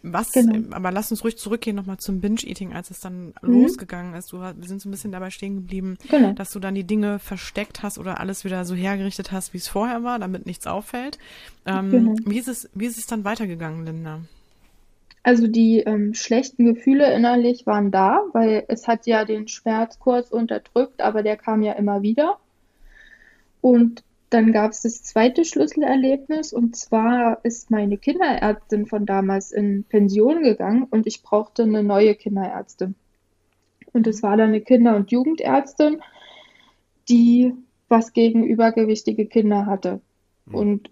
Was, 0.08 0.34
genau. 0.34 0.76
aber 0.76 0.91
lass 0.91 1.10
uns 1.10 1.24
ruhig 1.24 1.36
zurückgehen 1.38 1.76
nochmal 1.76 1.97
zum 1.97 2.22
Binge-Eating, 2.22 2.74
als 2.74 2.91
es 2.91 2.99
dann 2.99 3.34
mhm. 3.41 3.64
losgegangen 3.64 4.14
ist. 4.14 4.32
Du, 4.32 4.39
wir 4.39 4.53
sind 4.62 4.80
so 4.80 4.88
ein 4.88 4.91
bisschen 4.91 5.12
dabei 5.12 5.32
stehen 5.32 5.56
geblieben, 5.56 5.97
genau. 6.10 6.34
dass 6.34 6.51
du 6.51 6.60
dann 6.60 6.76
die 6.76 6.84
Dinge 6.84 7.18
versteckt 7.18 7.82
hast 7.82 7.97
oder 7.97 8.20
alles 8.20 8.43
wieder 8.43 8.66
so 8.66 8.76
hergerichtet 8.76 9.32
hast, 9.32 9.53
wie 9.53 9.58
es 9.58 9.68
vorher 9.68 10.03
war, 10.03 10.20
damit 10.20 10.45
nichts 10.45 10.68
auffällt. 10.68 11.18
Ähm, 11.66 11.89
genau. 11.89 12.16
wie, 12.24 12.38
ist 12.38 12.47
es, 12.47 12.70
wie 12.76 12.86
ist 12.86 12.99
es 12.99 13.08
dann 13.08 13.24
weitergegangen, 13.24 13.84
Linda? 13.86 14.22
Also 15.26 15.48
die 15.48 15.80
ähm, 15.80 16.14
schlechten 16.14 16.66
Gefühle 16.66 17.12
innerlich 17.12 17.66
waren 17.66 17.90
da, 17.90 18.22
weil 18.34 18.64
es 18.68 18.88
hat 18.88 19.08
ja 19.08 19.26
den 19.26 19.48
Schmerz 19.48 19.98
kurz 19.98 20.30
unterdrückt, 20.30 21.02
aber 21.02 21.24
der 21.24 21.36
kam 21.36 21.64
ja 21.64 21.74
immer 21.74 22.04
wieder. 22.04 22.38
Und 23.60 24.04
dann 24.30 24.52
gab 24.52 24.70
es 24.70 24.84
das 24.84 25.02
zweite 25.02 25.44
Schlüsselerlebnis 25.44 26.54
und 26.54 26.76
zwar 26.76 27.44
ist 27.44 27.72
meine 27.72 27.98
Kinderärztin 27.98 28.86
von 28.86 29.08
damals 29.08 29.52
in 29.52 29.84
Pension 29.86 30.44
gegangen 30.44 30.84
und 30.92 31.08
ich 31.08 31.24
brauchte 31.24 31.64
eine 31.64 31.82
neue 31.82 32.14
Kinderärztin. 32.14 32.94
Und 33.94 34.06
es 34.06 34.22
war 34.22 34.38
dann 34.38 34.50
eine 34.50 34.62
Kinder- 34.62 34.96
und 34.96 35.10
Jugendärztin, 35.10 36.04
die 37.10 37.52
was 37.88 38.14
gegen 38.14 38.44
übergewichtige 38.44 39.26
Kinder 39.26 39.66
hatte. 39.66 40.02
Mhm. 40.46 40.56
Und 40.56 40.92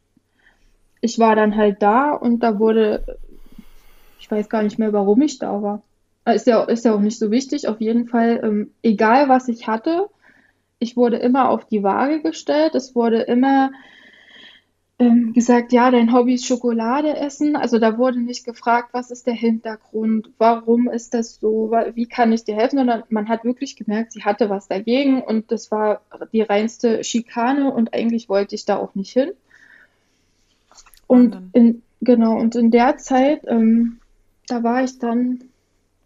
ich 1.01 1.19
war 1.19 1.35
dann 1.35 1.55
halt 1.55 1.83
da 1.83 2.13
und 2.13 2.39
da 2.39 2.57
wurde, 2.57 3.19
ich 4.23 4.31
weiß 4.31 4.47
gar 4.47 4.63
nicht 4.63 4.79
mehr, 4.79 4.93
warum 4.93 5.21
ich 5.21 5.37
da 5.37 5.61
war. 5.61 5.81
Ist 6.25 6.47
ja, 6.47 6.63
ist 6.63 6.85
ja 6.85 6.95
auch 6.95 7.01
nicht 7.01 7.19
so 7.19 7.29
wichtig. 7.29 7.67
Auf 7.67 7.81
jeden 7.81 8.07
Fall, 8.07 8.39
ähm, 8.41 8.71
egal 8.81 9.27
was 9.27 9.49
ich 9.49 9.67
hatte, 9.67 10.07
ich 10.79 10.95
wurde 10.95 11.17
immer 11.17 11.49
auf 11.49 11.65
die 11.65 11.83
Waage 11.83 12.21
gestellt. 12.21 12.73
Es 12.73 12.95
wurde 12.95 13.23
immer 13.23 13.71
ähm, 14.97 15.33
gesagt, 15.33 15.73
ja, 15.73 15.91
dein 15.91 16.13
Hobby 16.13 16.35
ist 16.35 16.45
Schokolade 16.45 17.17
essen. 17.17 17.57
Also 17.57 17.79
da 17.79 17.97
wurde 17.97 18.21
nicht 18.21 18.45
gefragt, 18.45 18.91
was 18.93 19.11
ist 19.11 19.27
der 19.27 19.33
Hintergrund, 19.33 20.29
warum 20.37 20.89
ist 20.89 21.13
das 21.13 21.41
so, 21.41 21.73
wie 21.93 22.05
kann 22.05 22.31
ich 22.31 22.45
dir 22.45 22.55
helfen, 22.55 22.77
sondern 22.77 23.03
man 23.09 23.27
hat 23.27 23.43
wirklich 23.43 23.75
gemerkt, 23.75 24.13
sie 24.13 24.23
hatte 24.23 24.49
was 24.49 24.69
dagegen 24.69 25.21
und 25.21 25.51
das 25.51 25.69
war 25.69 25.99
die 26.31 26.43
reinste 26.43 27.03
Schikane 27.03 27.73
und 27.73 27.93
eigentlich 27.93 28.29
wollte 28.29 28.55
ich 28.55 28.63
da 28.63 28.77
auch 28.77 28.95
nicht 28.95 29.11
hin. 29.11 29.31
Und 31.07 31.49
in, 31.51 31.81
genau, 31.99 32.39
und 32.39 32.55
in 32.55 32.71
der 32.71 32.95
Zeit, 32.95 33.41
ähm, 33.47 33.99
da 34.47 34.63
war 34.63 34.83
ich 34.83 34.99
dann 34.99 35.52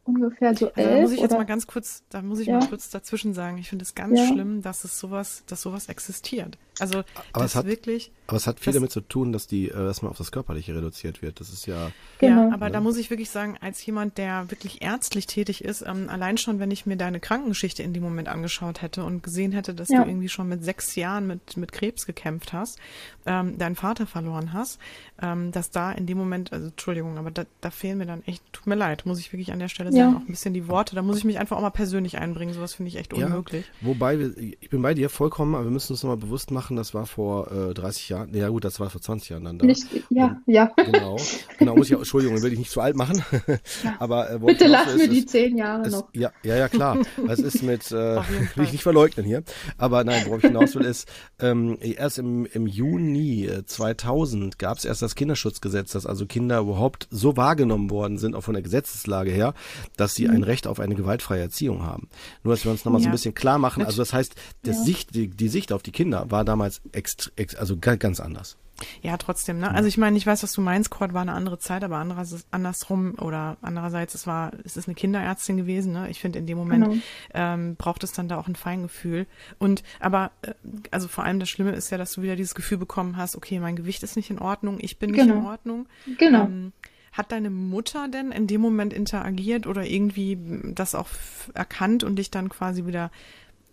ungefähr 0.08 0.56
so 0.56 0.68
elf. 0.68 0.78
Also 0.78 0.90
da 0.90 1.02
muss 1.02 1.12
ich 1.12 1.20
jetzt 1.20 1.32
oder? 1.32 1.40
mal 1.40 1.46
ganz 1.46 1.68
kurz, 1.68 2.04
da 2.10 2.22
muss 2.22 2.40
ich 2.40 2.48
ja. 2.48 2.60
mal 2.60 2.68
kurz 2.68 2.90
dazwischen 2.90 3.34
sagen. 3.34 3.58
Ich 3.58 3.70
finde 3.70 3.84
es 3.84 3.96
ganz 3.96 4.18
ja. 4.18 4.28
schlimm, 4.28 4.62
dass 4.62 4.84
es 4.84 5.00
sowas, 5.00 5.44
dass 5.48 5.62
sowas 5.62 5.90
existiert. 5.90 6.58
Also 6.80 7.00
aber 7.00 7.44
das 7.44 7.52
es 7.52 7.56
hat, 7.56 7.66
wirklich. 7.66 8.12
Aber 8.28 8.38
es 8.38 8.46
hat 8.46 8.60
viel 8.60 8.74
damit 8.74 8.92
zu 8.92 9.02
tun, 9.02 9.32
dass 9.32 9.48
die, 9.48 9.70
äh, 9.70 9.74
dass 9.74 10.02
man 10.02 10.12
auf 10.12 10.18
das 10.18 10.32
Körperliche 10.32 10.76
reduziert 10.76 11.22
wird. 11.22 11.40
Das 11.40 11.50
ist 11.50 11.66
ja. 11.66 11.92
Genau. 12.20 12.50
Ja, 12.50 12.54
aber 12.54 12.68
ne? 12.68 12.72
da 12.74 12.82
muss 12.82 12.98
ich 12.98 13.10
wirklich 13.10 13.30
sagen, 13.30 13.58
als 13.62 13.84
jemand, 13.86 14.18
der 14.18 14.52
wirklich 14.52 14.82
ärztlich 14.82 15.26
tätig 15.28 15.64
ist, 15.64 15.82
ähm, 15.82 16.10
allein 16.10 16.38
schon, 16.38 16.60
wenn 16.60 16.72
ich 16.72 16.86
mir 16.86 16.98
deine 16.98 17.20
Krankengeschichte 17.20 17.84
in 17.84 17.94
dem 17.94 18.04
Moment 18.04 18.28
angeschaut 18.28 18.82
hätte 18.82 19.04
und 19.04 19.24
gesehen 19.24 19.52
hätte, 19.52 19.74
dass 19.74 19.90
ja. 19.90 20.04
du 20.04 20.10
irgendwie 20.10 20.30
schon 20.30 20.48
mit 20.48 20.64
sechs 20.64 20.96
Jahren 20.96 21.28
mit 21.28 21.58
mit 21.58 21.72
Krebs 21.72 22.06
gekämpft 22.06 22.54
hast, 22.54 22.80
ähm, 23.26 23.58
deinen 23.58 23.76
Vater 23.76 24.06
verloren 24.06 24.54
hast, 24.54 24.80
ähm, 25.22 25.52
dass 25.52 25.72
da 25.72 25.92
in 25.92 26.06
dem 26.06 26.18
Moment, 26.18 26.54
also 26.54 26.68
Entschuldigung, 26.68 27.18
aber 27.18 27.32
da, 27.32 27.46
da 27.62 27.72
fehlen 27.72 27.98
mir 27.98 28.06
dann 28.06 28.24
echt, 28.26 28.44
tut 28.54 28.68
mir 28.68 28.76
leid, 28.76 29.06
muss 29.06 29.20
ich 29.20 29.32
wirklich 29.34 29.52
an 29.52 29.60
der 29.60 29.70
Stelle 29.70 29.92
sagen, 29.92 29.97
auch 30.06 30.20
ein 30.22 30.28
bisschen 30.28 30.54
die 30.54 30.68
Worte. 30.68 30.96
Da 30.96 31.02
muss 31.02 31.18
ich 31.18 31.24
mich 31.24 31.40
einfach 31.40 31.58
auch 31.58 31.62
mal 31.62 31.70
persönlich 31.70 32.18
einbringen. 32.18 32.54
Sowas 32.54 32.74
finde 32.74 32.90
ich 32.90 32.98
echt 32.98 33.14
unmöglich. 33.14 33.66
wobei, 33.82 34.20
wir, 34.20 34.38
ich 34.38 34.70
bin 34.70 34.82
bei 34.82 34.94
dir 34.94 35.10
vollkommen, 35.10 35.56
aber 35.56 35.66
wir 35.66 35.72
müssen 35.72 35.94
uns 35.94 36.04
nochmal 36.04 36.18
bewusst 36.18 36.52
machen, 36.52 36.78
das 36.78 36.94
war 36.94 37.06
vor 37.06 37.52
äh, 37.52 37.74
30 37.74 38.10
Jahren. 38.10 38.34
Ja 38.34 38.50
gut, 38.50 38.66
das 38.66 38.80
war 38.80 38.90
vor 38.90 39.02
20 39.02 39.30
Jahren 39.30 39.44
dann 39.46 39.60
da. 39.60 39.66
Nicht, 39.66 39.88
ja, 40.10 40.26
und, 40.46 40.54
ja. 40.54 40.72
Genau, 40.76 41.18
genau, 41.58 41.76
muss 41.76 41.88
ich 41.88 41.96
auch, 41.96 42.00
Entschuldigung, 42.00 42.42
will 42.42 42.54
ich 42.54 42.60
nicht 42.60 42.72
zu 42.72 42.82
alt 42.82 42.96
machen. 42.96 43.24
aber 44.00 44.32
äh, 44.32 44.40
Bitte 44.40 44.68
lass 44.68 44.96
mir 44.96 45.08
die 45.08 45.26
zehn 45.26 45.58
Jahre 45.58 45.86
es, 45.86 45.92
noch. 45.92 46.10
Ja, 46.14 46.32
ja, 46.44 46.56
ja, 46.56 46.70
klar. 46.70 46.98
Es 47.28 47.40
ist 47.40 47.62
mit, 47.62 47.92
äh, 47.92 48.18
will 48.56 48.64
ich 48.64 48.72
nicht 48.72 48.84
verleugnen 48.84 49.26
hier. 49.26 49.44
Aber 49.78 50.04
nein, 50.04 50.24
worauf 50.26 50.40
ich 50.40 50.48
hinaus 50.48 50.76
will, 50.76 50.86
ist, 50.86 51.08
ähm, 51.40 51.78
erst 51.82 52.20
im, 52.20 52.46
im 52.46 52.68
Juni 52.68 53.50
2000 53.66 54.58
gab 54.60 54.78
es 54.78 54.86
erst 54.86 55.02
das 55.02 55.16
Kinderschutzgesetz, 55.16 55.92
dass 55.92 56.06
also 56.06 56.26
Kinder 56.26 56.60
überhaupt 56.60 57.08
so 57.12 57.38
wahrgenommen 57.38 57.90
worden 57.90 58.18
sind, 58.18 58.36
auch 58.36 58.42
von 58.42 58.54
der 58.54 58.64
Gesetzeslage 58.64 59.32
her, 59.32 59.54
dass 59.96 60.16
sie 60.16 60.28
mhm. 60.28 60.36
ein 60.36 60.44
Recht 60.44 60.68
auf 60.68 60.80
eine 60.80 60.96
gewaltfreie 60.96 61.42
Erziehung 61.42 61.84
haben. 61.84 62.10
Nur, 62.44 62.54
dass 62.54 62.66
wir 62.66 62.72
uns 62.72 62.86
nochmal 62.86 63.02
ja. 63.02 63.04
so 63.04 63.10
ein 63.10 63.14
bisschen 63.14 63.34
klar 63.34 63.58
machen. 63.58 63.86
Also 63.86 64.02
das 64.02 64.14
heißt, 64.14 64.36
das 64.64 64.78
ja. 64.78 64.84
Sicht, 64.84 65.16
die, 65.16 65.30
die 65.30 65.50
Sicht 65.50 65.72
auf 65.72 65.84
die 65.84 65.92
Kinder 65.92 66.30
war 66.30 66.44
damals 66.46 66.82
ext, 66.92 67.32
also 67.58 67.78
ganz 67.78 68.20
anders. 68.20 68.58
Ja, 69.02 69.18
trotzdem, 69.18 69.60
ne? 69.60 69.72
Also 69.72 69.88
ich 69.88 69.98
meine, 69.98 70.18
ich 70.18 70.28
weiß, 70.28 70.44
was 70.44 70.54
du 70.54 70.62
meinst, 70.62 70.92
Kurt 70.92 71.14
war 71.14 71.22
eine 71.22 71.34
andere 71.34 71.58
Zeit, 71.58 71.84
aber 71.84 71.98
andererseits, 71.98 72.46
andersrum 72.52 73.16
oder 73.20 73.58
andererseits, 73.62 74.14
es 74.14 74.28
war, 74.28 74.52
es 74.64 74.78
ist 74.78 74.88
eine 74.88 74.96
Kinderärztin 74.96 75.58
gewesen, 75.58 75.94
ne? 75.94 76.10
Ich 76.10 76.20
finde, 76.20 76.40
in 76.40 76.46
dem 76.46 76.58
Moment 76.58 76.86
genau. 76.86 77.02
ähm, 77.34 77.76
braucht 77.76 78.04
es 78.04 78.12
dann 78.12 78.28
da 78.28 78.38
auch 78.38 78.48
ein 78.48 78.56
Feingefühl. 78.56 79.26
Und 79.58 79.84
aber, 80.00 80.32
äh, 80.44 80.54
also 80.92 81.08
vor 81.08 81.24
allem 81.24 81.40
das 81.40 81.50
Schlimme 81.50 81.72
ist 81.72 81.90
ja, 81.90 81.98
dass 81.98 82.14
du 82.14 82.22
wieder 82.22 82.36
dieses 82.36 82.56
Gefühl 82.56 82.78
bekommen 82.78 83.18
hast, 83.18 83.36
okay, 83.36 83.60
mein 83.60 83.76
Gewicht 83.76 84.04
ist 84.04 84.16
nicht 84.16 84.30
in 84.30 84.40
Ordnung, 84.40 84.78
ich 84.80 85.00
bin 85.00 85.12
nicht 85.12 85.22
genau. 85.22 85.40
in 85.40 85.46
Ordnung. 85.46 85.88
Genau. 86.18 86.46
Ähm, 86.46 86.74
hat 87.18 87.32
deine 87.32 87.50
Mutter 87.50 88.08
denn 88.08 88.32
in 88.32 88.48
dem 88.48 88.62
Moment 88.62 88.94
interagiert 88.94 89.66
oder 89.66 89.84
irgendwie 89.84 90.38
das 90.76 90.94
auch 90.94 91.08
erkannt 91.54 92.04
und 92.04 92.18
dich 92.18 92.30
dann 92.30 92.50
quasi 92.50 92.86
wieder, 92.86 93.12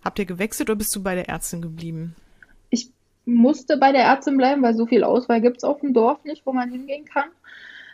habt 0.03 0.17
ihr 0.17 0.25
gewechselt 0.25 0.69
oder 0.69 0.77
bist 0.77 0.95
du 0.95 1.03
bei 1.03 1.15
der 1.15 1.29
Ärztin 1.29 1.61
geblieben? 1.61 2.15
Ich 2.71 2.89
musste 3.25 3.77
bei 3.77 3.91
der 3.91 4.03
Ärztin 4.03 4.37
bleiben, 4.37 4.63
weil 4.63 4.75
so 4.75 4.87
viel 4.87 5.03
Auswahl 5.03 5.41
gibt 5.41 5.57
es 5.57 5.63
auf 5.63 5.79
dem 5.79 5.93
Dorf 5.93 6.23
nicht, 6.23 6.45
wo 6.45 6.53
man 6.53 6.71
hingehen 6.71 7.05
kann. 7.05 7.29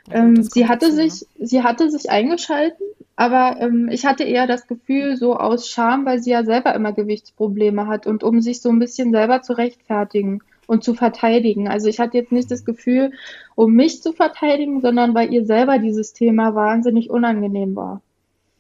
Ja, 0.08 0.16
ähm, 0.16 0.42
sie 0.42 0.68
hatte 0.68 0.90
zu, 0.90 0.96
sich, 0.96 1.28
ne? 1.38 1.48
sie 1.48 1.64
hatte 1.64 1.92
sich 1.92 2.10
eingeschalten, 2.10 2.86
aber 3.16 3.58
ähm, 3.60 3.90
ich 3.92 4.06
hatte 4.06 4.24
eher 4.24 4.48
das 4.48 4.68
Gefühl, 4.68 5.16
so 5.16 5.36
aus 5.36 5.68
Scham, 5.68 6.06
weil 6.06 6.20
sie 6.20 6.32
ja 6.32 6.44
selber 6.44 6.74
immer 6.74 6.94
Gewichtsprobleme 6.94 7.88
hat 7.88 8.08
und 8.08 8.24
um 8.24 8.42
sich 8.42 8.62
so 8.62 8.70
ein 8.70 8.80
bisschen 8.80 9.12
selber 9.12 9.42
zu 9.42 9.54
rechtfertigen 9.54 10.42
und 10.72 10.86
zu 10.86 10.94
verteidigen. 10.94 11.68
Also 11.68 11.90
ich 11.90 12.00
hatte 12.00 12.18
jetzt 12.18 12.32
nicht 12.32 12.50
das 12.50 12.64
Gefühl, 12.64 13.12
um 13.56 13.74
mich 13.74 14.02
zu 14.02 14.14
verteidigen, 14.14 14.80
sondern 14.80 15.14
weil 15.14 15.34
ihr 15.34 15.46
selber 15.46 15.80
dieses 15.80 16.14
Thema 16.14 16.56
wahnsinnig 16.56 17.10
unangenehm 17.10 17.76
war. 17.76 18.02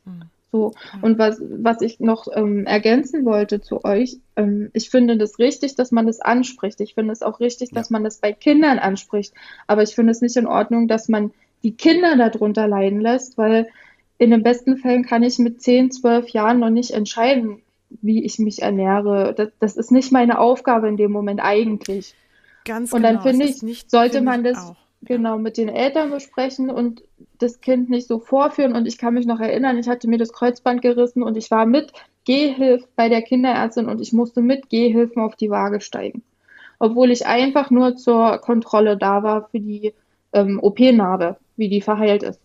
Mhm. 0.03 0.23
So, 0.51 0.73
und 1.01 1.17
was, 1.17 1.41
was 1.41 1.81
ich 1.81 2.01
noch 2.01 2.27
ähm, 2.35 2.65
ergänzen 2.65 3.23
wollte 3.23 3.61
zu 3.61 3.85
euch, 3.85 4.17
ähm, 4.35 4.71
ich 4.73 4.89
finde 4.89 5.17
das 5.17 5.39
richtig, 5.39 5.75
dass 5.75 5.93
man 5.93 6.05
das 6.05 6.19
anspricht. 6.19 6.81
Ich 6.81 6.95
finde 6.95 7.13
es 7.13 7.21
auch 7.21 7.39
richtig, 7.39 7.69
ja. 7.69 7.75
dass 7.75 7.89
man 7.89 8.03
das 8.03 8.17
bei 8.17 8.33
Kindern 8.33 8.77
anspricht. 8.77 9.33
Aber 9.67 9.81
ich 9.81 9.95
finde 9.95 10.11
es 10.11 10.19
nicht 10.19 10.35
in 10.35 10.47
Ordnung, 10.47 10.89
dass 10.89 11.07
man 11.07 11.31
die 11.63 11.77
Kinder 11.77 12.17
darunter 12.17 12.67
leiden 12.67 12.99
lässt, 12.99 13.37
weil 13.37 13.69
in 14.17 14.31
den 14.31 14.43
besten 14.43 14.75
Fällen 14.75 15.05
kann 15.05 15.23
ich 15.23 15.39
mit 15.39 15.61
10, 15.61 15.91
12 15.91 16.27
Jahren 16.31 16.59
noch 16.59 16.71
nicht 16.71 16.91
entscheiden, 16.91 17.61
wie 18.01 18.23
ich 18.23 18.39
mich 18.39 18.61
ernähre. 18.61 19.33
Das, 19.35 19.49
das 19.59 19.77
ist 19.77 19.91
nicht 19.91 20.11
meine 20.11 20.39
Aufgabe 20.39 20.87
in 20.87 20.97
dem 20.97 21.11
Moment 21.11 21.41
eigentlich. 21.43 22.15
Ganz 22.65 22.93
und 22.93 23.01
genau. 23.01 23.13
dann 23.13 23.23
finde 23.23 23.45
ich, 23.45 23.61
nicht, 23.61 23.89
sollte 23.89 24.17
find 24.17 24.25
man 24.25 24.43
das 24.43 24.57
auch. 24.57 24.75
genau 25.01 25.37
mit 25.37 25.57
den 25.57 25.69
Eltern 25.69 26.11
besprechen 26.11 26.69
und 26.69 27.03
das 27.39 27.61
Kind 27.61 27.89
nicht 27.89 28.07
so 28.07 28.19
vorführen. 28.19 28.75
Und 28.75 28.87
ich 28.87 28.97
kann 28.97 29.13
mich 29.13 29.25
noch 29.25 29.39
erinnern, 29.39 29.77
ich 29.77 29.87
hatte 29.87 30.07
mir 30.07 30.17
das 30.17 30.33
Kreuzband 30.33 30.81
gerissen 30.81 31.23
und 31.23 31.37
ich 31.37 31.49
war 31.51 31.65
mit 31.65 31.91
Gehhilf 32.25 32.87
bei 32.95 33.09
der 33.09 33.21
Kinderärztin 33.21 33.87
und 33.87 33.99
ich 33.99 34.13
musste 34.13 34.41
mit 34.41 34.69
Gehhilfen 34.69 35.21
auf 35.21 35.35
die 35.35 35.49
Waage 35.49 35.81
steigen. 35.81 36.23
Obwohl 36.79 37.11
ich 37.11 37.25
einfach 37.25 37.69
nur 37.71 37.95
zur 37.95 38.37
Kontrolle 38.39 38.97
da 38.97 39.23
war 39.23 39.49
für 39.49 39.59
die 39.59 39.93
ähm, 40.33 40.59
OP-Narbe, 40.61 41.37
wie 41.57 41.69
die 41.69 41.81
verheilt 41.81 42.23
ist. 42.23 42.39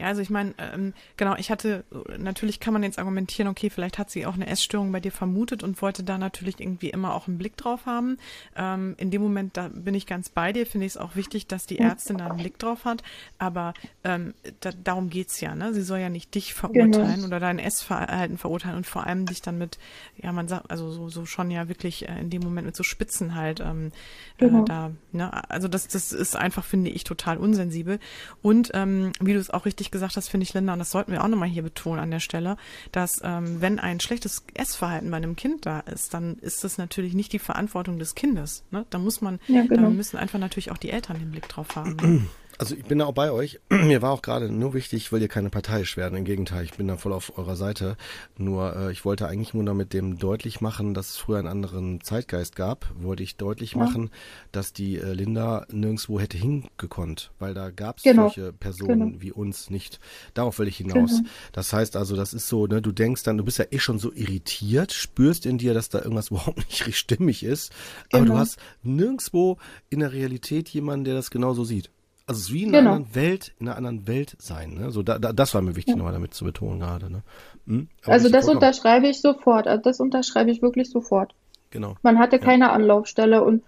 Ja, 0.00 0.06
also 0.06 0.22
ich 0.22 0.30
meine, 0.30 0.54
ähm, 0.56 0.94
genau, 1.18 1.36
ich 1.36 1.50
hatte, 1.50 1.84
natürlich 2.16 2.58
kann 2.58 2.72
man 2.72 2.82
jetzt 2.82 2.98
argumentieren, 2.98 3.48
okay, 3.48 3.68
vielleicht 3.68 3.98
hat 3.98 4.08
sie 4.08 4.24
auch 4.24 4.32
eine 4.32 4.46
Essstörung 4.46 4.90
bei 4.92 5.00
dir 5.00 5.12
vermutet 5.12 5.62
und 5.62 5.82
wollte 5.82 6.02
da 6.02 6.16
natürlich 6.16 6.58
irgendwie 6.58 6.88
immer 6.88 7.14
auch 7.14 7.28
einen 7.28 7.36
Blick 7.36 7.58
drauf 7.58 7.84
haben. 7.84 8.16
Ähm, 8.56 8.94
in 8.96 9.10
dem 9.10 9.20
Moment, 9.20 9.58
da 9.58 9.68
bin 9.68 9.94
ich 9.94 10.06
ganz 10.06 10.30
bei 10.30 10.54
dir, 10.54 10.64
finde 10.64 10.86
ich 10.86 10.92
es 10.92 10.96
auch 10.96 11.16
wichtig, 11.16 11.48
dass 11.48 11.66
die 11.66 11.78
Ärztin 11.78 12.16
da 12.16 12.28
einen 12.28 12.38
Blick 12.38 12.58
drauf 12.58 12.86
hat. 12.86 13.02
Aber 13.36 13.74
ähm, 14.02 14.32
da, 14.60 14.70
darum 14.72 15.10
geht's 15.10 15.38
ja, 15.42 15.54
ne? 15.54 15.74
Sie 15.74 15.82
soll 15.82 15.98
ja 15.98 16.08
nicht 16.08 16.34
dich 16.34 16.54
verurteilen 16.54 17.16
genau. 17.16 17.26
oder 17.26 17.38
dein 17.38 17.58
Essverhalten 17.58 18.38
verurteilen 18.38 18.78
und 18.78 18.86
vor 18.86 19.06
allem 19.06 19.26
dich 19.26 19.42
dann 19.42 19.58
mit, 19.58 19.78
ja, 20.16 20.32
man 20.32 20.48
sagt, 20.48 20.70
also 20.70 20.90
so, 20.90 21.10
so 21.10 21.26
schon 21.26 21.50
ja 21.50 21.68
wirklich 21.68 22.08
äh, 22.08 22.18
in 22.18 22.30
dem 22.30 22.40
Moment 22.40 22.64
mit 22.64 22.76
so 22.76 22.84
Spitzen 22.84 23.34
halt 23.34 23.60
ähm, 23.60 23.92
äh, 24.38 24.46
genau. 24.46 24.62
äh, 24.62 24.64
da, 24.64 24.90
ne? 25.12 25.50
Also 25.50 25.68
das, 25.68 25.88
das 25.88 26.12
ist 26.12 26.36
einfach, 26.36 26.64
finde 26.64 26.88
ich, 26.88 27.04
total 27.04 27.36
unsensibel. 27.36 27.98
Und 28.40 28.70
ähm, 28.72 29.12
wie 29.20 29.34
du 29.34 29.38
es 29.38 29.50
auch 29.50 29.66
richtig 29.66 29.89
gesagt 29.90 30.16
hast, 30.16 30.28
finde 30.28 30.44
ich, 30.44 30.54
Linda, 30.54 30.72
und 30.72 30.78
das 30.78 30.90
sollten 30.90 31.12
wir 31.12 31.22
auch 31.22 31.28
nochmal 31.28 31.48
hier 31.48 31.62
betonen 31.62 32.00
an 32.00 32.10
der 32.10 32.20
Stelle, 32.20 32.56
dass 32.92 33.20
ähm, 33.22 33.60
wenn 33.60 33.78
ein 33.78 34.00
schlechtes 34.00 34.44
Essverhalten 34.54 35.10
bei 35.10 35.16
einem 35.16 35.36
Kind 35.36 35.66
da 35.66 35.80
ist, 35.80 36.14
dann 36.14 36.36
ist 36.38 36.64
das 36.64 36.78
natürlich 36.78 37.14
nicht 37.14 37.32
die 37.32 37.38
Verantwortung 37.38 37.98
des 37.98 38.14
Kindes. 38.14 38.64
Ne? 38.70 38.86
Da 38.90 38.98
muss 38.98 39.20
man, 39.20 39.40
ja, 39.46 39.62
genau. 39.62 39.82
da 39.82 39.90
müssen 39.90 40.16
einfach 40.16 40.38
natürlich 40.38 40.70
auch 40.70 40.78
die 40.78 40.90
Eltern 40.90 41.18
den 41.18 41.30
Blick 41.30 41.48
drauf 41.48 41.76
haben. 41.76 42.28
Also 42.60 42.74
ich 42.74 42.84
bin 42.84 42.98
da 42.98 43.06
auch 43.06 43.14
bei 43.14 43.32
euch. 43.32 43.58
Mir 43.70 44.02
war 44.02 44.12
auch 44.12 44.20
gerade 44.20 44.50
nur 44.50 44.74
wichtig, 44.74 45.04
ich 45.04 45.12
will 45.12 45.22
ihr 45.22 45.28
keine 45.28 45.48
parteiisch 45.48 45.96
werden. 45.96 46.18
Im 46.18 46.26
Gegenteil, 46.26 46.62
ich 46.62 46.74
bin 46.74 46.88
da 46.88 46.98
voll 46.98 47.14
auf 47.14 47.38
eurer 47.38 47.56
Seite. 47.56 47.96
Nur 48.36 48.76
äh, 48.76 48.92
ich 48.92 49.06
wollte 49.06 49.26
eigentlich 49.28 49.54
nur 49.54 49.64
damit 49.64 49.94
dem 49.94 50.18
deutlich 50.18 50.60
machen, 50.60 50.92
dass 50.92 51.08
es 51.08 51.16
früher 51.16 51.38
einen 51.38 51.48
anderen 51.48 52.02
Zeitgeist 52.02 52.56
gab. 52.56 52.86
Wollte 53.00 53.22
ich 53.22 53.38
deutlich 53.38 53.72
ja. 53.72 53.78
machen, 53.78 54.10
dass 54.52 54.74
die 54.74 54.98
äh, 54.98 55.14
Linda 55.14 55.66
nirgendwo 55.70 56.20
hätte 56.20 56.36
hingekonnt, 56.36 57.30
weil 57.38 57.54
da 57.54 57.70
gab 57.70 57.96
es 57.96 58.02
genau. 58.02 58.24
solche 58.24 58.52
Personen 58.52 59.12
genau. 59.12 59.22
wie 59.22 59.32
uns 59.32 59.70
nicht. 59.70 59.98
Darauf 60.34 60.58
will 60.58 60.68
ich 60.68 60.76
hinaus. 60.76 61.12
Genau. 61.12 61.30
Das 61.52 61.72
heißt 61.72 61.96
also, 61.96 62.14
das 62.14 62.34
ist 62.34 62.46
so, 62.46 62.66
ne, 62.66 62.82
du 62.82 62.92
denkst 62.92 63.22
dann, 63.22 63.38
du 63.38 63.44
bist 63.44 63.56
ja 63.56 63.64
eh 63.70 63.78
schon 63.78 63.98
so 63.98 64.12
irritiert, 64.12 64.92
spürst 64.92 65.46
in 65.46 65.56
dir, 65.56 65.72
dass 65.72 65.88
da 65.88 66.00
irgendwas 66.00 66.28
überhaupt 66.30 66.58
nicht 66.58 66.80
richtig 66.80 66.98
stimmig 66.98 67.42
ist, 67.42 67.72
aber 68.12 68.26
du 68.26 68.32
genau. 68.32 68.38
hast 68.40 68.58
nirgendwo 68.82 69.56
in 69.88 70.00
der 70.00 70.12
Realität 70.12 70.68
jemanden, 70.68 71.06
der 71.06 71.14
das 71.14 71.30
genauso 71.30 71.64
sieht. 71.64 71.90
Also 72.30 72.38
es 72.42 72.46
ist 72.46 72.54
wie 72.54 72.62
in 72.62 72.68
einer 72.68 72.78
genau. 72.78 72.92
anderen 72.92 73.14
Welt, 73.16 73.52
in 73.58 73.66
einer 73.66 73.76
anderen 73.76 74.06
Welt 74.06 74.36
sein. 74.38 74.74
Ne? 74.74 74.92
So, 74.92 75.02
da, 75.02 75.18
da, 75.18 75.32
das 75.32 75.52
war 75.52 75.62
mir 75.62 75.74
wichtig, 75.74 75.94
ja. 75.94 75.96
nochmal 75.96 76.12
damit 76.12 76.32
zu 76.32 76.44
betonen 76.44 76.78
gerade. 76.78 77.10
Ne? 77.10 77.22
Hm? 77.66 77.88
Also 78.06 78.28
das 78.28 78.48
unterschreibe 78.48 79.08
ich 79.08 79.20
sofort. 79.20 79.66
Also 79.66 79.82
das 79.82 79.98
unterschreibe 79.98 80.52
ich 80.52 80.62
wirklich 80.62 80.90
sofort. 80.90 81.34
Genau. 81.70 81.96
Man 82.02 82.20
hatte 82.20 82.38
keine 82.38 82.66
ja. 82.66 82.72
Anlaufstelle 82.72 83.42
und 83.42 83.64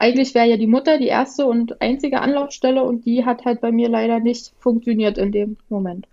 eigentlich 0.00 0.34
wäre 0.34 0.48
ja 0.48 0.56
die 0.56 0.66
Mutter 0.66 0.98
die 0.98 1.06
erste 1.06 1.46
und 1.46 1.80
einzige 1.80 2.20
Anlaufstelle 2.20 2.82
und 2.82 3.06
die 3.06 3.24
hat 3.24 3.44
halt 3.44 3.60
bei 3.60 3.70
mir 3.70 3.88
leider 3.88 4.18
nicht 4.18 4.52
funktioniert 4.58 5.16
in 5.16 5.30
dem 5.30 5.56
Moment. 5.68 6.08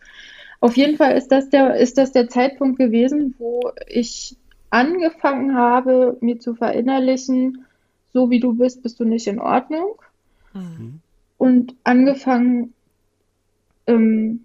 Auf 0.59 0.77
jeden 0.77 0.97
Fall 0.97 1.17
ist 1.17 1.29
das 1.29 1.49
der, 1.49 1.77
ist 1.77 1.97
das 1.97 2.11
der 2.11 2.29
Zeitpunkt 2.29 2.77
gewesen, 2.77 3.34
wo 3.39 3.71
ich 3.88 4.38
angefangen 4.69 5.55
habe, 5.55 6.15
mir 6.21 6.39
zu 6.39 6.53
verinnerlichen, 6.53 7.65
so 8.13 8.29
wie 8.29 8.39
du 8.39 8.53
bist, 8.53 8.84
bist 8.84 8.99
du 8.99 9.03
nicht 9.03 9.25
in 9.25 9.39
Ordnung. 9.39 9.95
Mhm 10.53 11.01
und 11.41 11.73
angefangen, 11.83 12.75
ähm, 13.87 14.41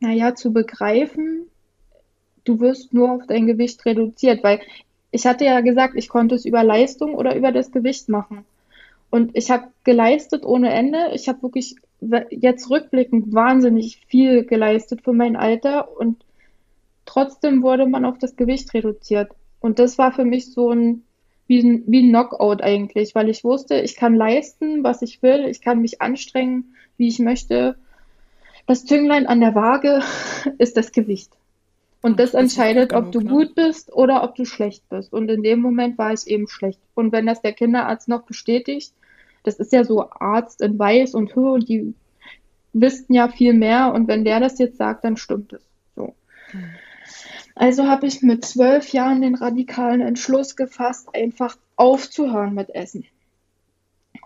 naja, 0.00 0.34
zu 0.34 0.52
begreifen, 0.52 1.46
du 2.42 2.58
wirst 2.58 2.92
nur 2.92 3.12
auf 3.12 3.26
dein 3.28 3.46
Gewicht 3.46 3.86
reduziert, 3.86 4.42
weil 4.42 4.58
ich 5.12 5.26
hatte 5.26 5.44
ja 5.44 5.60
gesagt, 5.60 5.94
ich 5.96 6.08
konnte 6.08 6.34
es 6.34 6.44
über 6.44 6.64
Leistung 6.64 7.14
oder 7.14 7.36
über 7.36 7.52
das 7.52 7.70
Gewicht 7.70 8.08
machen. 8.08 8.44
Und 9.10 9.36
ich 9.36 9.52
habe 9.52 9.68
geleistet 9.84 10.44
ohne 10.44 10.70
Ende. 10.70 11.12
Ich 11.14 11.28
habe 11.28 11.42
wirklich 11.42 11.76
jetzt 12.30 12.68
rückblickend 12.68 13.32
wahnsinnig 13.32 14.04
viel 14.08 14.44
geleistet 14.44 15.02
für 15.02 15.12
mein 15.12 15.36
Alter 15.36 15.96
und 15.96 16.16
trotzdem 17.04 17.62
wurde 17.62 17.86
man 17.86 18.04
auf 18.04 18.18
das 18.18 18.34
Gewicht 18.34 18.74
reduziert. 18.74 19.30
Und 19.60 19.78
das 19.78 19.98
war 19.98 20.10
für 20.10 20.24
mich 20.24 20.52
so 20.52 20.72
ein 20.72 21.04
wie 21.46 21.60
ein, 21.60 21.84
wie 21.86 22.02
ein 22.02 22.10
Knockout 22.10 22.62
eigentlich, 22.62 23.14
weil 23.14 23.28
ich 23.28 23.44
wusste, 23.44 23.80
ich 23.80 23.96
kann 23.96 24.14
leisten, 24.14 24.82
was 24.82 25.02
ich 25.02 25.22
will, 25.22 25.46
ich 25.46 25.60
kann 25.60 25.80
mich 25.80 26.02
anstrengen, 26.02 26.74
wie 26.96 27.08
ich 27.08 27.18
möchte. 27.18 27.76
Das 28.66 28.84
Zünglein 28.84 29.26
an 29.26 29.40
der 29.40 29.54
Waage 29.54 30.00
ist 30.58 30.76
das 30.76 30.92
Gewicht. 30.92 31.30
Und 32.02 32.20
das 32.20 32.34
entscheidet, 32.34 32.92
ob 32.92 33.10
du 33.10 33.20
ne? 33.20 33.30
gut 33.30 33.54
bist 33.54 33.92
oder 33.92 34.22
ob 34.22 34.34
du 34.34 34.44
schlecht 34.44 34.88
bist. 34.88 35.12
Und 35.12 35.28
in 35.28 35.42
dem 35.42 35.60
Moment 35.60 35.98
war 35.98 36.12
ich 36.12 36.26
eben 36.26 36.46
schlecht. 36.46 36.80
Und 36.94 37.12
wenn 37.12 37.26
das 37.26 37.42
der 37.42 37.52
Kinderarzt 37.52 38.08
noch 38.08 38.22
bestätigt, 38.22 38.92
das 39.42 39.58
ist 39.58 39.72
ja 39.72 39.84
so 39.84 40.10
Arzt 40.10 40.60
in 40.60 40.78
Weiß 40.78 41.14
und 41.14 41.34
Höhe 41.34 41.52
und 41.52 41.68
die 41.68 41.94
wissen 42.72 43.12
ja 43.14 43.28
viel 43.28 43.54
mehr. 43.54 43.92
Und 43.92 44.08
wenn 44.08 44.24
der 44.24 44.40
das 44.40 44.58
jetzt 44.58 44.76
sagt, 44.76 45.04
dann 45.04 45.16
stimmt 45.16 45.52
es. 45.52 45.62
So. 45.94 46.14
Hm. 46.50 46.64
Also 47.58 47.88
habe 47.88 48.06
ich 48.06 48.20
mit 48.20 48.44
zwölf 48.44 48.92
Jahren 48.92 49.22
den 49.22 49.34
radikalen 49.34 50.02
Entschluss 50.02 50.56
gefasst, 50.56 51.08
einfach 51.14 51.56
aufzuhören 51.76 52.54
mit 52.54 52.74
Essen. 52.74 53.06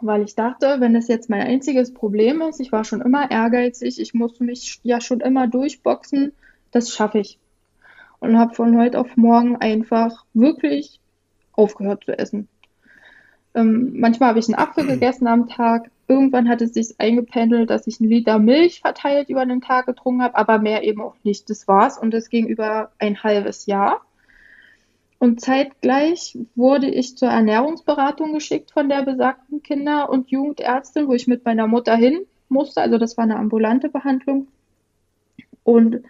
Weil 0.01 0.23
ich 0.23 0.35
dachte, 0.35 0.77
wenn 0.81 0.95
das 0.95 1.07
jetzt 1.07 1.31
mein 1.31 1.47
einziges 1.47 1.95
Problem 1.95 2.43
ist, 2.43 2.59
ich 2.59 2.73
war 2.73 2.85
schon 2.85 3.01
immer 3.01 3.31
ehrgeizig, 3.31 4.01
ich 4.01 4.15
musste 4.15 4.43
mich 4.43 4.81
ja 4.83 5.01
schon 5.01 5.21
immer 5.21 5.47
durchboxen, 5.47 6.33
das 6.73 6.93
schaffe 6.93 7.21
ich. 7.21 7.39
Und 8.19 8.37
habe 8.37 8.55
von 8.55 8.77
heute 8.77 8.99
auf 8.99 9.17
morgen 9.17 9.57
einfach 9.57 10.25
wirklich 10.35 10.99
aufgehört 11.53 12.05
zu 12.05 12.19
essen. 12.19 12.49
Ähm, 13.55 13.93
manchmal 13.99 14.31
habe 14.31 14.39
ich 14.39 14.49
einen 14.49 14.59
Apfel 14.59 14.87
gegessen 14.87 15.27
am 15.27 15.49
Tag. 15.49 15.91
Irgendwann 16.09 16.49
hat 16.49 16.61
es 16.63 16.75
sich 16.75 16.95
eingependelt, 16.99 17.71
dass 17.71 17.87
ich 17.87 18.01
einen 18.01 18.11
Liter 18.11 18.39
Milch 18.39 18.81
verteilt 18.81 19.29
über 19.29 19.47
den 19.47 19.61
Tag 19.61 19.87
getrunken 19.87 20.23
habe, 20.23 20.37
aber 20.37 20.59
mehr 20.59 20.83
eben 20.83 21.01
auch 21.01 21.17
nicht. 21.23 21.49
Das 21.51 21.69
war's 21.69 21.99
und 21.99 22.13
das 22.13 22.29
ging 22.29 22.47
über 22.47 22.91
ein 22.99 23.23
halbes 23.23 23.67
Jahr. 23.67 24.01
Und 25.19 25.41
zeitgleich 25.41 26.39
wurde 26.55 26.89
ich 26.89 27.19
zur 27.19 27.29
Ernährungsberatung 27.29 28.33
geschickt 28.33 28.71
von 28.71 28.89
der 28.89 29.03
besagten 29.03 29.63
Kinder- 29.63 30.09
und 30.09 30.31
Jugendärztin, 30.31 31.09
wo 31.09 31.13
ich 31.13 31.27
mit 31.27 31.45
meiner 31.45 31.67
Mutter 31.67 31.95
hin 31.95 32.21
musste. 32.49 32.81
Also 32.81 32.97
das 32.97 33.19
war 33.19 33.25
eine 33.25 33.37
ambulante 33.37 33.91
Behandlung. 33.91 34.49
Und 35.63 36.03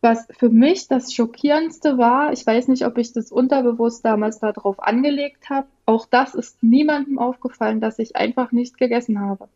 was 0.00 0.26
für 0.30 0.48
mich 0.48 0.88
das 0.88 1.12
Schockierendste 1.12 1.98
war, 1.98 2.32
ich 2.32 2.46
weiß 2.46 2.68
nicht, 2.68 2.86
ob 2.86 2.96
ich 2.96 3.12
das 3.12 3.30
unterbewusst 3.30 4.04
damals 4.04 4.38
darauf 4.38 4.82
angelegt 4.82 5.50
habe, 5.50 5.66
auch 5.84 6.06
das 6.06 6.34
ist 6.34 6.62
niemandem 6.62 7.18
aufgefallen, 7.18 7.80
dass 7.80 7.98
ich 7.98 8.16
einfach 8.16 8.50
nicht 8.52 8.78
gegessen 8.78 9.20
habe. 9.20 9.48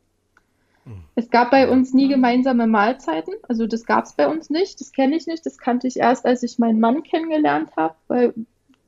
Hm. 0.84 1.02
Es 1.14 1.30
gab 1.30 1.50
bei 1.50 1.70
uns 1.70 1.94
nie 1.94 2.08
gemeinsame 2.08 2.66
Mahlzeiten, 2.66 3.34
also 3.48 3.66
das 3.66 3.86
gab 3.86 4.04
es 4.04 4.12
bei 4.12 4.28
uns 4.28 4.50
nicht, 4.50 4.80
das 4.80 4.92
kenne 4.92 5.16
ich 5.16 5.26
nicht, 5.26 5.46
das 5.46 5.56
kannte 5.56 5.88
ich 5.88 5.96
erst, 5.96 6.26
als 6.26 6.42
ich 6.42 6.58
meinen 6.58 6.80
Mann 6.80 7.02
kennengelernt 7.02 7.70
habe, 7.76 7.94
weil 8.08 8.34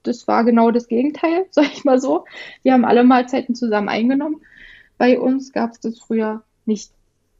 das 0.02 0.28
war 0.28 0.44
genau 0.44 0.70
das 0.70 0.88
Gegenteil, 0.88 1.46
sag 1.50 1.72
ich 1.72 1.84
mal 1.84 2.00
so. 2.00 2.26
Wir 2.62 2.74
haben 2.74 2.84
alle 2.84 3.02
Mahlzeiten 3.02 3.54
zusammen 3.54 3.88
eingenommen. 3.88 4.42
Bei 4.98 5.18
uns 5.18 5.52
gab 5.52 5.72
es 5.72 5.80
das 5.80 5.98
früher 5.98 6.42
nicht. 6.66 6.92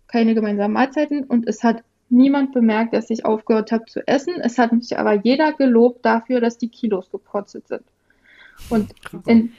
Keine 0.08 0.34
gemeinsamen 0.34 0.74
Mahlzeiten 0.74 1.24
und 1.24 1.48
es 1.48 1.64
hat 1.64 1.82
niemand 2.08 2.52
bemerkt, 2.52 2.94
dass 2.94 3.10
ich 3.10 3.24
aufgehört 3.24 3.72
habe 3.72 3.84
zu 3.86 4.06
essen. 4.06 4.34
Es 4.40 4.58
hat 4.58 4.72
mich 4.72 4.98
aber 4.98 5.14
jeder 5.14 5.52
gelobt 5.52 6.04
dafür, 6.04 6.40
dass 6.40 6.58
die 6.58 6.68
Kilos 6.68 7.10
geprotzelt 7.10 7.68
sind. 7.68 7.82
Und 8.68 8.94
in, 9.26 9.52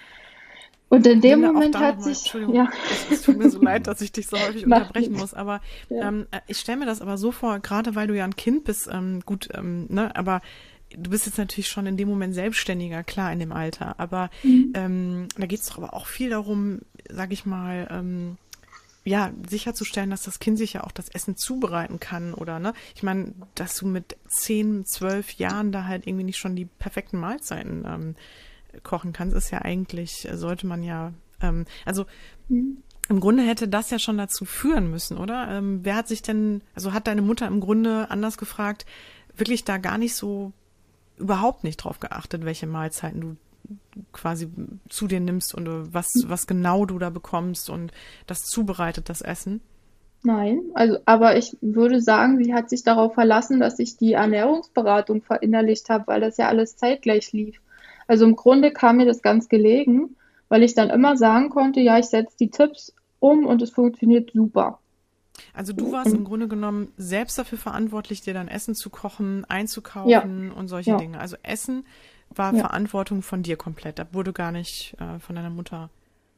und 0.89 1.06
in 1.06 1.22
dem 1.22 1.41
Moment 1.41 1.78
hat 1.78 2.02
sich. 2.02 2.34
Ja. 2.52 2.70
Es, 3.12 3.22
tut 3.22 3.38
mir 3.38 3.50
so 3.50 3.62
leid, 3.62 3.88
dass 3.88 4.02
ich 4.02 4.12
dich 4.12 4.28
so 4.28 4.38
häufig 4.38 4.64
unterbrechen 4.66 5.14
muss, 5.14 5.34
aber 5.34 5.62
ja. 5.89 6.08
ähm, 6.08 6.28
äh, 6.32 6.39
ich 6.48 6.58
stelle 6.58 6.80
mir 6.80 6.86
das 6.86 7.02
aber 7.02 7.18
so 7.18 7.32
vor, 7.32 7.60
gerade 7.60 7.95
weil 7.95 8.08
du 8.08 8.16
ja 8.16 8.24
ein 8.24 8.36
Kind 8.36 8.64
bist, 8.64 8.89
ähm, 8.91 9.22
gut, 9.26 9.50
ähm, 9.54 9.88
ne, 9.89 10.16
aber 10.16 10.41
du 10.95 11.10
bist 11.10 11.26
jetzt 11.26 11.38
natürlich 11.38 11.68
schon 11.68 11.86
in 11.86 11.98
dem 11.98 12.08
Moment 12.08 12.34
selbstständiger, 12.34 13.04
klar, 13.04 13.32
in 13.34 13.39
dem 13.39 13.52
Alter, 13.52 14.00
aber 14.00 14.30
mhm. 14.43 14.72
ähm, 14.76 15.28
da 15.38 15.45
geht 15.45 15.60
es 15.60 15.68
doch 15.68 15.78
aber 15.78 15.93
auch 15.93 16.08
viel 16.08 16.30
darum, 16.30 16.80
sag 17.10 17.34
ich 17.34 17.45
mal, 17.45 17.88
ähm, 17.91 18.38
ja, 19.08 19.32
sicherzustellen, 19.47 20.10
dass 20.10 20.24
das 20.24 20.39
Kind 20.39 20.58
sich 20.58 20.74
ja 20.74 20.84
auch 20.84 20.91
das 20.91 21.08
Essen 21.08 21.38
zubereiten 21.38 21.99
kann 21.99 22.34
oder 22.34 22.60
ne? 22.60 22.74
Ich 22.93 23.03
meine, 23.03 23.34
dass 23.55 23.78
du 23.78 23.88
mit 23.88 24.18
zehn, 24.28 24.86
zwölf 24.86 25.32
Jahren 25.36 25.72
da 25.72 25.86
halt 25.86 26.05
irgendwie 26.05 26.26
nicht 26.26 26.38
schon 26.38 26.58
die 26.58 26.66
perfekten 26.66 27.18
Mahlzeiten 27.18 27.86
ähm, 27.88 28.16
kochen 28.84 29.14
kannst, 29.14 29.34
ist 29.34 29.49
ja 29.49 29.62
eigentlich, 29.62 30.28
sollte 30.34 30.68
man 30.68 30.84
ja, 30.84 31.14
ähm, 31.41 31.66
also 31.86 32.05
im 32.49 33.20
Grunde 33.22 33.43
hätte 33.43 33.70
das 33.70 33.91
ja 33.91 33.99
schon 33.99 34.18
dazu 34.18 34.43
führen 34.43 34.91
müssen, 34.91 35.18
oder? 35.18 35.47
Ähm, 35.51 35.80
wer 35.84 35.95
hat 35.95 36.10
sich 36.10 36.22
denn, 36.22 36.62
also 36.76 36.91
hat 36.91 37.08
deine 37.08 37.22
Mutter 37.22 37.47
im 37.47 37.62
Grunde 37.62 38.12
anders 38.12 38.38
gefragt, 38.38 38.86
wirklich 39.38 39.64
da 39.64 39.78
gar 39.78 39.97
nicht 39.97 40.16
so 40.16 40.51
überhaupt 41.16 41.64
nicht 41.64 41.78
drauf 41.78 42.01
geachtet, 42.01 42.43
welche 42.43 42.68
Mahlzeiten 42.68 43.22
du 43.22 43.38
quasi 44.11 44.49
zu 44.89 45.07
dir 45.07 45.20
nimmst 45.20 45.53
und 45.53 45.93
was, 45.93 46.26
was 46.28 46.47
genau 46.47 46.86
du 46.86 46.99
da 46.99 47.09
bekommst 47.09 47.70
und 47.70 47.91
das 48.26 48.43
zubereitet, 48.43 49.09
das 49.09 49.22
Essen? 49.22 49.61
Nein, 50.24 50.61
also 50.74 50.97
aber 51.05 51.38
ich 51.38 51.55
würde 51.61 52.01
sagen, 52.01 52.43
sie 52.43 52.53
hat 52.53 52.70
sich 52.70 52.84
darauf 52.84 53.13
verlassen, 53.13 53.59
dass 53.59 53.80
ich 53.80 53.97
die 53.97 54.13
Ernährungsberatung 54.13 55.22
verinnerlicht 55.22 55.89
habe, 55.89 56.07
weil 56.07 56.22
das 56.22 56.38
ja 56.38 56.47
alles 56.47 56.76
zeitgleich 56.76 57.32
lief. 57.34 57.61
Also 58.07 58.26
im 58.26 58.36
Grunde 58.36 58.72
kam 58.72 58.97
mir 58.97 59.05
das 59.05 59.22
ganz 59.22 59.47
gelegen, 59.47 60.15
weil 60.49 60.63
ich 60.63 60.74
dann 60.74 60.89
immer 60.89 61.18
sagen 61.18 61.49
konnte, 61.49 61.80
ja, 61.82 61.99
ich 61.99 62.05
setze 62.05 62.36
die 62.39 62.49
Tipps 62.49 62.93
um 63.20 63.45
und 63.45 63.61
es 63.61 63.70
funktioniert 63.70 64.32
super. 64.34 64.80
Also 65.53 65.74
du 65.74 65.91
warst 65.91 66.13
im 66.13 66.24
Grunde 66.24 66.47
genommen 66.47 66.91
selbst 66.97 67.38
dafür 67.38 67.57
verantwortlich, 67.57 68.22
dir 68.22 68.34
dann 68.34 68.47
Essen 68.47 68.76
zu 68.76 68.89
kochen, 68.89 69.45
einzukaufen 69.45 70.09
ja. 70.47 70.53
und 70.53 70.68
solche 70.68 70.91
ja. 70.91 70.97
Dinge. 70.97 71.20
Also 71.20 71.36
Essen 71.43 71.86
war 72.38 72.53
ja. 72.53 72.61
Verantwortung 72.61 73.21
von 73.21 73.43
dir 73.43 73.57
komplett. 73.57 73.99
Da 73.99 74.07
wurde 74.11 74.33
gar 74.33 74.51
nicht 74.51 74.95
äh, 74.99 75.19
von 75.19 75.35
deiner 75.35 75.49
Mutter 75.49 75.89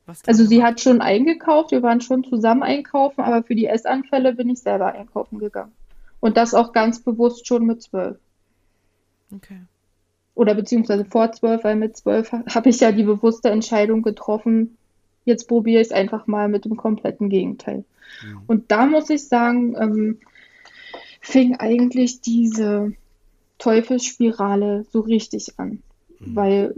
was. 0.05 0.27
Also 0.27 0.45
sie 0.45 0.63
hat 0.63 0.81
schon 0.81 1.01
eingekauft, 1.01 1.71
wir 1.71 1.83
waren 1.83 2.01
schon 2.01 2.23
zusammen 2.23 2.63
einkaufen, 2.63 3.21
aber 3.21 3.43
für 3.43 3.55
die 3.55 3.67
Essanfälle 3.67 4.33
bin 4.33 4.49
ich 4.49 4.59
selber 4.59 4.93
einkaufen 4.93 5.39
gegangen. 5.39 5.71
Und 6.19 6.35
das 6.35 6.53
auch 6.53 6.73
ganz 6.73 6.99
bewusst 6.99 7.47
schon 7.47 7.65
mit 7.65 7.81
zwölf. 7.81 8.17
Okay. 9.33 9.61
Oder 10.35 10.55
beziehungsweise 10.55 11.05
vor 11.05 11.31
zwölf, 11.31 11.63
weil 11.63 11.75
mit 11.75 11.95
zwölf 11.95 12.31
habe 12.31 12.69
ich 12.69 12.79
ja 12.79 12.91
die 12.91 13.03
bewusste 13.03 13.49
Entscheidung 13.49 14.01
getroffen, 14.01 14.77
jetzt 15.25 15.47
probiere 15.47 15.81
ich 15.81 15.87
es 15.87 15.93
einfach 15.93 16.27
mal 16.27 16.49
mit 16.49 16.65
dem 16.65 16.75
kompletten 16.75 17.29
Gegenteil. 17.29 17.85
Mhm. 18.23 18.41
Und 18.47 18.71
da 18.71 18.85
muss 18.85 19.09
ich 19.09 19.27
sagen, 19.27 19.75
ähm, 19.79 20.19
fing 21.21 21.55
eigentlich 21.55 22.21
diese 22.21 22.93
Teufelsspirale 23.57 24.85
so 24.91 25.01
richtig 25.01 25.59
an. 25.59 25.83
Mhm. 26.19 26.35
Weil 26.35 26.75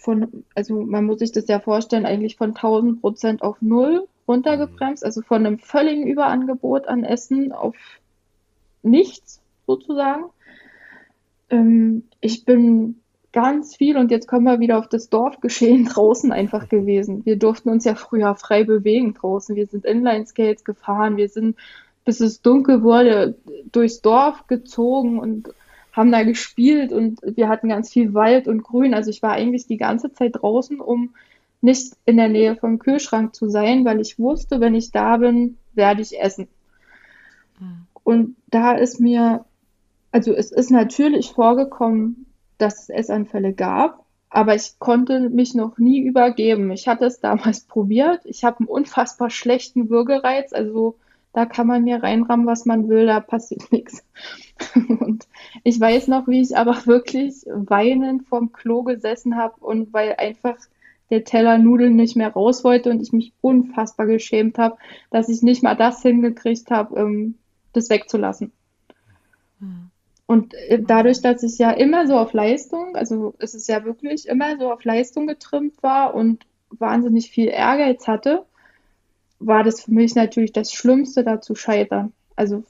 von, 0.00 0.44
also 0.54 0.82
man 0.82 1.04
muss 1.04 1.18
sich 1.18 1.32
das 1.32 1.48
ja 1.48 1.60
vorstellen, 1.60 2.06
eigentlich 2.06 2.36
von 2.36 2.50
1000 2.50 3.00
Prozent 3.00 3.42
auf 3.42 3.60
null 3.60 4.06
runtergebremst, 4.26 5.02
mhm. 5.02 5.06
also 5.06 5.22
von 5.22 5.46
einem 5.46 5.58
völligen 5.58 6.06
Überangebot 6.06 6.88
an 6.88 7.04
Essen 7.04 7.52
auf 7.52 7.76
nichts 8.82 9.40
sozusagen. 9.66 10.24
Ähm, 11.50 12.04
ich 12.20 12.44
bin 12.44 12.96
ganz 13.32 13.76
viel 13.76 13.96
und 13.96 14.10
jetzt 14.10 14.28
kommen 14.28 14.44
wir 14.44 14.60
wieder 14.60 14.78
auf 14.78 14.88
das 14.88 15.08
Dorfgeschehen 15.08 15.84
draußen 15.92 16.32
einfach 16.32 16.68
gewesen. 16.68 17.24
Wir 17.24 17.36
durften 17.36 17.70
uns 17.70 17.84
ja 17.84 17.94
früher 17.94 18.34
frei 18.34 18.64
bewegen 18.64 19.14
draußen. 19.14 19.56
Wir 19.56 19.66
sind 19.66 19.84
Inline-Skates 19.84 20.64
gefahren, 20.64 21.16
wir 21.16 21.28
sind, 21.28 21.56
bis 22.04 22.20
es 22.20 22.42
dunkel 22.42 22.82
wurde, 22.82 23.36
durchs 23.70 24.02
Dorf 24.02 24.46
gezogen 24.46 25.18
und 25.18 25.54
haben 25.92 26.10
da 26.10 26.22
gespielt 26.22 26.92
und 26.92 27.20
wir 27.22 27.48
hatten 27.48 27.68
ganz 27.68 27.92
viel 27.92 28.14
Wald 28.14 28.48
und 28.48 28.62
Grün. 28.62 28.94
Also 28.94 29.10
ich 29.10 29.22
war 29.22 29.32
eigentlich 29.32 29.66
die 29.66 29.76
ganze 29.76 30.12
Zeit 30.12 30.36
draußen, 30.36 30.80
um 30.80 31.14
nicht 31.60 31.94
in 32.06 32.16
der 32.16 32.28
Nähe 32.28 32.56
vom 32.56 32.78
Kühlschrank 32.78 33.34
zu 33.34 33.48
sein, 33.48 33.84
weil 33.84 34.00
ich 34.00 34.18
wusste, 34.18 34.60
wenn 34.60 34.74
ich 34.74 34.90
da 34.90 35.18
bin, 35.18 35.58
werde 35.74 36.02
ich 36.02 36.20
essen. 36.20 36.48
Mhm. 37.60 37.86
Und 38.02 38.36
da 38.50 38.72
ist 38.72 39.00
mir, 39.00 39.44
also 40.10 40.32
es 40.32 40.50
ist 40.50 40.70
natürlich 40.70 41.32
vorgekommen, 41.32 42.26
dass 42.58 42.84
es 42.84 42.88
Essanfälle 42.88 43.52
gab, 43.52 44.04
aber 44.28 44.54
ich 44.54 44.78
konnte 44.78 45.28
mich 45.28 45.54
noch 45.54 45.78
nie 45.78 46.00
übergeben. 46.00 46.70
Ich 46.70 46.88
hatte 46.88 47.04
es 47.04 47.20
damals 47.20 47.60
probiert. 47.66 48.22
Ich 48.24 48.44
habe 48.44 48.60
einen 48.60 48.68
unfassbar 48.68 49.30
schlechten 49.30 49.90
Würgereiz, 49.90 50.52
also 50.52 50.96
da 51.32 51.46
kann 51.46 51.66
man 51.66 51.84
mir 51.84 52.02
reinrammen, 52.02 52.46
was 52.46 52.66
man 52.66 52.88
will, 52.88 53.06
da 53.06 53.20
passiert 53.20 53.62
nichts. 53.72 54.04
Und 54.76 55.26
ich 55.64 55.80
weiß 55.80 56.08
noch, 56.08 56.28
wie 56.28 56.40
ich 56.40 56.56
aber 56.56 56.86
wirklich 56.86 57.44
weinend 57.46 58.28
vorm 58.28 58.52
Klo 58.52 58.82
gesessen 58.82 59.36
habe 59.36 59.54
und 59.60 59.92
weil 59.92 60.14
einfach 60.16 60.56
der 61.10 61.24
Teller 61.24 61.58
Nudeln 61.58 61.94
nicht 61.94 62.16
mehr 62.16 62.32
raus 62.32 62.64
wollte 62.64 62.90
und 62.90 63.02
ich 63.02 63.12
mich 63.12 63.32
unfassbar 63.40 64.06
geschämt 64.06 64.58
habe, 64.58 64.78
dass 65.10 65.28
ich 65.28 65.42
nicht 65.42 65.62
mal 65.62 65.74
das 65.74 66.00
hingekriegt 66.00 66.70
habe, 66.70 66.98
ähm, 66.98 67.34
das 67.74 67.90
wegzulassen. 67.90 68.52
Hm. 69.58 69.90
Und 70.26 70.54
äh, 70.54 70.82
dadurch, 70.82 71.20
dass 71.20 71.42
ich 71.42 71.58
ja 71.58 71.70
immer 71.70 72.06
so 72.06 72.16
auf 72.16 72.32
Leistung, 72.32 72.96
also 72.96 73.34
es 73.38 73.54
ist 73.54 73.68
ja 73.68 73.84
wirklich 73.84 74.26
immer 74.26 74.56
so 74.58 74.72
auf 74.72 74.84
Leistung 74.84 75.26
getrimmt 75.26 75.82
war 75.82 76.14
und 76.14 76.46
wahnsinnig 76.70 77.30
viel 77.30 77.48
Ehrgeiz 77.48 78.08
hatte, 78.08 78.46
war 79.46 79.64
das 79.64 79.82
für 79.82 79.92
mich 79.92 80.14
natürlich 80.14 80.52
das 80.52 80.72
Schlimmste, 80.72 81.24
da 81.24 81.40
zu 81.40 81.54
scheitern. 81.54 82.12
Also, 82.36 82.64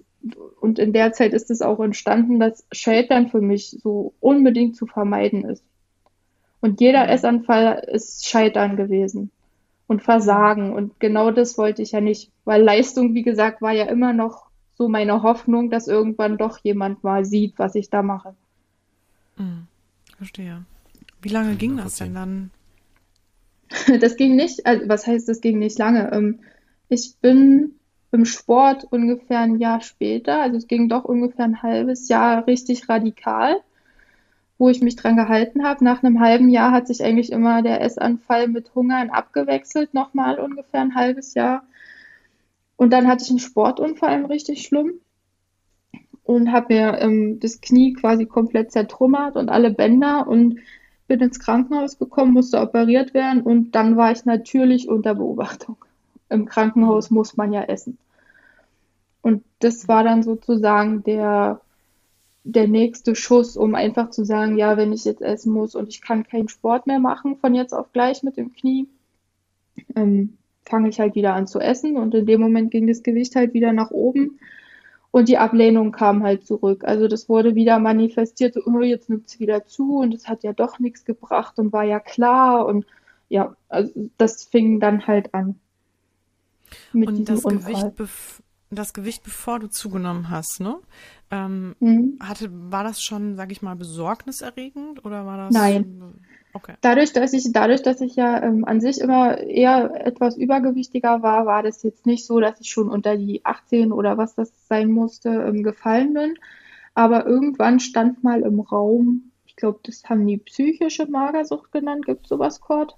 und 0.61 0.79
in 0.79 0.93
der 0.93 1.13
Zeit 1.13 1.33
ist 1.33 1.51
es 1.51 1.63
auch 1.63 1.81
entstanden, 1.81 2.39
dass 2.39 2.67
Scheitern 2.73 3.29
für 3.29 3.41
mich 3.41 3.71
so 3.83 4.15
unbedingt 4.21 4.77
zu 4.77 4.87
vermeiden 4.87 5.45
ist. 5.45 5.65
Und 6.61 6.81
jeder. 6.81 7.09
Essanfall 7.09 7.85
ist 7.93 8.27
Scheitern 8.27 8.77
gewesen 8.77 9.31
und 9.89 10.03
Versagen. 10.03 10.73
Und 10.73 10.99
genau 11.01 11.31
das 11.31 11.59
wollte 11.59 11.83
ich 11.83 11.93
ja 11.93 12.01
nicht, 12.01 12.31
weil 12.45 12.63
Leistung, 12.63 13.15
wie 13.15 13.23
gesagt, 13.23 13.63
war 13.63 13.73
ja 13.73 13.87
immer 13.87 14.13
noch 14.13 14.47
so 14.77 14.89
meine 14.89 15.23
Hoffnung, 15.23 15.71
dass 15.71 15.89
irgendwann 15.89 16.39
doch 16.39 16.59
jemand 16.59 17.05
mal 17.05 17.25
sieht, 17.25 17.59
was 17.59 17.75
ich 17.75 17.91
da 17.91 18.03
mache. 18.03 18.35
Hm, 19.37 19.67
verstehe. 20.17 20.65
Wie 21.21 21.29
lange 21.29 21.57
ging 21.57 21.77
das 21.77 21.97
denn 21.97 22.15
dann? 22.15 22.51
Das 24.01 24.17
ging 24.17 24.37
nicht, 24.37 24.67
also 24.67 24.87
was 24.87 25.07
heißt, 25.07 25.29
das 25.29 25.41
ging 25.41 25.59
nicht 25.59 25.79
lange. 25.79 26.13
Ich 26.95 27.17
bin 27.23 27.77
im 28.11 28.27
Sport 28.27 28.85
ungefähr 28.91 29.41
ein 29.41 29.57
Jahr 29.59 29.81
später, 29.81 30.43
also 30.43 30.59
es 30.59 30.67
ging 30.67 30.91
doch 30.91 31.07
ungefähr 31.07 31.47
ein 31.47 31.63
halbes 31.63 32.09
Jahr 32.09 32.47
richtig 32.47 32.87
radikal, 32.87 33.57
wo 34.59 34.69
ich 34.69 34.83
mich 34.83 34.97
dran 34.97 35.17
gehalten 35.17 35.65
habe. 35.65 35.83
Nach 35.83 36.03
einem 36.03 36.21
halben 36.21 36.51
Jahr 36.51 36.71
hat 36.71 36.87
sich 36.87 37.03
eigentlich 37.03 37.33
immer 37.33 37.63
der 37.63 37.81
Essanfall 37.81 38.47
mit 38.47 38.75
Hungern 38.75 39.09
abgewechselt, 39.09 39.95
nochmal 39.95 40.39
ungefähr 40.39 40.83
ein 40.83 40.95
halbes 40.95 41.33
Jahr. 41.33 41.63
Und 42.77 42.93
dann 42.93 43.09
hatte 43.09 43.25
ich 43.25 43.31
einen 43.31 43.39
Sportunfall 43.39 44.27
richtig 44.27 44.61
schlimm 44.61 45.01
und 46.25 46.53
habe 46.53 46.75
mir 46.75 46.99
ähm, 46.99 47.41
das 47.41 47.63
Knie 47.63 47.95
quasi 47.95 48.27
komplett 48.27 48.71
zertrümmert 48.71 49.37
und 49.37 49.49
alle 49.49 49.71
Bänder 49.71 50.29
und 50.29 50.59
bin 51.09 51.21
ins 51.21 51.41
Krankenhaus 51.41 51.99
gekommen, 51.99 52.35
musste 52.35 52.61
operiert 52.61 53.15
werden 53.15 53.41
und 53.41 53.75
dann 53.75 53.97
war 53.97 54.13
ich 54.13 54.27
natürlich 54.27 54.91
unter 54.91 55.15
Beobachtung 55.15 55.79
im 56.33 56.47
Krankenhaus 56.47 57.11
muss 57.11 57.37
man 57.37 57.53
ja 57.53 57.63
essen. 57.63 57.99
Und 59.23 59.45
das 59.61 59.87
war 59.89 60.03
dann 60.03 60.23
sozusagen 60.23 61.05
der, 61.05 61.61
der 62.45 62.67
nächste 62.67 63.15
Schuss, 63.15 63.57
um 63.57 63.75
einfach 63.75 64.11
zu 64.11 64.25
sagen, 64.25 64.57
ja, 64.59 64.77
wenn 64.77 64.93
ich 64.93 65.05
jetzt 65.05 65.23
essen 65.23 65.53
muss 65.53 65.77
und 65.77 65.89
ich 65.89 66.03
kann 66.03 66.27
keinen 66.27 66.49
Sport 66.49 66.87
mehr 66.87 66.99
machen 66.99 67.37
von 67.37 67.55
jetzt 67.55 67.73
auf 67.73 67.93
gleich 67.93 68.23
mit 68.23 68.37
dem 68.37 68.53
Knie, 68.53 68.89
ähm, 69.95 70.37
fange 70.65 70.89
ich 70.89 70.99
halt 71.01 71.15
wieder 71.15 71.35
an 71.35 71.47
zu 71.47 71.61
essen 71.61 71.97
und 71.97 72.15
in 72.15 72.27
dem 72.27 72.41
Moment 72.41 72.71
ging 72.71 72.87
das 72.87 73.03
Gewicht 73.03 73.37
halt 73.37 73.55
wieder 73.55 73.73
nach 73.73 73.91
oben 73.91 74.39
und 75.13 75.29
die 75.29 75.39
Ablehnung 75.39 75.93
kam 75.93 76.23
halt 76.25 76.47
zurück. 76.47 76.85
Also 76.85 77.07
das 77.07 77.29
wurde 77.29 77.55
wieder 77.55 77.79
manifestiert, 77.79 78.57
oh, 78.67 78.81
jetzt 78.81 79.09
nimmt 79.09 79.29
es 79.29 79.39
wieder 79.39 79.67
zu 79.67 79.99
und 79.99 80.15
es 80.15 80.29
hat 80.29 80.43
ja 80.43 80.53
doch 80.53 80.79
nichts 80.79 81.05
gebracht 81.05 81.59
und 81.59 81.73
war 81.73 81.85
ja 81.85 82.01
klar 82.01 82.67
und 82.67 82.87
ja, 83.29 83.57
also 83.69 83.93
das 84.19 84.45
fing 84.45 84.81
dann 84.81 85.07
halt 85.07 85.33
an 85.33 85.61
mit 86.95 87.09
und 87.09 87.29
das 87.29 87.43
Gewicht, 87.43 87.87
das 88.71 88.93
Gewicht, 88.93 89.23
bevor 89.23 89.59
du 89.59 89.69
zugenommen 89.69 90.31
hast, 90.31 90.61
ne? 90.61 90.79
Ähm, 91.31 91.77
mhm. 91.81 92.19
hatte, 92.21 92.49
war 92.51 92.85
das 92.85 93.03
schon, 93.03 93.37
sag 93.37 93.53
ich 93.53 93.63
mal, 93.63 93.77
besorgniserregend 93.77 95.05
oder 95.05 95.25
war 95.25 95.37
das? 95.37 95.53
Nein. 95.53 96.15
Okay. 96.55 96.75
Dadurch, 96.83 97.13
dass 97.15 97.33
ich, 97.33 97.51
dadurch, 97.53 97.83
dass 97.83 98.01
ich 98.03 98.17
ja 98.17 98.43
ähm, 98.43 98.65
an 98.67 98.81
sich 98.81 99.01
immer 99.01 99.39
eher 99.39 100.07
etwas 100.07 100.37
übergewichtiger 100.37 101.23
war, 101.23 101.47
war 101.47 101.63
das 101.63 101.83
jetzt 101.83 102.05
nicht 102.05 102.27
so, 102.27 102.41
dass 102.41 102.61
ich 102.61 102.71
schon 102.71 102.91
unter 102.91 103.17
die 103.17 103.45
18 103.45 103.93
oder 103.93 104.19
was 104.19 104.35
das 104.35 104.53
sein 104.69 104.91
musste, 104.91 105.31
ähm, 105.31 105.63
gefallen 105.63 106.13
bin. 106.13 106.35
Aber 106.95 107.27
irgendwann 107.27 107.81
stand 107.81 108.23
mal 108.23 108.43
im 108.43 108.61
Raum, 108.61 109.33
ich 109.47 109.57
glaube, 109.57 109.81
das 109.83 110.05
haben 110.05 110.27
die 110.27 110.37
psychische 110.37 111.07
Magersucht 111.07 111.73
genannt. 111.73 112.05
Gibt 112.05 112.25
es 112.25 112.29
sowas, 112.29 112.61
Kurt? 112.61 112.97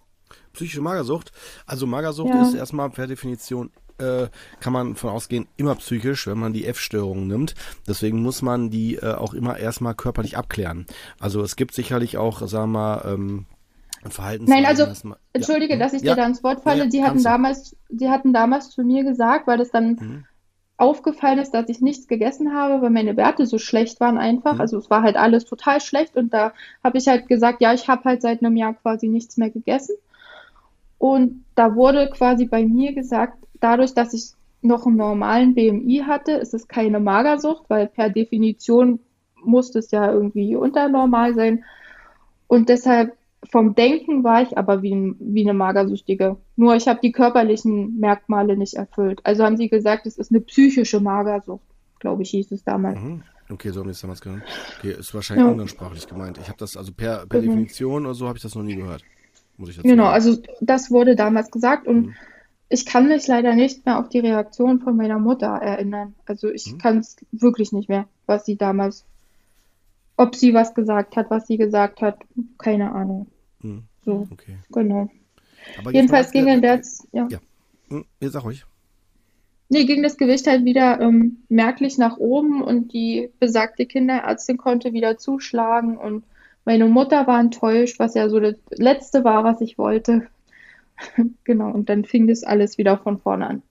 Psychische 0.53 0.81
Magersucht. 0.81 1.31
Also 1.67 1.87
Magersucht 1.87 2.35
ja. 2.35 2.43
ist 2.43 2.55
erstmal 2.55 2.91
per 2.91 3.07
Definition 3.07 3.71
äh, 3.99 4.29
kann 4.61 4.73
man 4.73 4.95
von 4.97 5.11
ausgehen, 5.11 5.47
immer 5.57 5.75
psychisch, 5.77 6.27
wenn 6.27 6.39
man 6.39 6.53
die 6.53 6.67
F-Störung 6.67 7.27
nimmt. 7.27 7.55
Deswegen 7.87 8.23
muss 8.23 8.43
man 8.43 8.71
die 8.71 8.97
äh, 8.97 9.15
auch 9.15 9.35
immer 9.35 9.57
erstmal 9.57 9.95
körperlich 9.95 10.37
abklären. 10.37 10.87
Also 11.19 11.43
es 11.43 11.57
gibt 11.57 11.75
sicherlich 11.75 12.19
auch, 12.19 12.47
sagen 12.47 12.73
wir 12.73 12.79
mal, 12.79 13.13
ähm, 13.13 13.47
Verhaltens 14.11 14.51
Nein, 14.51 14.67
also 14.67 14.87
man, 15.05 15.17
entschuldige, 15.33 15.75
ja. 15.75 15.79
dass 15.79 15.95
ich 15.95 16.03
ja. 16.03 16.15
dir 16.15 16.21
da 16.21 16.27
ins 16.27 16.45
Wort 16.45 16.63
falle. 16.63 16.85
Ja, 16.85 16.91
sie 16.91 17.03
hatten 17.03 17.23
damals, 17.23 17.77
sie 17.89 18.11
hatten 18.11 18.33
damals 18.33 18.71
zu 18.71 18.83
mir 18.83 19.05
gesagt, 19.05 19.47
weil 19.47 19.59
das 19.59 19.71
dann 19.71 19.89
mhm. 19.93 20.25
aufgefallen 20.77 21.39
ist, 21.39 21.53
dass 21.53 21.69
ich 21.69 21.81
nichts 21.81 22.07
gegessen 22.07 22.55
habe, 22.55 22.83
weil 22.83 22.91
meine 22.91 23.17
Werte 23.17 23.47
so 23.47 23.59
schlecht 23.59 24.01
waren 24.01 24.19
einfach. 24.19 24.55
Mhm. 24.55 24.61
Also 24.61 24.79
es 24.79 24.91
war 24.91 25.03
halt 25.03 25.17
alles 25.17 25.47
total 25.47 25.81
schlecht 25.81 26.17
und 26.17 26.35
da 26.35 26.53
habe 26.83 26.99
ich 26.99 27.09
halt 27.09 27.29
gesagt, 27.29 27.63
ja, 27.63 27.73
ich 27.73 27.89
habe 27.89 28.05
halt 28.05 28.21
seit 28.21 28.43
einem 28.43 28.57
Jahr 28.57 28.75
quasi 28.75 29.09
nichts 29.09 29.37
mehr 29.39 29.51
gegessen. 29.51 29.97
Und 31.05 31.45
da 31.55 31.75
wurde 31.75 32.09
quasi 32.09 32.47
bei 32.47 32.65
mir 32.65 32.95
gesagt, 32.95 33.37
dadurch, 33.61 33.93
dass 33.93 34.15
ich 34.15 34.33
noch 34.63 34.87
einen 34.87 34.97
normalen 34.97 35.55
BMI 35.55 36.03
hatte, 36.07 36.33
ist 36.33 36.55
es 36.55 36.67
keine 36.67 36.99
Magersucht, 36.99 37.65
weil 37.69 37.89
per 37.89 38.09
Definition 38.09 39.01
muss 39.45 39.75
es 39.75 39.91
ja 39.91 40.11
irgendwie 40.11 40.57
unternormal 40.57 41.35
sein. 41.35 41.63
Und 42.47 42.71
deshalb 42.71 43.19
vom 43.51 43.75
Denken 43.75 44.25
war 44.25 44.41
ich 44.41 44.57
aber 44.57 44.81
wie, 44.81 45.15
wie 45.19 45.43
eine 45.43 45.53
Magersüchtige. 45.53 46.39
Nur 46.57 46.75
ich 46.75 46.89
habe 46.89 47.01
die 47.03 47.13
körperlichen 47.13 48.01
Merkmale 48.01 48.57
nicht 48.57 48.73
erfüllt. 48.73 49.21
Also 49.25 49.45
haben 49.45 49.59
sie 49.59 49.69
gesagt, 49.69 50.07
es 50.07 50.17
ist 50.17 50.31
eine 50.31 50.41
psychische 50.41 51.01
Magersucht, 51.01 51.67
glaube 52.01 52.23
ich, 52.23 52.31
hieß 52.31 52.51
es 52.53 52.65
damals. 52.65 52.99
Mhm. 52.99 53.25
Okay, 53.51 53.69
so 53.73 53.81
haben 53.81 53.89
die 53.89 53.91
es 53.91 54.01
damals 54.01 54.23
genannt. 54.23 54.45
Okay, 54.79 54.95
ist 54.99 55.15
wahrscheinlich 55.15 55.45
ja. 55.45 55.53
umgangssprachlich 55.53 56.07
gemeint. 56.07 56.39
Ich 56.39 56.49
habe 56.49 56.57
das, 56.57 56.79
also 56.79 56.93
per, 56.95 57.27
per 57.27 57.43
mhm. 57.43 57.45
Definition 57.45 58.07
oder 58.07 58.15
so 58.15 58.27
habe 58.27 58.39
ich 58.39 58.43
das 58.43 58.55
noch 58.55 58.63
nie 58.63 58.77
gehört 58.77 59.05
muss 59.57 59.71
ich 59.71 59.77
dazu 59.77 59.89
Genau, 59.89 60.05
sagen. 60.05 60.15
also 60.15 60.43
das 60.61 60.91
wurde 60.91 61.17
damals 61.17 61.51
gesagt 61.51 61.87
und 61.87 62.07
mhm. 62.07 62.15
ich 62.69 62.87
kann 62.87 63.09
mich 63.09 63.27
leider 63.27 63.55
nicht 63.55 63.87
mehr 63.87 63.99
auf 63.99 64.09
die 64.09 64.21
Reaktion 64.21 64.81
von 64.81 64.97
meiner 64.97 65.19
Mutter 65.19 65.47
erinnern. 65.47 66.15
Also 66.27 66.51
ich 66.51 66.73
mhm. 66.73 66.79
kann 66.79 66.99
es 66.99 67.17
wirklich 67.33 67.73
nicht 67.73 67.89
mehr, 67.89 68.07
was 68.27 68.45
sie 68.45 68.57
damals, 68.57 69.05
ob 70.17 70.35
sie 70.35 70.55
was 70.55 70.75
gesagt 70.75 71.17
hat, 71.17 71.31
was 71.31 71.47
sie 71.47 71.57
gesagt 71.57 72.03
hat, 72.03 72.19
keine 72.59 72.93
Ahnung. 72.93 73.27
Mhm. 73.61 73.85
So, 74.05 74.29
okay. 74.31 74.59
genau. 74.71 75.11
Aber 75.79 75.93
Jedenfalls 75.93 76.31
ging 76.31 76.47
in 76.47 76.61
der, 76.61 76.83
ja. 77.13 77.29
ja. 77.31 77.39
Hm, 77.89 78.05
jetzt 78.21 78.33
sag 78.33 78.45
ruhig. 78.45 78.65
Nee, 79.71 79.87
ging 79.87 80.03
das 80.03 80.19
Gewicht 80.19 80.47
halt 80.47 80.65
wieder 80.65 81.01
ähm, 81.01 81.39
merklich 81.49 81.97
nach 81.97 82.19
oben 82.19 82.63
und 82.63 82.93
die 82.93 83.31
besagte 83.41 83.87
Kinderärztin 83.87 84.59
konnte 84.59 84.93
wieder 84.93 85.17
zuschlagen 85.17 85.97
und 85.97 86.25
meine 86.65 86.87
Mutter 86.87 87.27
war 87.27 87.41
enttäuscht, 87.41 87.99
was 87.99 88.15
ja 88.15 88.29
so 88.29 88.41
das 88.41 88.57
Letzte 88.71 89.25
war, 89.25 89.45
was 89.45 89.61
ich 89.61 89.79
wollte. 89.79 90.27
genau, 91.45 91.71
und 91.71 91.89
dann 91.89 92.05
fing 92.05 92.27
das 92.27 92.45
alles 92.45 92.79
wieder 92.79 92.99
von 92.99 93.19
vorne 93.19 93.47
an. 93.47 93.63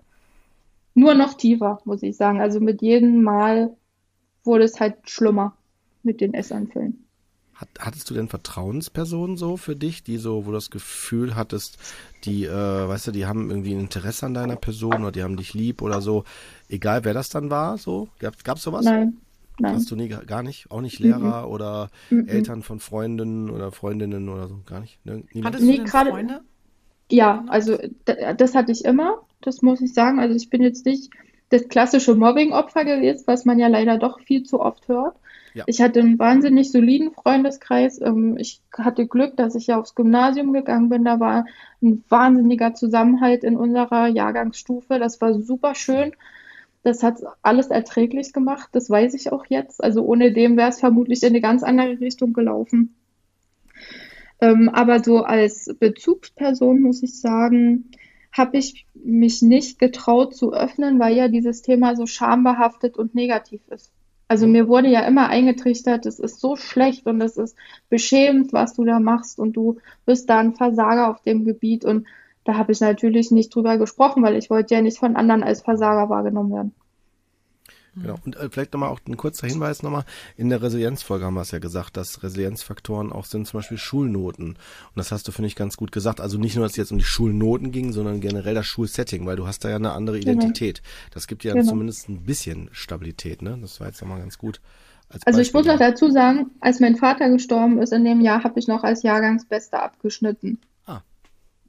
Nur 0.94 1.16
noch 1.16 1.34
tiefer, 1.34 1.82
muss 1.86 2.04
ich 2.04 2.16
sagen. 2.16 2.40
Also 2.40 2.60
mit 2.60 2.82
jedem 2.82 3.24
Mal 3.24 3.76
wurde 4.44 4.66
es 4.66 4.80
halt 4.80 5.10
schlimmer 5.10 5.56
mit 6.04 6.22
den 6.22 6.34
Essanfällen. 6.34 7.06
Hat, 7.56 7.70
hattest 7.80 8.10
du 8.10 8.14
denn 8.14 8.28
Vertrauenspersonen 8.28 9.38
so 9.38 9.58
für 9.58 9.76
dich, 9.76 10.04
die 10.04 10.18
so, 10.18 10.46
wo 10.46 10.50
du 10.50 10.56
das 10.56 10.70
Gefühl 10.70 11.36
hattest, 11.36 11.78
die, 12.26 12.46
äh, 12.46 12.50
weißt 12.88 13.08
du, 13.08 13.12
die 13.12 13.26
haben 13.26 13.50
irgendwie 13.50 13.74
ein 13.74 13.80
Interesse 13.80 14.26
an 14.26 14.34
deiner 14.34 14.56
Person 14.56 15.02
oder 15.02 15.12
die 15.12 15.24
haben 15.24 15.38
dich 15.38 15.54
lieb 15.54 15.82
oder 15.82 16.02
so, 16.02 16.26
egal 16.68 17.06
wer 17.06 17.14
das 17.14 17.30
dann 17.30 17.50
war, 17.50 17.78
so? 17.78 18.10
Gab 18.20 18.58
es 18.58 18.64
sowas? 18.64 18.86
Nein, 18.86 19.18
Nein. 19.60 19.76
Hast 19.76 19.92
du 19.92 19.96
nie, 19.96 20.08
gar 20.08 20.44
nicht? 20.44 20.72
Auch 20.72 20.82
nicht 20.82 21.00
Lehrer 21.00 21.46
mhm. 21.46 21.52
oder 21.52 21.90
mhm. 22.10 22.28
Eltern 22.28 22.64
von 22.64 22.80
Freundinnen 22.80 23.50
oder 23.50 23.72
Freundinnen 23.72 24.30
oder 24.30 24.48
so? 24.48 24.60
Gar 24.66 24.82
nicht? 24.82 25.06
Ne? 25.06 25.24
Hattest 25.44 25.64
nee, 25.64 25.78
du 25.78 25.84
denn 25.84 25.88
Freunde? 25.88 26.42
Ja, 27.12 27.46
also 27.48 27.78
das 28.38 28.56
hatte 28.56 28.72
ich 28.72 28.86
immer, 28.86 29.22
das 29.42 29.62
muss 29.62 29.82
ich 29.82 29.94
sagen. 29.94 30.20
Also 30.20 30.36
ich 30.36 30.50
bin 30.50 30.62
jetzt 30.62 30.86
nicht 30.86 31.12
das 31.50 31.68
klassische 31.68 32.16
Mobbing-Opfer 32.16 32.84
gewesen, 32.86 33.24
was 33.28 33.46
man 33.46 33.60
ja 33.60 33.68
leider 33.68 34.00
doch 34.00 34.20
viel 34.20 34.44
zu 34.44 34.60
oft 34.60 34.88
hört. 34.88 35.16
Ja. 35.54 35.66
Ich 35.68 35.82
hatte 35.82 36.00
einen 36.00 36.18
wahnsinnig 36.18 36.72
soliden 36.72 37.12
Freundeskreis. 37.12 38.02
Ähm, 38.02 38.38
ich 38.40 38.62
hatte 38.76 39.06
Glück, 39.06 39.38
dass 39.38 39.54
ich 39.54 39.68
ja 39.68 39.80
aufs 39.80 39.94
Gymnasium 39.94 40.52
gegangen 40.52 40.90
bin. 40.90 41.06
Da 41.06 41.20
war 41.20 41.46
ein 41.82 42.04
wahnsinniger 42.10 42.74
Zusammenhalt 42.74 43.44
in 43.44 43.56
unserer 43.56 44.08
Jahrgangsstufe. 44.08 44.98
Das 44.98 45.22
war 45.22 45.40
super 45.40 45.76
schön. 45.76 46.14
Das 46.84 47.02
hat 47.02 47.20
alles 47.42 47.68
erträglich 47.68 48.34
gemacht, 48.34 48.70
das 48.74 48.90
weiß 48.90 49.14
ich 49.14 49.32
auch 49.32 49.46
jetzt. 49.48 49.84
Also 49.84 50.04
ohne 50.04 50.34
dem 50.34 50.58
wäre 50.58 50.70
es 50.70 50.80
vermutlich 50.80 51.24
in 51.24 51.30
eine 51.30 51.42
ganz 51.42 51.64
andere 51.64 52.00
Richtung 52.00 52.34
gelaufen. 52.34 52.96
Ähm, 54.42 54.70
aber 54.70 55.02
so 55.02 55.20
als 55.20 55.74
Bezugsperson 55.80 56.82
muss 56.82 57.02
ich 57.02 57.20
sagen, 57.20 57.90
habe 58.34 58.58
ich 58.58 58.86
mich 58.94 59.42
nicht 59.42 59.80
getraut 59.80 60.36
zu 60.36 60.54
öffnen, 60.54 61.00
weil 61.00 61.16
ja 61.16 61.28
dieses 61.30 61.62
Thema 61.62 61.96
so 61.96 62.06
schambehaftet 62.06 62.98
und 62.98 63.16
negativ 63.16 63.62
ist. 63.70 63.92
Also 64.28 64.48
mir 64.48 64.68
wurde 64.68 64.90
ja 64.90 65.02
immer 65.02 65.30
eingetrichtert, 65.30 66.06
es 66.06 66.18
ist 66.20 66.40
so 66.40 66.56
schlecht 66.56 67.06
und 67.06 67.22
es 67.22 67.38
ist 67.38 67.56
beschämend, 67.90 68.52
was 68.52 68.74
du 68.74 68.84
da 68.84 69.00
machst 69.00 69.38
und 69.38 69.54
du 69.54 69.78
bist 70.06 70.30
da 70.30 70.40
ein 70.40 70.56
Versager 70.56 71.10
auf 71.10 71.22
dem 71.22 71.46
Gebiet 71.46 71.86
und 71.86 72.08
da 72.44 72.56
habe 72.56 72.72
ich 72.72 72.82
natürlich 72.82 73.32
nicht 73.32 73.54
drüber 73.54 73.78
gesprochen, 73.78 74.24
weil 74.24 74.36
ich 74.36 74.50
wollte 74.50 74.76
ja 74.76 74.82
nicht 74.82 74.98
von 74.98 75.16
anderen 75.16 75.44
als 75.44 75.62
Versager 75.62 76.10
wahrgenommen 76.10 76.52
werden. 76.52 76.76
Genau. 77.96 78.16
Und 78.26 78.36
äh, 78.38 78.50
vielleicht 78.50 78.74
nochmal 78.74 78.90
auch 78.90 79.00
ein 79.08 79.18
kurzer 79.18 79.48
Hinweis 79.48 79.84
nochmal. 79.84 80.04
In 80.36 80.50
der 80.50 80.62
Resilienzfolge 80.62 81.26
haben 81.26 81.36
wir 81.36 81.42
es 81.42 81.52
ja 81.52 81.60
gesagt, 81.60 81.96
dass 81.96 82.24
Resilienzfaktoren 82.24 83.12
auch 83.12 83.26
sind, 83.26 83.46
zum 83.46 83.60
Beispiel 83.60 83.78
Schulnoten. 83.78 84.48
Und 84.48 84.58
das 84.96 85.12
hast 85.12 85.28
du, 85.28 85.32
finde 85.32 85.48
ich, 85.48 85.56
ganz 85.56 85.78
gut 85.78 85.92
gesagt. 85.92 86.20
Also 86.20 86.40
nicht 86.40 86.56
nur, 86.56 86.66
dass 86.66 86.72
es 86.72 86.78
jetzt 86.78 86.92
um 86.92 86.98
die 86.98 87.04
Schulnoten 87.04 87.72
ging, 87.72 87.94
sondern 87.94 88.20
generell 88.20 88.56
das 88.56 88.66
Schulsetting, 88.66 89.26
weil 89.26 89.36
du 89.36 89.46
hast 89.46 89.64
da 89.64 89.70
ja 89.70 89.76
eine 89.76 89.92
andere 89.92 90.20
genau. 90.20 90.32
Identität. 90.32 90.82
Genau. 90.82 91.14
Das 91.14 91.28
gibt 91.28 91.44
ja 91.44 91.54
genau. 91.54 91.68
zumindest 91.68 92.10
ein 92.10 92.24
bisschen 92.24 92.70
Stabilität, 92.72 93.44
ne? 93.44 93.58
Das 93.62 93.80
war 93.80 93.88
jetzt 93.88 94.02
nochmal 94.02 94.20
ganz 94.20 94.40
gut. 94.40 94.60
also 95.26 95.40
ich 95.40 95.54
muss 95.54 95.68
noch 95.68 95.78
dazu 95.78 96.10
sagen, 96.10 96.50
als 96.62 96.80
mein 96.80 96.96
Vater 96.96 97.30
gestorben 97.30 97.80
ist 97.80 97.94
in 97.94 98.06
dem 98.06 98.22
Jahr, 98.22 98.44
habe 98.44 98.60
ich 98.60 98.68
noch 98.68 98.84
als 98.84 99.04
Jahrgangsbester 99.04 99.84
abgeschnitten 99.84 100.60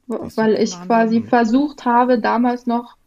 weil 0.07 0.55
ich 0.55 0.79
quasi 0.81 1.21
versucht 1.21 1.85
habe, 1.85 2.19
damals 2.19 2.65
noch 2.65 2.97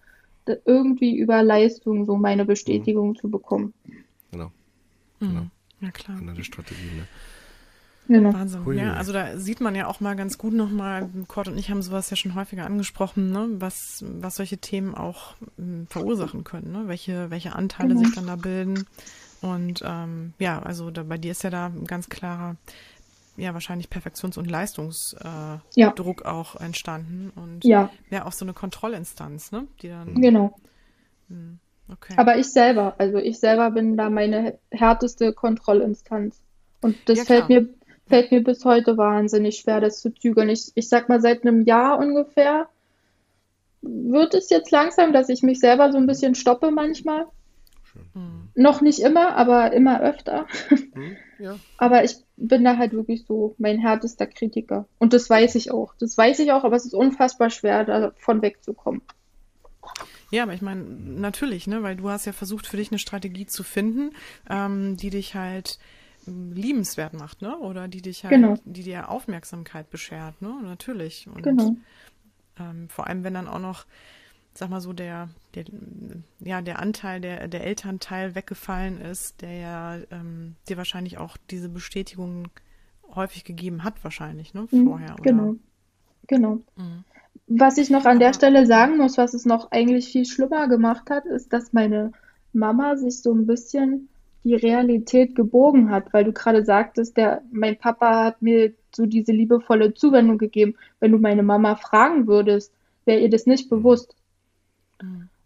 irgendwie 0.65 1.17
über 1.17 1.43
Leistung 1.43 2.05
so 2.07 2.17
meine 2.17 2.45
Bestätigung 2.45 3.11
mhm. 3.11 3.17
zu 3.17 3.31
bekommen. 3.31 3.75
Genau. 4.31 4.51
Mhm. 5.21 5.29
genau. 5.29 5.47
Ja, 5.81 5.91
klar. 5.91 6.19
Andere 6.19 6.43
Strategien, 6.43 6.97
ne? 6.97 7.07
Genau. 8.09 8.33
Wahnsinn. 8.33 8.65
Hui. 8.65 8.77
Ja, 8.77 8.95
also 8.95 9.13
da 9.13 9.37
sieht 9.37 9.61
man 9.61 9.75
ja 9.75 9.87
auch 9.87 10.01
mal 10.01 10.17
ganz 10.17 10.39
gut 10.39 10.55
nochmal, 10.55 11.11
Kurt 11.29 11.49
und 11.49 11.59
ich 11.59 11.71
haben 11.71 11.83
sowas 11.83 12.09
ja 12.09 12.17
schon 12.17 12.35
häufiger 12.35 12.65
angesprochen, 12.65 13.31
ne, 13.31 13.49
was, 13.59 14.03
was 14.21 14.37
solche 14.37 14.57
Themen 14.57 14.95
auch 14.95 15.37
m, 15.59 15.65
hm, 15.65 15.87
verursachen 15.89 16.43
können, 16.43 16.73
ne? 16.73 16.85
welche, 16.87 17.31
welche 17.31 17.55
Anteile 17.55 17.91
genau. 17.91 18.01
sich 18.01 18.15
dann 18.15 18.27
da 18.27 18.37
bilden. 18.37 18.87
Und 19.43 19.83
ähm, 19.85 20.33
ja, 20.39 20.61
also 20.61 20.91
da, 20.91 21.03
bei 21.03 21.19
dir 21.19 21.33
ist 21.33 21.45
ja 21.45 21.51
da 21.51 21.67
ein 21.67 21.85
ganz 21.85 22.09
klarer, 22.09 22.57
ja, 23.39 23.55
wahrscheinlich 23.55 23.89
Perfektions- 23.89 24.37
und 24.37 24.51
Leistungsdruck 24.51 26.21
äh, 26.21 26.25
ja. 26.25 26.33
auch 26.33 26.57
entstanden. 26.57 27.33
Und 27.35 27.65
ja. 27.65 27.91
ja, 28.11 28.27
auch 28.27 28.33
so 28.33 28.45
eine 28.45 28.53
Kontrollinstanz, 28.53 29.53
ne? 29.53 29.67
Die 29.81 29.89
dann. 29.89 30.21
Genau. 30.21 30.55
Mh, 31.29 31.37
hm, 31.37 31.59
okay. 31.93 32.15
Aber 32.17 32.37
ich 32.37 32.49
selber, 32.49 32.95
also 32.99 33.19
ich 33.19 33.39
selber 33.39 33.71
bin 33.71 33.97
da 33.97 34.11
meine 34.11 34.59
härteste 34.71 35.33
Kontrollinstanz. 35.33 36.43
Und 36.81 36.97
das 37.07 37.19
ja, 37.19 37.25
fällt 37.25 37.49
mir 37.49 37.69
fällt 38.09 38.31
mir 38.31 38.43
bis 38.43 38.65
heute 38.65 38.97
wahnsinnig 38.97 39.57
schwer, 39.59 39.81
das 39.81 40.01
zu 40.01 40.13
zügeln. 40.13 40.49
Ich, 40.49 40.73
ich 40.75 40.89
sag 40.89 41.09
mal, 41.09 41.21
seit 41.21 41.43
einem 41.43 41.65
Jahr 41.65 41.99
ungefähr 41.99 42.69
wird 43.83 44.35
es 44.35 44.51
jetzt 44.51 44.71
langsam, 44.71 45.13
dass 45.13 45.29
ich 45.29 45.43
mich 45.43 45.61
selber 45.61 45.93
so 45.93 45.99
ein 45.99 46.07
bisschen 46.07 46.35
stoppe 46.35 46.71
manchmal. 46.71 47.27
Mhm. 48.15 48.49
Noch 48.55 48.81
nicht 48.81 49.01
immer, 49.01 49.37
aber 49.37 49.73
immer 49.73 50.01
öfter. 50.01 50.47
Mhm, 50.95 51.17
ja. 51.39 51.59
Aber 51.79 52.05
ich 52.05 52.17
bin 52.37 52.65
da 52.65 52.77
halt 52.77 52.93
wirklich 52.93 53.25
so 53.27 53.55
mein 53.59 53.79
härtester 53.79 54.27
Kritiker. 54.27 54.87
Und 54.99 55.13
das 55.13 55.29
weiß 55.29 55.55
ich 55.55 55.71
auch. 55.71 55.95
Das 55.99 56.17
weiß 56.17 56.39
ich 56.41 56.53
auch, 56.53 56.65
aber 56.65 56.77
es 56.77 56.85
ist 56.85 56.95
unfassbar 56.95 57.51
schwer, 57.51 57.85
davon 57.85 58.43
wegzukommen. 58.43 59.03
Ja, 60.31 60.43
aber 60.43 60.55
ich 60.55 60.63
meine, 60.63 60.83
natürlich, 60.83 61.67
ne, 61.67 61.83
weil 61.83 61.97
du 61.97 62.11
hast 62.11 62.27
ja 62.27 62.33
versucht, 62.33 62.67
für 62.67 62.77
dich 62.77 62.91
eine 62.91 62.99
Strategie 62.99 63.47
zu 63.47 63.63
finden, 63.63 64.11
ähm, 64.49 64.97
die 64.97 65.11
dich 65.11 65.35
halt 65.35 65.79
liebenswert 66.27 67.15
macht, 67.15 67.43
ne? 67.43 67.59
Oder 67.59 67.89
die 67.89 68.03
dich 68.03 68.25
halt, 68.25 68.35
genau. 68.35 68.57
die 68.65 68.83
dir 68.83 69.09
Aufmerksamkeit 69.09 69.91
beschert, 69.91 70.43
ne? 70.43 70.55
Natürlich. 70.63 71.27
Und 71.27 71.43
genau. 71.43 71.77
ähm, 72.59 72.89
vor 72.89 73.07
allem, 73.07 73.25
wenn 73.25 73.35
dann 73.35 73.49
auch 73.49 73.61
noch, 73.61 73.87
sag 74.59 74.71
mal 74.71 74.81
so, 74.81 74.93
der, 74.93 75.29
der 75.55 75.65
ja, 76.41 76.61
der 76.61 76.81
Anteil, 76.81 77.21
der, 77.21 77.49
der 77.49 77.65
Elternteil 77.65 78.35
weggefallen 78.35 79.01
ist, 79.01 79.41
der 79.41 79.53
ja 79.53 79.97
ähm, 80.11 80.57
dir 80.69 80.77
wahrscheinlich 80.77 81.19
auch 81.19 81.37
diese 81.51 81.69
Bestätigung 81.69 82.49
häufig 83.15 83.45
gegeben 83.45 83.85
hat, 83.85 84.03
wahrscheinlich, 84.03 84.55
ne? 84.55 84.67
Mhm, 84.71 84.87
Vorher. 84.87 85.15
Oder? 85.15 85.23
Genau. 85.23 85.55
Genau. 86.27 86.53
Mhm. 86.77 87.05
Was 87.47 87.79
ich 87.79 87.89
noch 87.89 88.05
an 88.05 88.19
der 88.19 88.35
Stelle 88.35 88.67
sagen 88.67 88.99
muss, 88.99 89.17
was 89.17 89.33
es 89.33 89.47
noch 89.47 89.71
eigentlich 89.71 90.09
viel 90.13 90.27
schlimmer 90.27 90.69
gemacht 90.69 91.09
hat, 91.09 91.25
ist, 91.25 91.53
dass 91.53 91.73
meine 91.73 92.13
Mama 92.53 92.97
sich 92.97 93.23
so 93.23 93.33
ein 93.33 93.47
bisschen 93.47 94.09
die 94.45 94.55
Realität 94.55 95.35
gebogen 95.35 95.91
hat, 95.91 96.13
weil 96.13 96.25
du 96.25 96.33
gerade 96.33 96.65
sagtest, 96.65 97.17
der, 97.17 97.43
mein 97.51 97.79
Papa 97.79 98.25
hat 98.25 98.43
mir 98.43 98.73
so 98.95 99.07
diese 99.07 99.33
liebevolle 99.33 99.95
Zuwendung 99.95 100.37
gegeben. 100.37 100.75
Wenn 101.01 101.13
du 101.13 101.19
meine 101.19 101.43
Mama 101.43 101.77
fragen 101.77 102.27
würdest, 102.27 102.73
wäre 103.05 103.21
ihr 103.21 103.31
das 103.31 103.47
nicht 103.47 103.71
bewusst. 103.71 104.15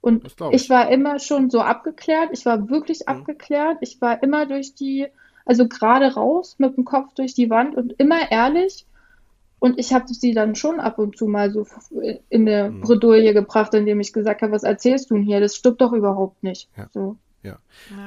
Und 0.01 0.27
ich. 0.27 0.35
ich. 0.53 0.71
war 0.71 0.91
immer 0.91 1.19
schon 1.19 1.51
so 1.51 1.61
abgeklärt, 1.61 2.31
ich 2.33 2.45
war 2.45 2.69
wirklich 2.69 3.01
mhm. 3.01 3.09
abgeklärt, 3.09 3.79
ich 3.81 4.01
war 4.01 4.23
immer 4.23 4.47
durch 4.47 4.75
die, 4.75 5.07
also 5.45 5.69
gerade 5.69 6.15
raus 6.15 6.57
mit 6.59 6.77
dem 6.77 6.85
Kopf 6.85 7.15
durch 7.15 7.35
die 7.35 7.51
Wand 7.51 7.77
und 7.77 7.95
immer 7.99 8.31
ehrlich. 8.31 8.87
Und 9.61 9.79
ich 9.79 9.93
habe 9.93 10.13
sie 10.13 10.35
dann 10.35 10.57
schon 10.57 10.81
ab 10.81 10.99
und 10.99 11.17
zu 11.17 11.29
mal 11.29 11.53
so 11.53 11.65
in 12.31 12.49
eine 12.49 12.71
mhm. 12.71 12.81
Bredouille 12.81 13.33
gebracht, 13.33 13.73
indem 13.75 14.01
ich 14.01 14.13
gesagt 14.13 14.43
habe, 14.43 14.53
was 14.53 14.65
erzählst 14.65 15.11
du 15.11 15.15
denn 15.15 15.23
hier? 15.23 15.39
Das 15.39 15.55
stimmt 15.55 15.81
doch 15.81 15.93
überhaupt 15.93 16.43
nicht. 16.43 16.69
Ja. 16.77 16.89
So. 16.93 17.17
Ja. 17.43 17.59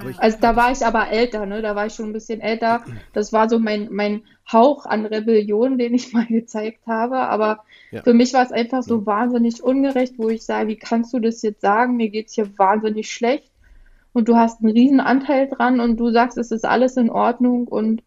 Ich, 0.09 0.17
also 0.19 0.38
da 0.39 0.55
war 0.55 0.71
ich 0.71 0.86
aber 0.86 1.09
älter, 1.09 1.45
ne? 1.45 1.61
Da 1.61 1.75
war 1.75 1.88
ich 1.88 1.93
schon 1.93 2.07
ein 2.07 2.13
bisschen 2.13 2.39
älter. 2.39 2.86
Das 3.11 3.33
war 3.33 3.49
so 3.49 3.59
mein, 3.59 3.89
mein 3.91 4.23
Hauch 4.51 4.86
an 4.86 5.05
Rebellion, 5.05 5.77
den 5.77 5.93
ich 5.93 6.13
mal 6.13 6.25
gezeigt 6.25 6.88
habe. 6.88 7.17
Aber 7.17 7.63
ja. 7.91 8.01
für 8.03 8.13
mich 8.13 8.33
war 8.33 8.45
es 8.45 8.51
einfach 8.51 8.83
so 8.83 8.99
ja. 8.99 9.05
wahnsinnig 9.05 9.61
ungerecht, 9.61 10.13
wo 10.17 10.29
ich 10.29 10.43
sage, 10.43 10.69
wie 10.69 10.77
kannst 10.77 11.13
du 11.13 11.19
das 11.19 11.41
jetzt 11.41 11.61
sagen? 11.61 11.97
Mir 11.97 12.09
geht 12.09 12.27
es 12.27 12.33
hier 12.33 12.57
wahnsinnig 12.57 13.11
schlecht. 13.11 13.51
Und 14.13 14.29
du 14.29 14.38
hast 14.38 14.61
einen 14.63 14.71
riesen 14.71 15.01
Anteil 15.01 15.49
dran 15.49 15.81
und 15.81 15.97
du 15.97 16.09
sagst, 16.11 16.38
es 16.38 16.51
ist 16.51 16.63
alles 16.63 16.95
in 16.95 17.09
Ordnung 17.09 17.67
und 17.67 18.01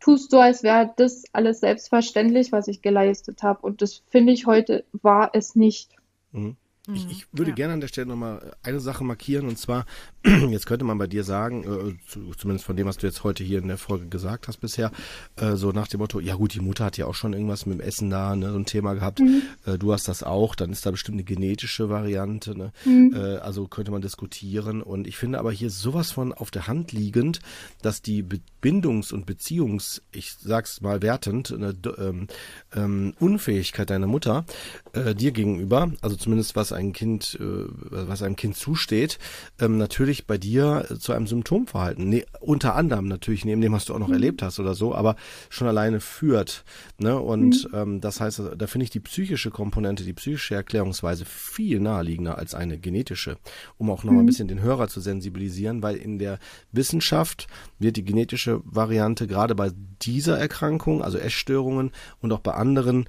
tust 0.00 0.30
so, 0.30 0.40
als 0.40 0.62
wäre 0.62 0.92
das 0.96 1.24
alles 1.32 1.60
selbstverständlich, 1.60 2.52
was 2.52 2.68
ich 2.68 2.82
geleistet 2.82 3.42
habe. 3.42 3.60
Und 3.62 3.80
das 3.80 4.02
finde 4.10 4.34
ich 4.34 4.44
heute 4.44 4.84
war 4.92 5.30
es 5.32 5.56
nicht. 5.56 5.96
Mhm. 6.32 6.56
Ich, 6.92 7.04
mhm. 7.04 7.10
ich 7.10 7.26
würde 7.32 7.50
ja. 7.50 7.54
gerne 7.54 7.74
an 7.74 7.80
der 7.80 7.88
Stelle 7.88 8.06
nochmal 8.06 8.56
eine 8.62 8.80
Sache 8.80 9.04
markieren 9.04 9.46
und 9.46 9.58
zwar, 9.58 9.84
jetzt 10.50 10.66
könnte 10.66 10.84
man 10.84 10.98
bei 10.98 11.06
dir 11.06 11.24
sagen, 11.24 11.64
äh, 11.64 12.08
zu, 12.08 12.32
zumindest 12.36 12.66
von 12.66 12.76
dem, 12.76 12.86
was 12.86 12.96
du 12.96 13.06
jetzt 13.06 13.24
heute 13.24 13.44
hier 13.44 13.58
in 13.58 13.68
der 13.68 13.78
Folge 13.78 14.06
gesagt 14.06 14.48
hast 14.48 14.58
bisher, 14.58 14.90
äh, 15.36 15.56
so 15.56 15.72
nach 15.72 15.88
dem 15.88 16.00
Motto, 16.00 16.20
ja 16.20 16.34
gut, 16.34 16.54
die 16.54 16.60
Mutter 16.60 16.84
hat 16.84 16.96
ja 16.96 17.06
auch 17.06 17.14
schon 17.14 17.32
irgendwas 17.32 17.66
mit 17.66 17.78
dem 17.78 17.86
Essen 17.86 18.10
da, 18.10 18.34
ne, 18.36 18.50
so 18.50 18.58
ein 18.58 18.66
Thema 18.66 18.94
gehabt, 18.94 19.20
mhm. 19.20 19.42
äh, 19.66 19.78
du 19.78 19.92
hast 19.92 20.08
das 20.08 20.22
auch, 20.22 20.54
dann 20.54 20.70
ist 20.70 20.84
da 20.86 20.90
bestimmt 20.90 21.16
eine 21.16 21.24
genetische 21.24 21.88
Variante, 21.88 22.56
ne? 22.56 22.72
Mhm. 22.84 23.14
Äh, 23.14 23.36
also 23.38 23.66
könnte 23.66 23.90
man 23.90 24.02
diskutieren 24.02 24.82
und 24.82 25.06
ich 25.06 25.16
finde 25.16 25.38
aber 25.38 25.52
hier 25.52 25.70
sowas 25.70 26.10
von 26.10 26.32
auf 26.32 26.50
der 26.50 26.66
Hand 26.66 26.92
liegend, 26.92 27.40
dass 27.82 28.02
die 28.02 28.24
Bindungs- 28.62 29.12
und 29.12 29.26
Beziehungs-, 29.26 30.02
ich 30.12 30.34
sag's 30.34 30.80
mal 30.80 31.02
wertend, 31.02 31.52
eine 31.52 31.74
ähm, 31.98 32.26
ähm, 32.74 33.14
Unfähigkeit 33.18 33.90
deiner 33.90 34.06
Mutter 34.06 34.44
äh, 34.92 35.14
dir 35.14 35.32
gegenüber, 35.32 35.92
also 36.00 36.16
zumindest 36.16 36.56
was 36.56 36.72
ein 36.72 36.92
Kind, 36.92 37.38
äh, 37.40 37.44
was 37.44 38.22
einem 38.22 38.36
Kind 38.36 38.56
zusteht, 38.56 39.18
ähm, 39.60 39.78
natürlich 39.78 40.17
bei 40.26 40.38
dir 40.38 40.86
äh, 40.90 40.98
zu 40.98 41.12
einem 41.12 41.26
Symptomverhalten, 41.26 42.08
ne, 42.08 42.24
unter 42.40 42.74
anderem 42.74 43.06
natürlich 43.06 43.44
neben 43.44 43.60
dem, 43.60 43.72
was 43.72 43.84
du 43.84 43.94
auch 43.94 43.98
noch 43.98 44.08
mhm. 44.08 44.14
erlebt 44.14 44.42
hast 44.42 44.58
oder 44.58 44.74
so, 44.74 44.94
aber 44.94 45.16
schon 45.48 45.68
alleine 45.68 46.00
führt. 46.00 46.64
Ne? 46.98 47.18
Und 47.18 47.70
mhm. 47.72 47.78
ähm, 47.78 48.00
das 48.00 48.20
heißt, 48.20 48.42
da 48.56 48.66
finde 48.66 48.84
ich 48.84 48.90
die 48.90 49.00
psychische 49.00 49.50
Komponente, 49.50 50.04
die 50.04 50.12
psychische 50.12 50.54
Erklärungsweise 50.54 51.24
viel 51.24 51.80
naheliegender 51.80 52.38
als 52.38 52.54
eine 52.54 52.78
genetische, 52.78 53.38
um 53.76 53.90
auch 53.90 54.04
noch 54.04 54.12
mhm. 54.12 54.20
ein 54.20 54.26
bisschen 54.26 54.48
den 54.48 54.60
Hörer 54.60 54.88
zu 54.88 55.00
sensibilisieren, 55.00 55.82
weil 55.82 55.96
in 55.96 56.18
der 56.18 56.38
Wissenschaft 56.72 57.46
wird 57.78 57.96
die 57.96 58.04
genetische 58.04 58.60
Variante 58.64 59.26
gerade 59.26 59.54
bei 59.54 59.70
dieser 60.02 60.38
Erkrankung, 60.38 61.02
also 61.02 61.18
Essstörungen 61.18 61.92
und 62.20 62.32
auch 62.32 62.40
bei 62.40 62.52
anderen 62.52 63.08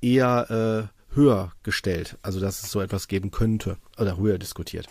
eher 0.00 0.90
äh, 0.90 1.14
höher 1.14 1.52
gestellt. 1.62 2.18
Also 2.22 2.40
dass 2.40 2.62
es 2.62 2.70
so 2.70 2.80
etwas 2.80 3.08
geben 3.08 3.30
könnte 3.30 3.78
oder 3.98 4.16
höher 4.16 4.38
diskutiert. 4.38 4.88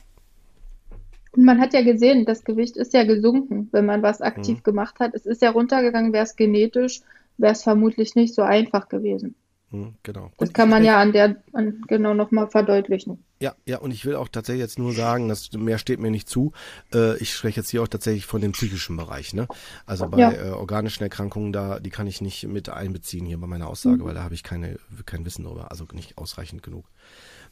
Und 1.37 1.45
man 1.45 1.61
hat 1.61 1.73
ja 1.73 1.83
gesehen, 1.83 2.25
das 2.25 2.43
Gewicht 2.43 2.77
ist 2.77 2.93
ja 2.93 3.03
gesunken, 3.03 3.69
wenn 3.71 3.85
man 3.85 4.01
was 4.01 4.21
aktiv 4.21 4.57
mhm. 4.57 4.63
gemacht 4.63 4.99
hat. 4.99 5.13
Es 5.13 5.27
ist 5.27 5.43
ja 5.43 5.51
runtergegangen, 5.51 6.11
wäre 6.11 6.23
es 6.23 6.35
genetisch, 6.35 7.01
wäre 7.37 7.53
es 7.53 7.61
vermutlich 7.61 8.15
nicht 8.15 8.33
so 8.33 8.41
einfach 8.41 8.89
gewesen. 8.89 9.35
Mhm, 9.69 9.93
genau. 10.01 10.31
Das 10.37 10.49
und 10.49 10.55
kann 10.55 10.69
man 10.69 10.83
ja 10.83 10.99
an 10.99 11.11
der 11.11 11.43
an, 11.53 11.83
genau 11.87 12.15
nochmal 12.15 12.47
verdeutlichen. 12.47 13.23
Ja, 13.39 13.53
ja, 13.67 13.77
und 13.77 13.91
ich 13.91 14.03
will 14.03 14.15
auch 14.15 14.29
tatsächlich 14.29 14.61
jetzt 14.61 14.79
nur 14.79 14.93
sagen, 14.93 15.27
dass 15.27 15.51
mehr 15.51 15.77
steht 15.77 15.99
mir 15.99 16.09
nicht 16.09 16.27
zu. 16.27 16.53
Äh, 16.91 17.17
ich 17.17 17.31
spreche 17.31 17.59
jetzt 17.59 17.69
hier 17.69 17.83
auch 17.83 17.87
tatsächlich 17.87 18.25
von 18.25 18.41
dem 18.41 18.53
psychischen 18.53 18.97
Bereich. 18.97 19.35
Ne? 19.35 19.47
Also 19.85 20.07
bei 20.07 20.17
ja. 20.17 20.31
äh, 20.31 20.49
organischen 20.49 21.03
Erkrankungen, 21.03 21.53
da 21.53 21.79
die 21.79 21.91
kann 21.91 22.07
ich 22.07 22.19
nicht 22.19 22.47
mit 22.47 22.69
einbeziehen 22.69 23.27
hier 23.27 23.37
bei 23.39 23.45
meiner 23.45 23.67
Aussage, 23.67 23.97
mhm. 23.97 24.05
weil 24.05 24.15
da 24.15 24.23
habe 24.23 24.33
ich 24.33 24.41
keine, 24.41 24.79
kein 25.05 25.23
Wissen 25.23 25.43
darüber, 25.43 25.69
also 25.69 25.85
nicht 25.93 26.17
ausreichend 26.17 26.63
genug. 26.63 26.85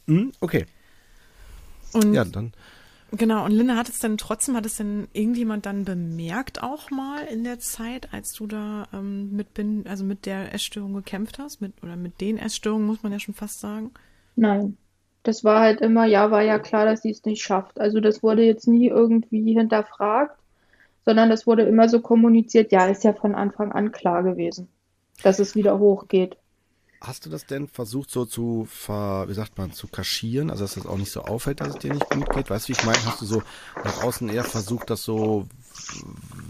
Mhm, 0.08 0.32
okay. 0.40 0.66
Und 1.94 2.16
ja, 2.16 2.26
dann. 2.26 2.54
Genau, 3.12 3.46
und 3.46 3.52
Linda, 3.52 3.76
hat 3.76 3.88
es 3.88 4.00
denn 4.00 4.18
trotzdem, 4.18 4.56
hat 4.56 4.66
es 4.66 4.78
denn 4.78 5.08
irgendjemand 5.14 5.66
dann 5.66 5.86
bemerkt 5.86 6.64
auch 6.64 6.90
mal 6.92 7.24
in 7.26 7.44
der 7.44 7.60
Zeit, 7.60 8.14
als 8.14 8.34
du 8.34 8.48
da 8.48 8.88
ähm, 8.94 9.32
mit 9.36 9.54
bin, 9.54 9.86
also 9.88 10.04
mit 10.04 10.26
der 10.26 10.54
Essstörung 10.54 10.94
gekämpft 10.94 11.40
hast, 11.40 11.62
mit 11.62 11.72
oder 11.84 11.96
mit 11.96 12.20
den 12.20 12.38
Essstörungen 12.38 12.86
muss 12.86 13.04
man 13.04 13.12
ja 13.12 13.20
schon 13.20 13.36
fast 13.36 13.60
sagen? 13.60 13.92
Nein. 14.36 14.78
Das 15.24 15.44
war 15.44 15.62
halt 15.62 15.82
immer, 15.82 16.06
ja, 16.06 16.30
war 16.30 16.44
ja 16.44 16.60
klar, 16.60 16.86
dass 16.86 17.02
sie 17.02 17.10
es 17.10 17.26
nicht 17.26 17.42
schafft. 17.42 17.80
Also 17.80 18.00
das 18.00 18.22
wurde 18.22 18.44
jetzt 18.44 18.68
nie 18.68 18.90
irgendwie 18.90 19.54
hinterfragt, 19.54 20.38
sondern 21.04 21.30
das 21.30 21.48
wurde 21.48 21.64
immer 21.64 21.90
so 21.90 22.00
kommuniziert, 22.00 22.72
ja, 22.72 22.86
ist 22.86 23.04
ja 23.04 23.14
von 23.14 23.34
Anfang 23.34 23.72
an 23.72 23.92
klar 23.92 24.24
gewesen, 24.24 24.68
dass 25.24 25.40
es 25.40 25.56
wieder 25.56 25.80
hochgeht. 25.80 26.38
Hast 27.08 27.26
du 27.26 27.30
das 27.30 27.46
denn 27.46 27.68
versucht 27.68 28.10
so 28.10 28.26
zu, 28.26 28.68
ver, 28.70 29.26
wie 29.28 29.34
sagt 29.34 29.58
man, 29.58 29.72
zu 29.72 29.88
kaschieren, 29.88 30.50
also 30.50 30.64
dass 30.64 30.74
das 30.74 30.88
auch 30.88 30.98
nicht 30.98 31.12
so 31.12 31.22
auffällt, 31.22 31.62
dass 31.62 31.70
es 31.70 31.78
dir 31.78 31.94
nicht 31.94 32.10
gut 32.10 32.30
geht? 32.32 32.50
Weißt 32.50 32.68
du, 32.68 32.70
wie 32.70 32.78
ich 32.78 32.86
meine? 32.86 33.06
Hast 33.06 33.22
du 33.22 33.26
so 33.26 33.44
nach 33.84 34.04
außen 34.04 34.28
eher 34.30 34.44
versucht, 34.44 34.90
das 34.90 35.04
so 35.04 35.48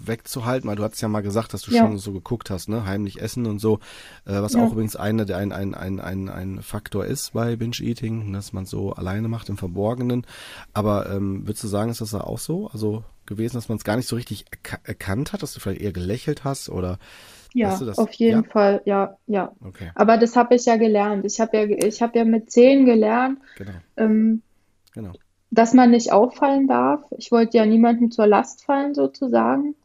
wegzuhalten? 0.06 0.70
Weil 0.70 0.78
du 0.78 0.84
hast 0.84 1.01
ja 1.01 1.10
mal 1.10 1.22
gesagt, 1.22 1.53
dass 1.53 1.64
du 1.64 1.72
ja. 1.72 1.82
schon 1.82 1.97
so 1.97 2.14
geguckt 2.14 2.49
hast, 2.49 2.70
ne? 2.70 2.86
Heimlich 2.86 3.22
essen 3.22 3.45
und 3.47 3.60
so, 3.60 3.80
äh, 4.26 4.41
was 4.41 4.53
ja. 4.53 4.64
auch 4.64 4.72
übrigens 4.72 4.95
eine, 4.95 5.26
der 5.26 5.38
ein, 5.38 5.51
ein, 5.51 5.74
ein, 5.74 5.99
ein, 5.99 6.30
ein 6.30 6.62
Faktor 6.62 7.06
ist 7.06 7.34
bei 7.34 7.58
Binge-Eating, 7.58 8.32
dass 8.32 8.53
man 8.53 8.66
so 8.66 8.93
alleine 8.93 9.28
macht 9.28 9.49
im 9.49 9.58
Verborgenen. 9.58 10.26
Aber 10.74 11.10
ähm, 11.10 11.45
würdest 11.45 11.66
du 11.66 11.68
sagen, 11.68 11.91
ist 11.91 12.01
das 12.01 12.12
da 12.12 12.22
auch 12.22 12.39
so? 12.39 12.70
Also 12.70 13.03
gewesen, 13.26 13.56
dass 13.56 13.70
man 13.70 13.78
es 13.78 13.84
gar 13.84 13.97
nicht 13.97 14.08
so 14.08 14.16
richtig 14.16 14.45
erka 14.51 14.80
erkannt 14.84 15.34
hat, 15.34 15.43
dass 15.43 15.53
du 15.53 15.60
vielleicht 15.60 15.82
eher 15.82 15.91
gelächelt 15.91 16.43
hast 16.43 16.70
oder 16.70 16.99
ja, 17.56 17.72
weißt 17.72 17.82
du 17.82 17.91
auf 18.01 18.12
jeden 18.14 18.43
ja? 18.43 18.49
Fall, 18.49 18.82
ja, 18.86 19.18
ja. 19.28 19.53
Okay. 19.64 19.91
Aber 19.95 20.18
das 20.18 20.36
habe 20.36 20.56
ich 20.56 20.66
ja 20.66 20.76
gelernt. 20.76 21.26
Ich 21.26 21.39
habe 21.39 21.58
ja, 21.58 21.64
ich 21.64 22.01
habe 22.01 22.18
ja 22.20 22.26
mit 22.26 22.51
zehn 22.51 22.86
gelernt. 22.86 23.39
Genau. 23.58 23.72
Ähm, 23.97 24.41
genau. 24.93 25.14
dass 25.51 25.74
man 25.74 25.91
nicht 25.91 26.12
auffallen 26.12 26.68
darf. 26.68 27.01
Ich 27.18 27.32
wollte 27.32 27.58
ja 27.58 27.66
niemandem 27.66 28.12
zur 28.12 28.28
Last 28.28 28.66
fallen, 28.66 28.93
sozusagen. 28.93 29.76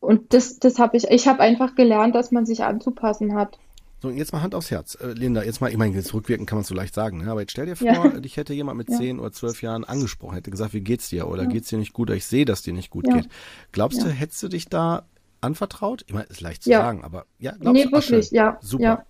Und 0.00 0.32
das, 0.32 0.58
das 0.58 0.78
habe 0.78 0.96
ich, 0.96 1.10
ich 1.10 1.26
habe 1.26 1.40
einfach 1.40 1.74
gelernt, 1.74 2.14
dass 2.14 2.30
man 2.30 2.46
sich 2.46 2.62
anzupassen 2.62 3.34
hat. 3.34 3.58
So, 4.00 4.10
jetzt 4.10 4.32
mal 4.32 4.42
Hand 4.42 4.54
aufs 4.54 4.70
Herz. 4.70 4.96
Äh, 5.00 5.12
Linda, 5.12 5.42
jetzt 5.42 5.60
mal, 5.60 5.70
ich 5.70 5.76
meine, 5.76 5.96
jetzt 5.96 6.14
rückwirken 6.14 6.46
kann 6.46 6.58
man 6.58 6.64
so 6.64 6.74
leicht 6.74 6.94
sagen, 6.94 7.18
ne? 7.18 7.30
aber 7.30 7.40
jetzt 7.40 7.52
stell 7.52 7.66
dir 7.66 7.74
vor, 7.76 7.88
ja. 7.88 8.08
dich 8.20 8.36
hätte 8.36 8.54
jemand 8.54 8.76
mit 8.76 8.90
ja. 8.90 8.98
10 8.98 9.18
oder 9.18 9.32
12 9.32 9.62
Jahren 9.62 9.84
angesprochen, 9.84 10.34
hätte 10.34 10.50
gesagt, 10.50 10.74
wie 10.74 10.82
geht's 10.82 11.08
dir 11.08 11.26
oder 11.26 11.44
ja. 11.44 11.48
geht's 11.48 11.68
dir 11.68 11.78
nicht 11.78 11.94
gut 11.94 12.10
oder 12.10 12.16
ich 12.16 12.26
sehe, 12.26 12.44
dass 12.44 12.62
dir 12.62 12.74
nicht 12.74 12.90
gut 12.90 13.06
geht. 13.06 13.28
Glaubst 13.72 14.02
du, 14.02 14.08
hättest 14.08 14.42
du 14.42 14.48
dich 14.48 14.66
da 14.66 15.06
anvertraut? 15.40 16.04
Ich 16.06 16.14
meine, 16.14 16.26
ist 16.26 16.40
leicht 16.40 16.62
zu 16.62 16.70
sagen, 16.70 17.04
aber 17.04 17.26
ja, 17.38 17.52
glaubst 17.52 17.72
nee, 17.72 17.84
du? 17.84 17.92
Wirklich, 17.92 18.30
ja. 18.30 18.58
Super. 18.60 19.04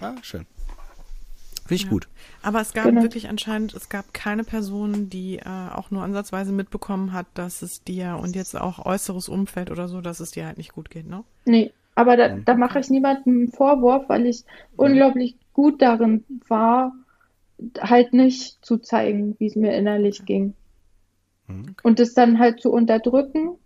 Ah, 0.00 0.14
schön. 0.22 0.46
Finde 1.66 1.74
ich 1.74 1.84
ja. 1.84 1.90
gut. 1.90 2.08
Aber 2.42 2.60
es 2.60 2.74
gab 2.74 2.84
genau. 2.84 3.02
wirklich 3.02 3.28
anscheinend, 3.28 3.72
es 3.72 3.88
gab 3.88 4.12
keine 4.12 4.44
Person, 4.44 5.08
die 5.08 5.38
äh, 5.38 5.70
auch 5.72 5.90
nur 5.90 6.02
ansatzweise 6.02 6.52
mitbekommen 6.52 7.12
hat, 7.12 7.26
dass 7.34 7.62
es 7.62 7.82
dir 7.82 8.18
und 8.20 8.36
jetzt 8.36 8.54
auch 8.54 8.84
äußeres 8.84 9.28
Umfeld 9.28 9.70
oder 9.70 9.88
so, 9.88 10.02
dass 10.02 10.20
es 10.20 10.32
dir 10.32 10.46
halt 10.46 10.58
nicht 10.58 10.74
gut 10.74 10.90
geht, 10.90 11.06
ne? 11.06 11.24
Nee, 11.46 11.72
aber 11.94 12.16
da, 12.16 12.28
da 12.28 12.54
mache 12.54 12.80
ich 12.80 12.90
niemandem 12.90 13.34
einen 13.34 13.52
Vorwurf, 13.52 14.08
weil 14.08 14.26
ich 14.26 14.44
unglaublich 14.76 15.36
gut 15.52 15.80
darin 15.80 16.24
war, 16.48 16.92
halt 17.80 18.12
nicht 18.12 18.64
zu 18.64 18.78
zeigen, 18.78 19.36
wie 19.38 19.46
es 19.46 19.56
mir 19.56 19.74
innerlich 19.74 20.24
ging. 20.24 20.54
Mhm. 21.46 21.62
Okay. 21.62 21.74
Und 21.82 22.00
es 22.00 22.14
dann 22.14 22.38
halt 22.38 22.60
zu 22.60 22.70
unterdrücken. 22.70 23.56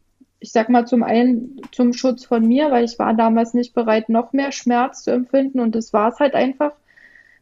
Ich 0.40 0.52
sag 0.52 0.68
mal 0.68 0.86
zum 0.86 1.02
einen 1.02 1.60
zum 1.72 1.92
Schutz 1.92 2.24
von 2.24 2.46
mir, 2.46 2.70
weil 2.70 2.84
ich 2.84 2.98
war 2.98 3.14
damals 3.14 3.54
nicht 3.54 3.74
bereit, 3.74 4.08
noch 4.08 4.32
mehr 4.32 4.52
Schmerz 4.52 5.02
zu 5.02 5.10
empfinden 5.10 5.60
und 5.60 5.74
das 5.74 5.92
war 5.92 6.10
es 6.10 6.20
halt 6.20 6.34
einfach 6.34 6.72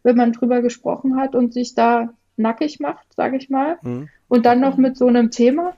wenn 0.07 0.17
man 0.17 0.33
drüber 0.33 0.63
gesprochen 0.63 1.17
hat 1.17 1.35
und 1.35 1.53
sich 1.53 1.75
da 1.75 2.15
nackig 2.37 2.79
macht, 2.79 3.13
sage 3.17 3.37
ich 3.39 3.51
mal. 3.51 3.77
Mhm. 3.83 4.09
Und 4.29 4.47
dann 4.47 4.61
noch 4.61 4.77
mit 4.77 4.97
so 4.97 5.09
einem 5.09 5.33
Thema. 5.33 5.77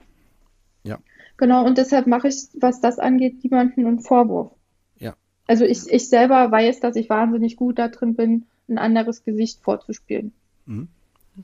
Ja. 0.83 0.99
Genau, 1.39 1.65
und 1.65 1.79
deshalb 1.79 2.07
mache 2.07 2.29
ich, 2.29 2.49
was 2.53 2.83
das 2.83 2.99
angeht, 2.99 3.43
niemanden 3.43 3.87
einen 3.87 4.01
Vorwurf. 4.01 4.53
Ja. 4.99 5.15
Also 5.47 5.65
ich, 5.65 5.89
ich 5.89 6.11
selber 6.11 6.51
weiß, 6.51 6.81
dass 6.81 6.97
ich 6.97 7.09
wahnsinnig 7.09 7.57
gut 7.57 7.79
da 7.79 7.89
drin 7.89 8.17
bin, 8.17 8.45
ein 8.69 8.77
anderes 8.77 9.25
Gesicht 9.25 9.63
vorzuspielen. 9.63 10.33
Mhm. 10.67 10.89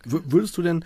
Würdest 0.04 0.54
du 0.58 0.60
denn 0.60 0.84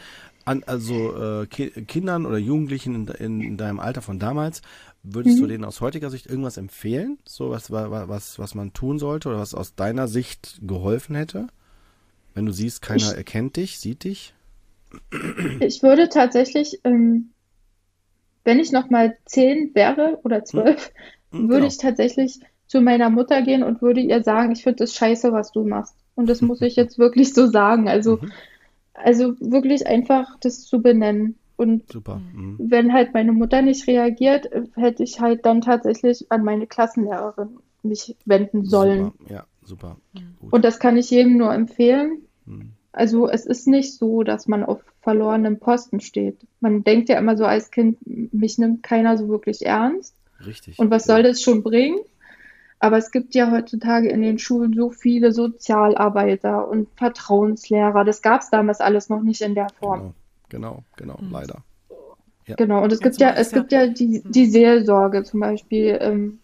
an 0.49 0.65
also 0.65 1.43
äh, 1.43 1.47
Kindern 1.47 2.25
oder 2.25 2.39
Jugendlichen 2.39 2.95
in, 2.95 3.09
in, 3.09 3.41
in, 3.41 3.57
deinem 3.59 3.81
Alter 3.81 4.01
von 4.01 4.19
damals, 4.19 4.63
würdest 5.03 5.37
mhm. 5.37 5.43
du 5.43 5.47
denen 5.49 5.65
aus 5.65 5.81
heutiger 5.83 6.09
Sicht 6.09 6.27
irgendwas 6.27 6.57
empfehlen? 6.57 7.19
So 7.27 7.51
was, 7.51 7.71
was, 7.71 8.39
was 8.39 8.55
man 8.55 8.73
tun 8.73 8.99
sollte 8.99 9.29
oder 9.29 9.39
was 9.39 9.55
aus 9.55 9.75
deiner 9.75 10.09
Sicht 10.09 10.61
geholfen 10.63 11.15
hätte? 11.17 11.49
Wenn 12.35 12.47
du 12.47 12.53
siehst, 12.53 12.81
keiner 12.81 13.11
ich, 13.11 13.17
erkennt 13.17 13.57
dich, 13.57 13.79
sieht 13.79 14.05
dich? 14.05 14.33
Ich 15.61 15.83
würde 15.83 16.09
tatsächlich, 16.09 16.81
ähm, 16.85 17.31
wenn 18.45 18.59
ich 18.59 18.73
noch 18.73 18.89
mal 18.89 19.19
zehn 19.27 19.75
wäre 19.75 20.19
oder 20.25 20.45
zwölf, 20.45 20.93
hm. 21.31 21.49
würde 21.49 21.57
genau. 21.57 21.67
ich 21.67 21.77
tatsächlich 21.77 22.41
zu 22.67 22.81
meiner 22.81 23.11
Mutter 23.11 23.43
gehen 23.43 23.63
und 23.63 23.83
würde 23.83 24.01
ihr 24.01 24.23
sagen, 24.23 24.53
ich 24.53 24.63
finde 24.63 24.85
das 24.85 24.95
scheiße, 24.95 25.33
was 25.33 25.53
du 25.53 25.65
machst. 25.65 25.95
Und 26.15 26.29
das 26.29 26.41
muss 26.41 26.63
ich 26.63 26.77
jetzt 26.77 26.99
wirklich 26.99 27.35
so 27.35 27.47
sagen. 27.47 27.89
Also, 27.89 28.17
mhm. 28.17 28.33
Also 29.03 29.35
wirklich 29.41 29.87
einfach 29.87 30.39
das 30.41 30.65
zu 30.65 30.83
benennen. 30.83 31.37
Und 31.57 31.93
mhm. 31.93 32.57
wenn 32.59 32.93
halt 32.93 33.15
meine 33.15 33.33
Mutter 33.33 33.63
nicht 33.63 33.87
reagiert, 33.89 34.49
hätte 34.77 35.03
ich 35.03 35.21
halt 35.21 35.45
dann 35.45 35.61
tatsächlich 35.61 36.31
an 36.31 36.45
meine 36.45 36.69
Klassenlehrerin 36.69 37.59
mich 37.83 38.17
wenden 38.25 38.65
sollen. 38.65 39.13
Super. 39.19 39.33
Ja, 39.33 39.47
super. 39.65 39.97
Gut. 40.41 40.53
Und 40.53 40.65
das 40.65 40.79
kann 40.79 40.97
ich 40.97 41.11
jedem 41.11 41.37
nur 41.37 41.53
empfehlen. 41.53 42.23
Also 42.93 43.29
es 43.29 43.45
ist 43.45 43.67
nicht 43.67 43.95
so, 43.95 44.23
dass 44.23 44.49
man 44.49 44.65
auf 44.65 44.81
verlorenem 45.03 45.59
Posten 45.59 46.01
steht. 46.01 46.37
Man 46.61 46.85
denkt 46.85 47.09
ja 47.09 47.19
immer 47.19 47.37
so 47.37 47.45
als 47.45 47.71
Kind, 47.71 47.99
mich 48.33 48.59
nimmt 48.59 48.83
keiner 48.83 49.17
so 49.17 49.29
wirklich 49.29 49.65
ernst. 49.65 50.15
Richtig. 50.45 50.79
Und 50.79 50.91
was 50.91 51.07
ja. 51.07 51.15
soll 51.15 51.23
das 51.23 51.43
schon 51.43 51.63
bringen? 51.63 51.99
Aber 52.81 52.97
es 52.97 53.11
gibt 53.11 53.35
ja 53.35 53.51
heutzutage 53.51 54.09
in 54.09 54.23
den 54.23 54.39
Schulen 54.39 54.73
so 54.75 54.91
viele 54.91 55.33
Sozialarbeiter 55.33 56.69
und 56.69 56.89
Vertrauenslehrer. 56.97 58.05
Das 58.05 58.23
gab 58.23 58.43
es 58.43 58.51
damals 58.51 58.81
alles 58.81 59.09
noch 59.09 59.23
nicht 59.23 59.41
in 59.41 59.55
der 59.55 59.69
Form. 59.81 60.15
Genau, 60.49 60.85
genau, 60.97 61.17
genau 61.17 61.19
mhm. 61.21 61.33
leider. 61.33 61.63
Ja. 62.47 62.55
Genau, 62.55 62.83
und 62.83 62.93
es 62.93 63.01
gibt 63.01 63.19
ja, 63.19 63.33
es 63.33 63.53
gibt 63.53 63.73
ja 63.73 63.89
die, 63.89 64.23
die 64.25 64.47
Seelsorge 64.47 65.23
zum 65.25 65.41
Beispiel. 65.41 65.99
Ähm, 66.01 66.39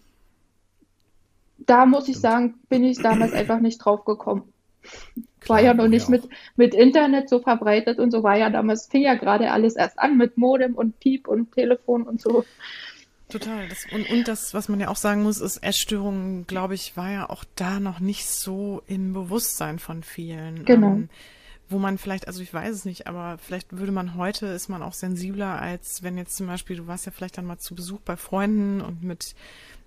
da 1.58 1.86
muss 1.86 2.08
ich 2.08 2.18
sagen, 2.18 2.54
bin 2.68 2.84
ich 2.84 2.98
damals 2.98 3.32
einfach 3.32 3.60
nicht 3.60 3.78
drauf 3.78 4.04
gekommen. 4.04 4.42
Klar, 5.40 5.58
war 5.58 5.64
ja 5.64 5.74
noch 5.74 5.88
nicht 5.88 6.08
mit, 6.08 6.28
mit 6.56 6.74
Internet 6.74 7.28
so 7.28 7.38
verbreitet 7.38 7.98
und 7.98 8.10
so 8.10 8.22
war 8.22 8.36
ja 8.36 8.50
damals, 8.50 8.86
fing 8.86 9.02
ja 9.02 9.14
gerade 9.14 9.50
alles 9.50 9.76
erst 9.76 9.98
an 9.98 10.16
mit 10.16 10.36
Modem 10.36 10.74
und 10.74 10.98
Piep 11.00 11.28
und 11.28 11.52
Telefon 11.52 12.02
und 12.02 12.20
so. 12.20 12.44
Total. 13.28 13.68
Das, 13.68 13.86
und, 13.90 14.08
und 14.10 14.28
das, 14.28 14.54
was 14.54 14.68
man 14.68 14.80
ja 14.80 14.88
auch 14.88 14.96
sagen 14.96 15.22
muss, 15.22 15.40
ist, 15.40 15.58
Essstörungen, 15.58 16.46
glaube 16.46 16.74
ich, 16.74 16.96
war 16.96 17.10
ja 17.10 17.30
auch 17.30 17.44
da 17.56 17.80
noch 17.80 18.00
nicht 18.00 18.26
so 18.26 18.82
im 18.86 19.12
Bewusstsein 19.12 19.78
von 19.78 20.02
vielen. 20.02 20.64
Genau. 20.64 20.88
Ähm, 20.88 21.08
wo 21.70 21.78
man 21.78 21.96
vielleicht, 21.96 22.28
also 22.28 22.42
ich 22.42 22.52
weiß 22.52 22.74
es 22.74 22.84
nicht, 22.84 23.06
aber 23.06 23.38
vielleicht 23.38 23.76
würde 23.76 23.92
man 23.92 24.16
heute, 24.16 24.46
ist 24.46 24.68
man 24.68 24.82
auch 24.82 24.92
sensibler, 24.92 25.60
als 25.60 26.02
wenn 26.02 26.18
jetzt 26.18 26.36
zum 26.36 26.46
Beispiel, 26.46 26.76
du 26.76 26.86
warst 26.86 27.06
ja 27.06 27.12
vielleicht 27.12 27.38
dann 27.38 27.46
mal 27.46 27.58
zu 27.58 27.74
Besuch 27.74 28.00
bei 28.00 28.16
Freunden 28.16 28.82
und 28.82 29.02
mit, 29.02 29.34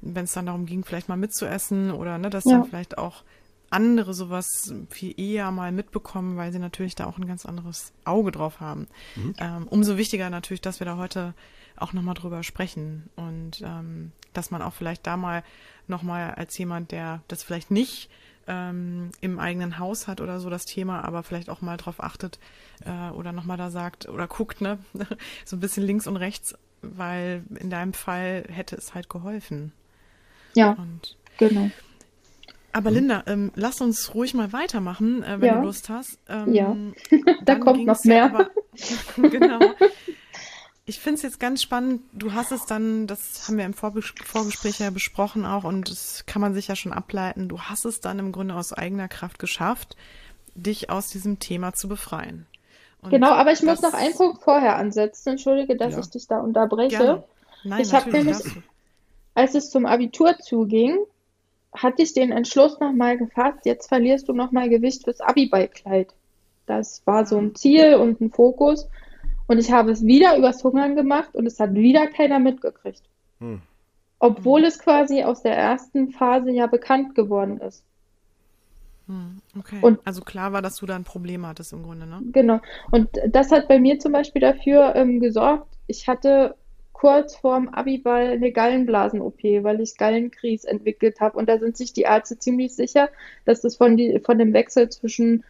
wenn 0.02 0.26
es 0.26 0.34
dann 0.34 0.48
darum 0.48 0.66
ging, 0.66 0.84
vielleicht 0.84 1.08
mal 1.08 1.18
mitzuessen 1.18 1.92
oder 1.92 2.18
ne, 2.18 2.30
dass 2.30 2.46
ja. 2.46 2.54
dann 2.54 2.66
vielleicht 2.66 2.98
auch 2.98 3.24
andere 3.70 4.14
sowas 4.14 4.74
viel 4.90 5.20
eher 5.20 5.52
mal 5.52 5.72
mitbekommen, 5.72 6.38
weil 6.38 6.52
sie 6.52 6.60
natürlich 6.60 6.96
da 6.96 7.06
auch 7.06 7.18
ein 7.18 7.28
ganz 7.28 7.46
anderes 7.46 7.92
Auge 8.06 8.32
drauf 8.32 8.60
haben. 8.60 8.88
Mhm. 9.16 9.36
Ähm, 9.40 9.68
umso 9.68 9.98
wichtiger 9.98 10.30
natürlich, 10.30 10.62
dass 10.62 10.80
wir 10.80 10.86
da 10.86 10.98
heute 10.98 11.34
auch 11.82 11.94
nochmal 11.94 12.16
drüber 12.16 12.44
sprechen 12.44 13.10
und 13.16 13.62
ähm, 13.64 14.12
dass 14.34 14.52
man 14.52 14.62
auch 14.62 14.74
vielleicht 14.74 15.08
da 15.08 15.18
mal 15.18 15.44
nochmal 15.88 16.36
als 16.36 16.58
jemand, 16.58 16.92
der 16.92 17.22
das 17.28 17.44
vielleicht 17.44 17.72
nicht 17.72 18.10
ähm, 18.48 19.12
im 19.22 19.40
eigenen 19.40 19.80
Haus 19.80 20.08
hat 20.08 20.22
oder 20.22 20.40
so 20.40 20.50
das 20.50 20.66
Thema, 20.66 21.04
aber 21.04 21.24
vielleicht 21.24 21.50
auch 21.50 21.62
mal 21.62 21.78
drauf 21.78 22.02
achtet 22.02 22.40
äh, 22.86 23.12
oder 23.12 23.32
nochmal 23.32 23.58
da 23.58 23.70
sagt 23.70 24.08
oder 24.08 24.28
guckt, 24.28 24.62
ne, 24.62 24.80
so 25.46 25.56
ein 25.56 25.60
bisschen 25.60 25.84
links 25.84 26.08
und 26.08 26.18
rechts, 26.18 26.56
weil 26.82 27.44
in 27.60 27.70
deinem 27.70 27.94
Fall 27.94 28.46
hätte 28.50 28.76
es 28.76 28.94
halt 28.94 29.10
geholfen. 29.10 29.74
Ja, 30.56 30.72
und 30.72 31.18
genau. 31.38 31.70
Aber 32.78 32.92
Linda, 32.92 33.24
ähm, 33.26 33.52
lass 33.56 33.82
uns 33.82 34.14
ruhig 34.14 34.36
mal 34.36 34.54
weitermachen, 34.54 35.24
äh, 35.24 35.42
wenn 35.42 35.48
ja. 35.48 35.60
du 35.60 35.66
Lust 35.66 35.90
hast. 35.90 36.20
Ähm, 36.30 36.54
ja, 36.54 36.76
da 37.46 37.56
kommt 37.56 37.86
noch 37.86 38.04
mehr. 38.04 38.26
Aber, 38.26 38.52
genau. 39.30 39.60
Ich 40.90 41.02
finde 41.02 41.16
es 41.16 41.22
jetzt 41.22 41.40
ganz 41.42 41.62
spannend. 41.62 42.02
Du 42.14 42.34
hast 42.34 42.54
es 42.54 42.66
dann, 42.66 43.08
das 43.08 43.46
haben 43.46 43.58
wir 43.58 43.66
im 43.66 43.74
Vorbes 43.74 44.14
Vorgespräch 44.24 44.80
ja 44.80 44.90
besprochen 44.90 45.46
auch, 45.46 45.66
und 45.66 45.92
das 45.92 46.26
kann 46.26 46.42
man 46.42 46.54
sich 46.54 46.70
ja 46.70 46.78
schon 46.78 46.94
ableiten. 46.94 47.50
Du 47.50 47.60
hast 47.60 47.84
es 47.84 48.00
dann 48.00 48.20
im 48.20 48.32
Grunde 48.32 48.56
aus 48.56 48.72
eigener 48.72 49.10
Kraft 49.10 49.38
geschafft, 49.38 49.98
dich 50.56 50.90
aus 50.90 51.10
diesem 51.10 51.40
Thema 51.40 51.74
zu 51.74 51.90
befreien. 51.90 52.48
Und 53.02 53.10
genau, 53.10 53.32
aber 53.32 53.52
ich 53.52 53.62
muss 53.64 53.82
noch 53.82 53.94
einen 53.94 54.16
Punkt 54.16 54.42
vorher 54.42 54.78
ansetzen. 54.78 55.32
Entschuldige, 55.32 55.76
dass 55.76 55.94
ja. 55.94 56.00
ich 56.00 56.10
dich 56.10 56.26
da 56.26 56.40
unterbreche. 56.40 56.98
Gerne. 56.98 57.24
Nein, 57.66 57.82
ich 57.82 57.94
habe 57.94 58.10
nämlich, 58.10 58.38
als 59.34 59.56
es 59.56 59.70
zum 59.70 59.86
Abitur 59.86 60.38
zuging, 60.40 60.98
hatte 61.74 62.02
ich 62.02 62.14
den 62.14 62.32
Entschluss 62.32 62.80
nochmal 62.80 63.18
gefasst, 63.18 63.66
jetzt 63.66 63.90
verlierst 63.90 64.30
du 64.30 64.34
nochmal 64.34 64.70
Gewicht 64.70 65.04
fürs 65.04 65.20
Abiballkleid. 65.20 66.14
Das 66.66 67.02
war 67.04 67.26
so 67.26 67.38
ein 67.38 67.56
Ziel 67.56 67.96
und 67.96 68.22
ein 68.22 68.32
Fokus. 68.32 68.88
Und 69.48 69.60
ich 69.60 69.72
habe 69.72 69.92
es 69.92 70.06
wieder 70.06 70.38
übers 70.38 70.64
Hungern 70.64 70.96
gemacht 70.96 71.36
und 71.36 71.46
es 71.46 71.60
hat 71.60 71.74
wieder 71.74 72.08
keiner 72.08 72.40
mitgekriegt. 72.40 73.04
Hm. 73.40 73.62
Obwohl 74.20 74.64
es 74.66 74.80
quasi 74.80 75.24
aus 75.24 75.42
der 75.42 75.56
ersten 75.56 76.12
Phase 76.12 76.52
ja 76.52 76.68
bekannt 76.68 77.16
geworden 77.16 77.60
ist. 77.62 77.84
Hm, 79.08 79.42
okay. 79.58 79.78
Und, 79.82 80.00
also 80.06 80.22
klar 80.22 80.52
war, 80.52 80.62
dass 80.62 80.78
du 80.78 80.86
da 80.86 80.96
ein 80.96 81.06
Problem 81.06 81.46
hattest 81.48 81.72
im 81.72 81.84
Grunde, 81.84 82.06
ne? 82.06 82.22
Genau. 82.32 82.60
Und 82.92 83.10
das 83.30 83.52
hat 83.52 83.68
bei 83.68 83.80
mir 83.80 84.00
zum 84.00 84.12
Beispiel 84.12 84.42
dafür 84.42 84.96
ähm, 84.96 85.20
gesorgt, 85.20 85.68
ich 85.88 86.08
hatte 86.08 86.56
kurz 86.92 87.36
vorm 87.36 87.70
Abiball 87.70 88.32
eine 88.32 88.52
Gallenblasen-OP, 88.52 89.44
weil 89.62 89.80
ich 89.82 89.98
Gallenkries 89.98 90.66
entwickelt 90.66 91.22
habe. 91.22 91.38
Und 91.38 91.48
da 91.48 91.60
sind 91.60 91.78
sich 91.78 91.94
die 91.94 92.02
Ärzte 92.02 92.40
ziemlich 92.40 92.76
sicher, 92.76 93.10
dass 93.46 93.62
das 93.62 93.78
von, 93.78 93.96
die, 93.98 94.20
von 94.20 94.40
dem 94.40 94.52
Wechsel 94.52 94.90
zwischen 94.90 95.44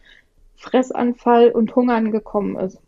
Fressanfall 0.56 1.50
und 1.50 1.74
Hungern 1.74 2.12
gekommen 2.12 2.56
ist. 2.56 2.78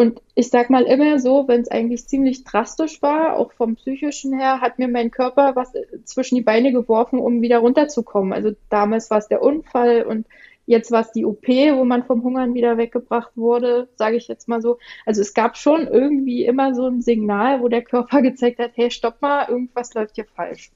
Und 0.00 0.22
ich 0.34 0.48
sag 0.48 0.70
mal 0.70 0.84
immer 0.84 1.18
so, 1.18 1.46
wenn 1.46 1.60
es 1.60 1.70
eigentlich 1.70 2.08
ziemlich 2.08 2.42
drastisch 2.42 3.02
war, 3.02 3.36
auch 3.36 3.52
vom 3.52 3.74
psychischen 3.74 4.32
her, 4.32 4.62
hat 4.62 4.78
mir 4.78 4.88
mein 4.88 5.10
Körper 5.10 5.54
was 5.56 5.74
zwischen 6.04 6.36
die 6.36 6.40
Beine 6.40 6.72
geworfen, 6.72 7.18
um 7.18 7.42
wieder 7.42 7.58
runterzukommen. 7.58 8.32
Also 8.32 8.52
damals 8.70 9.10
war 9.10 9.18
es 9.18 9.28
der 9.28 9.42
Unfall 9.42 10.04
und 10.04 10.26
Jetzt 10.64 10.90
war 10.90 11.02
es 11.02 11.12
die 11.12 11.26
OP, 11.26 11.46
wo 11.48 11.84
man 11.84 12.04
vom 12.04 12.22
Hungern 12.22 12.54
wieder 12.54 12.78
weggebracht 12.78 13.32
wurde, 13.36 13.88
sage 13.96 14.16
ich 14.16 14.26
jetzt 14.28 14.48
mal 14.48 14.62
so. 14.62 14.78
Also 15.04 15.20
es 15.20 15.34
gab 15.34 15.58
schon 15.58 15.86
irgendwie 15.86 16.46
immer 16.46 16.74
so 16.74 16.86
ein 16.86 17.02
Signal, 17.02 17.60
wo 17.60 17.68
der 17.68 17.82
Körper 17.82 18.22
gezeigt 18.22 18.58
hat, 18.58 18.70
hey, 18.76 18.90
stopp 18.90 19.20
mal, 19.20 19.50
irgendwas 19.50 19.92
läuft 19.92 20.14
hier 20.14 20.26
falsch. 20.26 20.70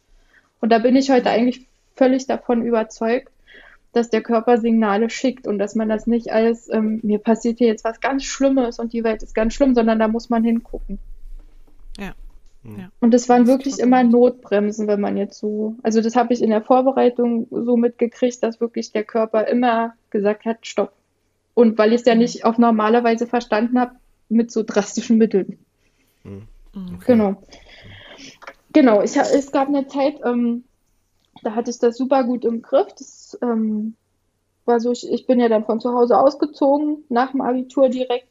Und 0.60 0.70
da 0.70 0.80
bin 0.80 0.96
ich 0.96 1.10
heute 1.10 1.30
eigentlich 1.30 1.66
völlig 1.96 2.26
davon 2.26 2.62
überzeugt, 2.62 3.30
dass 3.96 4.10
der 4.10 4.22
Körper 4.22 4.58
Signale 4.58 5.10
schickt 5.10 5.46
und 5.46 5.58
dass 5.58 5.74
man 5.74 5.88
das 5.88 6.06
nicht 6.06 6.32
als, 6.32 6.68
ähm, 6.72 7.00
mir 7.02 7.18
passiert 7.18 7.58
hier 7.58 7.68
jetzt 7.68 7.84
was 7.84 8.00
ganz 8.00 8.24
Schlimmes 8.24 8.78
und 8.78 8.92
die 8.92 9.04
Welt 9.04 9.22
ist 9.22 9.34
ganz 9.34 9.54
schlimm, 9.54 9.74
sondern 9.74 9.98
da 9.98 10.08
muss 10.08 10.30
man 10.30 10.44
hingucken. 10.44 10.98
Ja. 11.98 12.14
Hm. 12.62 12.78
ja. 12.78 12.88
Und 13.00 13.12
das 13.12 13.28
waren 13.28 13.46
wirklich 13.46 13.78
immer 13.78 14.02
Notbremsen, 14.02 14.86
wenn 14.86 15.00
man 15.00 15.16
jetzt 15.16 15.38
so, 15.38 15.76
also 15.82 16.00
das 16.00 16.16
habe 16.16 16.32
ich 16.32 16.42
in 16.42 16.50
der 16.50 16.62
Vorbereitung 16.62 17.46
so 17.50 17.76
mitgekriegt, 17.76 18.42
dass 18.42 18.60
wirklich 18.60 18.92
der 18.92 19.04
Körper 19.04 19.46
immer 19.46 19.94
gesagt 20.10 20.44
hat, 20.44 20.66
stopp. 20.66 20.92
Und 21.54 21.78
weil 21.78 21.92
ich 21.92 22.00
es 22.00 22.06
ja 22.06 22.14
nicht 22.14 22.44
auf 22.44 22.58
normale 22.58 23.04
Weise 23.04 23.26
verstanden 23.26 23.78
habe, 23.78 23.92
mit 24.28 24.50
so 24.50 24.62
drastischen 24.62 25.18
Mitteln. 25.18 25.58
Hm. 26.22 26.48
Okay. 26.74 27.04
Genau. 27.06 27.42
Genau, 28.72 29.02
ich, 29.02 29.16
es 29.16 29.52
gab 29.52 29.68
eine 29.68 29.86
Zeit, 29.86 30.16
ähm, 30.24 30.64
da 31.44 31.54
hatte 31.54 31.70
ich 31.70 31.78
das 31.78 31.96
super 31.96 32.24
gut 32.24 32.44
im 32.44 32.62
Griff. 32.62 32.88
Das 32.98 33.23
ähm, 33.42 33.94
war 34.64 34.80
so, 34.80 34.92
ich, 34.92 35.10
ich 35.10 35.26
bin 35.26 35.40
ja 35.40 35.48
dann 35.48 35.64
von 35.64 35.80
zu 35.80 35.92
Hause 35.92 36.18
ausgezogen, 36.18 37.04
nach 37.08 37.32
dem 37.32 37.40
Abitur 37.40 37.88
direkt. 37.88 38.28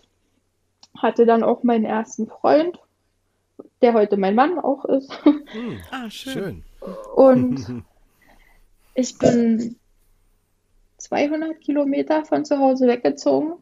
Hatte 0.98 1.26
dann 1.26 1.44
auch 1.44 1.64
meinen 1.64 1.86
ersten 1.86 2.28
Freund, 2.28 2.80
der 3.82 3.94
heute 3.94 4.18
mein 4.18 4.36
Mann 4.36 4.60
auch 4.60 4.86
ist. 4.86 5.12
Hm, 5.24 5.80
ah, 5.92 6.10
schön. 6.10 6.64
Und 7.16 7.84
ich 8.96 9.18
bin 9.18 9.76
200 10.98 11.60
Kilometer 11.60 12.26
von 12.26 12.46
zu 12.46 12.60
Hause 12.60 12.88
weggezogen, 12.88 13.54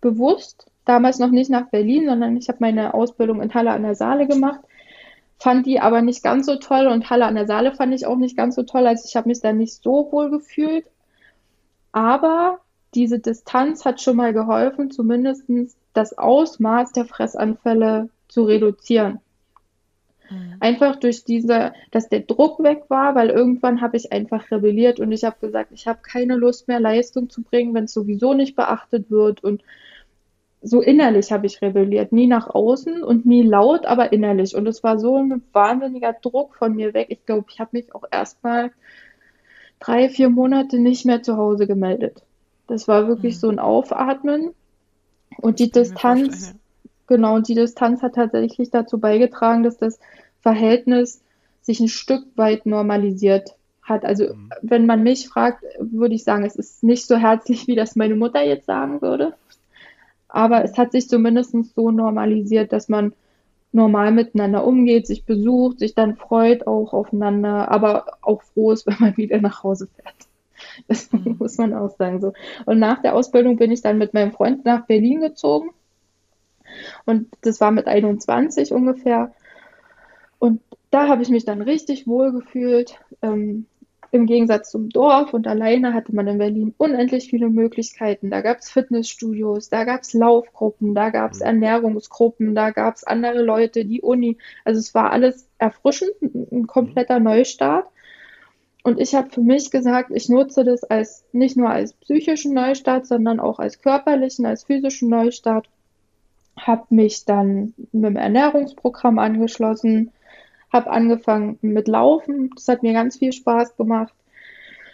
bewusst. 0.00 0.66
Damals 0.84 1.18
noch 1.18 1.30
nicht 1.30 1.50
nach 1.50 1.68
Berlin, 1.68 2.06
sondern 2.06 2.36
ich 2.36 2.48
habe 2.48 2.58
meine 2.60 2.94
Ausbildung 2.94 3.42
in 3.42 3.52
Halle 3.52 3.72
an 3.72 3.82
der 3.82 3.94
Saale 3.94 4.26
gemacht 4.26 4.60
fand 5.38 5.66
die 5.66 5.80
aber 5.80 6.02
nicht 6.02 6.22
ganz 6.22 6.46
so 6.46 6.56
toll 6.56 6.86
und 6.86 7.10
Halle 7.10 7.26
an 7.26 7.36
der 7.36 7.46
Saale 7.46 7.72
fand 7.72 7.94
ich 7.94 8.06
auch 8.06 8.16
nicht 8.16 8.36
ganz 8.36 8.56
so 8.56 8.64
toll. 8.64 8.86
Also 8.86 9.04
ich 9.06 9.16
habe 9.16 9.28
mich 9.28 9.40
da 9.40 9.52
nicht 9.52 9.82
so 9.82 10.08
wohl 10.10 10.30
gefühlt. 10.30 10.86
Aber 11.92 12.58
diese 12.94 13.18
Distanz 13.18 13.84
hat 13.84 14.00
schon 14.00 14.16
mal 14.16 14.32
geholfen, 14.32 14.90
zumindest 14.90 15.44
das 15.92 16.16
Ausmaß 16.16 16.92
der 16.92 17.04
Fressanfälle 17.04 18.08
zu 18.28 18.44
reduzieren. 18.44 19.20
Mhm. 20.30 20.56
Einfach 20.60 20.96
durch 20.96 21.24
diese, 21.24 21.72
dass 21.90 22.08
der 22.08 22.20
Druck 22.20 22.62
weg 22.62 22.84
war, 22.88 23.14
weil 23.14 23.30
irgendwann 23.30 23.80
habe 23.80 23.96
ich 23.96 24.12
einfach 24.12 24.50
rebelliert 24.50 25.00
und 25.00 25.12
ich 25.12 25.24
habe 25.24 25.36
gesagt, 25.40 25.70
ich 25.72 25.86
habe 25.86 26.00
keine 26.02 26.36
Lust 26.36 26.68
mehr, 26.68 26.80
Leistung 26.80 27.30
zu 27.30 27.42
bringen, 27.42 27.74
wenn 27.74 27.84
es 27.84 27.92
sowieso 27.92 28.34
nicht 28.34 28.56
beachtet 28.56 29.10
wird 29.10 29.42
und 29.44 29.62
so 30.60 30.80
innerlich 30.80 31.30
habe 31.30 31.46
ich 31.46 31.62
rebelliert, 31.62 32.12
nie 32.12 32.26
nach 32.26 32.48
außen 32.48 33.02
und 33.02 33.26
nie 33.26 33.42
laut, 33.42 33.86
aber 33.86 34.12
innerlich. 34.12 34.56
Und 34.56 34.66
es 34.66 34.82
war 34.82 34.98
so 34.98 35.16
ein 35.16 35.42
wahnsinniger 35.52 36.14
Druck 36.20 36.56
von 36.56 36.74
mir 36.74 36.94
weg. 36.94 37.08
Ich 37.10 37.24
glaube, 37.26 37.46
ich 37.50 37.60
habe 37.60 37.70
mich 37.72 37.94
auch 37.94 38.04
erstmal 38.10 38.72
drei, 39.78 40.08
vier 40.08 40.28
Monate 40.28 40.78
nicht 40.78 41.06
mehr 41.06 41.22
zu 41.22 41.36
Hause 41.36 41.66
gemeldet. 41.66 42.22
Das 42.66 42.88
war 42.88 43.06
wirklich 43.06 43.36
mhm. 43.36 43.38
so 43.38 43.48
ein 43.50 43.58
Aufatmen. 43.58 44.50
Und 45.40 45.60
die 45.60 45.70
Distanz, 45.70 46.54
genau, 47.06 47.36
und 47.36 47.48
die 47.48 47.54
Distanz 47.54 48.02
hat 48.02 48.16
tatsächlich 48.16 48.70
dazu 48.70 48.98
beigetragen, 48.98 49.62
dass 49.62 49.78
das 49.78 50.00
Verhältnis 50.40 51.22
sich 51.62 51.80
ein 51.80 51.88
Stück 51.88 52.24
weit 52.36 52.66
normalisiert 52.66 53.54
hat. 53.82 54.04
Also, 54.04 54.34
mhm. 54.34 54.50
wenn 54.62 54.86
man 54.86 55.02
mich 55.02 55.28
fragt, 55.28 55.62
würde 55.78 56.14
ich 56.14 56.24
sagen, 56.24 56.44
es 56.44 56.56
ist 56.56 56.82
nicht 56.82 57.06
so 57.06 57.16
herzlich, 57.16 57.66
wie 57.68 57.76
das 57.76 57.94
meine 57.94 58.16
Mutter 58.16 58.42
jetzt 58.42 58.66
sagen 58.66 59.00
würde. 59.00 59.34
Aber 60.28 60.64
es 60.64 60.76
hat 60.76 60.92
sich 60.92 61.08
zumindest 61.08 61.54
so 61.74 61.90
normalisiert, 61.90 62.72
dass 62.72 62.88
man 62.88 63.12
normal 63.72 64.12
miteinander 64.12 64.64
umgeht, 64.64 65.06
sich 65.06 65.24
besucht, 65.24 65.78
sich 65.78 65.94
dann 65.94 66.16
freut 66.16 66.66
auch 66.66 66.92
aufeinander, 66.92 67.70
aber 67.70 68.18
auch 68.22 68.42
froh 68.42 68.72
ist, 68.72 68.86
wenn 68.86 68.96
man 68.98 69.16
wieder 69.16 69.40
nach 69.40 69.62
Hause 69.62 69.88
fährt. 69.96 70.14
Das 70.86 71.12
mhm. 71.12 71.36
muss 71.38 71.58
man 71.58 71.74
auch 71.74 71.90
sagen 71.96 72.20
so. 72.20 72.32
Und 72.66 72.78
nach 72.78 73.00
der 73.02 73.14
Ausbildung 73.14 73.56
bin 73.56 73.70
ich 73.70 73.82
dann 73.82 73.98
mit 73.98 74.14
meinem 74.14 74.32
Freund 74.32 74.64
nach 74.64 74.86
Berlin 74.86 75.20
gezogen. 75.20 75.70
Und 77.06 77.28
das 77.40 77.60
war 77.60 77.70
mit 77.70 77.86
21 77.86 78.72
ungefähr. 78.72 79.32
Und 80.38 80.60
da 80.90 81.08
habe 81.08 81.22
ich 81.22 81.30
mich 81.30 81.44
dann 81.44 81.62
richtig 81.62 82.06
wohl 82.06 82.32
gefühlt. 82.32 82.98
Ähm, 83.22 83.66
im 84.10 84.26
Gegensatz 84.26 84.70
zum 84.70 84.88
Dorf 84.88 85.34
und 85.34 85.46
alleine 85.46 85.92
hatte 85.92 86.14
man 86.14 86.26
in 86.26 86.38
Berlin 86.38 86.74
unendlich 86.78 87.28
viele 87.28 87.50
Möglichkeiten. 87.50 88.30
Da 88.30 88.40
gab 88.40 88.58
es 88.58 88.70
Fitnessstudios, 88.70 89.68
da 89.68 89.84
gab 89.84 90.02
es 90.02 90.14
Laufgruppen, 90.14 90.94
da 90.94 91.10
gab 91.10 91.32
es 91.32 91.40
mhm. 91.40 91.46
Ernährungsgruppen, 91.46 92.54
da 92.54 92.70
gab 92.70 92.96
es 92.96 93.04
andere 93.04 93.42
Leute, 93.42 93.84
die 93.84 94.00
Uni. 94.00 94.38
Also 94.64 94.80
es 94.80 94.94
war 94.94 95.12
alles 95.12 95.46
erfrischend, 95.58 96.12
ein 96.22 96.66
kompletter 96.66 97.20
Neustart. 97.20 97.86
Und 98.82 98.98
ich 98.98 99.14
habe 99.14 99.28
für 99.30 99.42
mich 99.42 99.70
gesagt, 99.70 100.10
ich 100.14 100.30
nutze 100.30 100.64
das 100.64 100.84
als 100.84 101.24
nicht 101.32 101.56
nur 101.56 101.68
als 101.68 101.92
psychischen 101.92 102.54
Neustart, 102.54 103.06
sondern 103.06 103.40
auch 103.40 103.58
als 103.58 103.82
körperlichen, 103.82 104.46
als 104.46 104.64
physischen 104.64 105.10
Neustart. 105.10 105.68
Habe 106.56 106.86
mich 106.88 107.26
dann 107.26 107.74
mit 107.92 108.04
dem 108.04 108.16
Ernährungsprogramm 108.16 109.18
angeschlossen, 109.18 110.12
habe 110.72 110.90
angefangen 110.90 111.58
mit 111.62 111.88
Laufen. 111.88 112.50
Das 112.54 112.68
hat 112.68 112.82
mir 112.82 112.92
ganz 112.92 113.16
viel 113.16 113.32
Spaß 113.32 113.76
gemacht. 113.76 114.14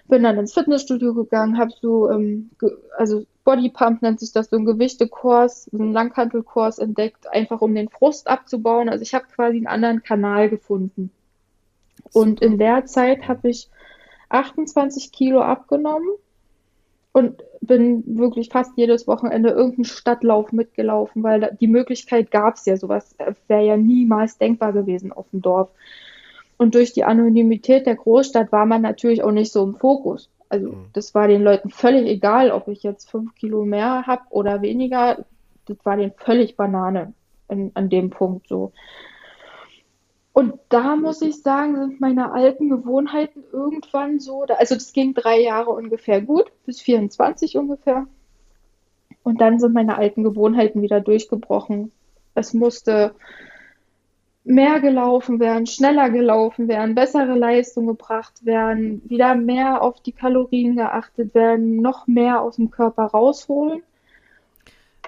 Bin 0.07 0.23
dann 0.23 0.39
ins 0.39 0.53
Fitnessstudio 0.53 1.15
gegangen, 1.15 1.59
habe 1.59 1.73
so, 1.81 2.11
ähm, 2.11 2.51
ge 2.59 2.71
also 2.97 3.25
Bodypump 3.45 4.03
nennt 4.03 4.21
sich 4.21 4.33
das, 4.33 4.51
so 4.51 4.57
ein 4.57 4.65
Gewichtekurs, 4.65 5.65
so 5.71 5.79
einen 5.79 5.93
Langhantelkurs 5.93 6.79
entdeckt, 6.79 7.27
einfach 7.33 7.61
um 7.61 7.75
den 7.75 7.89
Frust 7.89 8.29
abzubauen. 8.29 8.89
Also 8.89 9.03
ich 9.03 9.15
habe 9.15 9.27
quasi 9.35 9.57
einen 9.57 9.67
anderen 9.67 10.03
Kanal 10.03 10.49
gefunden. 10.49 11.11
Und 12.13 12.41
in 12.41 12.59
der 12.59 12.87
Zeit 12.87 13.29
habe 13.29 13.49
ich 13.49 13.69
28 14.29 15.13
Kilo 15.13 15.41
abgenommen 15.41 16.09
und 17.15 17.45
bin 17.61 18.19
wirklich 18.19 18.49
fast 18.49 18.73
jedes 18.77 19.07
Wochenende 19.07 19.51
irgendeinen 19.51 19.85
Stadtlauf 19.85 20.51
mitgelaufen, 20.51 21.23
weil 21.23 21.41
da, 21.41 21.51
die 21.51 21.69
Möglichkeit 21.69 22.33
gab 22.33 22.57
es 22.57 22.67
ja, 22.67 22.77
sowas 22.77 23.17
wäre 23.47 23.65
ja 23.65 23.77
niemals 23.77 24.37
denkbar 24.37 24.73
gewesen 24.73 25.13
auf 25.13 25.31
dem 25.31 25.41
Dorf. 25.41 25.71
Und 26.57 26.75
durch 26.75 26.93
die 26.93 27.05
Anonymität 27.05 27.87
der 27.87 27.95
Großstadt 27.95 28.51
war 28.51 28.67
man 28.67 28.83
natürlich 28.83 29.23
auch 29.23 29.31
nicht 29.31 29.53
so 29.53 29.63
im 29.63 29.77
Fokus. 29.77 30.29
Also 30.49 30.73
mhm. 30.73 30.87
das 30.93 31.15
war 31.15 31.29
den 31.29 31.43
Leuten 31.43 31.71
völlig 31.71 32.09
egal, 32.09 32.51
ob 32.51 32.67
ich 32.67 32.83
jetzt 32.83 33.09
fünf 33.09 33.33
Kilo 33.37 33.65
mehr 33.65 34.09
habe 34.09 34.23
oder 34.31 34.61
weniger. 34.61 35.25
Das 35.67 35.77
war 35.85 35.97
denen 35.97 36.13
völlig 36.17 36.57
Banane 36.57 37.15
in, 37.49 37.71
an 37.75 37.91
dem 37.91 38.11
Punkt 38.11 38.49
so. 38.49 38.73
Und 40.35 40.55
da 40.69 40.97
muss 40.97 41.23
ich 41.23 41.43
sagen, 41.43 41.77
sind 41.77 42.01
meine 42.01 42.33
alten 42.33 42.69
Gewohnheiten 42.69 43.45
irgendwann 43.53 44.19
so, 44.19 44.43
also 44.43 44.75
das 44.75 44.93
ging 44.93 45.15
drei 45.15 45.41
Jahre 45.41 45.71
ungefähr 45.71 46.21
gut, 46.21 46.51
bis 46.67 46.81
24 46.81 47.57
ungefähr. 47.57 48.09
Und 49.23 49.41
dann 49.41 49.61
sind 49.61 49.75
meine 49.75 49.97
alten 49.97 50.25
Gewohnheiten 50.25 50.83
wieder 50.83 51.01
durchgebrochen. 51.01 51.93
Es 52.35 52.53
musste 52.53 53.15
mehr 54.43 54.81
gelaufen 54.81 55.39
werden, 55.39 55.67
schneller 55.67 56.11
gelaufen 56.11 56.67
werden, 56.67 56.97
bessere 56.97 57.39
Leistung 57.39 57.87
gebracht 57.87 58.45
werden, 58.45 59.09
wieder 59.09 59.37
mehr 59.37 59.83
auf 59.83 60.01
die 60.01 60.11
Kalorien 60.11 60.75
geachtet 60.75 61.33
werden, 61.37 61.77
noch 61.77 62.09
mehr 62.09 62.43
aus 62.43 62.57
dem 62.57 62.73
Körper 62.73 63.05
rausholen. 63.05 63.85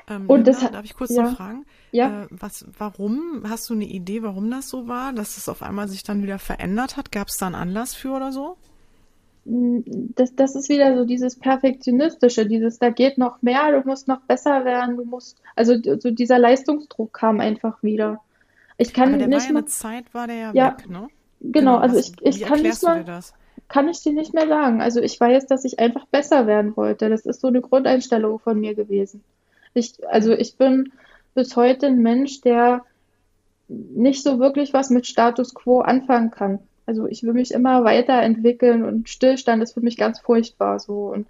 Ähm, 0.08 0.26
und 0.28 0.44
Linda, 0.44 0.52
das, 0.52 0.70
darf 0.70 0.84
ich 0.84 0.94
kurz 0.94 1.10
ja. 1.10 1.22
noch 1.22 1.36
fragen? 1.36 1.66
Ja. 1.90 2.24
Äh, 2.24 2.26
was, 2.30 2.66
warum? 2.78 3.42
Hast 3.48 3.68
du 3.70 3.74
eine 3.74 3.84
Idee, 3.84 4.22
warum 4.22 4.50
das 4.50 4.68
so 4.68 4.88
war, 4.88 5.12
dass 5.12 5.36
es 5.36 5.48
auf 5.48 5.62
einmal 5.62 5.88
sich 5.88 6.02
dann 6.02 6.22
wieder 6.22 6.38
verändert 6.38 6.96
hat? 6.96 7.12
Gab 7.12 7.28
es 7.28 7.36
da 7.36 7.46
einen 7.46 7.54
Anlass 7.54 7.94
für 7.94 8.10
oder 8.10 8.32
so? 8.32 8.56
Mm, 9.44 9.80
das, 10.14 10.34
das 10.34 10.54
ist 10.54 10.68
wieder 10.68 10.96
so 10.96 11.04
dieses 11.04 11.36
Perfektionistische, 11.38 12.46
dieses, 12.46 12.78
da 12.78 12.90
geht 12.90 13.18
noch 13.18 13.42
mehr, 13.42 13.72
du 13.72 13.88
musst 13.88 14.08
noch 14.08 14.20
besser 14.22 14.64
werden, 14.64 14.96
du 14.96 15.04
musst, 15.04 15.40
also 15.54 15.74
so 15.98 16.10
dieser 16.10 16.38
Leistungsdruck 16.38 17.12
kam 17.12 17.40
einfach 17.40 17.82
wieder. 17.82 18.20
Ich 18.78 18.92
kann 18.92 19.10
Aber 19.10 19.18
der 19.18 19.28
nicht 19.28 19.48
war 19.48 19.54
ja 19.54 19.58
eine 19.58 19.66
Zeit, 19.66 20.12
war 20.12 20.26
der 20.26 20.36
ja, 20.36 20.52
ja 20.52 20.78
weg, 20.78 20.88
ne? 20.88 21.08
Genau, 21.40 21.52
genau 21.52 21.76
also 21.78 21.96
was, 21.96 22.12
ich, 22.20 22.40
ich 22.40 22.42
kann 22.42 22.62
nicht 22.62 22.82
mal, 22.82 23.04
kann 23.68 23.88
ich 23.88 24.02
dir 24.02 24.12
nicht 24.12 24.34
mehr 24.34 24.46
sagen. 24.48 24.80
Also 24.80 25.00
ich 25.00 25.18
weiß, 25.18 25.46
dass 25.46 25.64
ich 25.64 25.78
einfach 25.78 26.06
besser 26.06 26.46
werden 26.46 26.76
wollte. 26.76 27.08
Das 27.08 27.26
ist 27.26 27.40
so 27.40 27.48
eine 27.48 27.60
Grundeinstellung 27.60 28.38
von 28.38 28.58
mir 28.60 28.74
gewesen. 28.74 29.22
Ich, 29.76 29.94
also 30.08 30.32
ich 30.32 30.56
bin 30.56 30.92
bis 31.34 31.54
heute 31.54 31.86
ein 31.86 32.00
Mensch, 32.00 32.40
der 32.40 32.84
nicht 33.68 34.22
so 34.22 34.38
wirklich 34.38 34.72
was 34.72 34.90
mit 34.90 35.06
Status 35.06 35.54
quo 35.54 35.80
anfangen 35.80 36.30
kann. 36.30 36.60
Also 36.86 37.06
ich 37.06 37.22
will 37.24 37.34
mich 37.34 37.52
immer 37.52 37.84
weiterentwickeln 37.84 38.84
und 38.84 39.08
Stillstand 39.08 39.62
ist 39.62 39.74
für 39.74 39.80
mich 39.80 39.96
ganz 39.96 40.20
furchtbar 40.20 40.78
so. 40.78 41.12
Und 41.12 41.26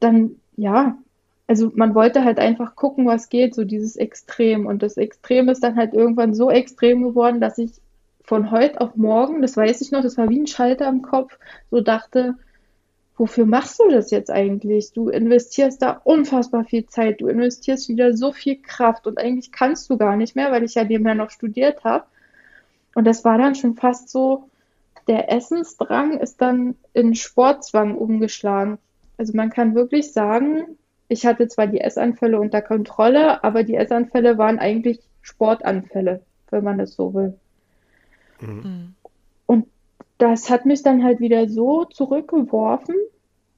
dann, 0.00 0.36
ja, 0.56 0.98
also 1.46 1.70
man 1.74 1.94
wollte 1.94 2.24
halt 2.24 2.38
einfach 2.38 2.74
gucken, 2.74 3.06
was 3.06 3.28
geht, 3.28 3.54
so 3.54 3.64
dieses 3.64 3.96
Extrem. 3.96 4.66
Und 4.66 4.82
das 4.82 4.96
Extrem 4.96 5.48
ist 5.50 5.62
dann 5.62 5.76
halt 5.76 5.94
irgendwann 5.94 6.34
so 6.34 6.50
extrem 6.50 7.02
geworden, 7.02 7.40
dass 7.40 7.58
ich 7.58 7.72
von 8.24 8.50
heute 8.50 8.80
auf 8.80 8.96
morgen, 8.96 9.42
das 9.42 9.56
weiß 9.56 9.80
ich 9.82 9.92
noch, 9.92 10.02
das 10.02 10.16
war 10.16 10.28
wie 10.28 10.40
ein 10.40 10.46
Schalter 10.46 10.88
im 10.88 11.02
Kopf, 11.02 11.38
so 11.70 11.80
dachte, 11.80 12.36
wofür 13.20 13.44
machst 13.44 13.78
du 13.78 13.90
das 13.90 14.10
jetzt 14.10 14.30
eigentlich? 14.30 14.92
Du 14.94 15.10
investierst 15.10 15.82
da 15.82 16.00
unfassbar 16.04 16.64
viel 16.64 16.86
Zeit, 16.86 17.20
du 17.20 17.28
investierst 17.28 17.90
wieder 17.90 18.16
so 18.16 18.32
viel 18.32 18.56
Kraft 18.62 19.06
und 19.06 19.18
eigentlich 19.18 19.52
kannst 19.52 19.90
du 19.90 19.98
gar 19.98 20.16
nicht 20.16 20.36
mehr, 20.36 20.50
weil 20.50 20.64
ich 20.64 20.74
ja 20.74 20.84
nebenher 20.84 21.14
noch 21.14 21.28
studiert 21.28 21.84
habe. 21.84 22.06
Und 22.94 23.04
das 23.04 23.22
war 23.22 23.36
dann 23.36 23.54
schon 23.54 23.76
fast 23.76 24.08
so 24.08 24.48
der 25.06 25.30
Essensdrang 25.30 26.18
ist 26.18 26.40
dann 26.40 26.76
in 26.94 27.14
Sportzwang 27.14 27.94
umgeschlagen. 27.94 28.78
Also 29.18 29.36
man 29.36 29.50
kann 29.50 29.74
wirklich 29.74 30.12
sagen, 30.12 30.78
ich 31.08 31.26
hatte 31.26 31.48
zwar 31.48 31.66
die 31.66 31.80
Essanfälle 31.80 32.40
unter 32.40 32.62
Kontrolle, 32.62 33.44
aber 33.44 33.64
die 33.64 33.74
Essanfälle 33.74 34.38
waren 34.38 34.58
eigentlich 34.58 35.00
Sportanfälle, 35.20 36.22
wenn 36.50 36.64
man 36.64 36.78
das 36.78 36.94
so 36.94 37.12
will. 37.12 37.34
Mhm. 38.40 38.94
Das 40.20 40.50
hat 40.50 40.66
mich 40.66 40.82
dann 40.82 41.02
halt 41.02 41.18
wieder 41.18 41.48
so 41.48 41.86
zurückgeworfen 41.86 42.94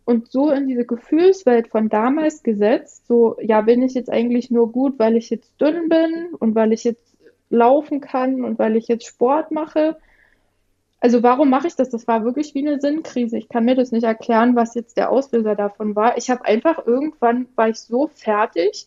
und 0.04 0.30
so 0.30 0.52
in 0.52 0.68
diese 0.68 0.84
Gefühlswelt 0.84 1.66
von 1.66 1.88
damals 1.88 2.44
gesetzt, 2.44 3.08
so, 3.08 3.36
ja, 3.40 3.62
bin 3.62 3.82
ich 3.82 3.94
jetzt 3.94 4.08
eigentlich 4.08 4.48
nur 4.48 4.70
gut, 4.70 4.96
weil 5.00 5.16
ich 5.16 5.28
jetzt 5.28 5.60
dünn 5.60 5.88
bin 5.88 6.34
und 6.38 6.54
weil 6.54 6.72
ich 6.72 6.84
jetzt 6.84 7.16
laufen 7.50 8.00
kann 8.00 8.44
und 8.44 8.60
weil 8.60 8.76
ich 8.76 8.86
jetzt 8.86 9.06
Sport 9.06 9.50
mache. 9.50 9.96
Also 11.00 11.24
warum 11.24 11.50
mache 11.50 11.66
ich 11.66 11.74
das? 11.74 11.90
Das 11.90 12.06
war 12.06 12.24
wirklich 12.24 12.54
wie 12.54 12.64
eine 12.64 12.80
Sinnkrise. 12.80 13.38
Ich 13.38 13.48
kann 13.48 13.64
mir 13.64 13.74
das 13.74 13.90
nicht 13.90 14.04
erklären, 14.04 14.54
was 14.54 14.76
jetzt 14.76 14.96
der 14.96 15.10
Auslöser 15.10 15.56
davon 15.56 15.96
war. 15.96 16.16
Ich 16.16 16.30
habe 16.30 16.44
einfach 16.44 16.86
irgendwann 16.86 17.48
war 17.56 17.70
ich 17.70 17.80
so 17.80 18.06
fertig, 18.06 18.86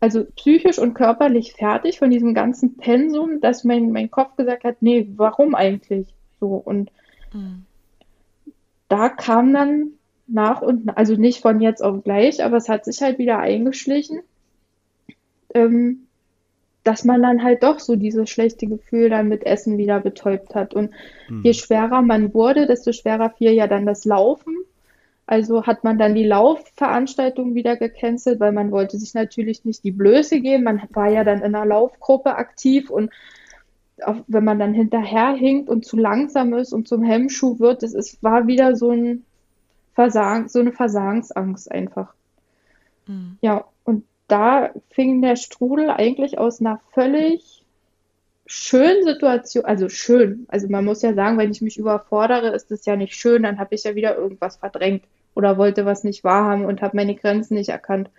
also 0.00 0.24
psychisch 0.36 0.78
und 0.78 0.94
körperlich 0.94 1.54
fertig 1.54 1.98
von 1.98 2.10
diesem 2.10 2.34
ganzen 2.34 2.76
Pensum, 2.76 3.40
dass 3.40 3.64
mein, 3.64 3.90
mein 3.92 4.10
Kopf 4.10 4.36
gesagt 4.36 4.64
hat, 4.64 4.76
nee, 4.80 5.08
warum 5.16 5.54
eigentlich 5.54 6.08
so? 6.40 6.48
Und 6.56 6.90
mhm. 7.32 7.64
da 8.88 9.08
kam 9.08 9.52
dann 9.52 9.92
nach 10.26 10.62
und 10.62 10.96
also 10.96 11.14
nicht 11.14 11.40
von 11.40 11.60
jetzt 11.60 11.82
auf 11.82 12.02
gleich, 12.02 12.42
aber 12.42 12.56
es 12.56 12.68
hat 12.68 12.84
sich 12.84 13.02
halt 13.02 13.18
wieder 13.18 13.38
eingeschlichen. 13.38 14.20
Ähm, 15.54 16.04
dass 16.84 17.04
man 17.04 17.22
dann 17.22 17.42
halt 17.42 17.62
doch 17.62 17.80
so 17.80 17.96
dieses 17.96 18.28
schlechte 18.28 18.66
Gefühl 18.66 19.08
dann 19.08 19.28
mit 19.28 19.44
Essen 19.44 19.78
wieder 19.78 20.00
betäubt 20.00 20.54
hat. 20.54 20.74
Und 20.74 20.90
mhm. 21.28 21.40
je 21.42 21.54
schwerer 21.54 22.02
man 22.02 22.34
wurde, 22.34 22.66
desto 22.66 22.92
schwerer 22.92 23.30
fiel 23.30 23.52
ja 23.52 23.66
dann 23.66 23.86
das 23.86 24.04
Laufen. 24.04 24.54
Also 25.26 25.66
hat 25.66 25.84
man 25.84 25.96
dann 25.96 26.14
die 26.14 26.26
Laufveranstaltung 26.26 27.54
wieder 27.54 27.76
gecancelt, 27.76 28.40
weil 28.40 28.52
man 28.52 28.70
wollte 28.70 28.98
sich 28.98 29.14
natürlich 29.14 29.64
nicht 29.64 29.82
die 29.82 29.90
Blöße 29.90 30.40
geben. 30.40 30.64
Man 30.64 30.82
war 30.90 31.08
ja 31.08 31.24
dann 31.24 31.38
in 31.38 31.54
einer 31.54 31.64
Laufgruppe 31.64 32.36
aktiv 32.36 32.90
und 32.90 33.10
auch 34.04 34.16
wenn 34.26 34.44
man 34.44 34.58
dann 34.58 34.74
hinterherhinkt 34.74 35.70
und 35.70 35.86
zu 35.86 35.96
langsam 35.96 36.52
ist 36.52 36.72
und 36.72 36.88
zum 36.88 37.02
Hemmschuh 37.02 37.58
wird, 37.58 37.82
das 37.82 37.94
ist, 37.94 38.22
war 38.22 38.46
wieder 38.46 38.76
so 38.76 38.90
ein 38.90 39.24
Versagen, 39.94 40.48
so 40.48 40.58
eine 40.58 40.72
Versagensangst 40.72 41.70
einfach. 41.70 42.12
Mhm. 43.06 43.38
Ja, 43.40 43.64
und 43.84 44.04
da 44.28 44.70
fing 44.90 45.22
der 45.22 45.36
Strudel 45.36 45.90
eigentlich 45.90 46.38
aus 46.38 46.60
einer 46.60 46.80
völlig 46.92 47.64
schönen 48.46 49.04
Situation, 49.04 49.64
also 49.64 49.88
schön, 49.88 50.44
also 50.48 50.68
man 50.68 50.84
muss 50.84 51.00
ja 51.00 51.14
sagen, 51.14 51.38
wenn 51.38 51.50
ich 51.50 51.62
mich 51.62 51.78
überfordere, 51.78 52.48
ist 52.48 52.70
es 52.72 52.84
ja 52.84 52.96
nicht 52.96 53.14
schön, 53.14 53.42
dann 53.42 53.58
habe 53.58 53.74
ich 53.74 53.84
ja 53.84 53.94
wieder 53.94 54.16
irgendwas 54.16 54.56
verdrängt 54.56 55.04
oder 55.34 55.58
wollte 55.58 55.84
was 55.84 56.04
nicht 56.04 56.24
wahrhaben 56.24 56.64
und 56.64 56.82
habe 56.82 56.96
meine 56.96 57.14
Grenzen 57.14 57.54
nicht 57.54 57.70
erkannt. 57.70 58.10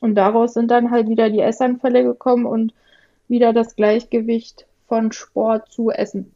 Und 0.00 0.14
daraus 0.16 0.54
sind 0.54 0.70
dann 0.70 0.90
halt 0.90 1.08
wieder 1.08 1.30
die 1.30 1.40
Essanfälle 1.40 2.02
gekommen 2.02 2.46
und 2.46 2.74
wieder 3.28 3.52
das 3.52 3.76
Gleichgewicht 3.76 4.66
von 4.88 5.12
Sport 5.12 5.70
zu 5.70 5.90
Essen 5.90 6.32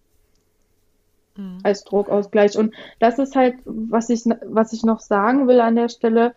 mhm. 1.37 1.59
als 1.63 1.85
Druckausgleich. 1.85 2.57
Und 2.57 2.75
das 2.99 3.19
ist 3.19 3.37
halt, 3.37 3.57
was 3.65 4.11
ich, 4.11 4.25
was 4.45 4.73
ich 4.73 4.85
noch 4.85 5.01
sagen 5.01 5.49
will 5.49 5.61
an 5.61 5.77
der 5.77 5.89
Stelle, 5.89 6.35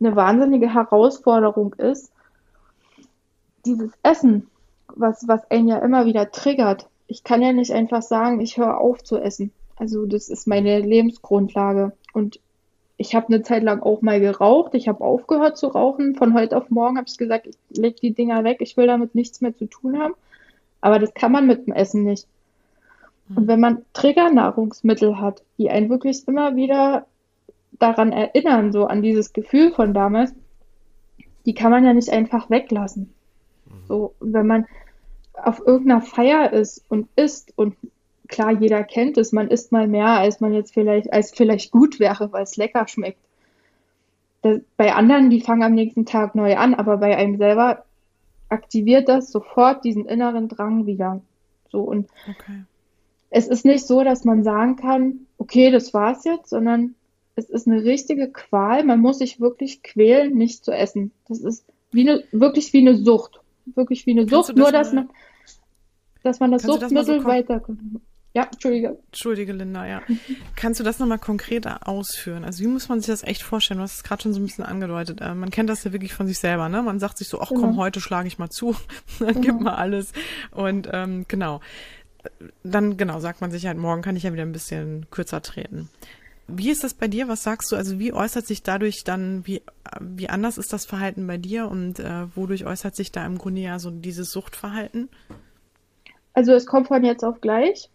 eine 0.00 0.14
wahnsinnige 0.14 0.72
Herausforderung 0.72 1.74
ist, 1.74 2.12
dieses 3.64 3.90
Essen, 4.02 4.48
was, 4.94 5.26
was 5.26 5.50
einen 5.50 5.68
ja 5.68 5.78
immer 5.78 6.06
wieder 6.06 6.30
triggert. 6.30 6.88
Ich 7.06 7.24
kann 7.24 7.42
ja 7.42 7.52
nicht 7.52 7.72
einfach 7.72 8.02
sagen, 8.02 8.40
ich 8.40 8.58
höre 8.58 8.78
auf 8.78 9.02
zu 9.02 9.18
essen. 9.18 9.52
Also 9.76 10.06
das 10.06 10.28
ist 10.28 10.46
meine 10.46 10.80
Lebensgrundlage. 10.80 11.92
Und 12.12 12.40
ich 13.00 13.14
habe 13.14 13.28
eine 13.28 13.42
Zeit 13.42 13.62
lang 13.62 13.80
auch 13.80 14.02
mal 14.02 14.18
geraucht. 14.18 14.74
Ich 14.74 14.88
habe 14.88 15.04
aufgehört 15.04 15.56
zu 15.56 15.68
rauchen. 15.68 16.16
Von 16.16 16.34
heute 16.34 16.56
auf 16.56 16.68
morgen 16.68 16.98
habe 16.98 17.06
ich 17.08 17.16
gesagt, 17.16 17.46
ich 17.46 17.56
lege 17.70 17.96
die 18.00 18.12
Dinger 18.12 18.42
weg. 18.42 18.58
Ich 18.60 18.76
will 18.76 18.88
damit 18.88 19.14
nichts 19.14 19.40
mehr 19.40 19.56
zu 19.56 19.66
tun 19.66 19.98
haben. 19.98 20.14
Aber 20.80 20.98
das 20.98 21.14
kann 21.14 21.30
man 21.30 21.46
mit 21.46 21.66
dem 21.66 21.72
Essen 21.72 22.02
nicht. 22.02 22.26
Und 23.34 23.46
wenn 23.46 23.60
man 23.60 23.84
Triggernahrungsmittel 23.92 25.20
hat, 25.20 25.42
die 25.58 25.70
einen 25.70 25.90
wirklich 25.90 26.26
immer 26.26 26.56
wieder 26.56 27.06
daran 27.78 28.10
erinnern, 28.10 28.72
so 28.72 28.86
an 28.86 29.00
dieses 29.00 29.32
Gefühl 29.32 29.70
von 29.70 29.94
damals, 29.94 30.34
die 31.46 31.54
kann 31.54 31.70
man 31.70 31.84
ja 31.84 31.92
nicht 31.92 32.10
einfach 32.10 32.50
weglassen. 32.50 33.14
Mhm. 33.66 33.86
So, 33.86 34.14
wenn 34.18 34.46
man 34.46 34.66
auf 35.34 35.60
irgendeiner 35.64 36.00
Feier 36.00 36.52
ist 36.52 36.84
und 36.88 37.08
isst 37.14 37.52
und 37.54 37.76
klar, 38.28 38.52
jeder 38.52 38.84
kennt 38.84 39.18
es, 39.18 39.32
man 39.32 39.48
isst 39.48 39.72
mal 39.72 39.88
mehr, 39.88 40.18
als 40.18 40.40
man 40.40 40.52
jetzt 40.52 40.74
vielleicht, 40.74 41.12
als 41.12 41.32
vielleicht 41.32 41.70
gut 41.70 41.98
wäre, 41.98 42.32
weil 42.32 42.44
es 42.44 42.56
lecker 42.56 42.86
schmeckt. 42.86 43.20
Das, 44.42 44.60
bei 44.76 44.94
anderen, 44.94 45.30
die 45.30 45.40
fangen 45.40 45.62
am 45.62 45.74
nächsten 45.74 46.06
Tag 46.06 46.34
neu 46.34 46.56
an, 46.56 46.74
aber 46.74 46.98
bei 46.98 47.16
einem 47.16 47.38
selber 47.38 47.84
aktiviert 48.48 49.08
das 49.08 49.30
sofort 49.32 49.84
diesen 49.84 50.06
inneren 50.06 50.48
Drang 50.48 50.86
wieder. 50.86 51.20
So 51.70 51.82
und 51.82 52.08
okay. 52.28 52.64
es 53.30 53.48
ist 53.48 53.64
nicht 53.64 53.86
so, 53.86 54.04
dass 54.04 54.24
man 54.24 54.44
sagen 54.44 54.76
kann, 54.76 55.26
okay, 55.38 55.70
das 55.70 55.92
war's 55.92 56.24
jetzt, 56.24 56.50
sondern 56.50 56.94
es 57.34 57.50
ist 57.50 57.66
eine 57.66 57.84
richtige 57.84 58.28
Qual. 58.28 58.84
Man 58.84 59.00
muss 59.00 59.18
sich 59.18 59.40
wirklich 59.40 59.82
quälen, 59.82 60.36
nicht 60.36 60.64
zu 60.64 60.72
essen. 60.72 61.12
Das 61.28 61.40
ist 61.40 61.64
wie 61.90 62.08
eine, 62.08 62.24
wirklich 62.32 62.72
wie 62.72 62.80
eine 62.80 62.96
Sucht. 62.96 63.40
Wirklich 63.74 64.06
wie 64.06 64.12
eine 64.12 64.26
Kannst 64.26 64.48
Sucht, 64.48 64.48
das 64.50 64.56
nur 64.56 64.72
dass 64.72 64.92
man, 64.92 65.10
dass 66.22 66.40
man 66.40 66.52
das 66.52 66.62
Suchtmittel 66.62 67.20
so 67.20 67.24
weiter. 67.24 67.62
Ja, 68.38 68.44
Entschuldige. 68.52 68.96
Entschuldige, 69.06 69.52
Linda, 69.52 69.84
ja. 69.84 70.00
Kannst 70.54 70.78
du 70.78 70.84
das 70.84 71.00
nochmal 71.00 71.18
konkreter 71.18 71.88
ausführen? 71.88 72.44
Also 72.44 72.62
wie 72.62 72.68
muss 72.68 72.88
man 72.88 73.00
sich 73.00 73.08
das 73.08 73.24
echt 73.24 73.42
vorstellen? 73.42 73.78
Du 73.78 73.82
hast 73.82 73.96
es 73.96 74.04
gerade 74.04 74.22
schon 74.22 74.32
so 74.32 74.38
ein 74.38 74.46
bisschen 74.46 74.62
angedeutet. 74.62 75.20
Äh, 75.20 75.34
man 75.34 75.50
kennt 75.50 75.68
das 75.68 75.82
ja 75.82 75.92
wirklich 75.92 76.14
von 76.14 76.28
sich 76.28 76.38
selber, 76.38 76.68
ne? 76.68 76.80
Man 76.80 77.00
sagt 77.00 77.18
sich 77.18 77.26
so, 77.26 77.40
ach 77.40 77.48
komm, 77.48 77.70
genau. 77.70 77.76
heute 77.78 78.00
schlage 78.00 78.28
ich 78.28 78.38
mal 78.38 78.48
zu, 78.48 78.76
dann 79.18 79.26
genau. 79.26 79.40
gib 79.40 79.60
mal 79.60 79.74
alles. 79.74 80.12
Und 80.52 80.88
ähm, 80.92 81.24
genau. 81.26 81.60
Dann, 82.62 82.96
genau, 82.96 83.18
sagt 83.18 83.40
man 83.40 83.50
sich 83.50 83.66
halt, 83.66 83.76
morgen 83.76 84.02
kann 84.02 84.14
ich 84.14 84.22
ja 84.22 84.32
wieder 84.32 84.44
ein 84.44 84.52
bisschen 84.52 85.10
kürzer 85.10 85.42
treten. 85.42 85.88
Wie 86.46 86.70
ist 86.70 86.84
das 86.84 86.94
bei 86.94 87.08
dir? 87.08 87.26
Was 87.26 87.42
sagst 87.42 87.72
du? 87.72 87.76
Also 87.76 87.98
wie 87.98 88.12
äußert 88.12 88.46
sich 88.46 88.62
dadurch 88.62 89.02
dann, 89.02 89.44
wie, 89.48 89.62
wie 90.00 90.28
anders 90.28 90.58
ist 90.58 90.72
das 90.72 90.86
Verhalten 90.86 91.26
bei 91.26 91.38
dir 91.38 91.66
und 91.66 91.98
äh, 91.98 92.36
wodurch 92.36 92.66
äußert 92.66 92.94
sich 92.94 93.10
da 93.10 93.26
im 93.26 93.36
Grunde 93.36 93.62
ja 93.62 93.80
so 93.80 93.90
dieses 93.90 94.30
Suchtverhalten? 94.30 95.08
Also 96.34 96.52
es 96.52 96.66
kommt 96.66 96.86
von 96.86 97.04
jetzt 97.04 97.24
auf 97.24 97.40
gleich 97.40 97.90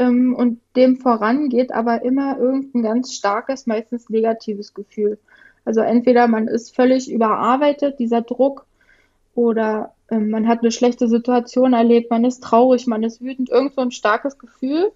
ähm, 0.00 0.34
und 0.34 0.60
dem 0.74 0.96
voran 0.96 1.48
geht 1.50 1.72
aber 1.72 2.02
immer 2.02 2.38
irgendein 2.38 2.82
ganz 2.82 3.12
starkes, 3.14 3.66
meistens 3.66 4.08
negatives 4.08 4.74
Gefühl. 4.74 5.18
Also 5.64 5.80
entweder 5.82 6.26
man 6.26 6.48
ist 6.48 6.74
völlig 6.74 7.10
überarbeitet, 7.10 7.98
dieser 7.98 8.22
Druck, 8.22 8.66
oder 9.34 9.94
ähm, 10.10 10.30
man 10.30 10.48
hat 10.48 10.60
eine 10.60 10.72
schlechte 10.72 11.06
Situation 11.06 11.74
erlebt, 11.74 12.10
man 12.10 12.24
ist 12.24 12.42
traurig, 12.42 12.86
man 12.86 13.02
ist 13.02 13.20
wütend, 13.20 13.50
irgend 13.50 13.74
so 13.74 13.82
ein 13.82 13.92
starkes 13.92 14.38
Gefühl 14.38 14.90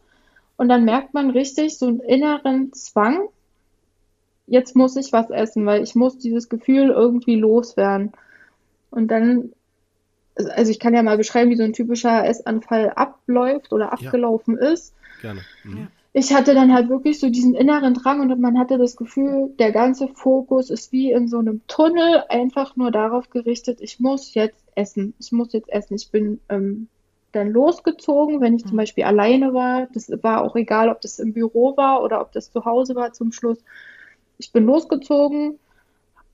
und 0.57 0.69
dann 0.69 0.85
merkt 0.85 1.15
man 1.15 1.31
richtig 1.31 1.79
so 1.79 1.87
einen 1.87 2.01
inneren 2.01 2.73
Zwang, 2.73 3.29
jetzt 4.47 4.75
muss 4.75 4.97
ich 4.97 5.13
was 5.13 5.31
essen, 5.31 5.67
weil 5.67 5.83
ich 5.83 5.95
muss 5.95 6.19
dieses 6.19 6.49
Gefühl 6.49 6.91
irgendwie 6.91 7.37
loswerden. 7.37 8.13
Und 8.91 9.09
dann, 9.09 9.53
also 10.37 10.71
ich 10.71 10.81
kann 10.81 10.95
ja 10.95 11.03
mal 11.03 11.17
beschreiben, 11.17 11.51
wie 11.51 11.57
so 11.57 11.63
ein 11.63 11.73
typischer 11.73 12.27
Essanfall 12.27 12.91
abläuft 12.91 13.73
oder 13.73 13.93
abgelaufen 13.93 14.59
ja. 14.61 14.71
ist. 14.71 14.95
Gerne. 15.21 15.41
Mhm. 15.65 15.89
Ich 16.13 16.33
hatte 16.33 16.55
dann 16.55 16.73
halt 16.73 16.89
wirklich 16.89 17.19
so 17.19 17.29
diesen 17.29 17.55
inneren 17.55 17.95
Drang 17.95 18.21
und 18.21 18.41
man 18.41 18.57
hatte 18.57 18.79
das 18.79 18.95
Gefühl, 18.95 19.53
der 19.59 19.73
ganze 19.73 20.07
Fokus 20.07 20.71
ist 20.71 20.93
wie 20.93 21.11
in 21.11 21.27
so 21.27 21.39
einem 21.39 21.61
Tunnel 21.67 22.23
einfach 22.29 22.77
nur 22.77 22.93
darauf 22.93 23.31
gerichtet, 23.31 23.81
ich 23.81 23.99
muss 23.99 24.33
jetzt 24.35 24.65
essen. 24.77 25.15
Ich 25.19 25.33
muss 25.33 25.53
jetzt 25.53 25.69
essen. 25.69 25.97
Ich 25.97 26.11
bin 26.11 26.41
ähm, 26.49 26.89
dann 27.33 27.51
losgezogen, 27.51 28.41
wenn 28.41 28.55
ich 28.55 28.63
zum 28.63 28.73
mhm. 28.73 28.79
Beispiel 28.79 29.05
alleine 29.05 29.55
war. 29.55 29.89
Das 29.93 30.11
war 30.23 30.43
auch 30.43 30.55
egal, 30.57 30.89
ob 30.89 31.01
das 31.01 31.19
im 31.19 31.33
Büro 31.33 31.77
war 31.77 32.03
oder 32.03 32.21
ob 32.21 32.33
das 32.33 32.51
zu 32.53 32.65
Hause 32.65 32.95
war 32.95 33.13
zum 33.13 33.33
Schluss. 33.33 33.59
Ich 34.39 34.53
bin 34.53 34.67
losgezogen, 34.67 35.59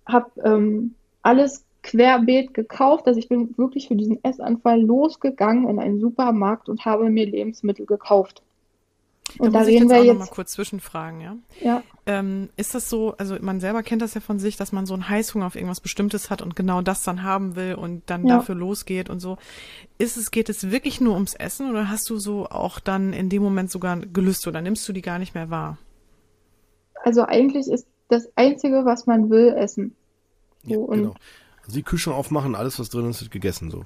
habe 0.07 0.31
ähm, 0.45 0.95
alles 1.23 1.65
querbeet 1.83 2.55
gekauft. 2.55 3.07
Also 3.07 3.19
ich 3.19 3.29
bin 3.29 3.57
wirklich 3.57 3.89
für 3.89 3.97
diesen 3.97 4.23
Essanfall 4.25 4.81
losgegangen 4.81 5.69
in 5.69 5.79
einen 5.79 6.01
Supermarkt 6.01 6.69
und 6.69 6.85
habe 6.85 7.11
mir 7.11 7.27
Lebensmittel 7.27 7.87
gekauft. 7.87 8.43
Und 9.39 9.55
da, 9.55 9.61
da 9.61 9.65
reden 9.65 9.89
wir 9.89 10.03
jetzt, 10.03 10.19
noch 10.19 10.27
mal 10.27 10.35
kurz 10.35 10.53
zwischenfragen, 10.53 11.21
ja? 11.21 11.37
Ja. 11.61 11.83
Ähm, 12.07 12.49
ist 12.57 12.75
das 12.75 12.91
so, 12.91 13.15
also 13.17 13.37
man 13.41 13.61
selber 13.61 13.83
kennt 13.83 14.03
das 14.03 14.15
ja 14.15 14.21
von 14.21 14.39
sich, 14.39 14.57
dass 14.57 14.73
man 14.73 14.87
so 14.87 14.95
einen 14.95 15.09
Heißhunger 15.09 15.47
auf 15.47 15.55
irgendwas 15.55 15.81
Bestimmtes 15.81 16.31
hat 16.31 16.43
und 16.43 16.57
genau 16.57 16.81
das 16.83 17.05
dann 17.05 17.23
haben 17.23 17.55
will 17.55 17.75
und 17.75 18.03
dann 18.07 18.27
ja. 18.27 18.39
dafür 18.39 18.57
losgeht 18.57 19.09
und 19.09 19.21
so. 19.21 19.39
Ist 19.99 20.17
es, 20.17 20.31
geht 20.31 20.49
es 20.49 20.71
wirklich 20.71 21.01
nur 21.01 21.15
ums 21.15 21.35
Essen 21.35 21.71
oder 21.71 21.89
hast 21.89 22.11
du 22.11 22.19
so 22.19 22.47
auch 22.47 22.81
dann 22.81 23.13
in 23.13 23.29
dem 23.29 23.43
Moment 23.43 23.71
sogar 23.71 23.99
Gelüste 23.99 24.51
oder 24.51 24.61
nimmst 24.63 24.89
du 24.89 24.93
die 24.93 25.03
gar 25.03 25.19
nicht 25.19 25.35
mehr 25.35 25.51
wahr? 25.51 25.79
Also 27.03 27.23
eigentlich 27.25 27.69
ist 27.69 27.87
das 28.09 28.29
Einzige, 28.35 28.85
was 28.85 29.07
man 29.07 29.31
will, 29.31 29.55
Essen. 29.57 29.95
So, 30.65 30.89
ja, 30.91 30.97
genau. 30.97 31.15
Also 31.71 31.79
die 31.79 31.85
Küche 31.85 32.13
aufmachen, 32.13 32.57
alles 32.57 32.81
was 32.81 32.91
drin 32.91 33.09
ist, 33.09 33.21
wird 33.21 33.31
gegessen 33.31 33.71
so. 33.71 33.85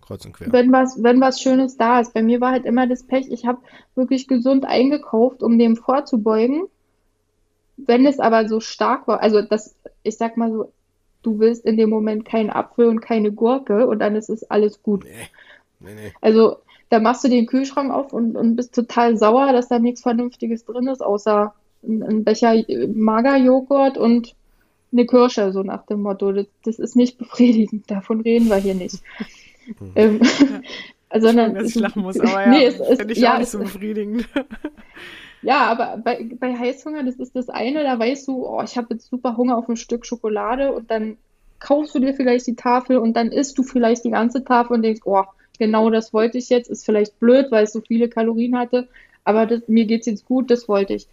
kreuz 0.00 0.24
und 0.24 0.32
quer. 0.32 0.52
Wenn 0.52 0.70
was, 0.70 1.02
wenn 1.02 1.20
was 1.20 1.40
Schönes 1.40 1.76
da 1.76 1.98
ist. 1.98 2.14
Bei 2.14 2.22
mir 2.22 2.40
war 2.40 2.52
halt 2.52 2.64
immer 2.64 2.86
das 2.86 3.02
Pech, 3.02 3.26
ich 3.32 3.46
habe 3.46 3.58
wirklich 3.96 4.28
gesund 4.28 4.64
eingekauft, 4.64 5.42
um 5.42 5.58
dem 5.58 5.74
vorzubeugen. 5.74 6.68
Wenn 7.78 8.06
es 8.06 8.20
aber 8.20 8.46
so 8.46 8.60
stark 8.60 9.08
war, 9.08 9.22
also 9.22 9.42
das, 9.42 9.74
ich 10.04 10.16
sag 10.16 10.36
mal 10.36 10.52
so, 10.52 10.72
du 11.24 11.40
willst 11.40 11.64
in 11.64 11.76
dem 11.76 11.90
Moment 11.90 12.26
keinen 12.26 12.50
Apfel 12.50 12.86
und 12.86 13.00
keine 13.00 13.32
Gurke 13.32 13.88
und 13.88 13.98
dann 13.98 14.14
ist 14.14 14.30
es 14.30 14.48
alles 14.48 14.80
gut. 14.84 15.02
Nee. 15.02 15.10
Nee, 15.80 15.94
nee. 16.00 16.12
Also 16.20 16.58
da 16.90 17.00
machst 17.00 17.24
du 17.24 17.28
den 17.28 17.46
Kühlschrank 17.46 17.92
auf 17.92 18.12
und, 18.12 18.36
und 18.36 18.54
bist 18.54 18.72
total 18.72 19.16
sauer, 19.16 19.52
dass 19.52 19.66
da 19.66 19.80
nichts 19.80 20.02
Vernünftiges 20.02 20.64
drin 20.64 20.86
ist, 20.86 21.02
außer 21.02 21.54
ein, 21.82 22.04
ein 22.04 22.22
Becher 22.22 22.54
Magerjoghurt 22.94 23.98
und 23.98 24.36
eine 24.92 25.06
Kirsche, 25.06 25.52
so 25.52 25.62
nach 25.62 25.86
dem 25.86 26.02
Motto. 26.02 26.32
Das, 26.32 26.46
das 26.64 26.78
ist 26.78 26.96
nicht 26.96 27.18
befriedigend, 27.18 27.90
davon 27.90 28.20
reden 28.20 28.48
wir 28.48 28.56
hier 28.56 28.74
nicht. 28.74 29.02
Mhm. 29.66 29.92
ähm, 29.94 30.20
ja. 30.22 31.20
sondern, 31.20 31.54
dass 31.54 31.68
ich 31.68 31.74
lachen 31.76 32.02
muss, 32.02 32.18
aber 32.18 32.30
ja, 32.42 32.48
nee, 32.48 32.64
es, 32.66 32.80
es, 32.80 32.98
ich 33.00 33.18
ja, 33.18 33.34
auch 33.34 33.38
nicht 33.38 33.50
so 33.50 33.58
befriedigend. 33.58 34.28
Ja, 35.42 35.66
aber 35.66 35.98
bei, 36.02 36.28
bei 36.38 36.56
Heißhunger, 36.56 37.04
das 37.04 37.16
ist 37.16 37.36
das 37.36 37.48
eine, 37.48 37.84
da 37.84 37.98
weißt 37.98 38.26
du, 38.26 38.46
oh, 38.46 38.62
ich 38.64 38.76
habe 38.76 38.94
jetzt 38.94 39.08
super 39.08 39.36
Hunger 39.36 39.56
auf 39.56 39.68
ein 39.68 39.76
Stück 39.76 40.04
Schokolade 40.04 40.72
und 40.72 40.90
dann 40.90 41.18
kaufst 41.58 41.94
du 41.94 42.00
dir 42.00 42.14
vielleicht 42.14 42.46
die 42.46 42.56
Tafel 42.56 42.96
und 42.98 43.14
dann 43.14 43.28
isst 43.28 43.56
du 43.56 43.62
vielleicht 43.62 44.04
die 44.04 44.10
ganze 44.10 44.44
Tafel 44.44 44.74
und 44.74 44.82
denkst, 44.82 45.02
oh, 45.04 45.22
genau 45.58 45.90
das 45.90 46.12
wollte 46.12 46.38
ich 46.38 46.48
jetzt, 46.48 46.68
ist 46.68 46.84
vielleicht 46.84 47.18
blöd, 47.20 47.46
weil 47.50 47.64
es 47.64 47.72
so 47.72 47.80
viele 47.80 48.08
Kalorien 48.08 48.58
hatte, 48.58 48.88
aber 49.24 49.46
das, 49.46 49.62
mir 49.68 49.88
es 49.88 50.06
jetzt 50.06 50.26
gut, 50.26 50.50
das 50.50 50.68
wollte 50.68 50.94
ich. 50.94 51.06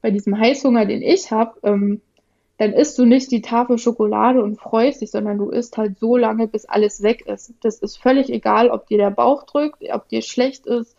Bei 0.00 0.10
diesem 0.10 0.36
Heißhunger, 0.36 0.86
den 0.86 1.02
ich 1.02 1.30
habe, 1.30 1.54
ähm, 1.62 2.00
dann 2.58 2.72
isst 2.72 2.98
du 2.98 3.04
nicht 3.04 3.30
die 3.30 3.42
Tafel 3.42 3.78
Schokolade 3.78 4.42
und 4.42 4.60
freust 4.60 5.00
dich, 5.00 5.10
sondern 5.10 5.38
du 5.38 5.50
isst 5.50 5.76
halt 5.78 5.98
so 5.98 6.16
lange, 6.16 6.46
bis 6.46 6.64
alles 6.64 7.02
weg 7.02 7.26
ist. 7.26 7.54
Das 7.60 7.78
ist 7.78 7.96
völlig 7.96 8.30
egal, 8.30 8.70
ob 8.70 8.86
dir 8.86 8.98
der 8.98 9.10
Bauch 9.10 9.44
drückt, 9.44 9.82
ob 9.92 10.08
dir 10.08 10.22
schlecht 10.22 10.66
ist. 10.66 10.96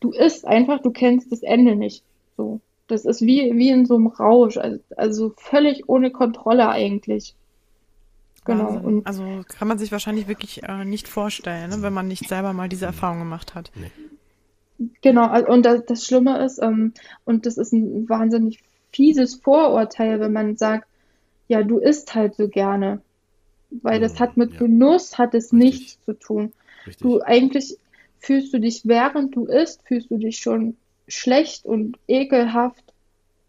Du 0.00 0.10
isst 0.10 0.46
einfach, 0.46 0.80
du 0.82 0.90
kennst 0.90 1.30
das 1.30 1.42
Ende 1.42 1.76
nicht. 1.76 2.02
So. 2.36 2.60
Das 2.88 3.04
ist 3.04 3.22
wie, 3.22 3.52
wie 3.56 3.70
in 3.70 3.86
so 3.86 3.94
einem 3.94 4.08
Rausch, 4.08 4.56
also, 4.56 4.78
also 4.96 5.32
völlig 5.36 5.88
ohne 5.88 6.10
Kontrolle 6.10 6.68
eigentlich. 6.68 7.34
Genau. 8.44 8.78
Und 8.78 9.06
also 9.06 9.24
kann 9.48 9.68
man 9.68 9.78
sich 9.78 9.90
wahrscheinlich 9.90 10.28
wirklich 10.28 10.62
äh, 10.64 10.84
nicht 10.84 11.08
vorstellen, 11.08 11.70
ne, 11.70 11.76
wenn 11.80 11.94
man 11.94 12.08
nicht 12.08 12.28
selber 12.28 12.52
mal 12.52 12.68
diese 12.68 12.84
Erfahrung 12.84 13.20
gemacht 13.20 13.54
hat. 13.54 13.70
Nee. 13.74 14.88
Genau, 15.00 15.28
also, 15.28 15.50
und 15.50 15.64
das, 15.64 15.84
das 15.86 16.04
Schlimme 16.04 16.44
ist, 16.44 16.58
ähm, 16.58 16.92
und 17.24 17.46
das 17.46 17.56
ist 17.56 17.72
ein 17.72 18.08
wahnsinnig 18.08 18.62
fieses 18.94 19.36
Vorurteil, 19.36 20.20
wenn 20.20 20.32
man 20.32 20.56
sagt, 20.56 20.88
ja, 21.48 21.62
du 21.62 21.78
isst 21.78 22.14
halt 22.14 22.34
so 22.36 22.48
gerne. 22.48 23.00
Weil 23.82 24.00
das 24.00 24.20
hat 24.20 24.36
mit 24.36 24.52
ja. 24.52 24.58
Genuss, 24.60 25.18
hat 25.18 25.34
es 25.34 25.52
Richtig. 25.52 25.58
nichts 25.58 26.04
zu 26.04 26.12
tun. 26.14 26.52
Richtig. 26.86 27.02
Du 27.02 27.20
eigentlich 27.20 27.76
fühlst 28.20 28.54
du 28.54 28.60
dich, 28.60 28.82
während 28.84 29.34
du 29.34 29.46
isst, 29.46 29.82
fühlst 29.84 30.10
du 30.10 30.18
dich 30.18 30.38
schon 30.38 30.76
schlecht 31.08 31.66
und 31.66 31.98
ekelhaft 32.08 32.84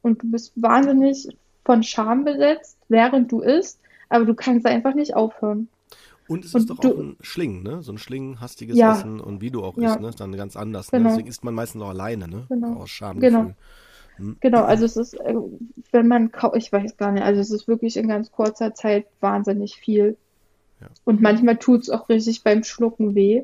und 0.02 0.24
du 0.24 0.32
bist 0.32 0.54
wahnsinnig 0.56 1.28
von 1.64 1.84
Scham 1.84 2.26
besetzt, 2.26 2.78
während 2.90 3.32
du 3.32 3.42
isst 3.42 3.80
aber 4.10 4.26
du 4.26 4.34
kannst 4.34 4.66
einfach 4.66 4.94
nicht 4.94 5.16
aufhören. 5.16 5.68
Und 6.28 6.44
es 6.44 6.56
und 6.56 6.62
ist 6.62 6.70
doch 6.70 6.80
du, 6.80 6.94
auch 6.94 7.00
ein 7.00 7.18
Schlingen, 7.22 7.62
ne? 7.62 7.84
So 7.84 7.92
ein 7.92 8.00
schlingenhastiges 8.00 8.78
ja, 8.78 8.94
Essen 8.94 9.20
und 9.20 9.42
wie 9.42 9.52
du 9.52 9.64
auch 9.64 9.78
ja, 9.78 9.92
isst, 9.92 10.02
ne? 10.02 10.10
Ist 10.10 10.20
dann 10.20 10.36
ganz 10.36 10.56
anders. 10.56 10.92
Ne? 10.92 10.98
Genau. 10.98 11.10
Ne? 11.10 11.16
Deswegen 11.16 11.30
isst 11.30 11.44
man 11.44 11.54
meistens 11.54 11.82
auch 11.84 11.90
alleine, 11.90 12.28
ne? 12.28 12.46
Genau. 12.50 12.78
Aus 12.78 12.90
Schamgefühl. 12.90 13.30
Genau. 13.30 13.54
Hm. 14.18 14.38
Genau, 14.40 14.64
also 14.64 14.86
es 14.86 14.98
ist, 14.98 15.14
äh, 15.16 15.36
wenn 15.92 16.08
man, 16.08 16.32
ich 16.56 16.72
weiß 16.72 16.98
gar 16.98 17.12
nicht, 17.12 17.24
also 17.24 17.42
es 17.42 17.52
ist 17.52 17.68
wirklich 17.68 17.98
in 17.98 18.08
ganz 18.08 18.32
kurzer 18.32 18.74
Zeit 18.74 19.06
wahnsinnig 19.20 19.76
viel. 19.76 20.18
Ja. 20.82 20.88
Und 21.04 21.22
manchmal 21.22 21.58
tut 21.58 21.84
es 21.84 21.90
auch 21.90 22.10
richtig 22.10 22.44
beim 22.44 22.64
Schlucken 22.64 23.16
weh. 23.16 23.44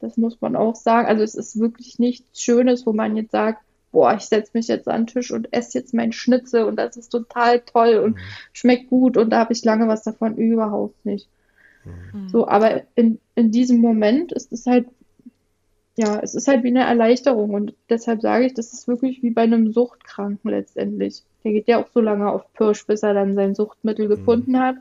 Das 0.00 0.16
muss 0.16 0.40
man 0.40 0.56
auch 0.56 0.76
sagen. 0.76 1.08
Also 1.08 1.22
es 1.22 1.34
ist 1.34 1.58
wirklich 1.58 1.98
nichts 1.98 2.40
Schönes, 2.40 2.86
wo 2.86 2.92
man 2.92 3.16
jetzt 3.16 3.32
sagt, 3.32 3.62
boah, 3.92 4.14
ich 4.14 4.22
setze 4.22 4.52
mich 4.54 4.68
jetzt 4.68 4.88
an 4.88 5.02
den 5.02 5.06
Tisch 5.08 5.30
und 5.30 5.52
esse 5.52 5.78
jetzt 5.78 5.94
mein 5.94 6.12
Schnitzel 6.12 6.64
und 6.64 6.76
das 6.76 6.96
ist 6.96 7.08
total 7.08 7.60
toll 7.60 7.96
und 7.96 8.14
mhm. 8.14 8.20
schmeckt 8.52 8.88
gut 8.88 9.16
und 9.16 9.30
da 9.30 9.40
habe 9.40 9.52
ich 9.52 9.64
lange 9.64 9.88
was 9.88 10.02
davon 10.02 10.36
überhaupt 10.36 11.04
nicht. 11.04 11.28
Mhm. 11.84 12.28
So, 12.28 12.46
aber 12.46 12.82
in, 12.94 13.18
in 13.34 13.50
diesem 13.50 13.78
Moment 13.78 14.32
ist 14.32 14.52
es 14.52 14.66
halt, 14.66 14.86
ja, 16.00 16.18
es 16.22 16.34
ist 16.34 16.48
halt 16.48 16.64
wie 16.64 16.68
eine 16.68 16.84
Erleichterung 16.84 17.50
und 17.50 17.74
deshalb 17.90 18.22
sage 18.22 18.46
ich, 18.46 18.54
das 18.54 18.72
ist 18.72 18.88
wirklich 18.88 19.22
wie 19.22 19.30
bei 19.30 19.42
einem 19.42 19.70
Suchtkranken 19.70 20.50
letztendlich. 20.50 21.22
Der 21.44 21.52
geht 21.52 21.68
ja 21.68 21.78
auch 21.78 21.88
so 21.92 22.00
lange 22.00 22.30
auf 22.30 22.50
Pirsch, 22.54 22.86
bis 22.86 23.02
er 23.02 23.12
dann 23.12 23.34
sein 23.34 23.54
Suchtmittel 23.54 24.06
mhm. 24.06 24.10
gefunden 24.10 24.58
hat. 24.58 24.76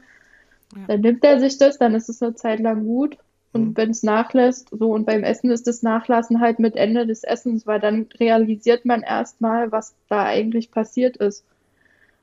Ja. 0.76 0.84
Dann 0.88 1.02
nimmt 1.02 1.26
er 1.26 1.42
sich 1.42 1.58
das, 1.58 1.78
dann 1.78 1.94
ist 1.94 2.08
es 2.08 2.22
eine 2.22 2.36
Zeit 2.36 2.62
lang 2.62 2.86
gut 2.86 3.18
und 3.52 3.70
mhm. 3.70 3.78
wenn 3.78 3.90
es 3.90 4.02
nachlässt, 4.02 4.70
so 4.72 4.94
und 4.94 5.06
beim 5.06 5.24
Essen 5.24 5.52
ist 5.52 5.68
das 5.68 5.84
Nachlassen 5.84 6.40
halt 6.40 6.60
mit 6.60 6.78
Ende 6.78 7.06
des 7.06 7.26
Essens, 7.26 7.68
weil 7.68 7.82
dann 7.82 8.08
realisiert 8.18 8.86
man 8.86 9.02
erstmal, 9.02 9.74
was 9.74 9.96
da 10.08 10.24
eigentlich 10.24 10.72
passiert 10.72 11.18
ist. 11.18 11.44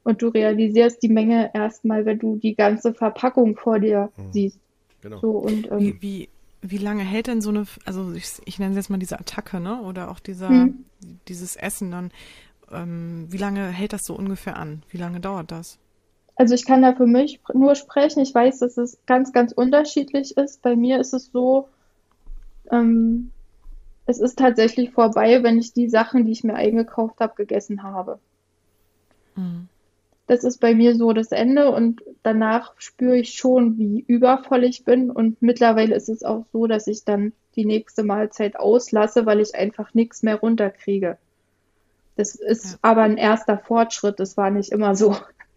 Und 0.05 0.23
du 0.23 0.29
realisierst 0.29 1.03
die 1.03 1.09
Menge 1.11 1.51
erstmal, 1.53 2.07
wenn 2.07 2.19
du 2.19 2.37
die 2.37 2.55
ganze 2.55 2.95
Verpackung 2.95 3.57
vor 3.57 3.79
dir 3.79 4.11
mhm. 4.17 4.33
siehst. 4.33 4.59
Genau. 5.03 5.19
So, 5.19 5.33
und, 5.33 5.71
ähm, 5.71 5.81
wie, 5.81 6.01
wie, 6.01 6.29
wie 6.63 6.79
lange 6.79 7.03
hält 7.03 7.27
denn 7.27 7.41
so 7.41 7.51
eine, 7.51 7.67
also 7.85 8.13
ich, 8.13 8.27
ich 8.45 8.59
nenne 8.59 8.73
es 8.73 8.77
jetzt 8.77 8.91
mal 8.91 8.99
diese 8.99 9.19
Attacke, 9.19 9.61
ne? 9.61 9.81
Oder 9.83 10.11
auch 10.11 10.19
dieser, 10.19 10.51
mhm. 10.51 10.85
dieses 11.29 11.57
Essen 11.57 11.91
dann, 11.91 12.11
ähm, 12.73 13.27
wie 13.31 13.39
lange 13.39 13.69
hält 13.69 13.93
das 13.93 14.05
so 14.05 14.15
ungefähr 14.15 14.57
an? 14.57 14.83
Wie 14.91 14.99
lange 14.99 15.21
dauert 15.21 15.51
das? 15.53 15.79
Also 16.35 16.55
ich 16.55 16.67
kann 16.67 16.83
da 16.83 16.95
für 16.95 17.07
mich 17.07 17.41
nur 17.55 17.75
sprechen. 17.75 18.21
Ich 18.21 18.35
weiß, 18.35 18.59
dass 18.59 18.77
es 18.77 18.99
ganz, 19.07 19.33
ganz 19.33 19.53
unterschiedlich 19.53 20.37
ist. 20.37 20.63
Bei 20.63 20.77
mir 20.77 21.01
ist 21.01 21.15
es 21.15 21.31
so, 21.33 21.69
ähm, 22.71 23.31
es 24.05 24.21
ist 24.21 24.39
tatsächlich 24.39 24.91
vorbei, 24.91 25.43
wenn 25.43 25.59
ich 25.59 25.73
die 25.73 25.89
Sachen, 25.89 26.27
die 26.27 26.33
ich 26.33 26.45
mir 26.45 26.55
eingekauft 26.55 27.21
habe, 27.21 27.35
gegessen 27.37 27.83
habe. 27.83 28.19
Mhm. 29.35 29.69
Das 30.27 30.43
ist 30.43 30.59
bei 30.59 30.75
mir 30.75 30.97
so 30.97 31.13
das 31.13 31.31
Ende 31.31 31.71
und 31.71 32.03
danach 32.23 32.75
spüre 32.79 33.17
ich 33.17 33.35
schon, 33.35 33.79
wie 33.79 34.05
übervoll 34.07 34.65
ich 34.65 34.85
bin. 34.85 35.11
Und 35.11 35.41
mittlerweile 35.41 35.95
ist 35.95 36.09
es 36.09 36.25
auch 36.25 36.45
so, 36.53 36.67
dass 36.67 36.87
ich 36.89 37.05
dann 37.05 37.33
die 37.55 37.65
nächste 37.65 38.03
Mahlzeit 38.03 38.57
auslasse, 38.57 39.25
weil 39.25 39.41
ich 39.41 39.55
einfach 39.55 39.95
nichts 39.95 40.23
mehr 40.23 40.37
runterkriege. 40.37 41.17
Das 42.17 42.35
ist 42.35 42.73
ja. 42.73 42.79
aber 42.83 43.03
ein 43.03 43.19
erster 43.19 43.59
Fortschritt. 43.59 44.19
Das 44.19 44.37
war 44.37 44.51
nicht 44.51 44.73
immer 44.73 44.97
so. 44.97 45.11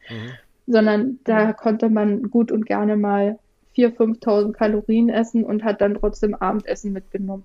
Mhm 0.09 0.33
sondern 0.69 1.19
da 1.23 1.51
konnte 1.51 1.89
man 1.89 2.29
gut 2.29 2.51
und 2.51 2.65
gerne 2.65 2.95
mal 2.95 3.39
4.000, 3.75 4.19
5.000 4.19 4.51
Kalorien 4.53 5.09
essen 5.09 5.43
und 5.43 5.63
hat 5.63 5.81
dann 5.81 5.95
trotzdem 5.95 6.35
Abendessen 6.35 6.93
mitgenommen. 6.93 7.43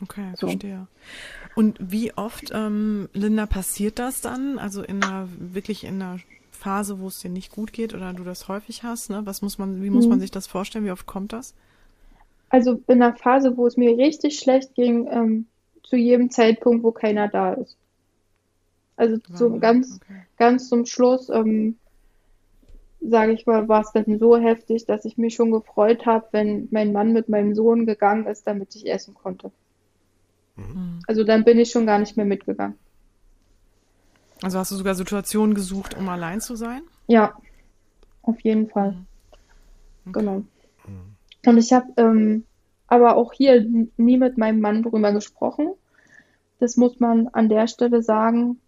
Okay, 0.00 0.32
so. 0.36 0.46
verstehe. 0.46 0.86
Und 1.54 1.78
wie 1.80 2.12
oft, 2.14 2.50
ähm, 2.54 3.08
Linda, 3.12 3.46
passiert 3.46 3.98
das 3.98 4.20
dann? 4.20 4.58
Also 4.58 4.82
in 4.82 5.02
einer, 5.02 5.28
wirklich 5.38 5.84
in 5.84 6.00
einer 6.00 6.18
Phase, 6.50 7.00
wo 7.00 7.08
es 7.08 7.20
dir 7.20 7.30
nicht 7.30 7.50
gut 7.50 7.72
geht 7.72 7.94
oder 7.94 8.12
du 8.12 8.22
das 8.22 8.48
häufig 8.48 8.82
hast, 8.82 9.10
ne? 9.10 9.22
Was 9.24 9.42
muss 9.42 9.58
man, 9.58 9.82
wie 9.82 9.90
muss 9.90 10.04
mhm. 10.04 10.10
man 10.10 10.20
sich 10.20 10.30
das 10.30 10.46
vorstellen? 10.46 10.84
Wie 10.84 10.90
oft 10.90 11.06
kommt 11.06 11.32
das? 11.32 11.54
Also 12.50 12.80
in 12.86 13.02
einer 13.02 13.14
Phase, 13.14 13.56
wo 13.56 13.66
es 13.66 13.76
mir 13.76 13.96
richtig 13.96 14.38
schlecht 14.38 14.74
ging, 14.74 15.08
ähm, 15.10 15.46
zu 15.82 15.96
jedem 15.96 16.30
Zeitpunkt, 16.30 16.84
wo 16.84 16.92
keiner 16.92 17.28
da 17.28 17.54
ist. 17.54 17.76
Also 18.96 19.16
zum, 19.34 19.60
ganz, 19.60 19.98
okay. 20.02 20.20
ganz 20.36 20.68
zum 20.68 20.84
Schluss, 20.84 21.30
ähm, 21.30 21.76
sage 23.00 23.32
ich 23.32 23.46
mal, 23.46 23.66
war 23.66 23.80
es 23.80 23.92
dann 23.92 24.18
so 24.18 24.36
heftig, 24.36 24.84
dass 24.84 25.06
ich 25.06 25.16
mich 25.16 25.34
schon 25.34 25.50
gefreut 25.52 26.04
habe, 26.04 26.26
wenn 26.32 26.68
mein 26.70 26.92
Mann 26.92 27.12
mit 27.12 27.28
meinem 27.28 27.54
Sohn 27.54 27.86
gegangen 27.86 28.26
ist, 28.26 28.46
damit 28.46 28.74
ich 28.76 28.90
essen 28.90 29.14
konnte. 29.14 29.50
Mhm. 30.56 31.00
Also 31.06 31.24
dann 31.24 31.44
bin 31.44 31.58
ich 31.58 31.70
schon 31.70 31.86
gar 31.86 31.98
nicht 31.98 32.16
mehr 32.16 32.26
mitgegangen. 32.26 32.78
Also 34.42 34.58
hast 34.58 34.70
du 34.70 34.76
sogar 34.76 34.94
Situationen 34.94 35.54
gesucht, 35.54 35.96
um 35.96 36.08
allein 36.08 36.40
zu 36.40 36.56
sein? 36.56 36.82
Ja, 37.06 37.34
auf 38.22 38.40
jeden 38.40 38.68
Fall. 38.68 38.96
Mhm. 40.04 40.12
Genau. 40.12 40.36
Mhm. 40.86 41.16
Und 41.46 41.58
ich 41.58 41.72
habe 41.72 41.86
ähm, 41.96 42.44
aber 42.86 43.16
auch 43.16 43.32
hier 43.32 43.64
nie 43.96 44.18
mit 44.18 44.38
meinem 44.38 44.60
Mann 44.60 44.82
drüber 44.82 45.12
gesprochen. 45.12 45.70
Das 46.58 46.76
muss 46.76 47.00
man 47.00 47.28
an 47.28 47.48
der 47.48 47.66
Stelle 47.66 48.02
sagen 48.02 48.58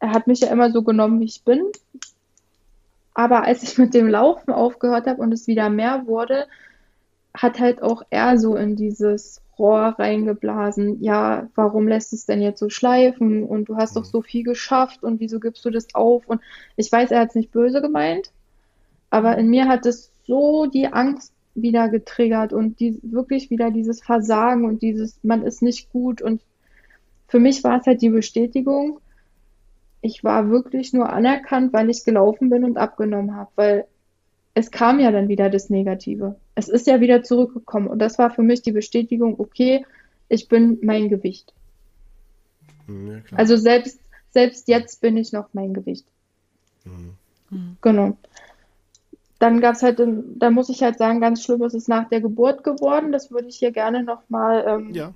er 0.00 0.12
hat 0.12 0.26
mich 0.26 0.40
ja 0.40 0.48
immer 0.48 0.70
so 0.70 0.82
genommen, 0.82 1.20
wie 1.20 1.26
ich 1.26 1.42
bin. 1.44 1.64
Aber 3.14 3.42
als 3.42 3.62
ich 3.62 3.78
mit 3.78 3.94
dem 3.94 4.08
Laufen 4.08 4.52
aufgehört 4.52 5.06
habe 5.06 5.20
und 5.20 5.32
es 5.32 5.46
wieder 5.46 5.70
mehr 5.70 6.06
wurde, 6.06 6.46
hat 7.34 7.58
halt 7.58 7.82
auch 7.82 8.02
er 8.10 8.38
so 8.38 8.56
in 8.56 8.76
dieses 8.76 9.40
Rohr 9.58 9.96
reingeblasen. 9.98 11.02
Ja, 11.02 11.48
warum 11.54 11.88
lässt 11.88 12.12
es 12.12 12.26
denn 12.26 12.40
jetzt 12.40 12.60
so 12.60 12.68
schleifen? 12.68 13.42
Und 13.44 13.68
du 13.68 13.76
hast 13.76 13.96
doch 13.96 14.04
so 14.04 14.22
viel 14.22 14.44
geschafft 14.44 15.02
und 15.02 15.20
wieso 15.20 15.40
gibst 15.40 15.64
du 15.64 15.70
das 15.70 15.94
auf? 15.94 16.26
Und 16.26 16.40
ich 16.76 16.90
weiß, 16.90 17.10
er 17.10 17.20
hat 17.20 17.30
es 17.30 17.34
nicht 17.34 17.52
böse 17.52 17.80
gemeint, 17.80 18.30
aber 19.10 19.36
in 19.38 19.48
mir 19.48 19.68
hat 19.68 19.86
es 19.86 20.12
so 20.26 20.66
die 20.66 20.92
Angst 20.92 21.32
wieder 21.54 21.88
getriggert 21.88 22.52
und 22.52 22.78
die, 22.80 23.00
wirklich 23.02 23.50
wieder 23.50 23.70
dieses 23.70 24.02
Versagen 24.02 24.64
und 24.64 24.82
dieses, 24.82 25.18
man 25.22 25.42
ist 25.42 25.62
nicht 25.62 25.90
gut. 25.90 26.22
Und 26.22 26.42
für 27.26 27.40
mich 27.40 27.64
war 27.64 27.80
es 27.80 27.86
halt 27.86 28.02
die 28.02 28.10
Bestätigung, 28.10 29.00
ich 30.00 30.22
war 30.22 30.50
wirklich 30.50 30.92
nur 30.92 31.10
anerkannt, 31.10 31.72
weil 31.72 31.90
ich 31.90 32.04
gelaufen 32.04 32.50
bin 32.50 32.64
und 32.64 32.76
abgenommen 32.76 33.34
habe, 33.34 33.50
weil 33.56 33.86
es 34.58 34.72
kam 34.72 34.98
ja 34.98 35.12
dann 35.12 35.28
wieder 35.28 35.50
das 35.50 35.70
Negative. 35.70 36.34
Es 36.56 36.68
ist 36.68 36.88
ja 36.88 37.00
wieder 37.00 37.22
zurückgekommen. 37.22 37.86
Und 37.86 38.00
das 38.00 38.18
war 38.18 38.30
für 38.30 38.42
mich 38.42 38.60
die 38.60 38.72
Bestätigung, 38.72 39.38
okay, 39.38 39.86
ich 40.28 40.48
bin 40.48 40.78
mein 40.82 41.08
Gewicht. 41.08 41.54
Ja, 42.88 43.20
also 43.36 43.56
selbst, 43.56 44.00
selbst 44.30 44.66
jetzt 44.66 45.00
bin 45.00 45.16
ich 45.16 45.32
noch 45.32 45.50
mein 45.52 45.74
Gewicht. 45.74 46.06
Mhm. 46.84 47.76
Genau. 47.80 48.16
Dann 49.38 49.60
gab 49.60 49.76
es 49.76 49.84
halt, 49.84 50.02
da 50.38 50.50
muss 50.50 50.70
ich 50.70 50.82
halt 50.82 50.98
sagen, 50.98 51.20
ganz 51.20 51.44
schlimm 51.44 51.62
ist 51.62 51.74
es 51.74 51.86
nach 51.86 52.08
der 52.08 52.20
Geburt 52.20 52.64
geworden. 52.64 53.12
Das 53.12 53.30
würde 53.30 53.46
ich 53.46 53.58
hier 53.58 53.70
gerne 53.70 54.02
nochmal 54.02 54.64
ähm, 54.66 54.92
ja. 54.92 55.14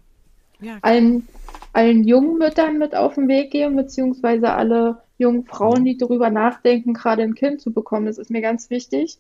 ja, 0.60 0.78
allen, 0.82 1.27
allen 1.73 2.05
jungen 2.05 2.39
Müttern 2.39 2.78
mit 2.78 2.94
auf 2.94 3.16
den 3.16 3.27
Weg 3.27 3.51
geben, 3.51 3.74
beziehungsweise 3.74 4.52
alle 4.52 5.02
jungen 5.19 5.47
Frauen, 5.47 5.81
mhm. 5.81 5.86
die 5.86 5.98
darüber 5.98 6.31
nachdenken, 6.31 6.94
gerade 6.94 7.23
ein 7.23 7.35
Kind 7.35 7.60
zu 7.60 7.73
bekommen. 7.73 8.06
Das 8.06 8.19
ist 8.19 8.31
mir 8.31 8.40
ganz 8.40 8.70
wichtig. 8.70 9.19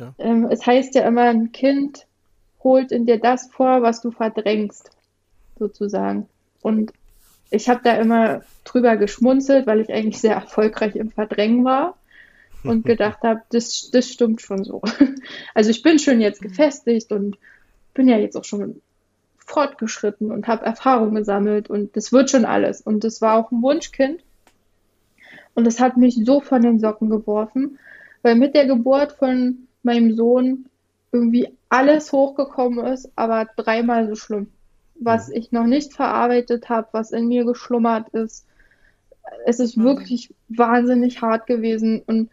Ja. 0.00 0.14
Ähm, 0.18 0.48
es 0.50 0.66
heißt 0.66 0.94
ja 0.94 1.02
immer, 1.06 1.22
ein 1.22 1.52
Kind 1.52 2.06
holt 2.62 2.92
in 2.92 3.06
dir 3.06 3.18
das 3.18 3.48
vor, 3.50 3.82
was 3.82 4.00
du 4.00 4.10
verdrängst, 4.10 4.90
sozusagen. 5.58 6.28
Und 6.62 6.92
ich 7.50 7.68
habe 7.68 7.80
da 7.82 7.96
immer 7.96 8.42
drüber 8.64 8.96
geschmunzelt, 8.96 9.66
weil 9.66 9.80
ich 9.80 9.92
eigentlich 9.92 10.20
sehr 10.20 10.34
erfolgreich 10.34 10.96
im 10.96 11.10
Verdrängen 11.10 11.64
war 11.64 11.96
und 12.62 12.84
gedacht 12.86 13.22
habe, 13.22 13.42
das, 13.50 13.90
das 13.92 14.08
stimmt 14.08 14.40
schon 14.40 14.64
so. 14.64 14.82
Also 15.54 15.70
ich 15.70 15.82
bin 15.82 15.98
schon 15.98 16.20
jetzt 16.20 16.40
gefestigt 16.40 17.12
und 17.12 17.36
bin 17.94 18.08
ja 18.08 18.16
jetzt 18.16 18.36
auch 18.36 18.44
schon 18.44 18.80
fortgeschritten 19.38 20.30
und 20.30 20.46
habe 20.46 20.64
Erfahrung 20.64 21.14
gesammelt 21.14 21.68
und 21.68 21.96
das 21.96 22.12
wird 22.12 22.30
schon 22.30 22.44
alles. 22.44 22.80
Und 22.80 23.04
das 23.04 23.20
war 23.20 23.36
auch 23.36 23.50
ein 23.50 23.62
Wunschkind. 23.62 24.22
Und 25.54 25.66
das 25.66 25.80
hat 25.80 25.96
mich 25.96 26.20
so 26.24 26.40
von 26.40 26.62
den 26.62 26.78
Socken 26.78 27.10
geworfen, 27.10 27.78
weil 28.22 28.36
mit 28.36 28.54
der 28.54 28.66
Geburt 28.66 29.12
von 29.12 29.66
meinem 29.82 30.14
Sohn 30.14 30.66
irgendwie 31.12 31.48
alles 31.68 32.12
hochgekommen 32.12 32.84
ist, 32.86 33.10
aber 33.16 33.48
dreimal 33.56 34.08
so 34.08 34.14
schlimm. 34.14 34.48
Was 34.94 35.28
mhm. 35.28 35.34
ich 35.34 35.52
noch 35.52 35.66
nicht 35.66 35.94
verarbeitet 35.94 36.68
habe, 36.68 36.88
was 36.92 37.12
in 37.12 37.28
mir 37.28 37.44
geschlummert 37.44 38.08
ist. 38.10 38.46
Es 39.46 39.60
ist 39.60 39.76
mhm. 39.76 39.84
wirklich 39.84 40.34
wahnsinnig 40.48 41.22
hart 41.22 41.46
gewesen 41.46 42.02
und 42.06 42.30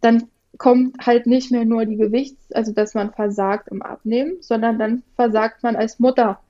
dann 0.00 0.28
kommt 0.58 1.06
halt 1.06 1.26
nicht 1.26 1.50
mehr 1.50 1.64
nur 1.64 1.86
die 1.86 1.96
Gewichts-, 1.96 2.52
also 2.52 2.72
dass 2.72 2.94
man 2.94 3.12
versagt 3.12 3.68
im 3.68 3.82
Abnehmen, 3.82 4.36
sondern 4.40 4.78
dann 4.78 5.02
versagt 5.16 5.62
man 5.62 5.76
als 5.76 5.98
Mutter. 5.98 6.40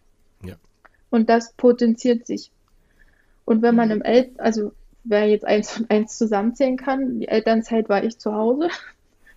Ja. 0.43 0.55
Und 1.11 1.31
das 1.31 1.53
potenziert 1.55 2.27
sich. 2.27 2.51
Und 3.45 3.63
wenn 3.63 3.75
man 3.75 3.89
mhm. 3.89 3.95
im 3.95 4.03
El 4.03 4.31
also 4.39 4.73
wer 5.05 5.29
jetzt 5.29 5.45
eins 5.45 5.79
und 5.79 5.91
eins 5.91 6.17
zusammenzählen 6.17 6.77
kann, 6.77 7.21
die 7.21 7.29
Elternzeit 7.29 7.89
war 7.89 8.05
ich 8.05 8.19
zu 8.19 8.35
Hause 8.35 8.69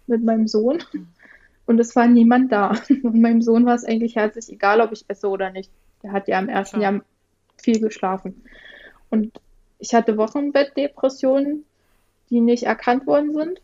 mit 0.07 0.23
meinem 0.23 0.47
Sohn 0.47 0.79
und 1.65 1.79
es 1.79 1.95
war 1.95 2.07
niemand 2.07 2.51
da. 2.51 2.73
Und 3.03 3.19
meinem 3.19 3.41
Sohn 3.41 3.65
war 3.65 3.75
es 3.75 3.85
eigentlich 3.85 4.15
herzlich 4.15 4.51
egal, 4.51 4.81
ob 4.81 4.91
ich 4.91 5.05
esse 5.07 5.27
oder 5.27 5.51
nicht. 5.51 5.71
Der 6.03 6.11
hat 6.11 6.27
ja 6.27 6.39
im 6.39 6.49
ersten 6.49 6.81
ja. 6.81 6.91
Jahr 6.91 7.01
viel 7.57 7.79
geschlafen. 7.79 8.43
Und 9.09 9.39
ich 9.79 9.93
hatte 9.93 10.17
Wochenbettdepressionen, 10.17 11.65
die 12.29 12.39
nicht 12.39 12.63
erkannt 12.63 13.07
worden 13.07 13.33
sind. 13.33 13.61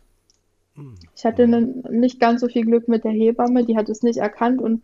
Hm. 0.74 0.94
Ich 1.14 1.24
hatte 1.24 1.46
ne, 1.46 1.60
nicht 1.90 2.18
ganz 2.20 2.40
so 2.40 2.48
viel 2.48 2.64
Glück 2.64 2.88
mit 2.88 3.04
der 3.04 3.12
Hebamme, 3.12 3.64
die 3.64 3.76
hat 3.76 3.88
es 3.88 4.02
nicht 4.02 4.18
erkannt 4.18 4.60
und 4.60 4.82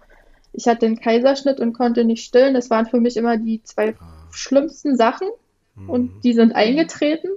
ich 0.53 0.67
hatte 0.67 0.87
einen 0.87 1.01
Kaiserschnitt 1.01 1.61
und 1.61 1.73
konnte 1.73 2.05
nicht 2.05 2.25
stillen. 2.25 2.55
Das 2.55 2.71
waren 2.71 2.87
für 2.87 3.01
mich 3.01 3.17
immer 3.17 3.37
die 3.37 3.63
zwei 3.63 3.95
ah. 3.99 4.29
schlimmsten 4.31 4.97
Sachen 4.97 5.29
und 5.87 6.13
hm. 6.13 6.21
die 6.23 6.33
sind 6.33 6.55
eingetreten. 6.55 7.31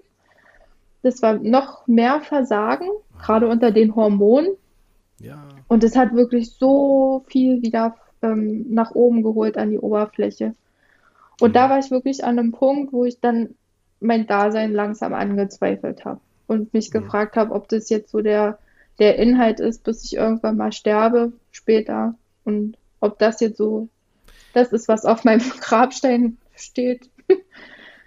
Das 1.03 1.21
war 1.21 1.33
noch 1.33 1.87
mehr 1.87 2.21
Versagen, 2.21 2.87
gerade 3.21 3.47
unter 3.47 3.71
den 3.71 3.95
Hormonen. 3.95 4.55
Ja. 5.19 5.47
Und 5.67 5.83
es 5.83 5.95
hat 5.95 6.13
wirklich 6.13 6.51
so 6.51 7.23
viel 7.27 7.61
wieder 7.61 7.95
ähm, 8.21 8.65
nach 8.69 8.91
oben 8.91 9.23
geholt 9.23 9.57
an 9.57 9.71
die 9.71 9.79
Oberfläche. 9.79 10.55
Und 11.39 11.49
mhm. 11.49 11.53
da 11.53 11.69
war 11.69 11.79
ich 11.79 11.91
wirklich 11.91 12.23
an 12.23 12.39
einem 12.39 12.51
Punkt, 12.51 12.93
wo 12.93 13.05
ich 13.05 13.19
dann 13.19 13.55
mein 13.99 14.27
Dasein 14.27 14.73
langsam 14.73 15.13
angezweifelt 15.13 16.05
habe 16.05 16.19
und 16.47 16.73
mich 16.73 16.89
mhm. 16.89 16.99
gefragt 16.99 17.35
habe, 17.35 17.53
ob 17.53 17.69
das 17.69 17.89
jetzt 17.89 18.11
so 18.11 18.21
der, 18.21 18.59
der 18.99 19.17
Inhalt 19.17 19.59
ist, 19.59 19.83
bis 19.83 20.03
ich 20.03 20.15
irgendwann 20.15 20.57
mal 20.57 20.71
sterbe 20.71 21.33
später 21.51 22.15
und 22.43 22.77
ob 22.99 23.19
das 23.19 23.39
jetzt 23.39 23.57
so 23.57 23.87
das 24.53 24.73
ist, 24.73 24.87
was 24.87 25.05
auf 25.05 25.23
meinem 25.23 25.41
Grabstein 25.61 26.37
steht. 26.55 27.09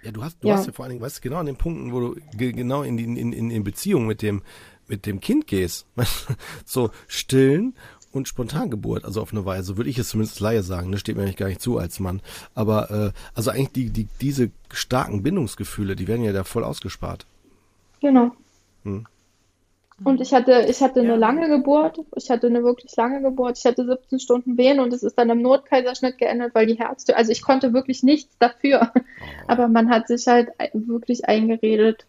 Ja, 0.03 0.11
du 0.11 0.23
hast, 0.23 0.43
du 0.43 0.49
ja. 0.49 0.55
hast 0.55 0.67
ja 0.67 0.71
vor 0.71 0.85
allen 0.85 0.91
Dingen, 0.91 1.01
weißt 1.01 1.17
du, 1.17 1.21
genau 1.21 1.37
an 1.37 1.47
den 1.47 1.55
Punkten, 1.55 1.91
wo 1.91 1.99
du 1.99 2.15
genau 2.37 2.83
in, 2.83 2.99
in, 2.99 3.33
in, 3.33 3.49
in 3.49 3.63
Beziehung 3.63 4.05
mit 4.05 4.21
dem, 4.21 4.43
mit 4.87 5.05
dem 5.05 5.19
Kind 5.19 5.47
gehst. 5.47 5.85
so 6.65 6.91
stillen 7.07 7.75
und 8.11 8.27
Spontangeburt, 8.27 9.03
also 9.03 9.21
auf 9.21 9.31
eine 9.31 9.45
Weise, 9.45 9.77
würde 9.77 9.89
ich 9.89 9.97
es 9.97 10.09
zumindest 10.09 10.39
Laie 10.39 10.63
sagen, 10.63 10.89
ne, 10.89 10.97
steht 10.97 11.17
mir 11.17 11.23
eigentlich 11.23 11.37
gar 11.37 11.47
nicht 11.47 11.61
zu 11.61 11.77
als 11.77 11.99
Mann. 11.99 12.21
Aber 12.53 12.89
äh, 12.91 13.11
also 13.33 13.51
eigentlich 13.51 13.73
die, 13.73 13.89
die, 13.89 14.07
diese 14.21 14.51
starken 14.71 15.21
Bindungsgefühle, 15.21 15.95
die 15.95 16.07
werden 16.07 16.23
ja 16.23 16.33
da 16.33 16.43
voll 16.43 16.63
ausgespart. 16.63 17.25
Genau. 18.01 18.31
Hm. 18.83 19.05
Und 20.03 20.19
ich 20.19 20.33
hatte, 20.33 20.65
ich 20.67 20.81
hatte 20.81 20.99
ja. 20.99 21.05
eine 21.05 21.15
lange 21.15 21.47
Geburt, 21.47 21.99
ich 22.15 22.29
hatte 22.29 22.47
eine 22.47 22.63
wirklich 22.63 22.93
lange 22.97 23.21
Geburt, 23.21 23.57
ich 23.57 23.65
hatte 23.65 23.85
17 23.85 24.19
Stunden 24.19 24.57
Wehen 24.57 24.81
und 24.81 24.91
es 24.91 25.03
ist 25.03 25.17
dann 25.17 25.29
im 25.29 25.41
Notkaiserschnitt 25.41 26.17
geendet, 26.17 26.53
weil 26.53 26.65
die 26.65 26.77
Ärzte, 26.77 27.15
also 27.15 27.31
ich 27.31 27.41
konnte 27.41 27.73
wirklich 27.73 28.03
nichts 28.03 28.37
dafür. 28.37 28.91
Oh. 28.95 29.01
Aber 29.47 29.69
man 29.69 29.89
hat 29.89 30.07
sich 30.07 30.27
halt 30.27 30.49
wirklich 30.73 31.25
eingeredet, 31.25 32.05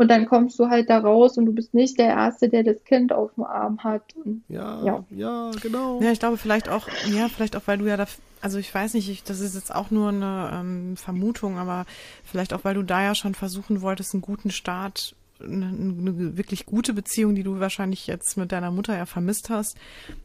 und 0.00 0.08
dann 0.08 0.24
kommst 0.24 0.58
du 0.58 0.70
halt 0.70 0.88
da 0.88 0.98
raus 0.98 1.36
und 1.36 1.44
du 1.44 1.52
bist 1.52 1.74
nicht 1.74 1.98
der 1.98 2.06
Erste, 2.06 2.48
der 2.48 2.62
das 2.62 2.82
Kind 2.84 3.12
auf 3.12 3.34
dem 3.34 3.44
Arm 3.44 3.84
hat. 3.84 4.02
Und, 4.24 4.42
ja, 4.48 4.82
ja, 4.82 5.04
ja, 5.10 5.50
genau. 5.60 6.00
Ja, 6.00 6.10
ich 6.10 6.18
glaube 6.18 6.38
vielleicht 6.38 6.70
auch, 6.70 6.88
ja, 7.14 7.28
vielleicht 7.28 7.54
auch, 7.54 7.60
weil 7.66 7.76
du 7.76 7.84
ja 7.84 7.98
da, 7.98 8.06
also 8.40 8.56
ich 8.56 8.74
weiß 8.74 8.94
nicht, 8.94 9.10
ich, 9.10 9.24
das 9.24 9.40
ist 9.40 9.54
jetzt 9.54 9.74
auch 9.74 9.90
nur 9.90 10.08
eine 10.08 10.52
ähm, 10.54 10.96
Vermutung, 10.96 11.58
aber 11.58 11.84
vielleicht 12.24 12.54
auch, 12.54 12.64
weil 12.64 12.76
du 12.76 12.82
da 12.82 13.02
ja 13.02 13.14
schon 13.14 13.34
versuchen 13.34 13.82
wolltest, 13.82 14.14
einen 14.14 14.22
guten 14.22 14.50
Start 14.50 15.14
eine, 15.38 15.66
eine, 15.66 16.36
wirklich 16.38 16.64
gute 16.64 16.94
Beziehung, 16.94 17.34
die 17.34 17.42
du 17.42 17.60
wahrscheinlich 17.60 18.06
jetzt 18.06 18.38
mit 18.38 18.52
deiner 18.52 18.70
Mutter 18.70 18.96
ja 18.96 19.04
vermisst 19.04 19.50
hast, 19.50 19.76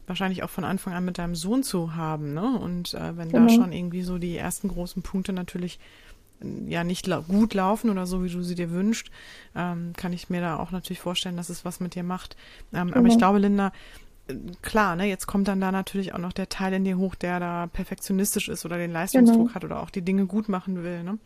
wahrscheinlich 0.06 0.42
auch 0.42 0.50
von 0.50 0.64
Anfang 0.64 0.94
an 0.94 1.04
mit 1.04 1.18
deinem 1.18 1.34
Sohn 1.34 1.62
zu 1.62 1.94
haben, 1.94 2.32
ne? 2.32 2.58
Und 2.58 2.94
äh, 2.94 3.16
wenn 3.16 3.28
genau. 3.28 3.46
da 3.46 3.52
schon 3.52 3.72
irgendwie 3.72 4.02
so 4.02 4.16
die 4.16 4.36
ersten 4.38 4.68
großen 4.68 5.02
Punkte 5.02 5.34
natürlich 5.34 5.78
ja 6.40 6.84
nicht 6.84 7.06
la 7.06 7.20
gut 7.20 7.54
laufen 7.54 7.90
oder 7.90 8.06
so, 8.06 8.22
wie 8.22 8.28
du 8.28 8.42
sie 8.42 8.54
dir 8.54 8.70
wünschst, 8.70 9.10
ähm, 9.54 9.92
kann 9.96 10.12
ich 10.12 10.28
mir 10.28 10.40
da 10.40 10.58
auch 10.58 10.70
natürlich 10.70 11.00
vorstellen, 11.00 11.36
dass 11.36 11.48
es 11.48 11.64
was 11.64 11.80
mit 11.80 11.94
dir 11.94 12.02
macht. 12.02 12.36
Ähm, 12.72 12.88
mhm. 12.88 12.94
Aber 12.94 13.06
ich 13.08 13.14
mhm. 13.14 13.18
glaube, 13.18 13.38
Linda, 13.38 13.72
äh, 14.28 14.34
klar, 14.60 14.96
ne, 14.96 15.06
jetzt 15.06 15.26
kommt 15.26 15.48
dann 15.48 15.60
da 15.60 15.72
natürlich 15.72 16.12
auch 16.12 16.18
noch 16.18 16.32
der 16.32 16.48
Teil 16.48 16.74
in 16.74 16.84
dir 16.84 16.98
hoch, 16.98 17.14
der 17.14 17.40
da 17.40 17.66
perfektionistisch 17.68 18.48
ist 18.48 18.66
oder 18.66 18.76
den 18.76 18.92
Leistungsdruck 18.92 19.48
genau. 19.48 19.54
hat 19.54 19.64
oder 19.64 19.80
auch 19.82 19.90
die 19.90 20.02
Dinge 20.02 20.26
gut 20.26 20.48
machen 20.48 20.82
will. 20.82 21.02
Ne? 21.02 21.18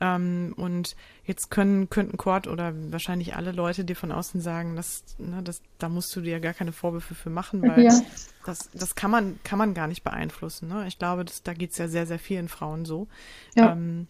Ähm, 0.00 0.52
und 0.56 0.96
jetzt 1.24 1.50
können, 1.50 1.88
könnten 1.88 2.18
Cord 2.18 2.46
oder 2.46 2.74
wahrscheinlich 2.90 3.36
alle 3.36 3.52
Leute 3.52 3.84
dir 3.84 3.96
von 3.96 4.12
außen 4.12 4.40
sagen, 4.40 4.76
dass, 4.76 5.02
ne, 5.18 5.42
dass 5.42 5.62
da 5.78 5.88
musst 5.88 6.14
du 6.14 6.20
dir 6.20 6.32
ja 6.32 6.38
gar 6.40 6.54
keine 6.54 6.72
Vorwürfe 6.72 7.14
für 7.14 7.30
machen, 7.30 7.62
weil 7.62 7.84
ja. 7.84 8.00
das, 8.44 8.70
das 8.74 8.94
kann 8.94 9.10
man, 9.10 9.38
kann 9.44 9.58
man 9.58 9.72
gar 9.72 9.86
nicht 9.86 10.04
beeinflussen. 10.04 10.68
Ne? 10.68 10.86
Ich 10.88 10.98
glaube, 10.98 11.24
das, 11.24 11.42
da 11.42 11.54
geht's 11.54 11.78
ja 11.78 11.88
sehr, 11.88 12.06
sehr 12.06 12.18
vielen 12.18 12.48
Frauen 12.48 12.84
so. 12.84 13.08
Ja. 13.54 13.72
Ähm, 13.72 14.08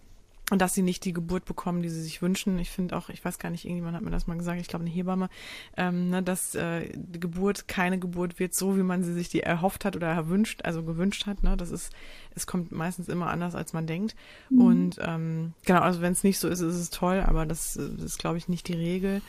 und 0.51 0.63
dass 0.63 0.75
sie 0.75 0.83
nicht 0.83 1.05
die 1.05 1.13
Geburt 1.13 1.45
bekommen, 1.45 1.83
die 1.83 1.91
sie 1.91 2.03
sich 2.03 2.23
wünschen. 2.23 2.59
Ich 2.59 2.71
finde 2.71 2.97
auch, 2.97 3.11
ich 3.11 3.23
weiß 3.25 3.39
gar 3.39 3.51
nicht, 3.51 3.65
irgendjemand 3.65 3.97
hat 3.97 4.03
mir 4.03 4.11
das 4.11 4.27
mal 4.27 4.39
gesagt, 4.39 4.61
ich 4.61 4.69
glaube 4.69 4.85
eine 4.85 4.95
Hebamme, 4.95 5.29
ähm, 5.77 6.09
ne, 6.09 6.23
dass 6.23 6.55
äh, 6.55 6.89
die 6.95 7.21
Geburt 7.21 7.69
keine 7.69 7.99
Geburt 7.99 8.39
wird, 8.39 8.55
so 8.55 8.77
wie 8.77 8.83
man 8.83 9.03
sie 9.03 9.13
sich 9.13 9.29
die 9.29 9.43
erhofft 9.43 9.85
hat 9.85 9.95
oder 9.95 10.09
erwünscht, 10.09 10.63
also 10.65 10.83
gewünscht 10.83 11.27
hat. 11.27 11.43
Ne? 11.43 11.57
Das 11.57 11.71
ist, 11.71 11.93
es 12.35 12.47
kommt 12.47 12.73
meistens 12.73 13.09
immer 13.09 13.29
anders, 13.29 13.55
als 13.55 13.75
man 13.75 13.87
denkt. 13.87 14.17
Mhm. 14.49 14.61
Und 14.61 14.97
ähm, 15.03 15.53
genau, 15.67 15.81
also 15.81 16.01
wenn 16.01 16.13
es 16.13 16.25
nicht 16.25 16.39
so 16.39 16.49
ist, 16.49 16.61
ist 16.61 16.77
es 16.77 16.91
toll, 16.91 17.23
aber 17.27 17.45
das, 17.45 17.75
das 17.75 18.03
ist, 18.03 18.19
glaube 18.19 18.39
ich, 18.39 18.49
nicht 18.49 18.69
die 18.69 18.75
Regel. 18.75 19.21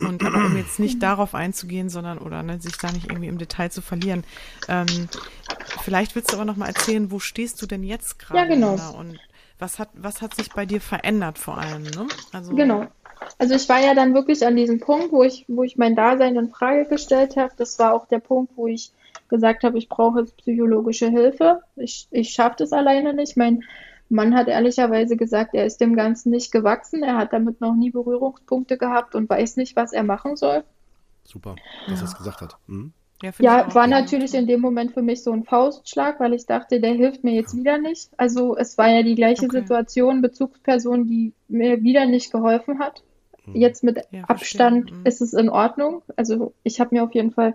Und 0.00 0.24
aber 0.24 0.46
um 0.46 0.56
jetzt 0.56 0.78
nicht 0.78 1.02
darauf 1.02 1.34
einzugehen, 1.34 1.88
sondern 1.88 2.18
oder 2.18 2.44
ne, 2.44 2.60
sich 2.60 2.76
da 2.76 2.92
nicht 2.92 3.10
irgendwie 3.10 3.26
im 3.26 3.38
Detail 3.38 3.70
zu 3.70 3.82
verlieren. 3.82 4.22
Ähm, 4.68 4.86
vielleicht 5.82 6.14
willst 6.14 6.30
du 6.30 6.36
aber 6.36 6.44
noch 6.44 6.56
mal 6.56 6.68
erzählen, 6.68 7.10
wo 7.10 7.18
stehst 7.18 7.60
du 7.60 7.66
denn 7.66 7.82
jetzt 7.82 8.20
gerade? 8.20 8.38
Ja, 8.38 8.46
genau. 8.46 8.96
Und 8.96 9.18
was 9.58 9.78
hat, 9.78 9.88
was 9.94 10.22
hat 10.22 10.34
sich 10.34 10.50
bei 10.50 10.66
dir 10.66 10.80
verändert 10.80 11.38
vor 11.38 11.58
allem? 11.58 11.82
Ne? 11.82 12.06
Also, 12.32 12.54
genau. 12.54 12.86
Also 13.38 13.54
ich 13.54 13.68
war 13.68 13.80
ja 13.80 13.94
dann 13.94 14.14
wirklich 14.14 14.46
an 14.46 14.56
diesem 14.56 14.80
Punkt, 14.80 15.12
wo 15.12 15.22
ich, 15.22 15.44
wo 15.48 15.62
ich 15.64 15.76
mein 15.76 15.96
Dasein 15.96 16.36
in 16.36 16.50
Frage 16.50 16.86
gestellt 16.86 17.36
habe. 17.36 17.52
Das 17.56 17.78
war 17.78 17.92
auch 17.92 18.06
der 18.06 18.20
Punkt, 18.20 18.52
wo 18.56 18.68
ich 18.68 18.92
gesagt 19.28 19.64
habe, 19.64 19.78
ich 19.78 19.88
brauche 19.88 20.20
jetzt 20.20 20.36
psychologische 20.36 21.08
Hilfe. 21.08 21.62
Ich, 21.76 22.08
ich 22.10 22.30
schaffe 22.30 22.56
das 22.58 22.72
alleine 22.72 23.14
nicht. 23.14 23.36
Mein 23.36 23.64
Mann 24.08 24.34
hat 24.34 24.48
ehrlicherweise 24.48 25.16
gesagt, 25.16 25.54
er 25.54 25.66
ist 25.66 25.80
dem 25.80 25.94
Ganzen 25.96 26.30
nicht 26.30 26.52
gewachsen. 26.52 27.02
Er 27.02 27.16
hat 27.16 27.32
damit 27.32 27.60
noch 27.60 27.74
nie 27.74 27.90
Berührungspunkte 27.90 28.78
gehabt 28.78 29.14
und 29.14 29.28
weiß 29.28 29.56
nicht, 29.56 29.76
was 29.76 29.92
er 29.92 30.04
machen 30.04 30.36
soll. 30.36 30.64
Super, 31.24 31.56
dass 31.88 32.00
er 32.00 32.06
es 32.06 32.16
gesagt 32.16 32.40
hat. 32.40 32.56
Mhm. 32.66 32.92
Ja, 33.22 33.32
ja 33.38 33.74
war 33.74 33.86
natürlich 33.86 34.34
in 34.34 34.46
dem 34.46 34.60
Moment 34.60 34.92
für 34.92 35.02
mich 35.02 35.22
so 35.22 35.32
ein 35.32 35.44
Faustschlag, 35.44 36.20
weil 36.20 36.34
ich 36.34 36.46
dachte, 36.46 36.80
der 36.80 36.92
hilft 36.92 37.24
mir 37.24 37.34
jetzt 37.34 37.56
wieder 37.56 37.78
nicht. 37.78 38.10
Also 38.16 38.56
es 38.56 38.78
war 38.78 38.88
ja 38.88 39.02
die 39.02 39.14
gleiche 39.14 39.46
okay. 39.46 39.60
Situation, 39.60 40.22
Bezugsperson, 40.22 41.06
die 41.06 41.32
mir 41.48 41.82
wieder 41.82 42.06
nicht 42.06 42.30
geholfen 42.30 42.78
hat. 42.78 43.02
Hm. 43.44 43.56
Jetzt 43.56 43.82
mit 43.82 44.00
ja, 44.10 44.24
Abstand 44.24 44.92
mhm. 44.92 45.04
ist 45.04 45.20
es 45.20 45.32
in 45.32 45.48
Ordnung. 45.48 46.02
Also 46.16 46.52
ich 46.62 46.80
habe 46.80 46.94
mir 46.94 47.02
auf 47.02 47.14
jeden 47.14 47.32
Fall 47.32 47.54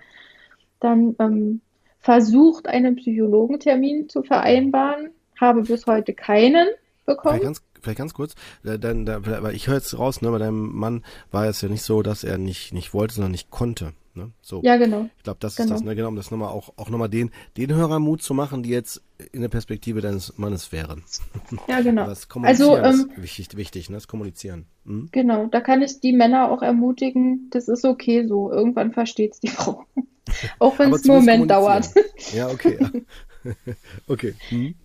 dann 0.80 1.16
ähm, 1.20 1.62
versucht, 2.00 2.68
einen 2.68 2.98
Psychologentermin 2.98 4.10
zu 4.10 4.24
vereinbaren, 4.24 5.12
habe 5.40 5.62
bis 5.62 5.86
heute 5.88 6.14
keinen 6.14 6.68
bekommen. 7.06 7.36
Vielleicht 7.36 7.44
ganz, 7.44 7.62
vielleicht 7.82 7.98
ganz 7.98 8.14
kurz, 8.14 8.36
dann, 8.64 9.06
da, 9.06 9.26
weil 9.26 9.56
ich 9.56 9.68
höre 9.68 9.76
jetzt 9.76 9.98
raus, 9.98 10.22
ne, 10.22 10.30
bei 10.30 10.40
deinem 10.40 10.76
Mann 10.76 11.04
war 11.32 11.46
es 11.46 11.62
ja 11.62 11.70
nicht 11.70 11.84
so, 11.84 12.02
dass 12.02 12.26
er 12.26 12.38
nicht, 12.38 12.74
nicht 12.74 12.94
wollte, 12.94 13.16
sondern 13.16 13.32
nicht 13.32 13.50
konnte. 13.50 13.94
Ne? 14.16 14.32
So. 14.42 14.62
Ja, 14.64 14.78
genau. 14.78 15.10
Ich 15.18 15.24
glaube, 15.24 15.40
das 15.40 15.56
genau. 15.56 15.66
ist 15.66 15.72
das, 15.72 15.84
ne? 15.84 15.96
genau, 15.96 16.10
um 16.10 16.16
das 16.16 16.30
nochmal 16.30 16.50
auch, 16.50 16.74
auch 16.78 16.90
nochmal 16.90 17.10
den, 17.10 17.32
den 17.58 17.74
Hörer 17.74 18.00
Mut 18.00 18.22
zu 18.22 18.36
machen, 18.36 18.62
die 18.62 18.70
jetzt 18.70 19.02
in 19.32 19.42
der 19.42 19.50
Perspektive 19.50 20.02
deines 20.02 20.38
Mannes 20.38 20.72
wären. 20.72 21.04
Ja, 21.68 21.82
genau. 21.82 22.06
Das 22.06 22.30
Kommunizieren 22.30 22.84
also, 22.84 23.04
ähm, 23.04 23.12
ist 23.12 23.22
wichtig, 23.22 23.58
wichtig, 23.58 23.90
ne? 23.90 23.98
Das 23.98 24.08
Kommunizieren. 24.08 24.66
Mhm. 24.86 25.10
Genau, 25.12 25.48
da 25.48 25.62
kann 25.62 25.82
ich 25.82 26.00
die 26.00 26.14
Männer 26.14 26.52
auch 26.52 26.62
ermutigen, 26.62 27.48
das 27.52 27.68
ist 27.68 27.86
okay 27.86 28.28
so. 28.28 28.52
Irgendwann 28.52 28.92
versteht 28.92 29.34
es 29.34 29.40
die 29.40 29.48
Frau. 29.48 29.86
auch 30.60 30.78
wenn 30.78 30.94
es 30.94 31.10
einen 31.10 31.20
Moment 31.20 31.50
dauert. 31.50 31.90
Ja, 32.34 32.50
okay. 32.50 32.78
Ja. 32.80 33.52
okay. 34.08 34.36
Mhm. 34.52 34.76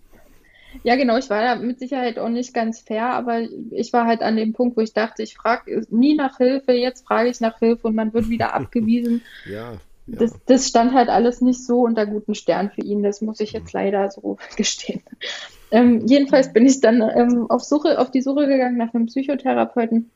Ja, 0.83 0.95
genau, 0.95 1.17
ich 1.17 1.29
war 1.29 1.41
da 1.41 1.55
mit 1.55 1.79
Sicherheit 1.79 2.19
auch 2.19 2.29
nicht 2.29 2.53
ganz 2.53 2.79
fair, 2.79 3.13
aber 3.13 3.41
ich 3.71 3.91
war 3.91 4.05
halt 4.05 4.21
an 4.21 4.35
dem 4.37 4.53
Punkt, 4.53 4.77
wo 4.77 4.81
ich 4.81 4.93
dachte, 4.93 5.23
ich 5.23 5.35
frage 5.35 5.85
nie 5.89 6.15
nach 6.15 6.37
Hilfe, 6.37 6.71
jetzt 6.71 7.05
frage 7.05 7.29
ich 7.29 7.41
nach 7.41 7.59
Hilfe 7.59 7.87
und 7.87 7.95
man 7.95 8.13
wird 8.13 8.29
wieder 8.29 8.53
abgewiesen. 8.53 9.21
ja. 9.49 9.73
Ja. 10.11 10.17
Das, 10.17 10.33
das, 10.47 10.67
stand 10.67 10.95
halt 10.95 11.07
alles 11.09 11.39
nicht 11.39 11.63
so 11.63 11.81
unter 11.81 12.07
guten 12.07 12.33
Stern 12.33 12.71
für 12.71 12.81
ihn, 12.81 13.03
das 13.03 13.21
muss 13.21 13.39
ich 13.41 13.51
jetzt 13.51 13.75
mhm. 13.75 13.79
leider 13.79 14.09
so 14.09 14.37
gestehen. 14.55 15.03
Ähm, 15.69 16.07
jedenfalls 16.07 16.51
bin 16.51 16.65
ich 16.65 16.81
dann 16.81 17.01
ähm, 17.01 17.45
auf, 17.51 17.63
Suche, 17.63 17.99
auf 17.99 18.09
die 18.09 18.23
Suche 18.23 18.47
gegangen 18.47 18.77
nach 18.77 18.91
einem 18.95 19.05
Psychotherapeuten 19.05 20.09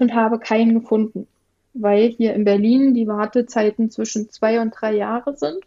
und 0.00 0.14
habe 0.14 0.40
keinen 0.40 0.74
gefunden, 0.74 1.28
weil 1.72 2.08
hier 2.08 2.34
in 2.34 2.42
Berlin 2.42 2.94
die 2.94 3.06
Wartezeiten 3.06 3.92
zwischen 3.92 4.28
zwei 4.30 4.60
und 4.60 4.70
drei 4.70 4.96
Jahre 4.96 5.36
sind. 5.36 5.58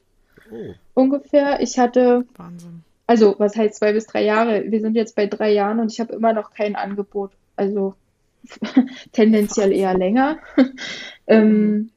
Oh. 0.52 0.74
Ungefähr. 0.94 1.62
Ich 1.62 1.80
hatte 1.80 2.26
Wahnsinn 2.36 2.84
also, 3.08 3.36
was 3.38 3.56
heißt 3.56 3.76
zwei 3.76 3.94
bis 3.94 4.08
drei 4.08 4.24
Jahre? 4.24 4.64
Wir 4.68 4.82
sind 4.82 4.96
jetzt 4.96 5.16
bei 5.16 5.28
drei 5.28 5.52
Jahren 5.52 5.80
und 5.80 5.92
ich 5.92 6.00
habe 6.00 6.14
immer 6.14 6.34
noch 6.34 6.52
kein 6.52 6.76
Angebot. 6.76 7.32
Also 7.56 7.96
tendenziell 9.12 9.72
eher 9.72 9.96
länger. 9.98 10.38
ähm, 11.28 11.92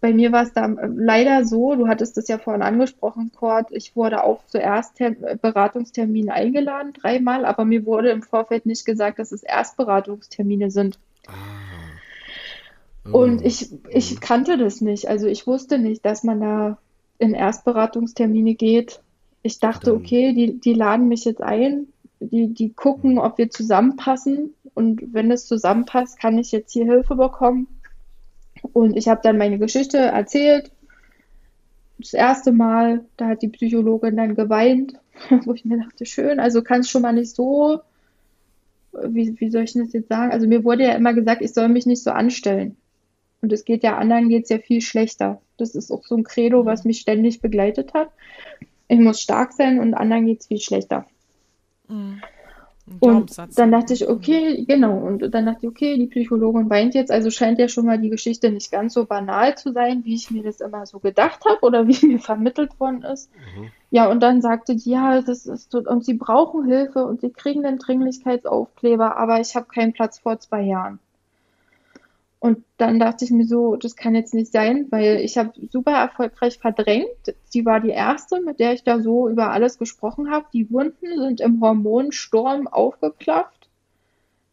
bei 0.00 0.12
mir 0.12 0.32
war 0.32 0.44
es 0.44 0.52
da 0.52 0.66
leider 0.66 1.44
so, 1.44 1.74
du 1.74 1.88
hattest 1.88 2.16
es 2.18 2.28
ja 2.28 2.38
vorhin 2.38 2.62
angesprochen, 2.62 3.32
Cord, 3.34 3.66
ich 3.72 3.96
wurde 3.96 4.22
auch 4.22 4.46
zuerst 4.46 4.92
Beratungstermine 5.42 6.32
eingeladen, 6.32 6.92
dreimal, 6.92 7.44
aber 7.44 7.64
mir 7.64 7.84
wurde 7.84 8.10
im 8.10 8.22
Vorfeld 8.22 8.64
nicht 8.64 8.84
gesagt, 8.84 9.18
dass 9.18 9.32
es 9.32 9.42
Erstberatungstermine 9.42 10.70
sind. 10.70 11.00
Ah. 11.26 11.32
Oh. 13.12 13.18
Und 13.18 13.44
ich, 13.44 13.70
ich 13.88 14.14
mhm. 14.14 14.20
kannte 14.20 14.56
das 14.56 14.80
nicht. 14.80 15.08
Also 15.08 15.26
ich 15.26 15.46
wusste 15.46 15.78
nicht, 15.78 16.04
dass 16.04 16.22
man 16.22 16.40
da 16.40 16.78
in 17.18 17.34
Erstberatungstermine 17.34 18.54
geht 18.54 19.00
ich 19.46 19.60
dachte, 19.60 19.94
okay, 19.94 20.32
die, 20.32 20.60
die 20.60 20.74
laden 20.74 21.08
mich 21.08 21.24
jetzt 21.24 21.40
ein, 21.40 21.86
die, 22.20 22.52
die 22.52 22.72
gucken, 22.72 23.12
mhm. 23.12 23.18
ob 23.18 23.38
wir 23.38 23.48
zusammenpassen. 23.48 24.54
Und 24.74 25.14
wenn 25.14 25.30
es 25.30 25.46
zusammenpasst, 25.46 26.20
kann 26.20 26.38
ich 26.38 26.52
jetzt 26.52 26.72
hier 26.72 26.84
Hilfe 26.84 27.14
bekommen. 27.14 27.68
Und 28.72 28.96
ich 28.96 29.08
habe 29.08 29.20
dann 29.22 29.38
meine 29.38 29.58
Geschichte 29.58 29.98
erzählt. 29.98 30.70
Das 31.98 32.12
erste 32.12 32.52
Mal, 32.52 33.04
da 33.16 33.28
hat 33.28 33.42
die 33.42 33.48
Psychologin 33.48 34.16
dann 34.16 34.34
geweint, 34.34 34.94
wo 35.44 35.54
ich 35.54 35.64
mir 35.64 35.78
dachte, 35.78 36.04
schön, 36.04 36.40
also 36.40 36.62
kann 36.62 36.80
es 36.80 36.90
schon 36.90 37.02
mal 37.02 37.12
nicht 37.12 37.34
so, 37.34 37.80
wie, 38.92 39.38
wie 39.40 39.50
soll 39.50 39.64
ich 39.64 39.72
das 39.72 39.92
jetzt 39.92 40.08
sagen? 40.08 40.32
Also 40.32 40.46
mir 40.46 40.64
wurde 40.64 40.84
ja 40.84 40.92
immer 40.92 41.14
gesagt, 41.14 41.40
ich 41.40 41.54
soll 41.54 41.68
mich 41.68 41.86
nicht 41.86 42.02
so 42.02 42.10
anstellen. 42.10 42.76
Und 43.42 43.52
es 43.52 43.64
geht 43.64 43.82
ja 43.82 43.96
anderen 43.96 44.28
geht 44.28 44.44
es 44.44 44.50
ja 44.50 44.58
viel 44.58 44.80
schlechter. 44.80 45.40
Das 45.58 45.74
ist 45.74 45.90
auch 45.90 46.04
so 46.04 46.16
ein 46.16 46.24
Credo, 46.24 46.64
was 46.64 46.84
mhm. 46.84 46.88
mich 46.88 47.00
ständig 47.00 47.40
begleitet 47.40 47.94
hat 47.94 48.10
ich 48.88 48.98
muss 48.98 49.20
stark 49.20 49.52
sein 49.52 49.80
und 49.80 49.94
anderen 49.94 50.26
geht 50.26 50.40
es 50.40 50.46
viel 50.46 50.60
schlechter. 50.60 51.06
Mhm. 51.88 52.20
Und 53.00 53.36
dann 53.56 53.72
dachte 53.72 53.94
ich, 53.94 54.08
okay, 54.08 54.64
genau. 54.64 54.98
Und 54.98 55.34
dann 55.34 55.46
dachte 55.46 55.60
ich, 55.62 55.68
okay, 55.68 55.98
die 55.98 56.06
Psychologin 56.06 56.70
weint 56.70 56.94
jetzt, 56.94 57.10
also 57.10 57.30
scheint 57.30 57.58
ja 57.58 57.66
schon 57.66 57.84
mal 57.84 57.98
die 57.98 58.10
Geschichte 58.10 58.50
nicht 58.50 58.70
ganz 58.70 58.94
so 58.94 59.06
banal 59.06 59.56
zu 59.56 59.72
sein, 59.72 60.04
wie 60.04 60.14
ich 60.14 60.30
mir 60.30 60.44
das 60.44 60.60
immer 60.60 60.86
so 60.86 61.00
gedacht 61.00 61.44
habe 61.44 61.58
oder 61.62 61.88
wie 61.88 62.06
mir 62.06 62.20
vermittelt 62.20 62.78
worden 62.78 63.02
ist. 63.02 63.28
Mhm. 63.34 63.70
Ja, 63.90 64.08
und 64.08 64.20
dann 64.20 64.40
sagte 64.40 64.76
die, 64.76 64.90
ja, 64.90 65.20
das 65.20 65.46
ist, 65.46 65.74
und 65.74 66.04
sie 66.04 66.14
brauchen 66.14 66.64
Hilfe 66.64 67.04
und 67.04 67.20
sie 67.20 67.30
kriegen 67.30 67.64
den 67.64 67.78
Dringlichkeitsaufkleber, 67.78 69.16
aber 69.16 69.40
ich 69.40 69.56
habe 69.56 69.66
keinen 69.66 69.92
Platz 69.92 70.20
vor 70.20 70.38
zwei 70.38 70.62
Jahren. 70.62 71.00
Und 72.38 72.64
dann 72.76 72.98
dachte 72.98 73.24
ich 73.24 73.30
mir 73.30 73.46
so, 73.46 73.76
das 73.76 73.96
kann 73.96 74.14
jetzt 74.14 74.34
nicht 74.34 74.52
sein, 74.52 74.86
weil 74.90 75.20
ich 75.20 75.38
habe 75.38 75.52
super 75.70 75.92
erfolgreich 75.92 76.58
verdrängt. 76.58 77.34
Sie 77.44 77.64
war 77.64 77.80
die 77.80 77.90
erste, 77.90 78.40
mit 78.40 78.60
der 78.60 78.74
ich 78.74 78.84
da 78.84 79.00
so 79.00 79.28
über 79.28 79.50
alles 79.50 79.78
gesprochen 79.78 80.30
habe. 80.30 80.46
Die 80.52 80.70
Wunden 80.70 81.18
sind 81.18 81.40
im 81.40 81.60
Hormonsturm 81.60 82.68
aufgeklafft. 82.68 83.68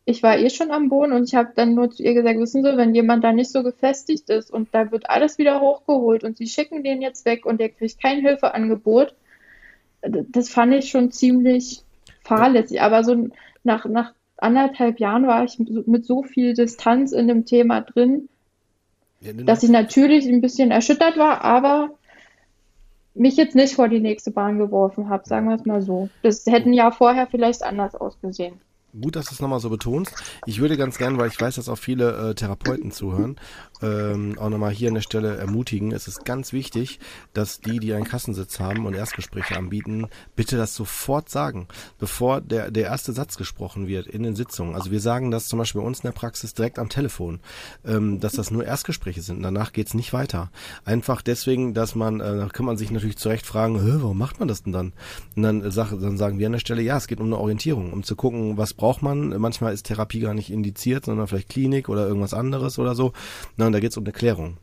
Ich 0.05 0.23
war 0.23 0.37
eh 0.37 0.49
schon 0.49 0.71
am 0.71 0.89
Boden 0.89 1.13
und 1.13 1.25
ich 1.25 1.35
habe 1.35 1.51
dann 1.55 1.75
nur 1.75 1.89
zu 1.89 2.03
ihr 2.03 2.13
gesagt, 2.13 2.39
wissen 2.39 2.63
Sie, 2.63 2.77
wenn 2.77 2.95
jemand 2.95 3.23
da 3.23 3.31
nicht 3.31 3.51
so 3.51 3.63
gefestigt 3.63 4.29
ist 4.29 4.51
und 4.51 4.69
da 4.73 4.91
wird 4.91 5.09
alles 5.09 5.37
wieder 5.37 5.61
hochgeholt 5.61 6.23
und 6.23 6.37
Sie 6.37 6.47
schicken 6.47 6.83
den 6.83 7.01
jetzt 7.01 7.25
weg 7.25 7.45
und 7.45 7.59
der 7.59 7.69
kriegt 7.69 8.01
kein 8.01 8.19
Hilfeangebot, 8.19 9.15
das 10.01 10.49
fand 10.49 10.73
ich 10.73 10.89
schon 10.89 11.11
ziemlich 11.11 11.83
fahrlässig. 12.23 12.81
Aber 12.81 13.03
so 13.03 13.29
nach, 13.63 13.85
nach 13.85 14.13
anderthalb 14.43 14.99
Jahren 14.99 15.27
war 15.27 15.43
ich 15.43 15.59
mit 15.59 16.05
so 16.05 16.23
viel 16.23 16.53
Distanz 16.53 17.11
in 17.11 17.27
dem 17.27 17.45
Thema 17.45 17.81
drin, 17.81 18.29
ja, 19.21 19.33
dass 19.33 19.63
ich 19.63 19.69
natürlich 19.69 20.27
ein 20.27 20.41
bisschen 20.41 20.71
erschüttert 20.71 21.17
war, 21.17 21.43
aber 21.43 21.91
mich 23.15 23.37
jetzt 23.37 23.55
nicht 23.55 23.75
vor 23.75 23.87
die 23.87 23.99
nächste 23.99 24.31
Bahn 24.31 24.57
geworfen 24.57 25.09
habe, 25.09 25.27
sagen 25.27 25.47
wir 25.47 25.55
es 25.55 25.65
mal 25.65 25.81
so. 25.81 26.09
Das 26.23 26.45
hätten 26.45 26.73
ja 26.73 26.91
vorher 26.91 27.27
vielleicht 27.27 27.63
anders 27.63 27.95
ausgesehen. 27.95 28.59
Gut, 28.99 29.15
dass 29.15 29.25
du 29.25 29.33
es 29.33 29.39
nochmal 29.39 29.59
so 29.59 29.71
betonst. 29.71 30.13
Ich 30.45 30.61
würde 30.61 30.77
ganz 30.77 30.99
gern, 30.99 31.17
weil 31.17 31.27
ich 31.27 31.41
weiß, 31.41 31.55
dass 31.55 31.67
auch 31.67 31.77
viele 31.77 32.29
äh, 32.29 32.35
Therapeuten 32.35 32.91
zuhören, 32.91 33.37
ähm, 33.83 34.37
auch 34.39 34.49
nochmal 34.49 34.71
hier 34.71 34.87
an 34.87 34.95
der 34.95 35.01
Stelle 35.01 35.35
ermutigen. 35.35 35.91
Es 35.91 36.07
ist 36.07 36.25
ganz 36.25 36.53
wichtig, 36.53 36.99
dass 37.33 37.59
die, 37.59 37.79
die 37.79 37.93
einen 37.93 38.05
Kassensitz 38.05 38.59
haben 38.59 38.85
und 38.85 38.93
Erstgespräche 38.93 39.57
anbieten, 39.57 40.07
bitte 40.35 40.57
das 40.57 40.73
sofort 40.73 41.29
sagen, 41.29 41.67
bevor 41.99 42.41
der, 42.41 42.71
der 42.71 42.85
erste 42.85 43.11
Satz 43.11 43.37
gesprochen 43.37 43.87
wird 43.87 44.07
in 44.07 44.23
den 44.23 44.35
Sitzungen. 44.35 44.75
Also 44.75 44.91
wir 44.91 45.01
sagen 45.01 45.31
das 45.31 45.47
zum 45.47 45.59
Beispiel 45.59 45.81
bei 45.81 45.87
uns 45.87 45.99
in 45.99 46.07
der 46.07 46.13
Praxis 46.13 46.53
direkt 46.53 46.79
am 46.79 46.89
Telefon, 46.89 47.41
ähm, 47.85 48.19
dass 48.19 48.33
das 48.33 48.51
nur 48.51 48.65
Erstgespräche 48.65 49.21
sind. 49.21 49.43
Danach 49.43 49.73
geht's 49.73 49.93
nicht 49.93 50.13
weiter. 50.13 50.49
Einfach 50.85 51.21
deswegen, 51.21 51.73
dass 51.73 51.95
man, 51.95 52.21
äh, 52.21 52.37
da 52.37 52.47
kann 52.47 52.65
man 52.65 52.77
sich 52.77 52.89
natürlich 52.89 53.17
zurecht 53.17 53.45
fragen, 53.45 53.79
warum 54.01 54.17
macht 54.17 54.39
man 54.39 54.47
das 54.47 54.63
denn 54.63 54.73
dann? 54.73 54.93
Und 55.35 55.43
dann, 55.43 55.61
äh, 55.61 55.71
dann 55.71 56.17
sagen 56.17 56.39
wir 56.39 56.45
an 56.45 56.53
der 56.53 56.59
Stelle, 56.59 56.81
ja, 56.81 56.97
es 56.97 57.07
geht 57.07 57.19
um 57.19 57.25
eine 57.25 57.37
Orientierung, 57.37 57.91
um 57.91 58.03
zu 58.03 58.15
gucken, 58.15 58.57
was 58.57 58.73
braucht 58.73 59.01
man. 59.01 59.29
Manchmal 59.39 59.73
ist 59.73 59.87
Therapie 59.87 60.21
gar 60.21 60.33
nicht 60.33 60.51
indiziert, 60.51 61.05
sondern 61.05 61.27
vielleicht 61.27 61.49
Klinik 61.49 61.89
oder 61.89 62.07
irgendwas 62.07 62.33
anderes 62.33 62.79
oder 62.79 62.95
so. 62.95 63.11
Na, 63.57 63.72
und 63.73 63.77
da 63.77 63.79
geht 63.79 63.89
es 63.89 63.97
um 63.97 64.03
eine 64.03 64.13
Klärung. 64.13 64.57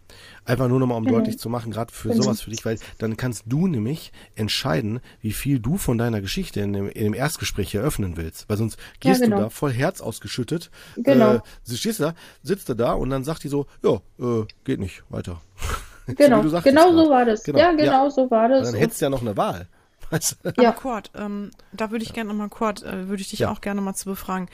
Einfach 0.44 0.68
nur 0.68 0.78
nochmal, 0.78 0.98
um 0.98 1.02
mhm. 1.02 1.08
deutlich 1.08 1.36
zu 1.36 1.48
machen, 1.48 1.72
gerade 1.72 1.92
für 1.92 2.10
mhm. 2.10 2.22
sowas 2.22 2.40
für 2.42 2.50
dich, 2.50 2.64
weil 2.64 2.78
dann 2.98 3.16
kannst 3.16 3.42
du 3.46 3.66
nämlich 3.66 4.12
entscheiden, 4.36 5.00
wie 5.20 5.32
viel 5.32 5.58
du 5.58 5.78
von 5.78 5.98
deiner 5.98 6.20
Geschichte 6.20 6.60
in 6.60 6.72
dem, 6.72 6.88
in 6.88 7.04
dem 7.04 7.14
Erstgespräch 7.14 7.74
eröffnen 7.74 8.16
willst. 8.16 8.48
Weil 8.48 8.56
sonst 8.56 8.78
gehst 9.00 9.20
ja, 9.20 9.26
genau. 9.26 9.36
du 9.38 9.42
da 9.44 9.50
voll 9.50 9.72
Herz 9.72 10.00
ausgeschüttet. 10.00 10.70
Genau. 10.96 11.34
Äh, 11.34 11.40
stehst 11.74 11.98
da, 11.98 12.14
sitzt 12.44 12.68
du 12.68 12.74
da 12.74 12.92
und 12.92 13.10
dann 13.10 13.24
sagt 13.24 13.42
die 13.42 13.48
so, 13.48 13.66
ja, 13.82 14.00
äh, 14.20 14.44
geht 14.64 14.78
nicht, 14.78 15.02
weiter. 15.08 15.40
Genau, 16.16 16.42
so 16.42 16.60
genau 16.62 16.92
so 16.92 17.08
war 17.08 17.24
das. 17.24 17.44
Genau. 17.44 17.60
Ja, 17.60 17.70
genau 17.70 18.04
ja. 18.04 18.10
so 18.10 18.28
war 18.32 18.48
das. 18.48 18.66
Und 18.66 18.72
dann 18.72 18.80
hättest 18.80 19.00
du 19.00 19.04
ja 19.04 19.10
noch 19.10 19.20
eine 19.20 19.36
Wahl. 19.36 19.68
Ja. 20.10 20.70
Aber 20.70 20.72
Kurt, 20.72 21.12
ähm, 21.14 21.52
da 21.72 21.92
würde 21.92 22.04
ich 22.04 22.12
gerne 22.12 22.30
nochmal, 22.30 22.48
Kurt, 22.48 22.82
äh, 22.82 23.08
würde 23.08 23.22
ich 23.22 23.30
dich 23.30 23.40
ja. 23.40 23.52
auch 23.52 23.60
gerne 23.60 23.80
mal 23.80 23.94
zu 23.94 24.06
befragen. 24.06 24.48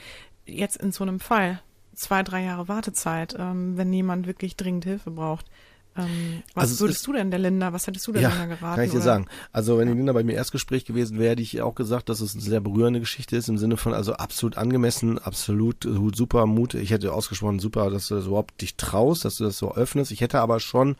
Jetzt 0.45 0.77
in 0.77 0.91
so 0.91 1.03
einem 1.03 1.19
Fall, 1.19 1.61
zwei, 1.97 2.23
drei 2.23 2.43
Jahre 2.43 2.67
Wartezeit, 2.67 3.35
ähm, 3.37 3.75
wenn 3.75 3.91
jemand 3.91 4.27
wirklich 4.27 4.55
dringend 4.55 4.85
Hilfe 4.85 5.11
braucht. 5.11 5.45
Ähm, 5.97 6.43
was 6.53 6.69
also 6.69 6.81
würdest 6.81 7.05
du 7.07 7.13
denn 7.13 7.31
der 7.31 7.39
Linda, 7.39 7.73
was 7.73 7.87
hättest 7.87 8.07
du 8.07 8.11
der 8.11 8.21
ja, 8.21 8.29
Linda 8.29 8.45
geraten? 8.45 8.75
Kann 8.75 8.85
ich 8.85 8.91
dir 8.91 8.97
oder? 8.97 9.05
sagen. 9.05 9.25
Also 9.51 9.77
wenn 9.77 9.87
die 9.87 9.93
Linda 9.93 10.13
bei 10.13 10.23
mir 10.23 10.33
Erstgespräch 10.33 10.85
gewesen 10.85 11.19
wäre, 11.19 11.31
hätte 11.31 11.41
ich 11.41 11.61
auch 11.61 11.75
gesagt, 11.75 12.09
dass 12.09 12.21
es 12.21 12.33
eine 12.33 12.43
sehr 12.43 12.59
berührende 12.59 12.99
Geschichte 12.99 13.35
ist, 13.35 13.49
im 13.49 13.57
Sinne 13.57 13.77
von 13.77 13.93
also 13.93 14.13
absolut 14.13 14.57
angemessen, 14.57 15.19
absolut 15.19 15.87
super 16.15 16.45
Mut. 16.45 16.73
Ich 16.73 16.91
hätte 16.91 17.13
ausgesprochen, 17.13 17.59
super, 17.59 17.89
dass 17.89 18.07
du 18.07 18.15
das 18.15 18.27
überhaupt 18.27 18.61
dich 18.61 18.75
traust, 18.75 19.25
dass 19.25 19.37
du 19.37 19.43
das 19.43 19.57
so 19.57 19.73
öffnest. 19.75 20.11
Ich 20.11 20.21
hätte 20.21 20.39
aber 20.39 20.59
schon 20.59 20.95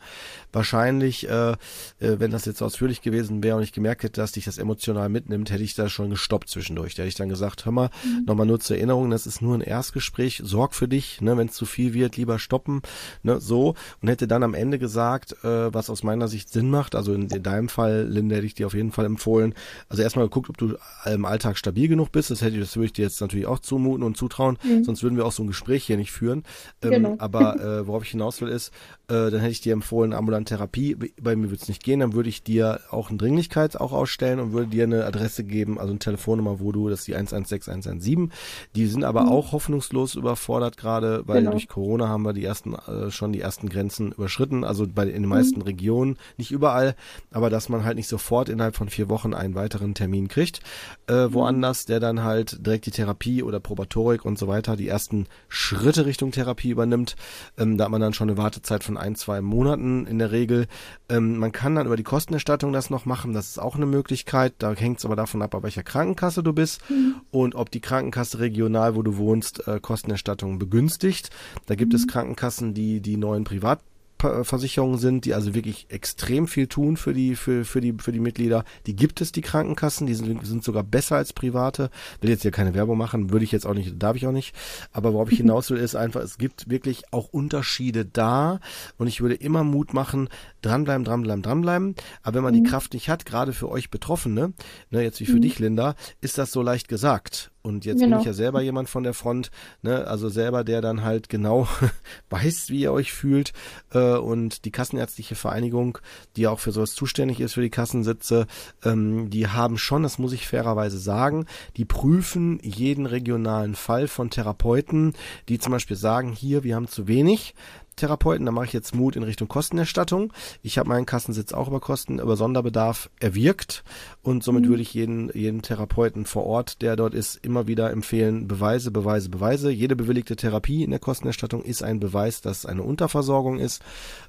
wahrscheinlich, 0.52 1.28
äh, 1.28 1.52
äh, 1.52 1.56
wenn 1.98 2.30
das 2.30 2.44
jetzt 2.44 2.62
ausführlich 2.62 3.02
gewesen 3.02 3.42
wäre 3.42 3.56
und 3.56 3.62
ich 3.62 3.72
gemerkt 3.72 4.02
hätte, 4.02 4.20
dass 4.20 4.32
dich 4.32 4.44
das 4.44 4.58
emotional 4.58 5.08
mitnimmt, 5.08 5.50
hätte 5.50 5.62
ich 5.62 5.74
da 5.74 5.88
schon 5.88 6.10
gestoppt 6.10 6.48
zwischendurch. 6.48 6.94
Da 6.94 7.02
hätte 7.02 7.08
ich 7.08 7.14
dann 7.14 7.28
gesagt, 7.28 7.64
hör 7.64 7.72
mal, 7.72 7.90
mhm. 8.04 8.24
nochmal 8.26 8.46
nur 8.46 8.60
zur 8.60 8.76
Erinnerung, 8.76 9.10
das 9.10 9.26
ist 9.26 9.42
nur 9.42 9.54
ein 9.54 9.60
Erstgespräch, 9.60 10.42
sorg 10.44 10.74
für 10.74 10.88
dich, 10.88 11.20
ne, 11.20 11.36
wenn 11.36 11.48
es 11.48 11.54
zu 11.54 11.66
viel 11.66 11.94
wird, 11.94 12.16
lieber 12.16 12.38
stoppen, 12.38 12.82
ne, 13.22 13.40
so. 13.40 13.74
Und 14.00 14.08
hätte 14.08 14.28
dann 14.28 14.42
am 14.42 14.54
Ende 14.54 14.78
gesagt, 14.78 14.87
gesagt, 14.88 15.32
äh, 15.44 15.72
was 15.72 15.90
aus 15.90 16.02
meiner 16.02 16.28
Sicht 16.28 16.48
Sinn 16.48 16.70
macht. 16.70 16.94
Also 16.94 17.12
in, 17.12 17.28
in 17.28 17.42
deinem 17.42 17.68
Fall, 17.68 18.06
Linda, 18.08 18.36
hätte 18.36 18.46
ich 18.46 18.54
dir 18.54 18.66
auf 18.66 18.74
jeden 18.74 18.90
Fall 18.90 19.04
empfohlen. 19.04 19.54
Also 19.88 20.02
erstmal 20.02 20.24
geguckt, 20.26 20.48
ob 20.48 20.56
du 20.56 20.76
im 21.04 21.24
Alltag 21.24 21.58
stabil 21.58 21.88
genug 21.88 22.10
bist. 22.10 22.30
Das 22.30 22.40
hätte 22.40 22.56
ich, 22.56 22.60
das 22.60 22.76
würde 22.76 22.86
ich 22.86 22.92
dir 22.94 23.02
jetzt 23.02 23.20
natürlich 23.20 23.46
auch 23.46 23.58
zumuten 23.58 24.02
und 24.02 24.16
zutrauen. 24.16 24.58
Mhm. 24.64 24.84
Sonst 24.84 25.02
würden 25.02 25.16
wir 25.16 25.26
auch 25.26 25.32
so 25.32 25.42
ein 25.42 25.46
Gespräch 25.46 25.84
hier 25.84 25.98
nicht 25.98 26.10
führen. 26.10 26.44
Ähm, 26.82 26.90
genau. 26.90 27.14
Aber 27.18 27.60
äh, 27.60 27.86
worauf 27.86 28.04
ich 28.04 28.10
hinaus 28.10 28.40
will 28.40 28.48
ist, 28.48 28.72
äh, 29.08 29.30
dann 29.30 29.40
hätte 29.40 29.52
ich 29.52 29.62
dir 29.62 29.72
empfohlen, 29.72 30.12
ambulante 30.12 30.54
Therapie. 30.54 30.94
Bei 31.20 31.34
mir 31.34 31.50
würde 31.50 31.62
es 31.62 31.68
nicht 31.68 31.82
gehen. 31.82 32.00
Dann 32.00 32.12
würde 32.12 32.28
ich 32.28 32.42
dir 32.42 32.80
auch 32.90 33.08
eine 33.08 33.16
Dringlichkeit 33.16 33.80
auch 33.80 33.92
ausstellen 33.92 34.38
und 34.38 34.52
würde 34.52 34.68
dir 34.68 34.84
eine 34.84 35.06
Adresse 35.06 35.44
geben, 35.44 35.78
also 35.78 35.90
eine 35.90 35.98
Telefonnummer, 35.98 36.60
wo 36.60 36.72
du, 36.72 36.90
das 36.90 37.00
ist 37.00 37.08
die 37.08 37.16
116 37.16 37.72
117. 37.72 38.32
Die 38.76 38.86
sind 38.86 39.04
aber 39.04 39.22
mhm. 39.22 39.28
auch 39.30 39.52
hoffnungslos 39.52 40.14
überfordert 40.14 40.76
gerade, 40.76 41.22
weil 41.26 41.40
genau. 41.40 41.52
durch 41.52 41.68
Corona 41.68 42.08
haben 42.08 42.22
wir 42.22 42.34
die 42.34 42.44
ersten 42.44 42.74
äh, 42.74 43.10
schon 43.10 43.32
die 43.32 43.40
ersten 43.40 43.70
Grenzen 43.70 44.12
überschritten. 44.12 44.62
Also 44.62 44.86
bei 44.86 45.04
in 45.04 45.22
den 45.22 45.26
meisten 45.26 45.60
mhm. 45.60 45.66
Regionen, 45.66 46.18
nicht 46.36 46.50
überall, 46.50 46.94
aber 47.32 47.48
dass 47.48 47.70
man 47.70 47.84
halt 47.84 47.96
nicht 47.96 48.08
sofort 48.08 48.50
innerhalb 48.50 48.76
von 48.76 48.90
vier 48.90 49.08
Wochen 49.08 49.32
einen 49.32 49.54
weiteren 49.54 49.94
Termin 49.94 50.28
kriegt, 50.28 50.60
äh, 51.08 51.26
mhm. 51.26 51.34
woanders, 51.34 51.86
der 51.86 51.98
dann 52.00 52.24
halt 52.24 52.66
direkt 52.66 52.84
die 52.84 52.90
Therapie 52.90 53.42
oder 53.42 53.58
Probatorik 53.58 54.26
und 54.26 54.38
so 54.38 54.48
weiter, 54.48 54.76
die 54.76 54.88
ersten 54.88 55.26
Schritte 55.48 56.04
Richtung 56.04 56.30
Therapie 56.30 56.70
übernimmt. 56.70 57.16
Ähm, 57.56 57.78
da 57.78 57.84
hat 57.84 57.90
man 57.90 58.02
dann 58.02 58.12
schon 58.12 58.28
eine 58.28 58.36
Wartezeit 58.36 58.84
von 58.84 58.97
ein, 58.98 59.14
zwei 59.14 59.40
Monaten 59.40 60.06
in 60.06 60.18
der 60.18 60.32
Regel. 60.32 60.66
Ähm, 61.08 61.38
man 61.38 61.52
kann 61.52 61.74
dann 61.74 61.86
über 61.86 61.96
die 61.96 62.02
Kostenerstattung 62.02 62.72
das 62.72 62.90
noch 62.90 63.06
machen, 63.06 63.32
das 63.32 63.50
ist 63.50 63.58
auch 63.58 63.76
eine 63.76 63.86
Möglichkeit. 63.86 64.54
Da 64.58 64.72
hängt 64.72 64.98
es 64.98 65.04
aber 65.04 65.16
davon 65.16 65.42
ab, 65.42 65.50
bei 65.50 65.62
welcher 65.62 65.82
Krankenkasse 65.82 66.42
du 66.42 66.52
bist 66.52 66.80
mhm. 66.90 67.16
und 67.30 67.54
ob 67.54 67.70
die 67.70 67.80
Krankenkasse 67.80 68.38
regional, 68.38 68.94
wo 68.94 69.02
du 69.02 69.16
wohnst, 69.16 69.66
äh, 69.66 69.80
Kostenerstattung 69.80 70.58
begünstigt. 70.58 71.30
Da 71.66 71.74
gibt 71.74 71.94
es 71.94 72.02
mhm. 72.02 72.10
Krankenkassen, 72.10 72.74
die 72.74 73.00
die 73.00 73.16
neuen 73.16 73.44
Privat 73.44 73.80
Versicherungen 74.18 74.98
sind, 74.98 75.24
die 75.24 75.34
also 75.34 75.54
wirklich 75.54 75.86
extrem 75.90 76.48
viel 76.48 76.66
tun 76.66 76.96
für 76.96 77.14
die, 77.14 77.36
für, 77.36 77.64
für 77.64 77.80
die, 77.80 77.94
für 77.98 78.12
die 78.12 78.20
Mitglieder. 78.20 78.64
Die 78.86 78.96
gibt 78.96 79.20
es, 79.20 79.32
die 79.32 79.40
Krankenkassen, 79.40 80.06
die 80.06 80.14
sind, 80.14 80.44
sind 80.44 80.64
sogar 80.64 80.82
besser 80.82 81.16
als 81.16 81.32
private. 81.32 81.90
Will 82.20 82.30
jetzt 82.30 82.42
hier 82.42 82.50
keine 82.50 82.74
Werbung 82.74 82.98
machen, 82.98 83.30
würde 83.30 83.44
ich 83.44 83.52
jetzt 83.52 83.66
auch 83.66 83.74
nicht, 83.74 84.02
darf 84.02 84.16
ich 84.16 84.26
auch 84.26 84.32
nicht. 84.32 84.54
Aber 84.92 85.12
worauf 85.12 85.30
ich 85.30 85.38
hinaus 85.38 85.70
will, 85.70 85.78
ist 85.78 85.94
einfach, 85.94 86.20
es 86.20 86.38
gibt 86.38 86.68
wirklich 86.68 87.12
auch 87.12 87.28
Unterschiede 87.28 88.04
da 88.04 88.60
und 88.96 89.06
ich 89.06 89.20
würde 89.20 89.34
immer 89.34 89.64
Mut 89.64 89.94
machen, 89.94 90.28
dranbleiben, 90.62 91.04
dranbleiben, 91.04 91.42
dranbleiben. 91.42 91.94
Aber 92.22 92.36
wenn 92.36 92.44
man 92.44 92.54
mhm. 92.54 92.64
die 92.64 92.70
Kraft 92.70 92.94
nicht 92.94 93.08
hat, 93.08 93.24
gerade 93.24 93.52
für 93.52 93.68
euch 93.68 93.90
Betroffene, 93.90 94.52
ne, 94.90 95.02
jetzt 95.02 95.20
wie 95.20 95.26
für 95.26 95.36
mhm. 95.36 95.42
dich, 95.42 95.58
Linda, 95.58 95.94
ist 96.20 96.38
das 96.38 96.52
so 96.52 96.62
leicht 96.62 96.88
gesagt. 96.88 97.50
Und 97.62 97.84
jetzt 97.84 98.00
genau. 98.00 98.16
bin 98.16 98.20
ich 98.20 98.26
ja 98.26 98.32
selber 98.32 98.62
jemand 98.62 98.88
von 98.88 99.02
der 99.02 99.14
Front, 99.14 99.50
ne, 99.82 100.06
also 100.06 100.28
selber, 100.28 100.64
der 100.64 100.80
dann 100.80 101.02
halt 101.02 101.28
genau 101.28 101.66
weiß, 102.30 102.70
wie 102.70 102.80
ihr 102.80 102.92
euch 102.92 103.12
fühlt. 103.12 103.52
Äh, 103.92 104.16
und 104.16 104.64
die 104.64 104.70
Kassenärztliche 104.70 105.34
Vereinigung, 105.34 105.98
die 106.36 106.46
auch 106.46 106.60
für 106.60 106.72
sowas 106.72 106.94
zuständig 106.94 107.40
ist, 107.40 107.54
für 107.54 107.62
die 107.62 107.70
Kassensitze, 107.70 108.46
ähm, 108.84 109.30
die 109.30 109.48
haben 109.48 109.76
schon, 109.78 110.02
das 110.02 110.18
muss 110.18 110.32
ich 110.32 110.46
fairerweise 110.46 110.98
sagen, 110.98 111.46
die 111.76 111.84
prüfen 111.84 112.58
jeden 112.62 113.06
regionalen 113.06 113.74
Fall 113.74 114.08
von 114.08 114.30
Therapeuten, 114.30 115.14
die 115.48 115.58
zum 115.58 115.72
Beispiel 115.72 115.96
sagen, 115.96 116.32
hier, 116.32 116.64
wir 116.64 116.76
haben 116.76 116.88
zu 116.88 117.08
wenig. 117.08 117.54
Therapeuten. 117.98 118.46
Da 118.46 118.52
mache 118.52 118.66
ich 118.66 118.72
jetzt 118.72 118.94
Mut 118.94 119.16
in 119.16 119.22
Richtung 119.22 119.48
Kostenerstattung. 119.48 120.32
Ich 120.62 120.78
habe 120.78 120.88
meinen 120.88 121.04
Kassensitz 121.04 121.52
auch 121.52 121.68
über 121.68 121.80
Kosten, 121.80 122.18
über 122.18 122.36
Sonderbedarf 122.36 123.10
erwirkt 123.20 123.84
und 124.28 124.44
somit 124.44 124.66
mhm. 124.66 124.68
würde 124.68 124.82
ich 124.82 124.92
jeden, 124.92 125.30
jeden 125.32 125.62
Therapeuten 125.62 126.26
vor 126.26 126.44
Ort, 126.44 126.82
der 126.82 126.96
dort 126.96 127.14
ist, 127.14 127.36
immer 127.36 127.66
wieder 127.66 127.90
empfehlen, 127.90 128.46
Beweise, 128.46 128.90
Beweise, 128.90 129.30
Beweise. 129.30 129.70
Jede 129.70 129.96
bewilligte 129.96 130.36
Therapie 130.36 130.84
in 130.84 130.90
der 130.90 131.00
Kostenerstattung 131.00 131.62
ist 131.62 131.82
ein 131.82 131.98
Beweis, 131.98 132.42
dass 132.42 132.58
es 132.58 132.66
eine 132.66 132.82
Unterversorgung 132.82 133.58
ist. 133.58 133.82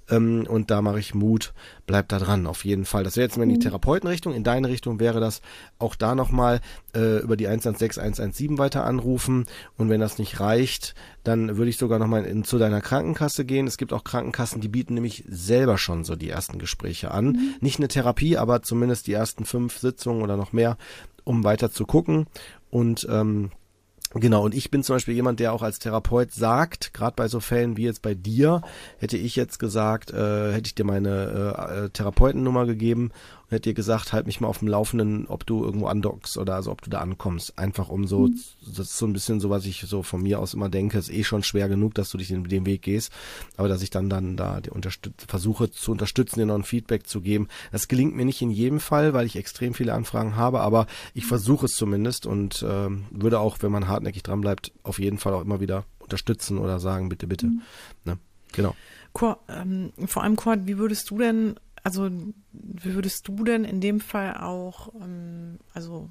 Ähm, 0.10 0.48
und 0.48 0.72
da 0.72 0.82
mache 0.82 1.00
ich 1.00 1.14
Mut, 1.14 1.54
bleib 1.86 2.08
da 2.08 2.18
dran, 2.18 2.48
auf 2.48 2.64
jeden 2.64 2.86
Fall. 2.86 3.04
Das 3.04 3.18
wäre 3.18 3.26
jetzt 3.26 3.36
mal 3.36 3.44
in 3.44 3.50
die 3.50 3.56
mhm. 3.56 3.60
Therapeutenrichtung. 3.62 4.34
In 4.34 4.46
deine 4.46 4.70
Richtung 4.70 5.02
wäre 5.02 5.20
das 5.20 5.42
auch 5.80 5.96
da 5.96 6.16
nochmal 6.16 6.62
äh, 6.96 7.20
über 7.22 7.36
die 7.36 7.50
116 7.50 8.02
117 8.02 8.58
weiter 8.58 8.86
anrufen. 8.86 9.48
Und 9.76 9.90
wenn 9.90 10.00
das 10.00 10.18
nicht 10.18 10.40
reicht, 10.40 10.96
dann 11.24 11.58
würde 11.58 11.70
ich 11.70 11.78
sogar 11.78 12.00
nochmal 12.00 12.24
in, 12.26 12.46
zu 12.46 12.58
deiner 12.58 12.80
Krankenkasse 12.80 13.44
gehen. 13.44 13.68
Es 13.68 13.78
gibt 13.78 13.92
auch 13.92 14.06
Krankenkassen, 14.06 14.62
die 14.62 14.70
bieten 14.70 14.94
nämlich 14.94 15.26
selber 15.28 15.78
schon 15.78 16.06
so 16.06 16.16
die 16.16 16.30
ersten 16.30 16.58
Gespräche 16.58 17.12
an. 17.12 17.26
Mhm. 17.26 17.56
Nicht 17.60 17.80
eine 17.80 17.90
Therapie, 17.90 18.38
aber 18.38 18.62
zumindest 18.62 19.08
die 19.08 19.14
ersten 19.14 19.44
fünf 19.44 19.78
Sitzungen 19.90 20.22
oder 20.22 20.38
noch 20.38 20.54
mehr, 20.54 20.78
um 21.24 21.44
weiter 21.44 21.72
zu 21.72 21.86
gucken. 21.86 22.28
Und 22.70 23.08
ähm, 23.10 23.52
Genau, 24.16 24.44
und 24.44 24.56
ich 24.56 24.72
bin 24.72 24.82
zum 24.82 24.96
Beispiel 24.96 25.14
jemand, 25.14 25.40
der 25.40 25.54
auch 25.54 25.62
als 25.62 25.78
Therapeut 25.78 26.32
sagt, 26.32 26.96
gerade 26.96 27.14
bei 27.16 27.28
so 27.28 27.40
Fällen 27.40 27.78
wie 27.78 27.84
jetzt 27.84 28.02
bei 28.02 28.16
dir, 28.16 28.64
hätte 28.98 29.18
ich 29.18 29.36
jetzt 29.36 29.60
gesagt, 29.60 30.12
äh, 30.12 30.52
hätte 30.52 30.66
ich 30.66 30.74
dir 30.74 30.84
meine 30.84 31.54
äh, 31.56 31.86
äh 31.86 31.90
Therapeutennummer 31.90 32.66
gegeben 32.66 33.12
und 33.50 33.56
hätte 33.56 33.70
dir 33.70 33.74
gesagt, 33.74 34.14
halt 34.14 34.28
mich 34.28 34.42
mal 34.42 34.48
auf 34.48 34.60
dem 34.60 34.68
Laufenden, 34.68 35.26
ob 35.26 35.44
du 35.44 35.64
irgendwo 35.64 35.88
andockst 35.88 36.38
oder 36.38 36.54
also 36.54 36.72
ob 36.72 36.84
du 36.84 36.92
da 36.92 37.00
ankommst. 37.00 37.58
Einfach 37.58 37.90
um 37.90 38.06
so, 38.06 38.28
mhm. 38.28 38.40
das 38.62 38.80
ist 38.80 38.98
so 38.98 39.08
ein 39.08 39.14
bisschen 39.14 39.40
so, 39.40 39.50
was 39.50 39.66
ich 39.66 39.82
so 39.82 40.04
von 40.04 40.22
mir 40.22 40.40
aus 40.40 40.54
immer 40.54 40.70
denke, 40.70 41.00
ist 41.00 41.12
eh 41.12 41.24
schon 41.24 41.42
schwer 41.42 41.68
genug, 41.68 41.96
dass 41.96 42.12
du 42.12 42.20
dich 42.20 42.28
den, 42.28 42.44
den 42.44 42.68
Weg 42.68 42.84
gehst, 42.84 43.12
aber 43.58 43.68
dass 43.68 43.82
ich 43.82 43.90
dann 43.90 44.08
dann 44.08 44.38
da 44.38 44.62
die 44.62 44.70
versuche 45.28 45.72
zu 45.72 45.92
unterstützen, 45.92 46.40
dir 46.40 46.46
noch 46.46 46.56
ein 46.56 46.64
Feedback 46.64 47.08
zu 47.08 47.22
geben. 47.22 47.48
Das 47.72 47.88
gelingt 47.88 48.16
mir 48.16 48.26
nicht 48.26 48.42
in 48.42 48.52
jedem 48.52 48.80
Fall, 48.80 49.14
weil 49.14 49.26
ich 49.26 49.36
extrem 49.36 49.74
viele 49.74 49.94
Anfragen 49.94 50.36
habe, 50.36 50.60
aber 50.60 50.86
ich 51.16 51.26
versuche 51.26 51.66
es 51.66 51.74
zumindest 51.74 52.28
und 52.28 52.62
äh, 52.62 52.90
würde 53.10 53.40
auch, 53.40 53.58
wenn 53.62 53.72
man 53.72 53.88
hartnäckig 53.88 54.22
dran 54.22 54.42
bleibt, 54.42 54.72
auf 54.84 55.00
jeden 55.00 55.18
Fall 55.18 55.34
auch 55.34 55.42
immer 55.42 55.60
wieder 55.60 55.86
unterstützen 55.98 56.60
oder 56.60 56.80
sagen, 56.80 57.10
bitte, 57.10 57.26
bitte. 57.26 57.48
Mhm. 57.48 57.62
Ne? 58.06 58.18
Genau. 58.52 58.76
Kurt, 59.14 59.40
ähm, 59.48 59.92
vor 60.06 60.24
allem 60.24 60.36
Kurt, 60.36 60.68
wie 60.68 60.78
würdest 60.78 61.10
du 61.10 61.18
denn 61.18 61.56
also 61.84 62.10
wie 62.52 62.94
würdest 62.94 63.28
du 63.28 63.44
denn 63.44 63.64
in 63.64 63.82
dem 63.82 64.00
Fall 64.00 64.38
auch, 64.38 64.94
ähm, 64.96 65.60
also 65.74 66.10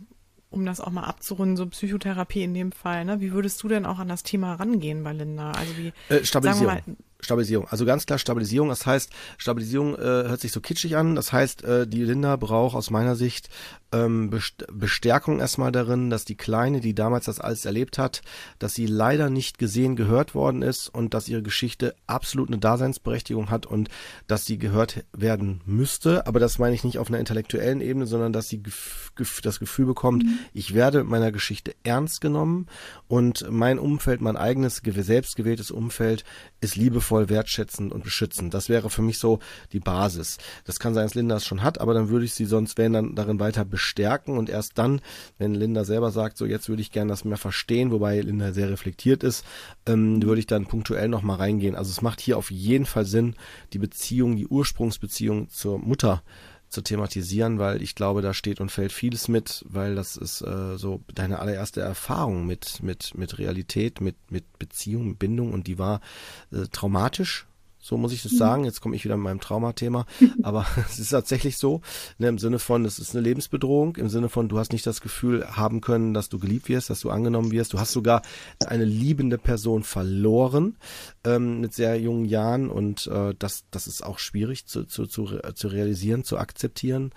um 0.50 0.64
das 0.64 0.80
auch 0.80 0.90
mal 0.90 1.04
abzurunden, 1.04 1.56
so 1.56 1.66
Psychotherapie 1.66 2.42
in 2.42 2.54
dem 2.54 2.72
Fall, 2.72 3.04
ne? 3.04 3.20
Wie 3.20 3.32
würdest 3.32 3.62
du 3.62 3.68
denn 3.68 3.84
auch 3.84 3.98
an 3.98 4.08
das 4.08 4.22
Thema 4.22 4.54
rangehen 4.54 5.04
bei 5.04 5.12
Linda? 5.12 5.52
Also 5.52 5.76
wie 5.76 5.92
äh, 6.08 6.24
Stabilisierung. 6.24 6.74
Mal, 6.74 6.82
Stabilisierung. 7.20 7.66
Also 7.68 7.84
ganz 7.84 8.06
klar 8.06 8.18
Stabilisierung. 8.18 8.68
Das 8.68 8.86
heißt, 8.86 9.10
Stabilisierung 9.38 9.94
äh, 9.96 9.98
hört 9.98 10.40
sich 10.40 10.52
so 10.52 10.60
kitschig 10.60 10.96
an. 10.96 11.16
Das 11.16 11.32
heißt, 11.32 11.64
äh, 11.64 11.86
die 11.86 12.04
Linda 12.04 12.36
braucht 12.36 12.76
aus 12.76 12.90
meiner 12.90 13.16
Sicht 13.16 13.48
ähm, 13.90 14.30
Bestärkung 14.72 15.40
erstmal 15.40 15.72
darin, 15.72 16.10
dass 16.10 16.24
die 16.24 16.36
Kleine, 16.36 16.80
die 16.80 16.94
damals 16.94 17.24
das 17.24 17.40
alles 17.40 17.64
erlebt 17.64 17.98
hat, 17.98 18.22
dass 18.58 18.74
sie 18.74 18.86
leider 18.86 19.30
nicht 19.30 19.58
gesehen, 19.58 19.96
gehört 19.96 20.34
worden 20.34 20.62
ist 20.62 20.88
und 20.88 21.14
dass 21.14 21.28
ihre 21.28 21.42
Geschichte 21.42 21.94
absolut 22.06 22.48
eine 22.48 22.58
Daseinsberechtigung 22.58 23.50
hat 23.50 23.66
und 23.66 23.88
dass 24.26 24.44
sie 24.44 24.58
gehört 24.58 25.04
werden 25.12 25.62
müsste. 25.64 26.26
Aber 26.26 26.38
das 26.38 26.58
meine 26.58 26.74
ich 26.74 26.84
nicht 26.84 26.98
auf 26.98 27.08
einer 27.08 27.18
intellektuellen 27.18 27.80
Ebene, 27.80 28.06
sondern 28.06 28.32
dass 28.32 28.48
sie 28.48 28.62
das 29.42 29.58
Gefühl 29.58 29.86
bekommt, 29.86 30.24
mhm. 30.24 30.38
ich 30.52 30.74
werde 30.74 30.98
mit 30.98 31.08
meiner 31.08 31.32
Geschichte 31.32 31.74
ernst 31.82 32.20
genommen 32.20 32.66
und 33.08 33.46
mein 33.50 33.78
Umfeld, 33.78 34.20
mein 34.20 34.36
eigenes 34.36 34.82
selbstgewähltes 34.84 35.70
Umfeld 35.70 36.24
ist 36.60 36.76
liebevoll, 36.76 37.28
wertschätzend 37.28 37.93
und 37.93 38.05
beschützend. 38.05 38.52
Das 38.55 38.68
wäre 38.68 38.90
für 38.90 39.02
mich 39.02 39.18
so 39.18 39.39
die 39.72 39.80
Basis. 39.80 40.39
Das 40.64 40.80
kann 40.80 40.94
sein, 40.94 41.05
dass 41.05 41.14
Linda 41.14 41.36
es 41.36 41.47
schon 41.47 41.62
hat, 41.62 41.80
aber 41.80 41.94
dann 41.94 42.09
würde 42.09 42.24
ich 42.24 42.35
sie 42.35 42.44
sonst, 42.44 42.78
wenn 42.78 42.93
dann 42.93 43.14
darin 43.14 43.40
weiter 43.40 43.64
bestärken 43.64 44.36
und 44.36 44.51
erst 44.51 44.78
dann, 44.78 45.01
wenn 45.39 45.55
Linda 45.55 45.85
selber 45.85 46.10
sagt, 46.10 46.36
so 46.36 46.47
jetzt 46.47 46.68
würde 46.68 46.82
ich 46.82 46.90
gerne 46.90 47.10
das 47.10 47.24
mehr 47.24 47.36
verstehen, 47.36 47.90
wobei 47.90 48.20
Linda 48.20 48.52
sehr 48.52 48.70
reflektiert 48.70 49.22
ist, 49.22 49.44
ähm, 49.86 50.22
würde 50.22 50.40
ich 50.40 50.47
dann 50.47 50.66
punktuell 50.66 51.09
nochmal 51.09 51.36
reingehen. 51.36 51.76
Also 51.76 51.90
es 51.90 52.02
macht 52.02 52.20
hier 52.20 52.39
auf 52.39 52.51
jeden 52.51 52.86
Fall 52.86 53.05
Sinn, 53.05 53.36
die 53.72 53.78
Beziehung, 53.78 54.36
die 54.36 54.47
Ursprungsbeziehung 54.47 55.48
zur 55.51 55.78
Mutter 55.78 56.22
zu 56.68 56.82
thematisieren, 56.82 57.58
weil 57.58 57.82
ich 57.82 57.94
glaube, 57.94 58.22
da 58.22 58.34
steht 58.34 58.60
und 58.60 58.70
fällt 58.70 58.92
vieles 58.92 59.28
mit, 59.28 59.64
weil 59.68 59.94
das 59.94 60.16
ist 60.16 60.42
äh, 60.42 60.76
so 60.76 61.02
deine 61.14 61.38
allererste 61.40 61.80
Erfahrung 61.80 62.46
mit 62.46 62.82
mit 62.82 63.16
mit 63.16 63.38
Realität, 63.38 64.00
mit 64.00 64.16
mit 64.30 64.58
Beziehung, 64.58 65.16
Bindung 65.16 65.52
und 65.52 65.66
die 65.66 65.78
war 65.78 66.00
äh, 66.52 66.66
traumatisch 66.70 67.47
so 67.80 67.96
muss 67.96 68.12
ich 68.12 68.22
das 68.22 68.32
mhm. 68.32 68.36
sagen. 68.36 68.64
Jetzt 68.64 68.80
komme 68.80 68.96
ich 68.96 69.05
wieder 69.05 69.16
mit 69.16 69.24
meinem 69.24 69.40
Traumathema. 69.40 70.06
Aber 70.42 70.66
es 70.88 70.98
ist 70.98 71.10
tatsächlich 71.10 71.56
so, 71.56 71.80
ne, 72.18 72.28
im 72.28 72.38
Sinne 72.38 72.59
von, 72.59 72.84
es 72.84 72.98
ist 72.98 73.14
eine 73.14 73.22
Lebensbedrohung, 73.22 73.96
im 73.96 74.09
Sinne 74.09 74.28
von, 74.28 74.48
du 74.48 74.59
hast 74.59 74.72
nicht 74.72 74.86
das 74.86 75.00
Gefühl 75.00 75.46
haben 75.48 75.80
können, 75.80 76.14
dass 76.14 76.28
du 76.28 76.38
geliebt 76.38 76.68
wirst, 76.68 76.90
dass 76.90 77.00
du 77.00 77.10
angenommen 77.10 77.50
wirst. 77.50 77.72
Du 77.72 77.78
hast 77.78 77.92
sogar 77.92 78.22
eine 78.66 78.84
liebende 78.84 79.38
Person 79.38 79.82
verloren 79.82 80.76
ähm, 81.24 81.60
mit 81.60 81.74
sehr 81.74 82.00
jungen 82.00 82.24
Jahren 82.24 82.70
und 82.70 83.06
äh, 83.06 83.34
das, 83.38 83.64
das 83.70 83.86
ist 83.86 84.05
auch 84.05 84.18
schwierig 84.18 84.66
zu, 84.66 84.84
zu, 84.84 85.06
zu, 85.06 85.26
zu 85.55 85.68
realisieren, 85.68 86.24
zu 86.24 86.38
akzeptieren. 86.38 87.12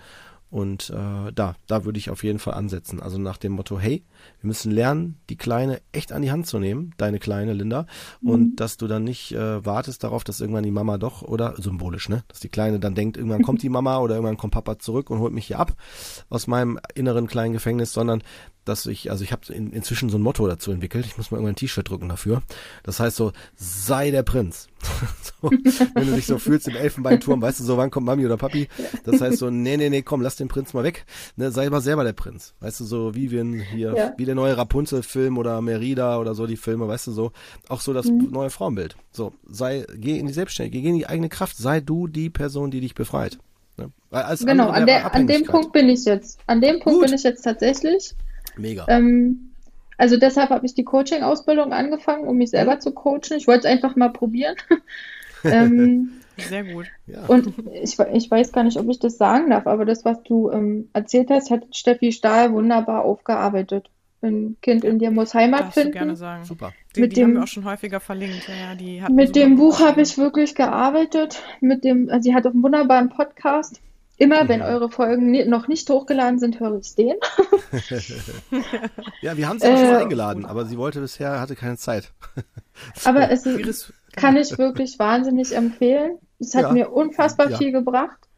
Und 0.50 0.90
äh, 0.90 1.32
da, 1.32 1.56
da 1.66 1.84
würde 1.86 1.98
ich 1.98 2.10
auf 2.10 2.24
jeden 2.24 2.38
Fall 2.38 2.52
ansetzen. 2.52 3.00
Also 3.00 3.16
nach 3.16 3.38
dem 3.38 3.52
Motto, 3.52 3.78
hey, 3.78 4.04
Wir 4.40 4.48
müssen 4.48 4.72
lernen, 4.72 5.18
die 5.28 5.36
Kleine 5.36 5.80
echt 5.92 6.12
an 6.12 6.22
die 6.22 6.30
Hand 6.30 6.46
zu 6.46 6.58
nehmen, 6.58 6.94
deine 6.96 7.18
kleine 7.18 7.52
Linda, 7.52 7.86
mhm. 8.20 8.30
und 8.30 8.56
dass 8.56 8.76
du 8.76 8.86
dann 8.86 9.04
nicht 9.04 9.32
äh, 9.32 9.64
wartest 9.64 10.04
darauf, 10.04 10.24
dass 10.24 10.40
irgendwann 10.40 10.64
die 10.64 10.70
Mama 10.70 10.98
doch, 10.98 11.22
oder 11.22 11.54
symbolisch, 11.58 12.08
ne, 12.08 12.24
dass 12.28 12.40
die 12.40 12.48
Kleine 12.48 12.80
dann 12.80 12.94
denkt, 12.94 13.16
irgendwann 13.16 13.42
kommt 13.42 13.62
die 13.62 13.68
Mama 13.68 13.98
oder 14.00 14.14
irgendwann 14.16 14.36
kommt 14.36 14.54
Papa 14.54 14.78
zurück 14.78 15.10
und 15.10 15.18
holt 15.20 15.32
mich 15.32 15.46
hier 15.46 15.58
ab 15.58 15.74
aus 16.28 16.46
meinem 16.46 16.78
inneren 16.94 17.26
kleinen 17.26 17.52
Gefängnis, 17.52 17.92
sondern 17.92 18.22
dass 18.64 18.86
ich, 18.86 19.10
also 19.10 19.24
ich 19.24 19.32
habe 19.32 19.52
in, 19.52 19.72
inzwischen 19.72 20.08
so 20.08 20.18
ein 20.18 20.22
Motto 20.22 20.46
dazu 20.46 20.70
entwickelt. 20.70 21.06
Ich 21.06 21.16
muss 21.16 21.30
mal 21.30 21.38
irgendwann 21.38 21.54
ein 21.54 21.56
T-Shirt 21.56 21.88
drücken 21.88 22.08
dafür. 22.08 22.42
Das 22.84 23.00
heißt 23.00 23.16
so, 23.16 23.32
sei 23.56 24.10
der 24.10 24.22
Prinz. 24.22 24.68
so, 25.22 25.50
wenn 25.50 26.06
du 26.06 26.14
dich 26.14 26.26
so 26.26 26.38
fühlst 26.38 26.68
im 26.68 26.76
Elfenbeinturm, 26.76 27.42
weißt 27.42 27.60
du 27.60 27.64
so, 27.64 27.76
wann 27.76 27.90
kommt 27.90 28.06
Mami 28.06 28.24
oder 28.24 28.36
Papi? 28.36 28.68
Das 29.04 29.20
heißt 29.20 29.38
so, 29.38 29.50
nee, 29.50 29.76
nee, 29.76 29.90
nee, 29.90 30.02
komm, 30.02 30.20
lass 30.20 30.36
den 30.36 30.48
Prinz 30.48 30.74
mal 30.74 30.84
weg. 30.84 31.06
Ne, 31.36 31.50
sei 31.50 31.68
mal 31.70 31.80
selber 31.80 32.04
der 32.04 32.12
Prinz. 32.12 32.54
Weißt 32.60 32.80
du, 32.80 32.84
so 32.84 33.14
wie 33.14 33.30
wir 33.30 33.44
hier, 33.44 33.94
ja. 33.96 34.11
Wie 34.16 34.24
der 34.24 34.34
neue 34.34 34.56
Rapunzel-Film 34.56 35.38
oder 35.38 35.60
Merida 35.60 36.18
oder 36.18 36.34
so 36.34 36.46
die 36.46 36.56
Filme, 36.56 36.88
weißt 36.88 37.08
du 37.08 37.12
so, 37.12 37.32
auch 37.68 37.80
so 37.80 37.92
das 37.92 38.06
mhm. 38.06 38.30
neue 38.30 38.50
Frauenbild. 38.50 38.96
So, 39.10 39.32
sei, 39.48 39.84
geh 39.96 40.18
in 40.18 40.26
die 40.26 40.32
Selbstständigkeit, 40.32 40.82
geh 40.82 40.88
in 40.88 40.96
die 40.96 41.06
eigene 41.06 41.28
Kraft, 41.28 41.56
sei 41.56 41.80
du 41.80 42.06
die 42.06 42.30
Person, 42.30 42.70
die 42.70 42.80
dich 42.80 42.94
befreit. 42.94 43.38
Ne? 43.76 43.90
genau, 44.44 44.68
an, 44.68 44.86
der, 44.86 45.14
an 45.14 45.26
dem 45.26 45.44
Punkt 45.44 45.72
bin 45.72 45.88
ich 45.88 46.04
jetzt. 46.04 46.38
An 46.46 46.60
dem 46.60 46.80
Punkt 46.80 47.00
Gut. 47.00 47.06
bin 47.06 47.14
ich 47.14 47.22
jetzt 47.22 47.42
tatsächlich. 47.42 48.14
Mega. 48.56 48.84
Ähm, 48.88 49.52
also 49.96 50.16
deshalb 50.16 50.50
habe 50.50 50.66
ich 50.66 50.74
die 50.74 50.84
Coaching-Ausbildung 50.84 51.72
angefangen, 51.72 52.26
um 52.26 52.36
mich 52.36 52.50
selber 52.50 52.80
zu 52.80 52.92
coachen. 52.92 53.36
Ich 53.36 53.46
wollte 53.46 53.60
es 53.60 53.72
einfach 53.72 53.96
mal 53.96 54.10
probieren. 54.10 54.56
ähm, 55.44 56.12
Sehr 56.36 56.64
gut. 56.64 56.86
Ja. 57.06 57.26
Und 57.26 57.54
ich, 57.72 57.98
ich 57.98 58.30
weiß 58.30 58.52
gar 58.52 58.64
nicht, 58.64 58.78
ob 58.78 58.88
ich 58.88 58.98
das 58.98 59.16
sagen 59.16 59.50
darf, 59.50 59.66
aber 59.66 59.84
das, 59.84 60.04
was 60.04 60.22
du 60.22 60.50
ähm, 60.50 60.88
erzählt 60.92 61.30
hast, 61.30 61.50
hat 61.50 61.76
Steffi 61.76 62.12
Stahl 62.12 62.52
wunderbar 62.52 63.04
aufgearbeitet. 63.04 63.90
Ein 64.22 64.56
Kind 64.62 64.84
in 64.84 65.00
dir 65.00 65.10
muss 65.10 65.34
Heimat 65.34 65.60
Darfst 65.60 65.74
finden. 65.74 65.92
Du 65.92 65.98
gerne 65.98 66.16
sagen. 66.16 66.44
Super. 66.44 66.72
Die, 66.94 67.00
mit 67.00 67.12
die 67.12 67.16
dem, 67.16 67.24
haben 67.24 67.34
wir 67.34 67.42
auch 67.42 67.48
schon 67.48 67.64
häufiger 67.64 67.98
verlinkt. 67.98 68.48
Ja, 68.48 68.74
die 68.76 69.02
mit 69.10 69.34
dem 69.34 69.56
Buch 69.56 69.80
habe 69.80 70.00
ich 70.00 70.16
wirklich 70.16 70.54
gearbeitet. 70.54 71.42
Mit 71.60 71.82
dem, 71.82 72.08
also 72.08 72.22
sie 72.22 72.34
hat 72.34 72.46
auch 72.46 72.52
einen 72.52 72.62
wunderbaren 72.62 73.08
Podcast. 73.08 73.80
Immer, 74.18 74.48
wenn 74.48 74.62
eure 74.62 74.88
Folgen 74.88 75.32
noch 75.48 75.66
nicht 75.66 75.90
hochgeladen 75.90 76.38
sind, 76.38 76.60
höre 76.60 76.78
ich 76.78 76.94
den. 76.94 77.14
ja, 79.22 79.36
wir 79.36 79.48
haben 79.48 79.58
sie 79.58 79.66
auch 79.66 79.76
schon 79.76 79.86
äh, 79.86 79.96
eingeladen, 79.96 80.44
aber 80.44 80.64
sie 80.66 80.78
wollte 80.78 81.00
bisher, 81.00 81.40
hatte 81.40 81.56
keine 81.56 81.76
Zeit. 81.76 82.12
Aber 83.04 83.30
es 83.30 83.46
ist, 83.46 83.92
kann 84.14 84.36
ich 84.36 84.56
wirklich 84.58 84.98
wahnsinnig 84.98 85.56
empfehlen. 85.56 86.18
Es 86.38 86.54
hat 86.54 86.62
ja. 86.62 86.72
mir 86.72 86.92
unfassbar 86.92 87.50
ja. 87.50 87.58
viel 87.58 87.72
gebracht. 87.72 88.28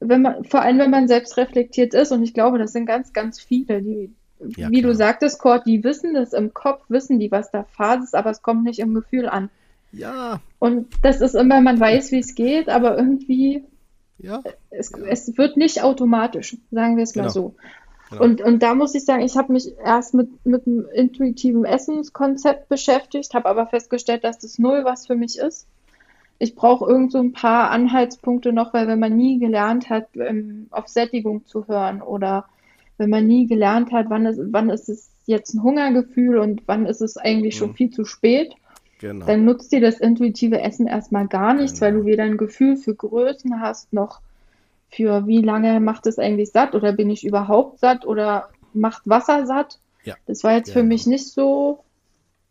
Wenn 0.00 0.22
man, 0.22 0.44
vor 0.44 0.62
allem, 0.62 0.78
wenn 0.78 0.90
man 0.90 1.08
selbst 1.08 1.36
reflektiert 1.36 1.92
ist, 1.92 2.10
und 2.10 2.22
ich 2.22 2.32
glaube, 2.32 2.58
das 2.58 2.72
sind 2.72 2.86
ganz, 2.86 3.12
ganz 3.12 3.38
viele, 3.38 3.82
die, 3.82 4.14
ja, 4.56 4.70
wie 4.70 4.80
klar. 4.80 4.92
du 4.92 4.96
sagtest, 4.96 5.38
Kurt, 5.38 5.66
die 5.66 5.84
wissen 5.84 6.14
das 6.14 6.32
im 6.32 6.54
Kopf, 6.54 6.82
wissen 6.88 7.18
die, 7.18 7.30
was 7.30 7.50
da 7.50 7.64
Phase 7.64 8.04
ist, 8.04 8.14
aber 8.14 8.30
es 8.30 8.42
kommt 8.42 8.64
nicht 8.64 8.78
im 8.78 8.94
Gefühl 8.94 9.28
an. 9.28 9.50
Ja. 9.92 10.40
Und 10.58 10.88
das 11.02 11.20
ist 11.20 11.34
immer, 11.34 11.60
man 11.60 11.78
weiß, 11.78 12.12
wie 12.12 12.20
es 12.20 12.34
geht, 12.34 12.68
aber 12.68 12.96
irgendwie 12.96 13.64
ja. 14.22 14.42
Es, 14.70 14.90
ja. 14.90 15.04
es 15.06 15.36
wird 15.36 15.56
nicht 15.56 15.82
automatisch, 15.82 16.56
sagen 16.70 16.96
wir 16.96 17.02
es 17.02 17.14
mal 17.14 17.22
genau. 17.22 17.32
so. 17.32 17.54
Genau. 18.10 18.24
Und, 18.24 18.42
und 18.42 18.62
da 18.62 18.74
muss 18.74 18.94
ich 18.94 19.04
sagen, 19.04 19.22
ich 19.22 19.36
habe 19.36 19.52
mich 19.52 19.72
erst 19.78 20.14
mit, 20.14 20.44
mit 20.44 20.66
einem 20.66 20.86
intuitiven 20.94 21.64
Essenskonzept 21.64 22.68
beschäftigt, 22.68 23.34
habe 23.34 23.48
aber 23.48 23.66
festgestellt, 23.66 24.24
dass 24.24 24.38
das 24.38 24.58
null 24.58 24.84
was 24.84 25.06
für 25.06 25.16
mich 25.16 25.38
ist. 25.38 25.66
Ich 26.38 26.54
brauche 26.54 26.90
irgend 26.90 27.12
so 27.12 27.18
ein 27.18 27.32
paar 27.32 27.70
Anhaltspunkte 27.70 28.52
noch, 28.52 28.74
weil 28.74 28.86
wenn 28.86 28.98
man 28.98 29.16
nie 29.16 29.38
gelernt 29.38 29.90
hat, 29.90 30.08
ähm, 30.16 30.66
auf 30.70 30.88
Sättigung 30.88 31.46
zu 31.46 31.68
hören 31.68 32.02
oder 32.02 32.46
wenn 32.98 33.10
man 33.10 33.26
nie 33.26 33.46
gelernt 33.46 33.92
hat, 33.92 34.06
wann 34.08 34.26
ist, 34.26 34.40
wann 34.50 34.70
ist 34.70 34.88
es 34.88 35.10
jetzt 35.26 35.54
ein 35.54 35.62
Hungergefühl 35.62 36.38
und 36.38 36.62
wann 36.66 36.86
ist 36.86 37.00
es 37.00 37.16
eigentlich 37.16 37.54
mhm. 37.56 37.58
schon 37.58 37.74
viel 37.74 37.90
zu 37.90 38.04
spät, 38.04 38.54
Genau. 39.02 39.26
Dann 39.26 39.44
nutzt 39.44 39.72
dir 39.72 39.80
das 39.80 39.98
intuitive 39.98 40.60
Essen 40.60 40.86
erstmal 40.86 41.26
gar 41.26 41.54
nichts, 41.54 41.80
genau. 41.80 41.86
weil 41.86 42.00
du 42.00 42.06
weder 42.06 42.22
ein 42.22 42.36
Gefühl 42.36 42.76
für 42.76 42.94
Größen 42.94 43.60
hast, 43.60 43.92
noch 43.92 44.20
für 44.90 45.26
wie 45.26 45.42
lange 45.42 45.80
macht 45.80 46.06
es 46.06 46.20
eigentlich 46.20 46.52
satt 46.52 46.76
oder 46.76 46.92
bin 46.92 47.10
ich 47.10 47.26
überhaupt 47.26 47.80
satt 47.80 48.06
oder 48.06 48.50
macht 48.72 49.02
Wasser 49.08 49.44
satt. 49.44 49.80
Ja. 50.04 50.14
Das 50.28 50.44
war 50.44 50.54
jetzt 50.54 50.68
genau. 50.68 50.78
für 50.78 50.84
mich 50.84 51.08
nicht 51.08 51.26
so 51.26 51.80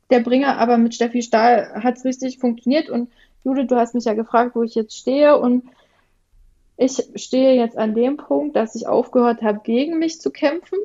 der 0.10 0.20
Bringer, 0.20 0.58
aber 0.58 0.78
mit 0.78 0.94
Steffi 0.94 1.22
Stahl 1.22 1.72
hat 1.74 1.96
es 1.96 2.04
richtig 2.04 2.38
funktioniert 2.38 2.90
und 2.90 3.10
Judith, 3.46 3.68
du 3.68 3.78
hast 3.78 3.96
mich 3.96 4.04
ja 4.04 4.14
gefragt, 4.14 4.54
wo 4.54 4.62
ich 4.62 4.76
jetzt 4.76 4.98
stehe 4.98 5.40
und 5.40 5.64
ich 6.82 7.12
stehe 7.16 7.54
jetzt 7.54 7.78
an 7.78 7.94
dem 7.94 8.18
Punkt, 8.18 8.56
dass 8.56 8.74
ich 8.74 8.88
aufgehört 8.88 9.44
habe, 9.44 9.62
gegen 9.64 10.00
mich 10.00 10.20
zu 10.20 10.32
kämpfen. 10.32 10.80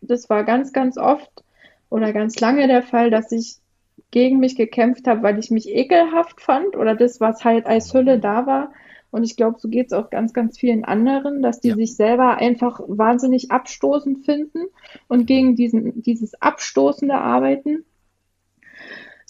Das 0.00 0.30
war 0.30 0.44
ganz, 0.44 0.72
ganz 0.72 0.96
oft 0.96 1.42
oder 1.88 2.12
ganz 2.12 2.38
lange 2.38 2.68
der 2.68 2.82
Fall, 2.82 3.10
dass 3.10 3.32
ich 3.32 3.56
gegen 4.12 4.38
mich 4.38 4.54
gekämpft 4.54 5.08
habe, 5.08 5.24
weil 5.24 5.40
ich 5.40 5.50
mich 5.50 5.68
ekelhaft 5.68 6.40
fand 6.40 6.76
oder 6.76 6.94
das, 6.94 7.20
was 7.20 7.44
halt 7.44 7.66
als 7.66 7.92
Hülle 7.92 8.20
da 8.20 8.46
war. 8.46 8.72
Und 9.10 9.24
ich 9.24 9.36
glaube, 9.36 9.58
so 9.58 9.68
geht 9.68 9.88
es 9.88 9.92
auch 9.92 10.08
ganz, 10.10 10.32
ganz 10.32 10.56
vielen 10.56 10.84
anderen, 10.84 11.42
dass 11.42 11.60
die 11.60 11.70
ja. 11.70 11.74
sich 11.74 11.96
selber 11.96 12.36
einfach 12.36 12.80
wahnsinnig 12.86 13.50
abstoßend 13.50 14.24
finden 14.24 14.66
und 15.08 15.26
gegen 15.26 15.56
diesen, 15.56 16.00
dieses 16.00 16.40
abstoßende 16.40 17.14
arbeiten. 17.14 17.84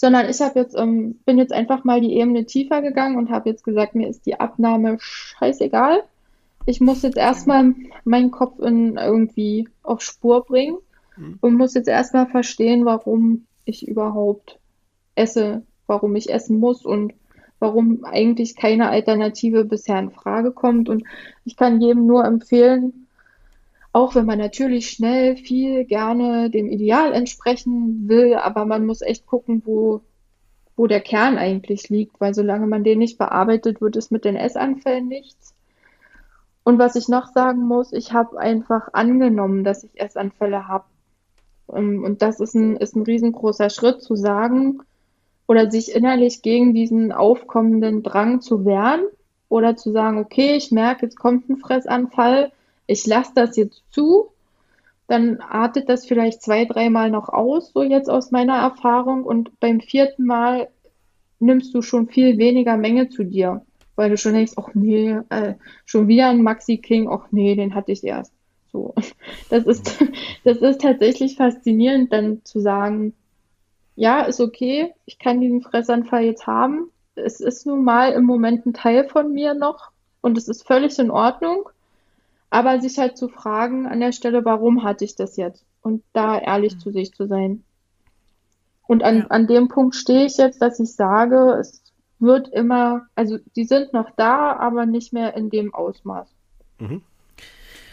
Sondern 0.01 0.31
ich 0.31 0.41
habe 0.41 0.61
jetzt, 0.61 0.75
ähm, 0.79 1.17
bin 1.27 1.37
jetzt 1.37 1.53
einfach 1.53 1.85
mal 1.85 2.01
die 2.01 2.15
Ebene 2.15 2.47
tiefer 2.47 2.81
gegangen 2.81 3.19
und 3.19 3.29
habe 3.29 3.51
jetzt 3.51 3.65
gesagt, 3.65 3.95
mir 3.95 4.09
ist 4.09 4.25
die 4.25 4.41
Abnahme 4.41 4.97
scheißegal. 4.99 6.03
Ich 6.65 6.81
muss 6.81 7.03
jetzt 7.03 7.19
erstmal 7.19 7.75
meinen 8.05 8.31
Kopf 8.31 8.59
in 8.61 8.97
irgendwie 8.97 9.69
auf 9.83 10.01
Spur 10.01 10.47
bringen 10.47 10.79
mhm. 11.19 11.37
und 11.43 11.55
muss 11.57 11.75
jetzt 11.75 11.87
erstmal 11.87 12.27
verstehen, 12.29 12.87
warum 12.87 13.45
ich 13.67 13.87
überhaupt 13.87 14.59
esse, 15.17 15.65
warum 15.87 16.17
ich 16.17 16.33
essen 16.33 16.59
muss 16.61 16.87
und 16.87 17.13
warum 17.59 18.03
eigentlich 18.07 18.57
keine 18.57 18.89
Alternative 18.89 19.67
bisher 19.67 19.99
in 19.99 20.13
Frage 20.13 20.51
kommt. 20.51 20.89
Und 20.89 21.05
ich 21.45 21.59
kann 21.59 21.83
jedem 21.83 22.07
nur 22.07 22.25
empfehlen, 22.25 23.07
auch 23.93 24.15
wenn 24.15 24.27
man 24.27 24.39
natürlich 24.39 24.91
schnell 24.91 25.37
viel 25.37 25.85
gerne 25.85 26.51
dem 26.51 26.69
Ideal 26.69 27.13
entsprechen 27.13 28.09
will, 28.09 28.35
aber 28.35 28.65
man 28.65 28.87
muss 28.87 29.03
echt 29.03 29.27
gucken, 29.27 29.63
wo, 29.65 30.01
wo 30.77 30.87
der 30.87 31.01
Kern 31.01 31.39
eigentlich 31.39 31.89
liegt, 31.89 32.21
weil 32.21 32.35
solange 32.35 32.67
man 32.67 32.85
den 32.85 32.99
nicht 32.99 33.19
bearbeitet, 33.19 33.81
wird 33.81 33.97
es 33.97 34.11
mit 34.11 34.25
den 34.25 34.37
Essanfällen 34.37 35.09
nichts. 35.09 35.55
Und 36.63 36.79
was 36.79 36.95
ich 36.95 37.09
noch 37.09 37.33
sagen 37.33 37.67
muss, 37.67 37.93
ich 37.93 38.13
habe 38.13 38.39
einfach 38.39 38.91
angenommen, 38.93 39.65
dass 39.65 39.83
ich 39.83 40.01
Essanfälle 40.01 40.69
habe. 40.69 40.85
Ähm, 41.73 42.05
und 42.05 42.23
das 42.23 42.39
ist 42.39 42.55
ein, 42.55 42.77
ist 42.77 42.95
ein 42.95 43.03
riesengroßer 43.03 43.71
Schritt 43.71 44.03
zu 44.03 44.15
sagen, 44.15 44.83
oder 45.49 45.69
sich 45.69 45.93
innerlich 45.93 46.43
gegen 46.43 46.75
diesen 46.75 47.11
aufkommenden 47.11 48.05
Drang 48.05 48.41
zu 48.41 48.65
wehren 48.65 49.03
oder 49.49 49.75
zu 49.75 49.91
sagen, 49.91 50.19
okay, 50.19 50.55
ich 50.55 50.71
merke, 50.71 51.07
jetzt 51.07 51.19
kommt 51.19 51.49
ein 51.49 51.57
Fressanfall, 51.57 52.53
ich 52.91 53.07
lasse 53.07 53.31
das 53.35 53.57
jetzt 53.57 53.85
zu, 53.91 54.31
dann 55.07 55.41
artet 55.41 55.89
das 55.89 56.07
vielleicht 56.07 56.43
zwei, 56.43 56.65
dreimal 56.65 57.11
noch 57.11 57.29
aus, 57.29 57.73
so 57.73 57.83
jetzt 57.83 58.11
aus 58.11 58.33
meiner 58.33 58.57
Erfahrung, 58.57 59.25
und 59.25 59.59
beim 59.61 59.81
vierten 59.81 60.25
Mal 60.27 60.69
nimmst 61.39 61.73
du 61.73 61.83
schon 61.83 62.09
viel 62.09 62.37
weniger 62.37 62.77
Menge 62.77 63.09
zu 63.09 63.25
dir, 63.25 63.65
weil 63.95 64.11
du 64.11 64.17
schon 64.17 64.35
denkst, 64.35 64.55
ach 64.57 64.71
nee, 64.75 65.17
äh, 65.29 65.55
schon 65.85 66.09
wieder 66.09 66.31
ein 66.31 66.43
Maxi 66.43 66.79
King, 66.79 67.09
ach 67.09 67.29
nee, 67.31 67.55
den 67.55 67.77
hatte 67.77 67.93
ich 67.93 68.03
erst. 68.03 68.33
So, 68.73 68.95
das 69.51 69.67
ist, 69.67 70.05
das 70.45 70.59
ist 70.59 70.81
tatsächlich 70.81 71.37
faszinierend, 71.37 72.13
dann 72.13 72.45
zu 72.45 72.59
sagen, 72.59 73.15
ja, 73.95 74.23
ist 74.23 74.41
okay, 74.41 74.93
ich 75.07 75.19
kann 75.19 75.41
diesen 75.41 75.63
Fressanfall 75.63 76.25
jetzt 76.25 76.49
haben. 76.49 76.91
Es 77.15 77.41
ist 77.41 77.67
nun 77.67 77.85
mal 77.85 78.13
im 78.13 78.25
Moment 78.25 78.67
ein 78.67 78.73
Teil 78.73 79.09
von 79.09 79.33
mir 79.33 79.55
noch 79.55 79.91
und 80.23 80.37
es 80.39 80.49
ist 80.49 80.67
völlig 80.67 80.99
in 80.99 81.11
Ordnung. 81.11 81.69
Aber 82.51 82.81
sich 82.81 82.99
halt 82.99 83.17
zu 83.17 83.29
fragen 83.29 83.87
an 83.87 84.01
der 84.01 84.13
Stelle, 84.13 84.45
warum 84.45 84.83
hatte 84.83 85.05
ich 85.05 85.15
das 85.15 85.37
jetzt? 85.37 85.65
Und 85.83 86.03
da 86.13 86.39
ehrlich 86.39 86.75
mhm. 86.75 86.81
zu 86.81 86.91
sich 86.91 87.13
zu 87.15 87.27
sein. 87.27 87.65
Und 88.87 89.05
an, 89.05 89.19
ja. 89.19 89.27
an 89.29 89.47
dem 89.47 89.69
Punkt 89.69 89.95
stehe 89.95 90.27
ich 90.27 90.37
jetzt, 90.37 90.61
dass 90.61 90.81
ich 90.81 90.95
sage, 90.95 91.57
es 91.61 91.83
wird 92.19 92.49
immer, 92.49 93.07
also 93.15 93.39
die 93.57 93.65
sind 93.65 93.93
noch 93.93 94.11
da, 94.17 94.57
aber 94.57 94.85
nicht 94.85 95.13
mehr 95.13 95.35
in 95.37 95.49
dem 95.49 95.73
Ausmaß. 95.73 96.29
Mhm. 96.79 97.03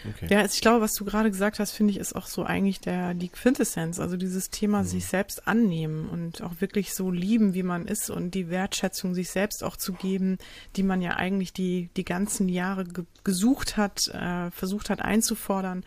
Okay. 0.10 0.28
Ja, 0.30 0.46
ich 0.46 0.62
glaube, 0.62 0.82
was 0.82 0.94
du 0.94 1.06
gerade 1.06 1.30
gesagt 1.30 1.60
hast, 1.60 1.72
finde 1.72 1.92
ich, 1.92 2.00
ist 2.00 2.16
auch 2.16 2.28
so 2.28 2.44
eigentlich 2.44 2.80
der, 2.80 3.14
die 3.14 3.30
Quintessenz. 3.30 4.00
Also 4.00 4.18
dieses 4.18 4.50
Thema 4.50 4.84
mhm. 4.84 4.88
sich 4.88 5.06
selbst 5.06 5.48
annehmen 5.48 6.10
und 6.10 6.42
auch 6.42 6.60
wirklich 6.60 6.94
so 6.94 7.12
lieben, 7.12 7.54
wie 7.54 7.64
man 7.64 7.86
ist 7.86 8.10
und 8.10 8.32
die 8.32 8.50
Wertschätzung 8.50 9.14
sich 9.14 9.30
selbst 9.30 9.64
auch 9.64 9.78
zu 9.78 9.94
geben, 9.94 10.38
die 10.76 10.84
man 10.84 11.02
ja 11.02 11.16
eigentlich 11.16 11.54
die, 11.54 11.90
die 11.96 12.06
ganzen 12.06 12.50
Jahre 12.50 12.86
ge 12.86 13.06
gesucht 13.24 13.76
hat, 13.76 14.08
äh, 14.08 14.52
versucht 14.52 14.90
hat 14.90 15.02
einzufordern. 15.02 15.84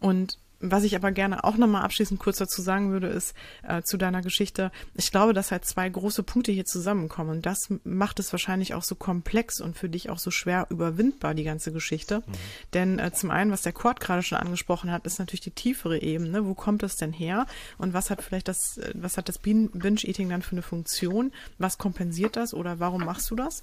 Und 0.00 0.38
was 0.60 0.82
ich 0.82 0.96
aber 0.96 1.12
gerne 1.12 1.44
auch 1.44 1.56
nochmal 1.56 1.82
abschließend 1.82 2.18
kurz 2.18 2.38
dazu 2.38 2.62
sagen 2.62 2.90
würde, 2.90 3.06
ist 3.06 3.34
äh, 3.62 3.82
zu 3.82 3.96
deiner 3.96 4.22
Geschichte, 4.22 4.72
ich 4.94 5.10
glaube, 5.12 5.32
dass 5.32 5.52
halt 5.52 5.64
zwei 5.64 5.88
große 5.88 6.24
Punkte 6.24 6.50
hier 6.50 6.64
zusammenkommen 6.64 7.30
und 7.30 7.46
das 7.46 7.68
macht 7.84 8.18
es 8.18 8.32
wahrscheinlich 8.32 8.74
auch 8.74 8.82
so 8.82 8.96
komplex 8.96 9.60
und 9.60 9.76
für 9.76 9.88
dich 9.88 10.10
auch 10.10 10.18
so 10.18 10.30
schwer 10.30 10.66
überwindbar, 10.70 11.34
die 11.34 11.44
ganze 11.44 11.72
Geschichte. 11.72 12.20
Mhm. 12.20 12.32
Denn 12.74 12.98
äh, 12.98 13.12
zum 13.12 13.30
einen, 13.30 13.52
was 13.52 13.62
der 13.62 13.72
Kurt 13.72 14.00
gerade 14.00 14.22
schon 14.22 14.38
angesprochen 14.38 14.90
hat, 14.90 15.06
ist 15.06 15.20
natürlich 15.20 15.42
die 15.42 15.52
tiefere 15.52 16.02
Ebene. 16.02 16.44
Wo 16.44 16.54
kommt 16.54 16.82
es 16.82 16.96
denn 16.96 17.12
her 17.12 17.46
und 17.76 17.92
was 17.92 18.10
hat 18.10 18.22
vielleicht 18.22 18.48
das, 18.48 18.78
äh, 18.78 18.92
was 18.94 19.16
hat 19.16 19.28
das 19.28 19.38
Binge-Eating 19.38 20.28
dann 20.28 20.42
für 20.42 20.52
eine 20.52 20.62
Funktion? 20.62 21.32
Was 21.58 21.78
kompensiert 21.78 22.36
das 22.36 22.52
oder 22.52 22.80
warum 22.80 23.04
machst 23.04 23.30
du 23.30 23.36
das? 23.36 23.62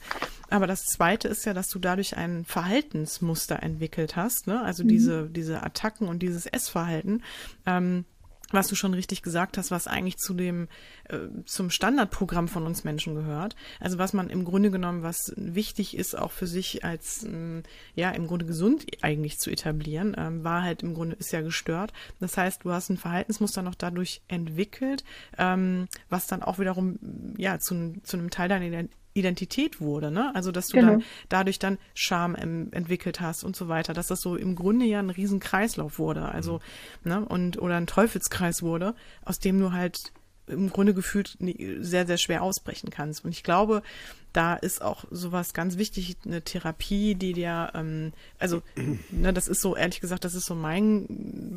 Aber 0.50 0.66
das 0.66 0.86
zweite 0.86 1.28
ist 1.28 1.46
ja, 1.46 1.54
dass 1.54 1.68
du 1.68 1.80
dadurch 1.80 2.16
ein 2.16 2.46
Verhaltensmuster 2.46 3.62
entwickelt 3.62 4.16
hast, 4.16 4.48
ne? 4.48 4.62
also 4.64 4.84
mhm. 4.84 4.88
diese, 4.88 5.30
diese 5.30 5.62
Attacken 5.62 6.08
und 6.08 6.20
dieses 6.20 6.46
Essverhalten 6.46 6.85
Verhalten. 6.86 7.22
Ähm, 7.66 8.06
was 8.52 8.68
du 8.68 8.76
schon 8.76 8.94
richtig 8.94 9.24
gesagt 9.24 9.58
hast, 9.58 9.72
was 9.72 9.88
eigentlich 9.88 10.18
zu 10.18 10.36
dem 10.36 10.68
äh, 11.10 11.18
zum 11.46 11.72
Standardprogramm 11.72 12.48
von 12.48 12.66
uns 12.68 12.84
Menschen 12.84 13.16
gehört. 13.16 13.56
Also 13.80 13.98
was 13.98 14.14
man 14.14 14.30
im 14.30 14.46
Grunde 14.46 14.70
genommen, 14.70 15.02
was 15.02 15.34
wichtig 15.36 15.98
ist, 15.98 16.16
auch 16.16 16.32
für 16.32 16.46
sich 16.46 16.86
als 16.86 17.24
äh, 17.24 17.64
ja 17.96 18.12
im 18.12 18.28
Grunde 18.28 18.46
gesund 18.46 18.86
eigentlich 19.02 19.40
zu 19.40 19.50
etablieren, 19.50 20.16
ähm, 20.18 20.44
war 20.44 20.62
halt 20.62 20.84
im 20.84 20.94
Grunde 20.94 21.16
ist 21.16 21.32
ja 21.32 21.42
gestört. 21.42 21.92
Das 22.20 22.38
heißt, 22.38 22.64
du 22.64 22.72
hast 22.72 22.90
ein 22.90 22.98
Verhaltensmuster 22.98 23.64
noch 23.64 23.76
dadurch 23.76 24.22
entwickelt, 24.28 25.04
ähm, 25.40 25.88
was 26.10 26.28
dann 26.28 26.44
auch 26.44 26.60
wiederum 26.60 27.00
ja 27.38 27.58
zu, 27.58 27.96
zu 28.04 28.18
einem 28.18 28.30
Teil 28.30 28.48
deiner 28.48 28.88
Identität 29.16 29.82
wurde, 29.82 30.12
ne? 30.12 30.36
Also 30.36 30.52
dass 30.52 30.68
du 30.68 30.78
genau. 30.78 30.92
dann 30.92 31.04
dadurch 31.30 31.58
dann 31.58 31.78
Scham 31.94 32.36
entwickelt 32.36 33.22
hast 33.22 33.44
und 33.44 33.56
so 33.56 33.68
weiter, 33.68 33.94
dass 33.94 34.08
das 34.08 34.22
so 34.22 34.36
im 34.36 34.56
Grunde 34.56 34.86
ja 34.86 35.00
ein 35.00 35.10
Riesenkreislauf 35.10 35.98
wurde, 35.98 36.26
also 36.26 36.60
mhm. 37.04 37.12
ne 37.12 37.26
und 37.26 37.62
oder 37.62 37.78
ein 37.78 37.88
Teufelskreis 37.88 38.62
wurde, 38.62 38.94
aus 39.24 39.40
dem 39.40 39.60
du 39.60 39.72
halt 39.72 40.12
im 40.48 40.70
Grunde 40.70 40.94
gefühlt 40.94 41.38
sehr, 41.80 42.06
sehr 42.06 42.18
schwer 42.18 42.44
ausbrechen 42.44 42.90
kannst. 42.92 43.26
Und 43.26 43.32
ich 43.32 43.42
glaube, 43.42 43.82
da 44.36 44.56
ist 44.56 44.82
auch 44.82 45.06
sowas 45.12 45.54
ganz 45.54 45.78
wichtig, 45.78 46.18
eine 46.26 46.42
Therapie, 46.42 47.16
die 47.16 47.32
dir, 47.32 47.72
ähm, 47.74 48.12
also, 48.38 48.62
ne, 49.12 49.32
das 49.32 49.48
ist 49.48 49.62
so, 49.62 49.78
ehrlich 49.78 50.02
gesagt, 50.02 50.26
das 50.26 50.36
ist 50.36 50.46
so 50.46 50.56
mein, 50.56 51.06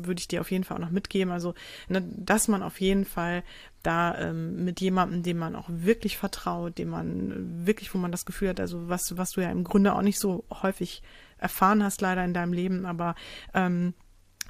würde 0.05 0.19
ich 0.19 0.29
dir 0.29 0.39
auf 0.39 0.49
jeden 0.49 0.63
Fall 0.63 0.77
auch 0.77 0.81
noch 0.81 0.91
mitgeben, 0.91 1.33
also, 1.33 1.55
ne, 1.89 2.01
dass 2.15 2.47
man 2.47 2.63
auf 2.63 2.79
jeden 2.79 3.03
Fall 3.03 3.43
da 3.83 4.17
ähm, 4.17 4.63
mit 4.63 4.79
jemandem, 4.79 5.23
dem 5.23 5.37
man 5.37 5.55
auch 5.55 5.67
wirklich 5.69 6.17
vertraut, 6.17 6.77
dem 6.77 6.89
man 6.89 7.65
wirklich, 7.65 7.93
wo 7.93 7.97
man 7.97 8.13
das 8.13 8.25
Gefühl 8.25 8.49
hat, 8.49 8.61
also 8.61 8.87
was, 8.87 9.17
was 9.17 9.31
du 9.31 9.41
ja 9.41 9.51
im 9.51 9.65
Grunde 9.65 9.93
auch 9.93 10.01
nicht 10.01 10.19
so 10.19 10.45
häufig 10.49 11.01
erfahren 11.37 11.83
hast, 11.83 11.99
leider 11.99 12.23
in 12.23 12.33
deinem 12.33 12.53
Leben, 12.53 12.85
aber 12.85 13.15
ähm, 13.53 13.93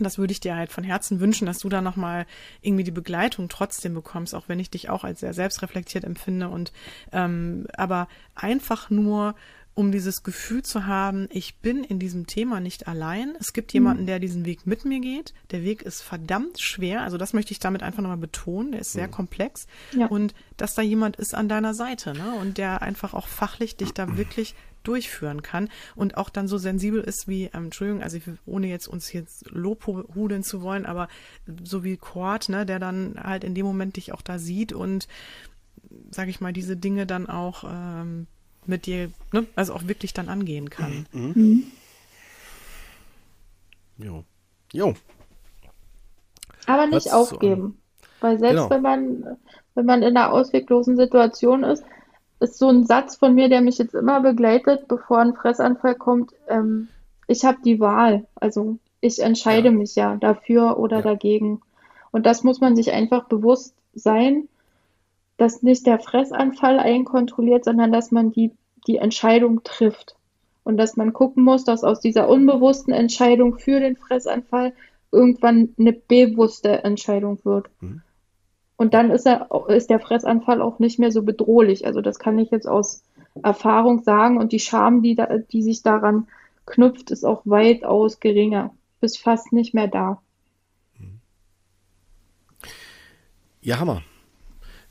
das 0.04 0.18
würde 0.18 0.32
ich 0.32 0.40
dir 0.40 0.56
halt 0.56 0.72
von 0.72 0.84
Herzen 0.84 1.20
wünschen, 1.20 1.46
dass 1.46 1.60
du 1.60 1.70
da 1.70 1.82
nochmal 1.82 2.26
irgendwie 2.62 2.84
die 2.84 2.92
Begleitung 2.92 3.50
trotzdem 3.50 3.94
bekommst, 3.94 4.36
auch 4.36 4.48
wenn 4.48 4.60
ich 4.60 4.70
dich 4.70 4.90
auch 4.90 5.04
als 5.04 5.20
sehr 5.20 5.34
selbstreflektiert 5.34 6.04
empfinde 6.04 6.50
und 6.50 6.72
ähm, 7.12 7.68
aber 7.74 8.08
einfach 8.36 8.90
nur 8.90 9.36
um 9.80 9.94
dieses 9.94 10.24
Gefühl 10.24 10.62
zu 10.62 10.88
haben, 10.88 11.30
ich 11.32 11.56
bin 11.60 11.86
in 11.86 12.00
diesem 12.00 12.28
Thema 12.28 12.60
nicht 12.60 12.90
allein. 12.90 13.38
Es 13.40 13.54
gibt 13.54 13.72
jemanden, 13.72 14.04
mhm. 14.04 14.08
der 14.08 14.20
diesen 14.20 14.44
Weg 14.44 14.68
mit 14.68 14.84
mir 14.84 15.00
geht. 15.00 15.34
Der 15.52 15.64
Weg 15.64 15.84
ist 15.84 16.02
verdammt 16.02 16.60
schwer. 16.60 17.02
Also 17.02 17.18
das 17.18 17.32
möchte 17.32 17.54
ich 17.54 17.60
damit 17.60 17.82
einfach 17.82 18.02
nochmal 18.02 18.18
betonen. 18.18 18.74
Der 18.74 18.82
ist 18.82 18.92
sehr 18.92 19.08
mhm. 19.08 19.12
komplex. 19.12 19.68
Ja. 19.94 20.08
Und 20.08 20.34
dass 20.58 20.76
da 20.76 20.82
jemand 20.82 21.16
ist 21.16 21.34
an 21.34 21.48
deiner 21.48 21.74
Seite, 21.74 22.12
ne? 22.14 22.36
Und 22.42 22.58
der 22.58 22.82
einfach 22.82 23.14
auch 23.14 23.30
fachlich 23.30 23.78
dich 23.78 23.94
da 23.94 24.06
wirklich 24.18 24.54
durchführen 24.84 25.41
kann 25.41 25.69
und 25.95 26.18
auch 26.18 26.30
dann 26.30 26.47
so 26.47 26.57
sensibel 26.57 27.01
ist 27.01 27.27
wie, 27.27 27.45
ähm, 27.53 27.65
Entschuldigung, 27.65 28.01
also 28.01 28.18
ohne 28.45 28.68
jetzt 28.68 28.88
uns 28.88 29.11
jetzt 29.14 29.49
lobhudeln 29.51 30.43
zu 30.43 30.61
wollen, 30.61 30.85
aber 30.85 31.07
so 31.64 31.84
wie 31.84 31.97
Quad, 31.97 32.49
ne, 32.49 32.65
der 32.65 32.80
dann 32.80 33.19
halt 33.22 33.43
in 33.43 33.56
dem 33.56 33.65
Moment 33.65 33.97
dich 33.97 34.14
auch 34.14 34.22
da 34.22 34.39
sieht 34.39 34.73
und, 34.73 35.07
sage 36.11 36.30
ich 36.30 36.41
mal, 36.41 36.53
diese 36.53 36.77
Dinge 36.77 37.06
dann 37.06 37.27
auch 37.27 37.64
ähm, 37.68 38.27
mit 38.65 38.85
dir, 38.85 39.11
ne, 39.31 39.45
also 39.56 39.73
auch 39.73 39.88
wirklich 39.88 40.14
dann 40.14 40.30
angehen 40.30 40.69
kann. 40.69 41.06
Mhm. 41.11 41.31
mhm. 41.35 41.64
Jo. 43.97 44.23
Jo. 44.72 44.93
Aber 46.65 46.88
nicht 46.88 47.07
Was 47.07 47.14
aufgeben. 47.14 47.77
So, 47.99 48.07
Weil 48.22 48.39
selbst 48.39 48.56
genau. 48.56 48.69
wenn 48.69 48.81
man, 48.81 49.38
wenn 49.76 49.85
man 49.85 50.01
in 50.01 50.15
einer 50.15 50.31
ausweglosen 50.31 50.95
Situation 50.95 51.64
ist, 51.64 51.84
ist 52.40 52.57
so 52.57 52.70
ein 52.70 52.86
Satz 52.86 53.16
von 53.16 53.36
mir, 53.36 53.49
der 53.49 53.61
mich 53.61 53.78
jetzt 53.78 53.94
immer 53.94 54.22
begleitet, 54.22 54.88
bevor 54.88 55.20
ein 55.20 55.36
Fressanfall 55.36 55.95
kommt. 55.95 56.32
Ähm, 56.48 56.88
ich 57.28 57.44
habe 57.45 57.57
die 57.64 57.80
Wahl. 57.80 58.26
Also 58.36 58.78
ich 59.02 59.20
entscheide 59.20 59.70
ja. 59.70 59.74
mich 59.74 59.95
ja 59.95 60.16
dafür 60.16 60.80
oder 60.80 60.98
ja. 60.98 61.03
dagegen. 61.03 61.61
Und 62.11 62.26
das 62.26 62.44
muss 62.44 62.60
man 62.60 62.76
sich 62.76 62.91
einfach 62.91 63.26
bewusst 63.26 63.76
sein, 63.94 64.48
dass 65.38 65.64
nicht 65.64 65.86
der 65.86 65.99
Fressanfall 65.99 66.80
einkontrolliert, 66.80 67.64
sondern 67.64 67.91
dass 67.91 68.11
man 68.11 68.32
die, 68.32 68.52
die 68.88 68.98
Entscheidung 68.98 69.64
trifft. 69.64 70.16
Und 70.64 70.78
dass 70.78 70.98
man 70.98 71.14
gucken 71.14 71.44
muss, 71.44 71.64
dass 71.64 71.84
aus 71.84 71.99
dieser 71.99 72.30
unbewussten 72.30 72.94
Entscheidung 72.94 73.57
für 73.57 73.80
den 73.80 73.95
Fressanfall 73.95 74.74
irgendwann 75.11 75.74
eine 75.80 75.94
bewusste 75.94 76.84
Entscheidung 76.84 77.40
wird. 77.44 77.70
Mhm. 77.80 78.02
Und 78.80 78.93
dann 78.93 79.11
ist, 79.11 79.26
er, 79.26 79.49
ist 79.68 79.89
der 79.89 79.99
Fressanfall 79.99 80.61
auch 80.61 80.80
nicht 80.80 80.99
mehr 80.99 81.11
so 81.11 81.22
bedrohlich. 81.22 81.85
Also 81.85 81.99
das 81.99 82.18
kann 82.18 82.39
ich 82.39 82.49
jetzt 82.49 82.65
aus 82.65 83.03
Erfahrung 83.43 84.03
sagen. 84.03 84.38
Und 84.38 84.53
die 84.53 84.60
Scham, 84.61 85.01
die, 85.01 85.15
da, 85.15 85.38
die 85.38 85.64
sich 85.64 85.84
daran 85.84 86.30
knüpft, 86.65 87.11
ist 87.11 87.26
auch 87.26 87.41
weitaus 87.43 88.22
geringer, 88.22 88.73
bis 89.01 89.18
fast 89.18 89.51
nicht 89.51 89.73
mehr 89.73 89.89
da. 89.89 90.22
Ja, 93.60 93.80
Hammer. 93.80 94.01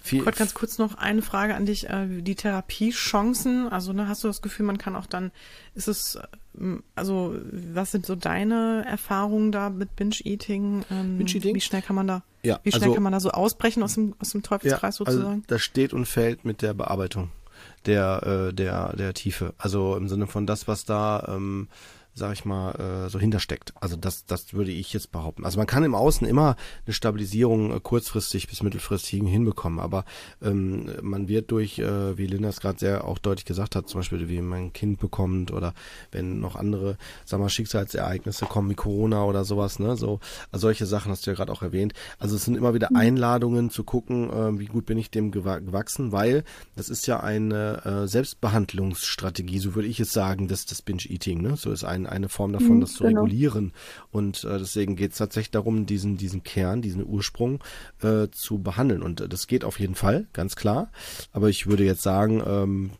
Viel 0.09 0.25
Kurt, 0.25 0.37
ganz 0.37 0.55
kurz 0.55 0.79
noch 0.79 0.97
eine 0.97 1.23
Frage 1.23 1.55
an 1.55 1.67
dich. 1.67 1.89
Äh, 1.89 2.23
die 2.23 2.35
Therapiechancen, 2.35 3.69
also 3.69 3.93
ne, 3.93 4.09
hast 4.09 4.25
du 4.25 4.29
das 4.29 4.43
Gefühl, 4.43 4.67
man 4.67 4.79
kann 4.79 4.97
auch 4.97 5.07
dann, 5.07 5.31
ist 5.75 5.89
es, 5.89 6.19
ähm, 6.59 6.83
also 6.95 7.37
was 7.53 7.93
sind 7.93 8.07
so 8.07 8.15
deine 8.15 8.85
Erfahrungen 8.89 9.53
da 9.53 9.71
mit 9.71 9.95
Binge-Eating? 9.97 10.85
Ähm, 10.91 11.19
Binge-Eating? 11.19 11.55
Wie 11.55 11.61
schnell 11.61 11.83
kann 11.83 11.97
man 11.97 12.07
da, 12.07 12.23
ja, 12.43 12.59
wie 12.63 12.71
schnell 12.71 12.85
also, 12.85 12.95
kann 12.95 13.03
man 13.03 13.13
da 13.13 13.21
so 13.21 13.31
ausbrechen 13.31 13.83
aus 13.83 13.95
dem, 13.95 14.15
aus 14.19 14.31
dem 14.31 14.43
Teufelskreis 14.43 14.99
ja, 14.99 15.05
also 15.05 15.05
sozusagen? 15.05 15.43
Also 15.43 15.45
das 15.47 15.63
steht 15.63 15.93
und 15.93 16.07
fällt 16.07 16.45
mit 16.45 16.63
der 16.63 16.75
Bearbeitung 16.75 17.31
der, 17.87 18.49
äh, 18.49 18.55
der, 18.55 18.95
der 18.97 19.15
Tiefe. 19.15 19.55
Also 19.59 19.97
im 19.97 20.09
Sinne 20.09 20.27
von 20.27 20.47
das, 20.47 20.69
was 20.69 20.85
da 20.85 21.27
ähm, 21.29 21.69
sag 22.19 22.32
ich 22.35 22.45
mal, 22.45 22.73
äh, 23.07 23.09
so 23.09 23.19
hintersteckt. 23.19 23.73
Also 23.81 23.97
das, 23.97 24.27
das 24.27 24.53
würde 24.53 24.73
ich 24.73 24.93
jetzt 24.93 25.12
behaupten. 25.12 25.45
Also 25.45 25.59
man 25.59 25.66
kann 25.66 25.85
im 25.85 25.95
Außen 25.95 26.27
immer 26.27 26.57
eine 26.85 26.93
Stabilisierung 26.93 27.74
äh, 27.74 27.81
kurzfristig 27.81 28.49
bis 28.49 28.62
mittelfristig 28.62 29.23
hinbekommen, 29.23 29.78
aber 29.78 30.05
ähm, 30.43 30.90
man 31.01 31.28
wird 31.28 31.51
durch, 31.51 31.78
äh, 31.78 32.19
wie 32.19 32.27
Linda 32.27 32.49
es 32.49 32.61
gerade 32.61 32.78
sehr 32.78 33.05
auch 33.05 33.19
deutlich 33.19 33.45
gesagt 33.45 33.77
hat, 33.77 33.89
zum 33.89 34.01
Beispiel 34.01 34.28
wie 34.28 34.43
man 34.43 34.59
ein 34.59 34.73
Kind 34.73 34.99
bekommt 34.99 35.53
oder 35.53 35.73
wenn 36.12 36.40
noch 36.40 36.57
andere, 36.57 36.99
sag 37.24 37.40
mal, 37.40 37.49
Schicksalsereignisse 37.49 38.47
kommen 38.47 38.70
wie 38.70 38.74
Corona 38.74 39.24
oder 39.24 39.45
sowas, 39.45 39.78
ne, 39.78 39.97
so 39.97 40.20
also 40.51 40.66
solche 40.66 40.86
Sachen 40.86 41.12
hast 41.12 41.27
du 41.27 41.31
ja 41.31 41.36
gerade 41.36 41.53
auch 41.53 41.62
erwähnt. 41.62 41.93
Also 42.19 42.36
es 42.36 42.45
sind 42.45 42.57
immer 42.57 42.74
wieder 42.74 42.89
mhm. 42.90 42.97
Einladungen 42.97 43.70
zu 43.70 43.85
gucken, 43.85 44.31
äh, 44.31 44.59
wie 44.59 44.66
gut 44.66 44.86
bin 44.86 44.99
ich 44.99 45.11
dem 45.11 45.31
gewachsen, 45.31 46.12
weil 46.12 46.45
das 46.77 46.89
ist 46.89 47.07
ja 47.07 47.20
eine 47.20 47.85
äh, 47.85 48.09
Selbstbehandlungsstrategie, 48.09 49.59
so 49.59 49.74
würde 49.74 49.89
ich 49.89 50.01
es 50.01 50.12
sagen, 50.12 50.49
das 50.49 50.66
das 50.66 50.82
Binge-Eating, 50.82 51.40
ne, 51.40 51.57
so 51.57 51.70
ist 51.70 51.85
ein 51.85 52.07
eine 52.09 52.29
Form 52.29 52.53
davon, 52.53 52.77
mhm, 52.77 52.81
das 52.81 52.95
zu 52.95 53.05
genau. 53.05 53.23
regulieren. 53.23 53.73
Und 54.11 54.45
äh, 54.45 54.59
deswegen 54.59 54.97
geht 54.97 55.13
es 55.13 55.19
tatsächlich 55.19 55.51
darum, 55.51 55.87
diesen, 55.87 56.17
diesen 56.17 56.43
Kern, 56.43 56.83
diesen 56.83 57.07
Ursprung 57.07 57.63
äh, 58.03 58.29
zu 58.31 58.59
behandeln. 58.59 59.03
Und 59.03 59.21
äh, 59.21 59.29
das 59.29 59.47
geht 59.47 59.65
auf 59.65 59.79
jeden 59.81 59.95
Fall, 59.95 60.27
ganz 60.33 60.57
klar. 60.57 60.91
Aber 61.33 61.49
ich 61.49 61.67
würde 61.67 61.85
jetzt 61.85 62.03
sagen, 62.03 62.43
ähm, 62.47 62.91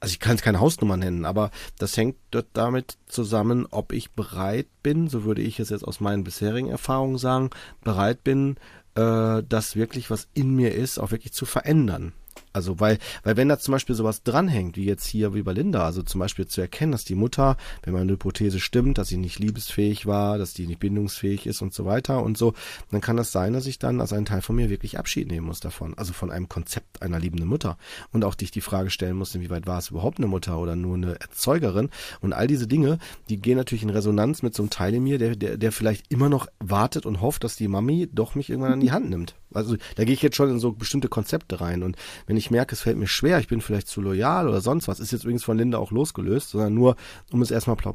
also 0.00 0.12
ich 0.12 0.20
kann 0.20 0.36
es 0.36 0.42
keine 0.42 0.60
Hausnummer 0.60 0.96
nennen, 0.96 1.24
aber 1.26 1.50
das 1.78 1.96
hängt 1.96 2.16
dort 2.30 2.46
damit 2.54 2.96
zusammen, 3.06 3.66
ob 3.70 3.92
ich 3.92 4.12
bereit 4.12 4.66
bin, 4.82 5.08
so 5.08 5.24
würde 5.24 5.42
ich 5.42 5.60
es 5.60 5.68
jetzt 5.68 5.86
aus 5.86 6.00
meinen 6.00 6.24
bisherigen 6.24 6.68
Erfahrungen 6.68 7.18
sagen, 7.18 7.50
bereit 7.84 8.24
bin, 8.24 8.56
äh, 8.94 9.42
das 9.46 9.76
wirklich, 9.76 10.10
was 10.10 10.28
in 10.32 10.54
mir 10.54 10.74
ist, 10.74 10.98
auch 10.98 11.10
wirklich 11.10 11.32
zu 11.32 11.44
verändern. 11.44 12.12
Also 12.52 12.80
weil, 12.80 12.98
weil 13.22 13.36
wenn 13.36 13.48
da 13.48 13.58
zum 13.58 13.72
Beispiel 13.72 13.94
sowas 13.94 14.22
dranhängt, 14.22 14.76
wie 14.76 14.84
jetzt 14.84 15.06
hier 15.06 15.34
wie 15.34 15.42
bei 15.42 15.52
Linda, 15.52 15.84
also 15.84 16.02
zum 16.02 16.18
Beispiel 16.18 16.46
zu 16.46 16.60
erkennen, 16.60 16.92
dass 16.92 17.04
die 17.04 17.14
Mutter, 17.14 17.56
wenn 17.82 17.94
meine 17.94 18.12
Hypothese 18.12 18.60
stimmt, 18.60 18.98
dass 18.98 19.08
sie 19.08 19.16
nicht 19.16 19.38
liebesfähig 19.38 20.06
war, 20.06 20.38
dass 20.38 20.54
die 20.54 20.66
nicht 20.66 20.80
bindungsfähig 20.80 21.46
ist 21.46 21.62
und 21.62 21.72
so 21.72 21.84
weiter 21.84 22.22
und 22.22 22.36
so, 22.36 22.54
dann 22.90 23.00
kann 23.00 23.16
das 23.16 23.32
sein, 23.32 23.52
dass 23.52 23.66
ich 23.66 23.78
dann 23.78 24.00
als 24.00 24.12
ein 24.12 24.24
Teil 24.24 24.42
von 24.42 24.56
mir 24.56 24.70
wirklich 24.70 24.98
Abschied 24.98 25.30
nehmen 25.30 25.46
muss 25.46 25.60
davon. 25.60 25.94
Also 25.96 26.12
von 26.12 26.30
einem 26.30 26.48
Konzept 26.48 27.02
einer 27.02 27.20
liebenden 27.20 27.48
Mutter. 27.48 27.76
Und 28.12 28.24
auch 28.24 28.34
dich 28.34 28.50
die 28.50 28.60
Frage 28.60 28.90
stellen 28.90 29.16
muss, 29.16 29.34
inwieweit 29.34 29.66
war 29.66 29.78
es 29.78 29.90
überhaupt 29.90 30.18
eine 30.18 30.26
Mutter 30.26 30.58
oder 30.58 30.76
nur 30.76 30.96
eine 30.96 31.20
Erzeugerin? 31.20 31.90
Und 32.20 32.32
all 32.32 32.46
diese 32.46 32.66
Dinge, 32.66 32.98
die 33.28 33.40
gehen 33.40 33.56
natürlich 33.56 33.82
in 33.82 33.90
Resonanz 33.90 34.42
mit 34.42 34.54
so 34.54 34.62
einem 34.62 34.70
Teil 34.70 34.94
in 34.94 35.04
mir, 35.04 35.18
der, 35.18 35.36
der, 35.36 35.56
der 35.56 35.72
vielleicht 35.72 36.10
immer 36.10 36.28
noch 36.28 36.46
wartet 36.58 37.06
und 37.06 37.20
hofft, 37.20 37.44
dass 37.44 37.56
die 37.56 37.68
Mami 37.68 38.08
doch 38.12 38.34
mich 38.34 38.50
irgendwann 38.50 38.72
an 38.72 38.80
die 38.80 38.92
Hand 38.92 39.10
nimmt. 39.10 39.34
Also 39.52 39.76
da 39.96 40.04
gehe 40.04 40.14
ich 40.14 40.22
jetzt 40.22 40.36
schon 40.36 40.50
in 40.50 40.60
so 40.60 40.72
bestimmte 40.72 41.08
Konzepte 41.08 41.60
rein. 41.60 41.82
Und 41.82 41.96
wenn 42.26 42.36
ich 42.36 42.39
merke, 42.48 42.74
es 42.74 42.80
fällt 42.80 42.96
mir 42.96 43.06
schwer, 43.06 43.38
ich 43.40 43.48
bin 43.48 43.60
vielleicht 43.60 43.88
zu 43.88 44.00
loyal 44.00 44.48
oder 44.48 44.62
sonst 44.62 44.88
was, 44.88 45.00
ist 45.00 45.12
jetzt 45.12 45.24
übrigens 45.24 45.44
von 45.44 45.58
Linda 45.58 45.76
auch 45.76 45.90
losgelöst, 45.90 46.50
sondern 46.50 46.72
nur, 46.72 46.96
um 47.32 47.42
es 47.42 47.50
erstmal 47.50 47.76
pla 47.76 47.90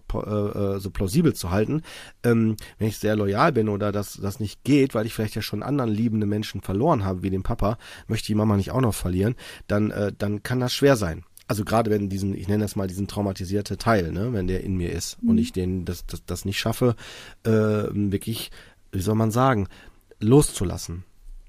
äh, 0.76 0.80
so 0.80 0.91
plausibel 0.91 1.34
zu 1.34 1.49
halten. 1.49 1.81
Ähm, 2.23 2.57
wenn 2.77 2.89
ich 2.89 2.99
sehr 2.99 3.15
loyal 3.15 3.53
bin 3.53 3.69
oder 3.69 3.91
das, 3.91 4.19
das 4.22 4.39
nicht 4.39 4.63
geht, 4.63 4.93
weil 4.93 5.07
ich 5.07 5.13
vielleicht 5.13 5.35
ja 5.35 5.41
schon 5.41 5.63
anderen 5.63 5.89
liebende 5.89 6.27
Menschen 6.27 6.61
verloren 6.61 7.03
habe, 7.05 7.23
wie 7.23 7.30
den 7.30 7.43
Papa, 7.43 7.77
möchte 8.07 8.27
die 8.27 8.35
Mama 8.35 8.57
nicht 8.57 8.72
auch 8.72 8.81
noch 8.81 8.93
verlieren, 8.93 9.35
dann, 9.67 9.89
äh, 9.89 10.11
dann 10.15 10.43
kann 10.43 10.59
das 10.59 10.73
schwer 10.73 10.97
sein. 10.97 11.23
Also 11.47 11.63
gerade 11.63 11.91
wenn 11.91 12.09
diesen, 12.09 12.34
ich 12.35 12.47
nenne 12.47 12.63
das 12.63 12.76
mal 12.76 12.88
diesen 12.88 13.07
traumatisierte 13.07 13.77
Teil, 13.77 14.11
ne, 14.11 14.34
wenn 14.34 14.47
der 14.47 14.63
in 14.63 14.76
mir 14.76 14.91
ist 14.91 15.22
mhm. 15.22 15.30
und 15.30 15.38
ich 15.38 15.51
den 15.51 15.85
das, 15.85 16.05
das, 16.05 16.26
das 16.26 16.45
nicht 16.45 16.59
schaffe, 16.59 16.95
äh, 17.43 17.49
wirklich, 17.49 18.51
wie 18.91 19.01
soll 19.01 19.15
man 19.15 19.31
sagen, 19.31 19.67
loszulassen. 20.19 21.03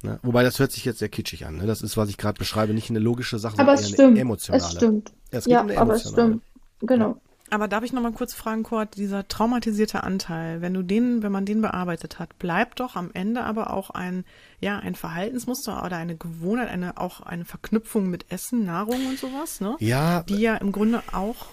Ne? 0.06 0.18
Wobei 0.22 0.42
das 0.42 0.58
hört 0.58 0.72
sich 0.72 0.84
jetzt 0.84 0.98
sehr 0.98 1.08
kitschig 1.08 1.46
an. 1.46 1.56
Ne? 1.56 1.66
Das 1.66 1.82
ist, 1.82 1.96
was 1.96 2.08
ich 2.08 2.16
gerade 2.16 2.38
beschreibe, 2.38 2.72
nicht 2.72 2.90
eine 2.90 2.98
logische 2.98 3.38
Sache, 3.38 3.58
aber 3.58 3.76
sondern 3.76 3.90
eher 3.90 3.94
stimmt. 3.94 4.10
eine 4.10 4.20
emotionale. 4.20 4.64
Es 4.64 4.72
stimmt. 4.72 5.12
Ja, 5.32 5.38
es 5.38 5.46
ja 5.46 5.60
um 5.62 5.70
aber 5.70 5.94
es 5.94 6.08
stimmt. 6.08 6.42
Genau. 6.80 7.08
Ja. 7.08 7.16
Aber 7.50 7.68
darf 7.68 7.84
ich 7.84 7.92
noch 7.92 8.02
mal 8.02 8.12
kurz 8.12 8.34
fragen, 8.34 8.64
Kurt, 8.64 8.96
dieser 8.96 9.28
traumatisierte 9.28 10.02
Anteil, 10.02 10.62
wenn 10.62 10.74
du 10.74 10.82
den, 10.82 11.22
wenn 11.22 11.30
man 11.30 11.44
den 11.44 11.60
bearbeitet 11.62 12.18
hat, 12.18 12.38
bleibt 12.38 12.80
doch 12.80 12.96
am 12.96 13.10
Ende 13.14 13.44
aber 13.44 13.72
auch 13.72 13.90
ein, 13.90 14.24
ja, 14.60 14.78
ein 14.78 14.96
Verhaltensmuster 14.96 15.84
oder 15.84 15.96
eine 15.96 16.16
Gewohnheit, 16.16 16.68
eine, 16.68 16.98
auch 16.98 17.20
eine 17.20 17.44
Verknüpfung 17.44 18.10
mit 18.10 18.26
Essen, 18.30 18.64
Nahrung 18.64 19.06
und 19.06 19.18
sowas, 19.18 19.60
ne? 19.60 19.76
Ja. 19.78 20.24
Die 20.24 20.40
ja 20.40 20.56
im 20.56 20.72
Grunde 20.72 21.02
auch 21.12 21.46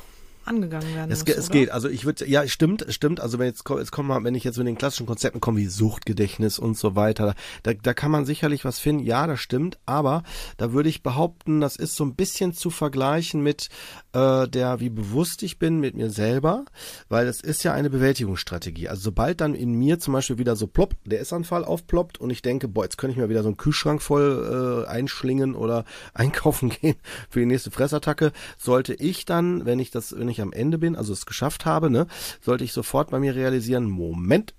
angegangen 0.46 0.94
werden 0.94 1.12
es, 1.12 1.26
muss, 1.26 1.36
es 1.36 1.50
geht, 1.50 1.72
also 1.72 1.90
ich 1.90 2.06
würde, 2.06 2.28
ja, 2.28 2.48
stimmt, 2.48 2.86
stimmt. 2.90 3.20
Also 3.20 3.40
wenn 3.40 3.48
jetzt, 3.48 3.64
jetzt 3.70 3.92
kommen 3.92 4.10
wir, 4.10 4.24
wenn 4.24 4.36
ich 4.36 4.44
jetzt 4.44 4.58
mit 4.58 4.68
den 4.68 4.78
klassischen 4.78 5.06
Konzepten 5.06 5.40
komme, 5.40 5.60
wie 5.60 5.68
Suchtgedächtnis 5.68 6.60
und 6.60 6.78
so 6.78 6.96
weiter, 6.96 7.36
da, 7.64 7.74
da 7.74 7.94
kann 7.94 8.12
man 8.12 8.26
sicherlich 8.26 8.66
was 8.66 8.80
finden. 8.80 9.04
Ja, 9.04 9.28
das 9.28 9.40
stimmt. 9.40 9.78
Aber 9.86 10.24
da 10.58 10.74
würde 10.74 10.90
ich 10.90 11.04
behaupten, 11.04 11.62
das 11.62 11.76
ist 11.76 11.96
so 11.96 12.04
ein 12.06 12.16
bisschen 12.16 12.54
zu 12.54 12.70
vergleichen 12.70 13.42
mit 13.42 13.70
äh, 14.14 14.48
der, 14.48 14.80
wie 14.80 14.90
bewusst 14.90 15.44
ich 15.44 15.60
bin 15.60 15.80
mit 15.80 15.96
mir 15.96 16.10
selber, 16.10 16.66
weil 17.10 17.28
es 17.28 17.42
ist 17.42 17.64
ja 17.64 17.74
eine 17.74 17.90
Bewältigungsstrategie. 17.90 18.90
Also 18.90 19.02
sobald 19.02 19.42
dann 19.42 19.56
in 19.56 19.74
mir 19.74 20.00
zum 20.00 20.14
Beispiel 20.14 20.38
wieder 20.38 20.56
so 20.56 20.68
plopp, 20.68 20.96
der 21.06 21.20
Essanfall 21.20 21.66
aufploppt 21.66 22.20
und 22.20 22.30
ich 22.30 22.42
denke, 22.42 22.68
boah, 22.68 22.84
jetzt 22.84 22.98
könnte 22.98 23.14
ich 23.14 23.18
mir 23.18 23.30
wieder 23.30 23.44
so 23.44 23.50
einen 23.50 23.58
Kühlschrank 23.58 24.02
voll 24.02 24.86
äh, 24.86 24.90
einschlingen 24.90 25.56
oder 25.56 25.86
einkaufen 26.14 26.70
gehen 26.70 26.96
für 27.30 27.40
die 27.40 27.46
nächste 27.46 27.72
Fressattacke, 27.72 28.32
sollte 28.58 28.94
ich 28.94 29.26
dann, 29.26 29.66
wenn 29.66 29.80
ich 29.80 29.92
das, 29.92 30.18
wenn 30.18 30.30
ich 30.30 30.42
am 30.42 30.54
Ende 30.54 30.78
bin, 30.78 30.96
also 30.96 31.14
es 31.14 31.26
geschafft 31.26 31.66
habe, 31.66 31.90
ne, 31.90 32.08
sollte 32.42 32.64
ich 32.64 32.74
sofort 32.74 33.10
bei 33.12 33.20
mir 33.20 33.36
realisieren, 33.36 33.90
Moment, 33.90 34.54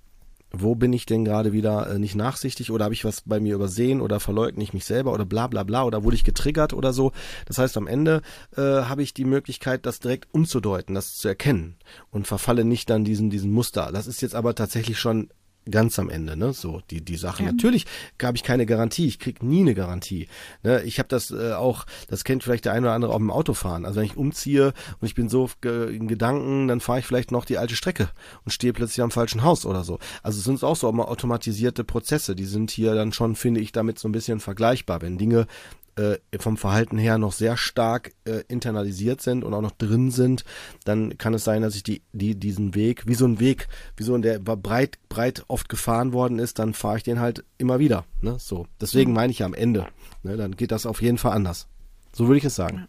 wo 0.60 0.74
bin 0.74 0.92
ich 0.92 1.06
denn 1.06 1.24
gerade 1.24 1.52
wieder 1.52 1.90
äh, 1.90 1.98
nicht 1.98 2.14
nachsichtig 2.14 2.70
oder 2.70 2.84
habe 2.84 2.94
ich 2.94 3.04
was 3.04 3.22
bei 3.22 3.40
mir 3.40 3.54
übersehen 3.54 4.00
oder 4.00 4.20
verleugne 4.20 4.62
ich 4.62 4.74
mich 4.74 4.84
selber 4.84 5.12
oder 5.12 5.24
bla 5.24 5.46
bla 5.46 5.62
bla 5.62 5.84
oder 5.84 6.04
wurde 6.04 6.16
ich 6.16 6.24
getriggert 6.24 6.72
oder 6.72 6.92
so. 6.92 7.12
Das 7.46 7.58
heißt, 7.58 7.76
am 7.76 7.86
Ende 7.86 8.22
äh, 8.56 8.60
habe 8.60 9.02
ich 9.02 9.14
die 9.14 9.24
Möglichkeit, 9.24 9.86
das 9.86 10.00
direkt 10.00 10.28
umzudeuten, 10.32 10.94
das 10.94 11.16
zu 11.16 11.28
erkennen 11.28 11.76
und 12.10 12.26
verfalle 12.26 12.64
nicht 12.64 12.90
dann 12.90 13.04
diesen, 13.04 13.30
diesen 13.30 13.52
Muster. 13.52 13.90
Das 13.92 14.06
ist 14.06 14.22
jetzt 14.22 14.34
aber 14.34 14.54
tatsächlich 14.54 14.98
schon 14.98 15.28
ganz 15.70 15.98
am 15.98 16.10
Ende, 16.10 16.36
ne? 16.36 16.52
So 16.52 16.82
die 16.90 17.00
die 17.00 17.16
Sache. 17.16 17.42
Ja. 17.42 17.52
Natürlich 17.52 17.86
gab 18.18 18.34
ich 18.34 18.42
keine 18.42 18.66
Garantie. 18.66 19.06
Ich 19.06 19.18
krieg 19.18 19.42
nie 19.42 19.60
eine 19.60 19.74
Garantie. 19.74 20.28
Ne? 20.62 20.82
Ich 20.82 20.98
habe 20.98 21.08
das 21.08 21.30
äh, 21.30 21.52
auch. 21.52 21.86
Das 22.08 22.24
kennt 22.24 22.42
vielleicht 22.42 22.64
der 22.64 22.72
eine 22.72 22.86
oder 22.86 22.94
andere 22.94 23.12
auch 23.12 23.18
im 23.18 23.30
Autofahren. 23.30 23.84
Also 23.84 24.00
wenn 24.00 24.06
ich 24.06 24.16
umziehe 24.16 24.72
und 25.00 25.06
ich 25.06 25.14
bin 25.14 25.28
so 25.28 25.50
in 25.62 26.08
Gedanken, 26.08 26.68
dann 26.68 26.80
fahre 26.80 27.00
ich 27.00 27.06
vielleicht 27.06 27.30
noch 27.30 27.44
die 27.44 27.58
alte 27.58 27.76
Strecke 27.76 28.10
und 28.44 28.52
stehe 28.52 28.72
plötzlich 28.72 29.02
am 29.02 29.10
falschen 29.10 29.42
Haus 29.42 29.66
oder 29.66 29.84
so. 29.84 29.98
Also 30.22 30.38
es 30.38 30.44
sind 30.44 30.62
auch 30.62 30.76
so 30.76 30.88
automatisierte 30.88 31.84
Prozesse. 31.84 32.34
Die 32.34 32.44
sind 32.44 32.70
hier 32.70 32.94
dann 32.94 33.12
schon, 33.12 33.36
finde 33.36 33.60
ich, 33.60 33.72
damit 33.72 33.98
so 33.98 34.08
ein 34.08 34.12
bisschen 34.12 34.40
vergleichbar. 34.40 35.02
Wenn 35.02 35.18
Dinge 35.18 35.46
äh, 35.96 36.18
vom 36.38 36.56
Verhalten 36.56 36.98
her 36.98 37.18
noch 37.18 37.32
sehr 37.32 37.56
stark 37.56 38.12
äh, 38.24 38.42
internalisiert 38.48 39.20
sind 39.20 39.44
und 39.44 39.54
auch 39.54 39.60
noch 39.60 39.72
drin 39.72 40.10
sind, 40.10 40.44
dann 40.84 41.18
kann 41.18 41.34
es 41.34 41.44
sein, 41.44 41.62
dass 41.62 41.76
ich 41.76 41.82
die, 41.82 42.02
die, 42.12 42.34
diesen 42.34 42.74
Weg, 42.74 43.06
wie 43.06 43.14
so 43.14 43.26
ein 43.26 43.40
Weg, 43.40 43.68
wie 43.96 44.02
so 44.02 44.14
ein, 44.14 44.22
der 44.22 44.38
breit, 44.38 44.98
breit 45.08 45.44
oft 45.48 45.68
gefahren 45.68 46.12
worden 46.12 46.38
ist, 46.38 46.58
dann 46.58 46.74
fahre 46.74 46.98
ich 46.98 47.02
den 47.02 47.20
halt 47.20 47.44
immer 47.58 47.78
wieder. 47.78 48.04
Ne? 48.20 48.36
So. 48.38 48.66
Deswegen 48.80 49.10
mhm. 49.10 49.16
meine 49.16 49.30
ich 49.30 49.40
ja 49.40 49.46
am 49.46 49.54
Ende. 49.54 49.86
Ne? 50.22 50.36
Dann 50.36 50.56
geht 50.56 50.72
das 50.72 50.86
auf 50.86 51.00
jeden 51.02 51.18
Fall 51.18 51.32
anders. 51.32 51.68
So 52.12 52.26
würde 52.26 52.38
ich 52.38 52.44
es 52.44 52.54
sagen. 52.54 52.88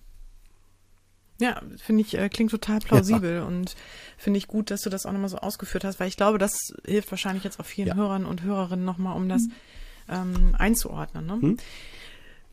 Ja, 1.40 1.62
finde 1.78 2.02
ich, 2.02 2.18
äh, 2.18 2.30
klingt 2.30 2.52
total 2.52 2.80
plausibel 2.80 3.36
ja. 3.36 3.44
und 3.44 3.76
finde 4.18 4.38
ich 4.38 4.48
gut, 4.48 4.72
dass 4.72 4.82
du 4.82 4.90
das 4.90 5.06
auch 5.06 5.12
nochmal 5.12 5.30
so 5.30 5.38
ausgeführt 5.38 5.84
hast, 5.84 6.00
weil 6.00 6.08
ich 6.08 6.16
glaube, 6.16 6.38
das 6.38 6.74
hilft 6.86 7.12
wahrscheinlich 7.12 7.44
jetzt 7.44 7.60
auch 7.60 7.66
vielen 7.66 7.90
ja. 7.90 7.96
Hörern 7.96 8.26
und 8.26 8.42
Hörerinnen 8.42 8.86
nochmal, 8.86 9.18
um 9.18 9.28
das 9.28 9.42
mhm. 9.42 9.52
ähm, 10.10 10.56
einzuordnen. 10.58 11.26
Ne? 11.26 11.36
Mhm. 11.36 11.58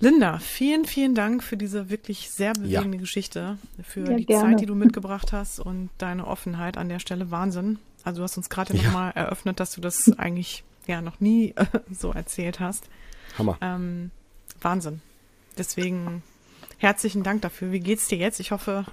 Linda, 0.03 0.39
vielen, 0.39 0.85
vielen 0.85 1.15
Dank 1.15 1.45
für 1.45 1.57
diese 1.57 1.89
wirklich 1.89 2.29
sehr 2.29 2.55
bewegende 2.55 2.97
ja. 2.97 3.01
Geschichte, 3.01 3.57
für 3.85 4.11
ja, 4.11 4.16
die 4.16 4.27
gerne. 4.27 4.51
Zeit, 4.51 4.61
die 4.61 4.66
du 4.66 4.74
mitgebracht 4.74 5.33
hast 5.33 5.61
und 5.61 5.91
deine 5.99 6.27
Offenheit 6.27 6.77
an 6.77 6.89
der 6.89 6.99
Stelle. 6.99 7.31
Wahnsinn. 7.31 7.79
Also 8.03 8.19
du 8.19 8.24
hast 8.24 8.37
uns 8.37 8.51
gerade 8.51 8.77
ja. 8.77 8.83
nochmal 8.83 9.12
eröffnet, 9.15 9.61
dass 9.61 9.73
du 9.73 9.81
das 9.81 10.12
eigentlich 10.19 10.65
ja 10.89 11.03
noch 11.03 11.20
nie 11.20 11.55
äh, 11.55 11.66
so 11.93 12.11
erzählt 12.11 12.59
hast. 12.59 12.89
Hammer. 13.39 13.57
Ähm, 13.61 14.11
Wahnsinn. 14.61 15.01
Deswegen 15.57 16.24
herzlichen 16.79 17.23
Dank 17.23 17.43
dafür. 17.43 17.70
Wie 17.70 17.79
geht's 17.79 18.09
dir 18.09 18.19
jetzt? 18.19 18.41
Ich 18.41 18.51
hoffe, 18.51 18.87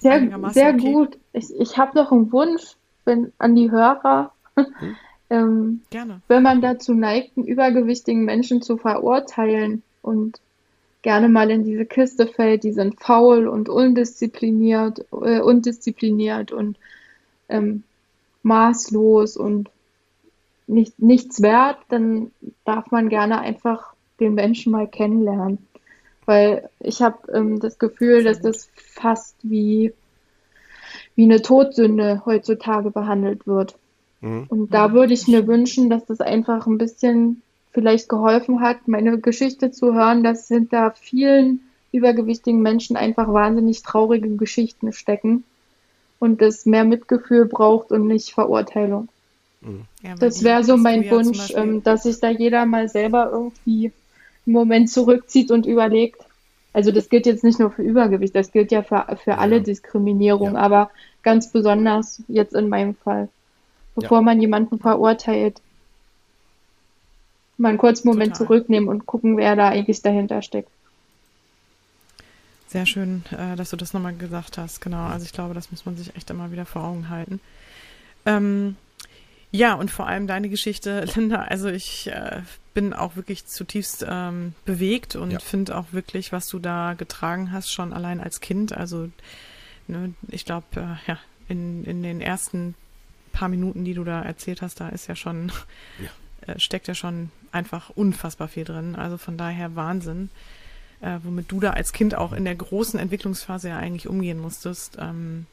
sehr, 0.00 0.28
sehr 0.50 0.74
okay. 0.74 0.92
gut. 0.92 1.18
Ich, 1.34 1.54
ich 1.56 1.78
habe 1.78 1.96
noch 1.96 2.10
einen 2.10 2.32
Wunsch 2.32 2.64
wenn, 3.04 3.32
an 3.38 3.54
die 3.54 3.70
Hörer. 3.70 4.32
Hm? 4.56 4.66
ähm, 5.30 5.82
Gerne. 5.90 6.20
Wenn 6.26 6.42
man 6.42 6.60
dazu 6.60 6.94
neigt, 6.94 7.36
einen 7.36 7.46
übergewichtigen 7.46 8.24
Menschen 8.24 8.60
zu 8.60 8.76
verurteilen 8.76 9.84
und 10.02 10.40
gerne 11.08 11.30
mal 11.30 11.50
in 11.50 11.64
diese 11.64 11.86
Kiste 11.86 12.26
fällt, 12.26 12.64
die 12.64 12.72
sind 12.72 13.00
faul 13.00 13.48
und 13.48 13.70
undiszipliniert, 13.70 15.06
äh, 15.10 15.40
undiszipliniert 15.40 16.52
und 16.52 16.76
ähm, 17.48 17.82
maßlos 18.42 19.38
und 19.38 19.70
nicht, 20.66 20.98
nichts 21.00 21.40
wert, 21.40 21.78
dann 21.88 22.30
darf 22.66 22.90
man 22.90 23.08
gerne 23.08 23.40
einfach 23.40 23.94
den 24.20 24.34
Menschen 24.34 24.70
mal 24.70 24.86
kennenlernen. 24.86 25.66
Weil 26.26 26.68
ich 26.78 27.00
habe 27.00 27.16
ähm, 27.32 27.58
das 27.58 27.78
Gefühl, 27.78 28.22
dass 28.22 28.42
das 28.42 28.68
fast 28.74 29.34
wie, 29.42 29.94
wie 31.14 31.24
eine 31.24 31.40
Todsünde 31.40 32.20
heutzutage 32.26 32.90
behandelt 32.90 33.46
wird. 33.46 33.78
Mhm. 34.20 34.44
Und 34.50 34.74
da 34.74 34.92
würde 34.92 35.14
ich 35.14 35.26
mir 35.26 35.46
wünschen, 35.46 35.88
dass 35.88 36.04
das 36.04 36.20
einfach 36.20 36.66
ein 36.66 36.76
bisschen 36.76 37.40
vielleicht 37.72 38.08
geholfen 38.08 38.60
hat, 38.60 38.88
meine 38.88 39.18
Geschichte 39.18 39.70
zu 39.70 39.94
hören, 39.94 40.22
dass 40.22 40.48
hinter 40.48 40.92
vielen 40.92 41.60
übergewichtigen 41.92 42.60
Menschen 42.60 42.96
einfach 42.96 43.32
wahnsinnig 43.32 43.82
traurige 43.82 44.36
Geschichten 44.36 44.92
stecken 44.92 45.44
und 46.18 46.42
es 46.42 46.66
mehr 46.66 46.84
Mitgefühl 46.84 47.46
braucht 47.46 47.92
und 47.92 48.06
nicht 48.06 48.32
Verurteilung. 48.32 49.08
Mhm. 49.60 49.84
Ja, 50.02 50.14
das 50.14 50.42
wäre 50.42 50.64
so 50.64 50.76
mein 50.76 51.08
Wunsch, 51.10 51.52
ähm, 51.54 51.82
dass 51.82 52.04
sich 52.04 52.20
da 52.20 52.30
jeder 52.30 52.66
mal 52.66 52.88
selber 52.88 53.30
irgendwie 53.32 53.92
einen 54.46 54.52
Moment 54.54 54.90
zurückzieht 54.90 55.50
und 55.50 55.66
überlegt. 55.66 56.20
Also 56.72 56.92
das 56.92 57.08
gilt 57.08 57.26
jetzt 57.26 57.44
nicht 57.44 57.58
nur 57.58 57.70
für 57.70 57.82
Übergewicht, 57.82 58.34
das 58.34 58.52
gilt 58.52 58.70
ja 58.70 58.82
für, 58.82 59.06
für 59.22 59.30
ja. 59.30 59.38
alle 59.38 59.62
Diskriminierung, 59.62 60.54
ja. 60.54 60.60
aber 60.60 60.90
ganz 61.22 61.50
besonders 61.50 62.22
jetzt 62.28 62.54
in 62.54 62.68
meinem 62.68 62.94
Fall. 62.94 63.28
Bevor 63.94 64.22
man 64.22 64.40
jemanden 64.40 64.78
verurteilt, 64.78 65.60
mal 67.58 67.70
einen 67.70 67.78
kurzen 67.78 68.08
Moment 68.08 68.34
Total. 68.34 68.46
zurücknehmen 68.46 68.88
und 68.88 69.06
gucken, 69.06 69.36
wer 69.36 69.56
da 69.56 69.68
eigentlich 69.68 70.02
dahinter 70.02 70.42
steckt. 70.42 70.70
Sehr 72.68 72.86
schön, 72.86 73.24
äh, 73.30 73.56
dass 73.56 73.70
du 73.70 73.76
das 73.76 73.94
nochmal 73.94 74.14
gesagt 74.14 74.58
hast. 74.58 74.80
Genau, 74.80 75.06
also 75.06 75.24
ich 75.24 75.32
glaube, 75.32 75.54
das 75.54 75.70
muss 75.70 75.86
man 75.86 75.96
sich 75.96 76.14
echt 76.16 76.30
immer 76.30 76.52
wieder 76.52 76.66
vor 76.66 76.84
Augen 76.84 77.08
halten. 77.08 77.40
Ähm, 78.26 78.76
ja, 79.50 79.72
und 79.74 79.90
vor 79.90 80.06
allem 80.06 80.26
deine 80.26 80.50
Geschichte, 80.50 81.04
Linda. 81.14 81.42
Also 81.44 81.68
ich 81.68 82.08
äh, 82.08 82.42
bin 82.74 82.92
auch 82.92 83.16
wirklich 83.16 83.46
zutiefst 83.46 84.04
ähm, 84.06 84.54
bewegt 84.66 85.16
und 85.16 85.30
ja. 85.30 85.38
finde 85.38 85.76
auch 85.76 85.92
wirklich, 85.92 86.30
was 86.30 86.46
du 86.48 86.58
da 86.58 86.94
getragen 86.94 87.52
hast, 87.52 87.72
schon 87.72 87.94
allein 87.94 88.20
als 88.20 88.40
Kind. 88.40 88.76
Also 88.76 89.08
ne, 89.86 90.12
ich 90.28 90.44
glaube, 90.44 90.66
äh, 90.76 91.10
ja, 91.10 91.18
in, 91.48 91.84
in 91.84 92.02
den 92.02 92.20
ersten 92.20 92.74
paar 93.32 93.48
Minuten, 93.48 93.84
die 93.84 93.94
du 93.94 94.04
da 94.04 94.22
erzählt 94.22 94.60
hast, 94.60 94.80
da 94.80 94.90
ist 94.90 95.06
ja 95.06 95.16
schon 95.16 95.50
ja. 96.00 96.10
Äh, 96.48 96.58
steckt 96.58 96.88
ja 96.88 96.94
schon 96.94 97.30
einfach 97.52 97.90
unfassbar 97.90 98.48
viel 98.48 98.64
drin. 98.64 98.96
Also 98.96 99.18
von 99.18 99.36
daher 99.36 99.76
Wahnsinn, 99.76 100.30
äh, 101.00 101.18
womit 101.22 101.50
du 101.50 101.60
da 101.60 101.70
als 101.70 101.92
Kind 101.92 102.14
auch 102.14 102.32
in 102.32 102.44
der 102.44 102.54
großen 102.54 102.98
Entwicklungsphase 102.98 103.68
ja 103.68 103.78
eigentlich 103.78 104.08
umgehen 104.08 104.38
musstest. 104.38 104.96
Ähm, 104.98 105.46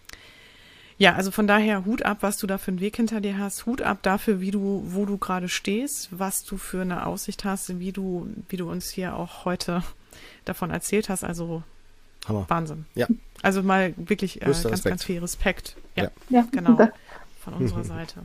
ja, 0.98 1.16
also 1.16 1.32
von 1.32 1.48
daher 1.48 1.86
Hut 1.86 2.04
ab, 2.04 2.20
was 2.22 2.38
du 2.38 2.48
da 2.48 2.58
für 2.58 2.70
einen 2.70 2.80
Weg 2.80 2.96
hinter 2.96 3.20
dir 3.20 3.38
hast. 3.38 3.66
Hut 3.66 3.82
ab 3.82 4.00
dafür, 4.02 4.40
wie 4.40 4.52
du, 4.52 4.84
wo 4.88 5.06
du 5.06 5.18
gerade 5.18 5.50
stehst, 5.50 6.10
was 6.12 6.46
du 6.46 6.58
für 6.58 6.82
eine 6.82 7.06
Aussicht 7.06 7.44
hast, 7.44 7.80
wie 7.80 7.92
du, 7.92 8.28
wie 8.48 8.58
du 8.58 8.70
uns 8.70 8.90
hier 8.90 9.16
auch 9.16 9.44
heute 9.46 9.84
davon 10.46 10.72
erzählt 10.72 11.10
hast. 11.10 11.24
Also 11.24 11.64
Hammer. 12.28 12.46
Wahnsinn. 12.48 12.86
Ja. 12.96 13.08
Also 13.42 13.62
mal 13.62 13.94
wirklich 13.98 14.42
äh, 14.42 14.46
ganz, 14.46 14.84
ganz 14.84 15.04
viel 15.04 15.20
Respekt. 15.20 15.76
Ja, 15.96 16.10
ja. 16.30 16.48
genau. 16.52 16.78
Von 17.44 17.54
unserer 17.54 17.84
Seite. 17.84 18.22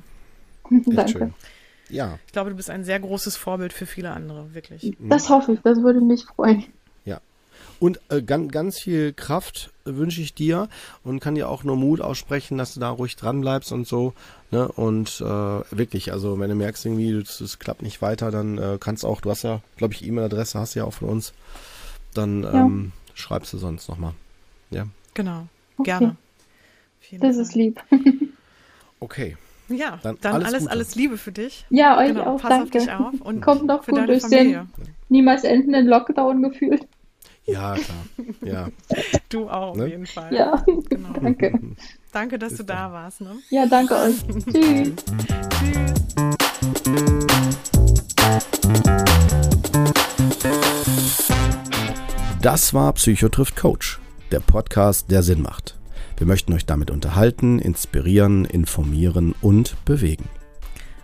Echt 0.70 0.96
Danke. 0.96 1.12
Schön. 1.12 1.34
Ja. 1.90 2.18
Ich 2.26 2.32
glaube, 2.32 2.50
du 2.50 2.56
bist 2.56 2.70
ein 2.70 2.84
sehr 2.84 3.00
großes 3.00 3.36
Vorbild 3.36 3.72
für 3.72 3.86
viele 3.86 4.10
andere, 4.10 4.54
wirklich. 4.54 4.96
Das 5.00 5.28
hoffe 5.28 5.52
ich, 5.52 5.60
das 5.60 5.82
würde 5.82 6.00
mich 6.00 6.24
freuen. 6.24 6.64
Ja. 7.04 7.20
Und 7.78 8.00
äh, 8.10 8.22
ganz, 8.22 8.52
ganz 8.52 8.78
viel 8.78 9.12
Kraft 9.12 9.70
wünsche 9.84 10.20
ich 10.20 10.34
dir 10.34 10.68
und 11.02 11.20
kann 11.20 11.34
dir 11.34 11.48
auch 11.48 11.64
nur 11.64 11.76
Mut 11.76 12.00
aussprechen, 12.00 12.58
dass 12.58 12.74
du 12.74 12.80
da 12.80 12.90
ruhig 12.90 13.16
dran 13.16 13.40
bleibst 13.40 13.72
und 13.72 13.86
so. 13.86 14.12
Ne? 14.50 14.68
Und 14.68 15.20
äh, 15.20 15.24
wirklich, 15.24 16.12
also 16.12 16.38
wenn 16.38 16.50
du 16.50 16.56
merkst 16.56 16.84
irgendwie, 16.84 17.12
es 17.12 17.58
klappt 17.58 17.82
nicht 17.82 18.02
weiter, 18.02 18.30
dann 18.30 18.58
äh, 18.58 18.78
kannst 18.78 19.04
auch, 19.04 19.20
du 19.20 19.30
hast 19.30 19.42
ja, 19.42 19.60
glaube 19.76 19.94
ich, 19.94 20.06
E-Mail-Adresse 20.06 20.58
hast 20.58 20.74
du 20.74 20.80
ja 20.80 20.84
auch 20.84 20.94
von 20.94 21.08
uns, 21.08 21.32
dann 22.14 22.42
ja. 22.42 22.52
ähm, 22.52 22.92
schreibst 23.14 23.52
du 23.52 23.58
sonst 23.58 23.88
nochmal. 23.88 24.12
Ja. 24.70 24.86
Genau, 25.14 25.48
okay. 25.76 25.90
gerne. 25.90 26.16
Vielen 27.00 27.22
das 27.22 27.36
Fall. 27.36 27.44
ist 27.44 27.54
lieb. 27.54 27.82
okay. 29.00 29.36
Ja, 29.70 29.98
dann, 30.02 30.18
dann 30.20 30.34
alles, 30.34 30.48
alles, 30.48 30.66
alles, 30.66 30.94
Liebe 30.96 31.16
für 31.16 31.32
dich. 31.32 31.64
Ja, 31.70 31.98
euch 31.98 32.08
genau, 32.08 32.34
auch. 32.34 32.40
Pass 32.40 32.50
danke. 32.50 32.64
auf 32.64 32.70
dich 32.70 32.92
auf 32.92 33.20
und 33.20 33.40
kommt 33.40 33.66
noch 33.66 33.86
gut 33.86 34.08
durch 34.08 34.22
Familie. 34.22 34.66
den 34.76 34.88
niemals 35.08 35.44
endenden 35.44 35.86
Lockdown 35.86 36.42
gefühlt. 36.42 36.86
Ja, 37.44 37.74
klar. 37.74 38.26
Ja. 38.42 38.68
Du 39.28 39.48
auch, 39.48 39.76
ne? 39.76 39.84
auf 39.84 39.88
jeden 39.88 40.06
Fall. 40.06 40.34
Ja, 40.34 40.64
genau. 40.88 41.10
danke. 41.20 41.58
Danke, 42.12 42.40
dass 42.40 42.50
Bis 42.50 42.58
du 42.58 42.64
dann. 42.64 42.76
da 42.76 42.92
warst. 42.92 43.20
Ne? 43.20 43.36
Ja, 43.50 43.66
danke 43.66 43.94
euch. 43.94 44.16
Tschüss. 44.52 44.92
Tschüss. 45.50 46.10
Das 52.42 52.74
war 52.74 52.92
Psychotrift 52.94 53.54
Coach, 53.54 54.00
der 54.32 54.40
Podcast, 54.40 55.08
der 55.10 55.22
Sinn 55.22 55.42
macht. 55.42 55.79
Wir 56.20 56.26
möchten 56.26 56.52
euch 56.52 56.66
damit 56.66 56.90
unterhalten, 56.90 57.58
inspirieren, 57.58 58.44
informieren 58.44 59.34
und 59.40 59.74
bewegen. 59.86 60.28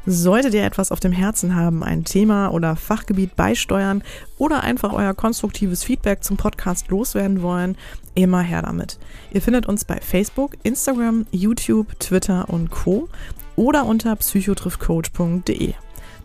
Solltet 0.05 0.53
ihr 0.53 0.63
etwas 0.63 0.93
auf 0.93 1.01
dem 1.01 1.11
Herzen 1.11 1.55
haben, 1.55 1.83
ein 1.83 2.05
Thema 2.05 2.51
oder 2.51 2.77
Fachgebiet 2.77 3.35
beisteuern 3.35 4.03
oder 4.37 4.63
einfach 4.63 4.93
euer 4.93 5.15
konstruktives 5.15 5.83
Feedback 5.85 6.23
zum 6.23 6.37
Podcast 6.37 6.89
loswerden 6.89 7.41
wollen, 7.41 7.79
immer 8.15 8.43
her 8.43 8.61
damit. 8.61 8.99
Ihr 9.33 9.41
findet 9.41 9.65
uns 9.65 9.87
bei 9.87 10.03
Facebook, 10.03 10.53
Instagram, 10.65 11.25
YouTube, 11.31 11.99
Twitter 11.99 12.51
und 12.51 12.71
Co. 12.71 13.09
oder 13.57 13.87
unter 13.87 14.15
psychotriffcoach.de. 14.17 15.73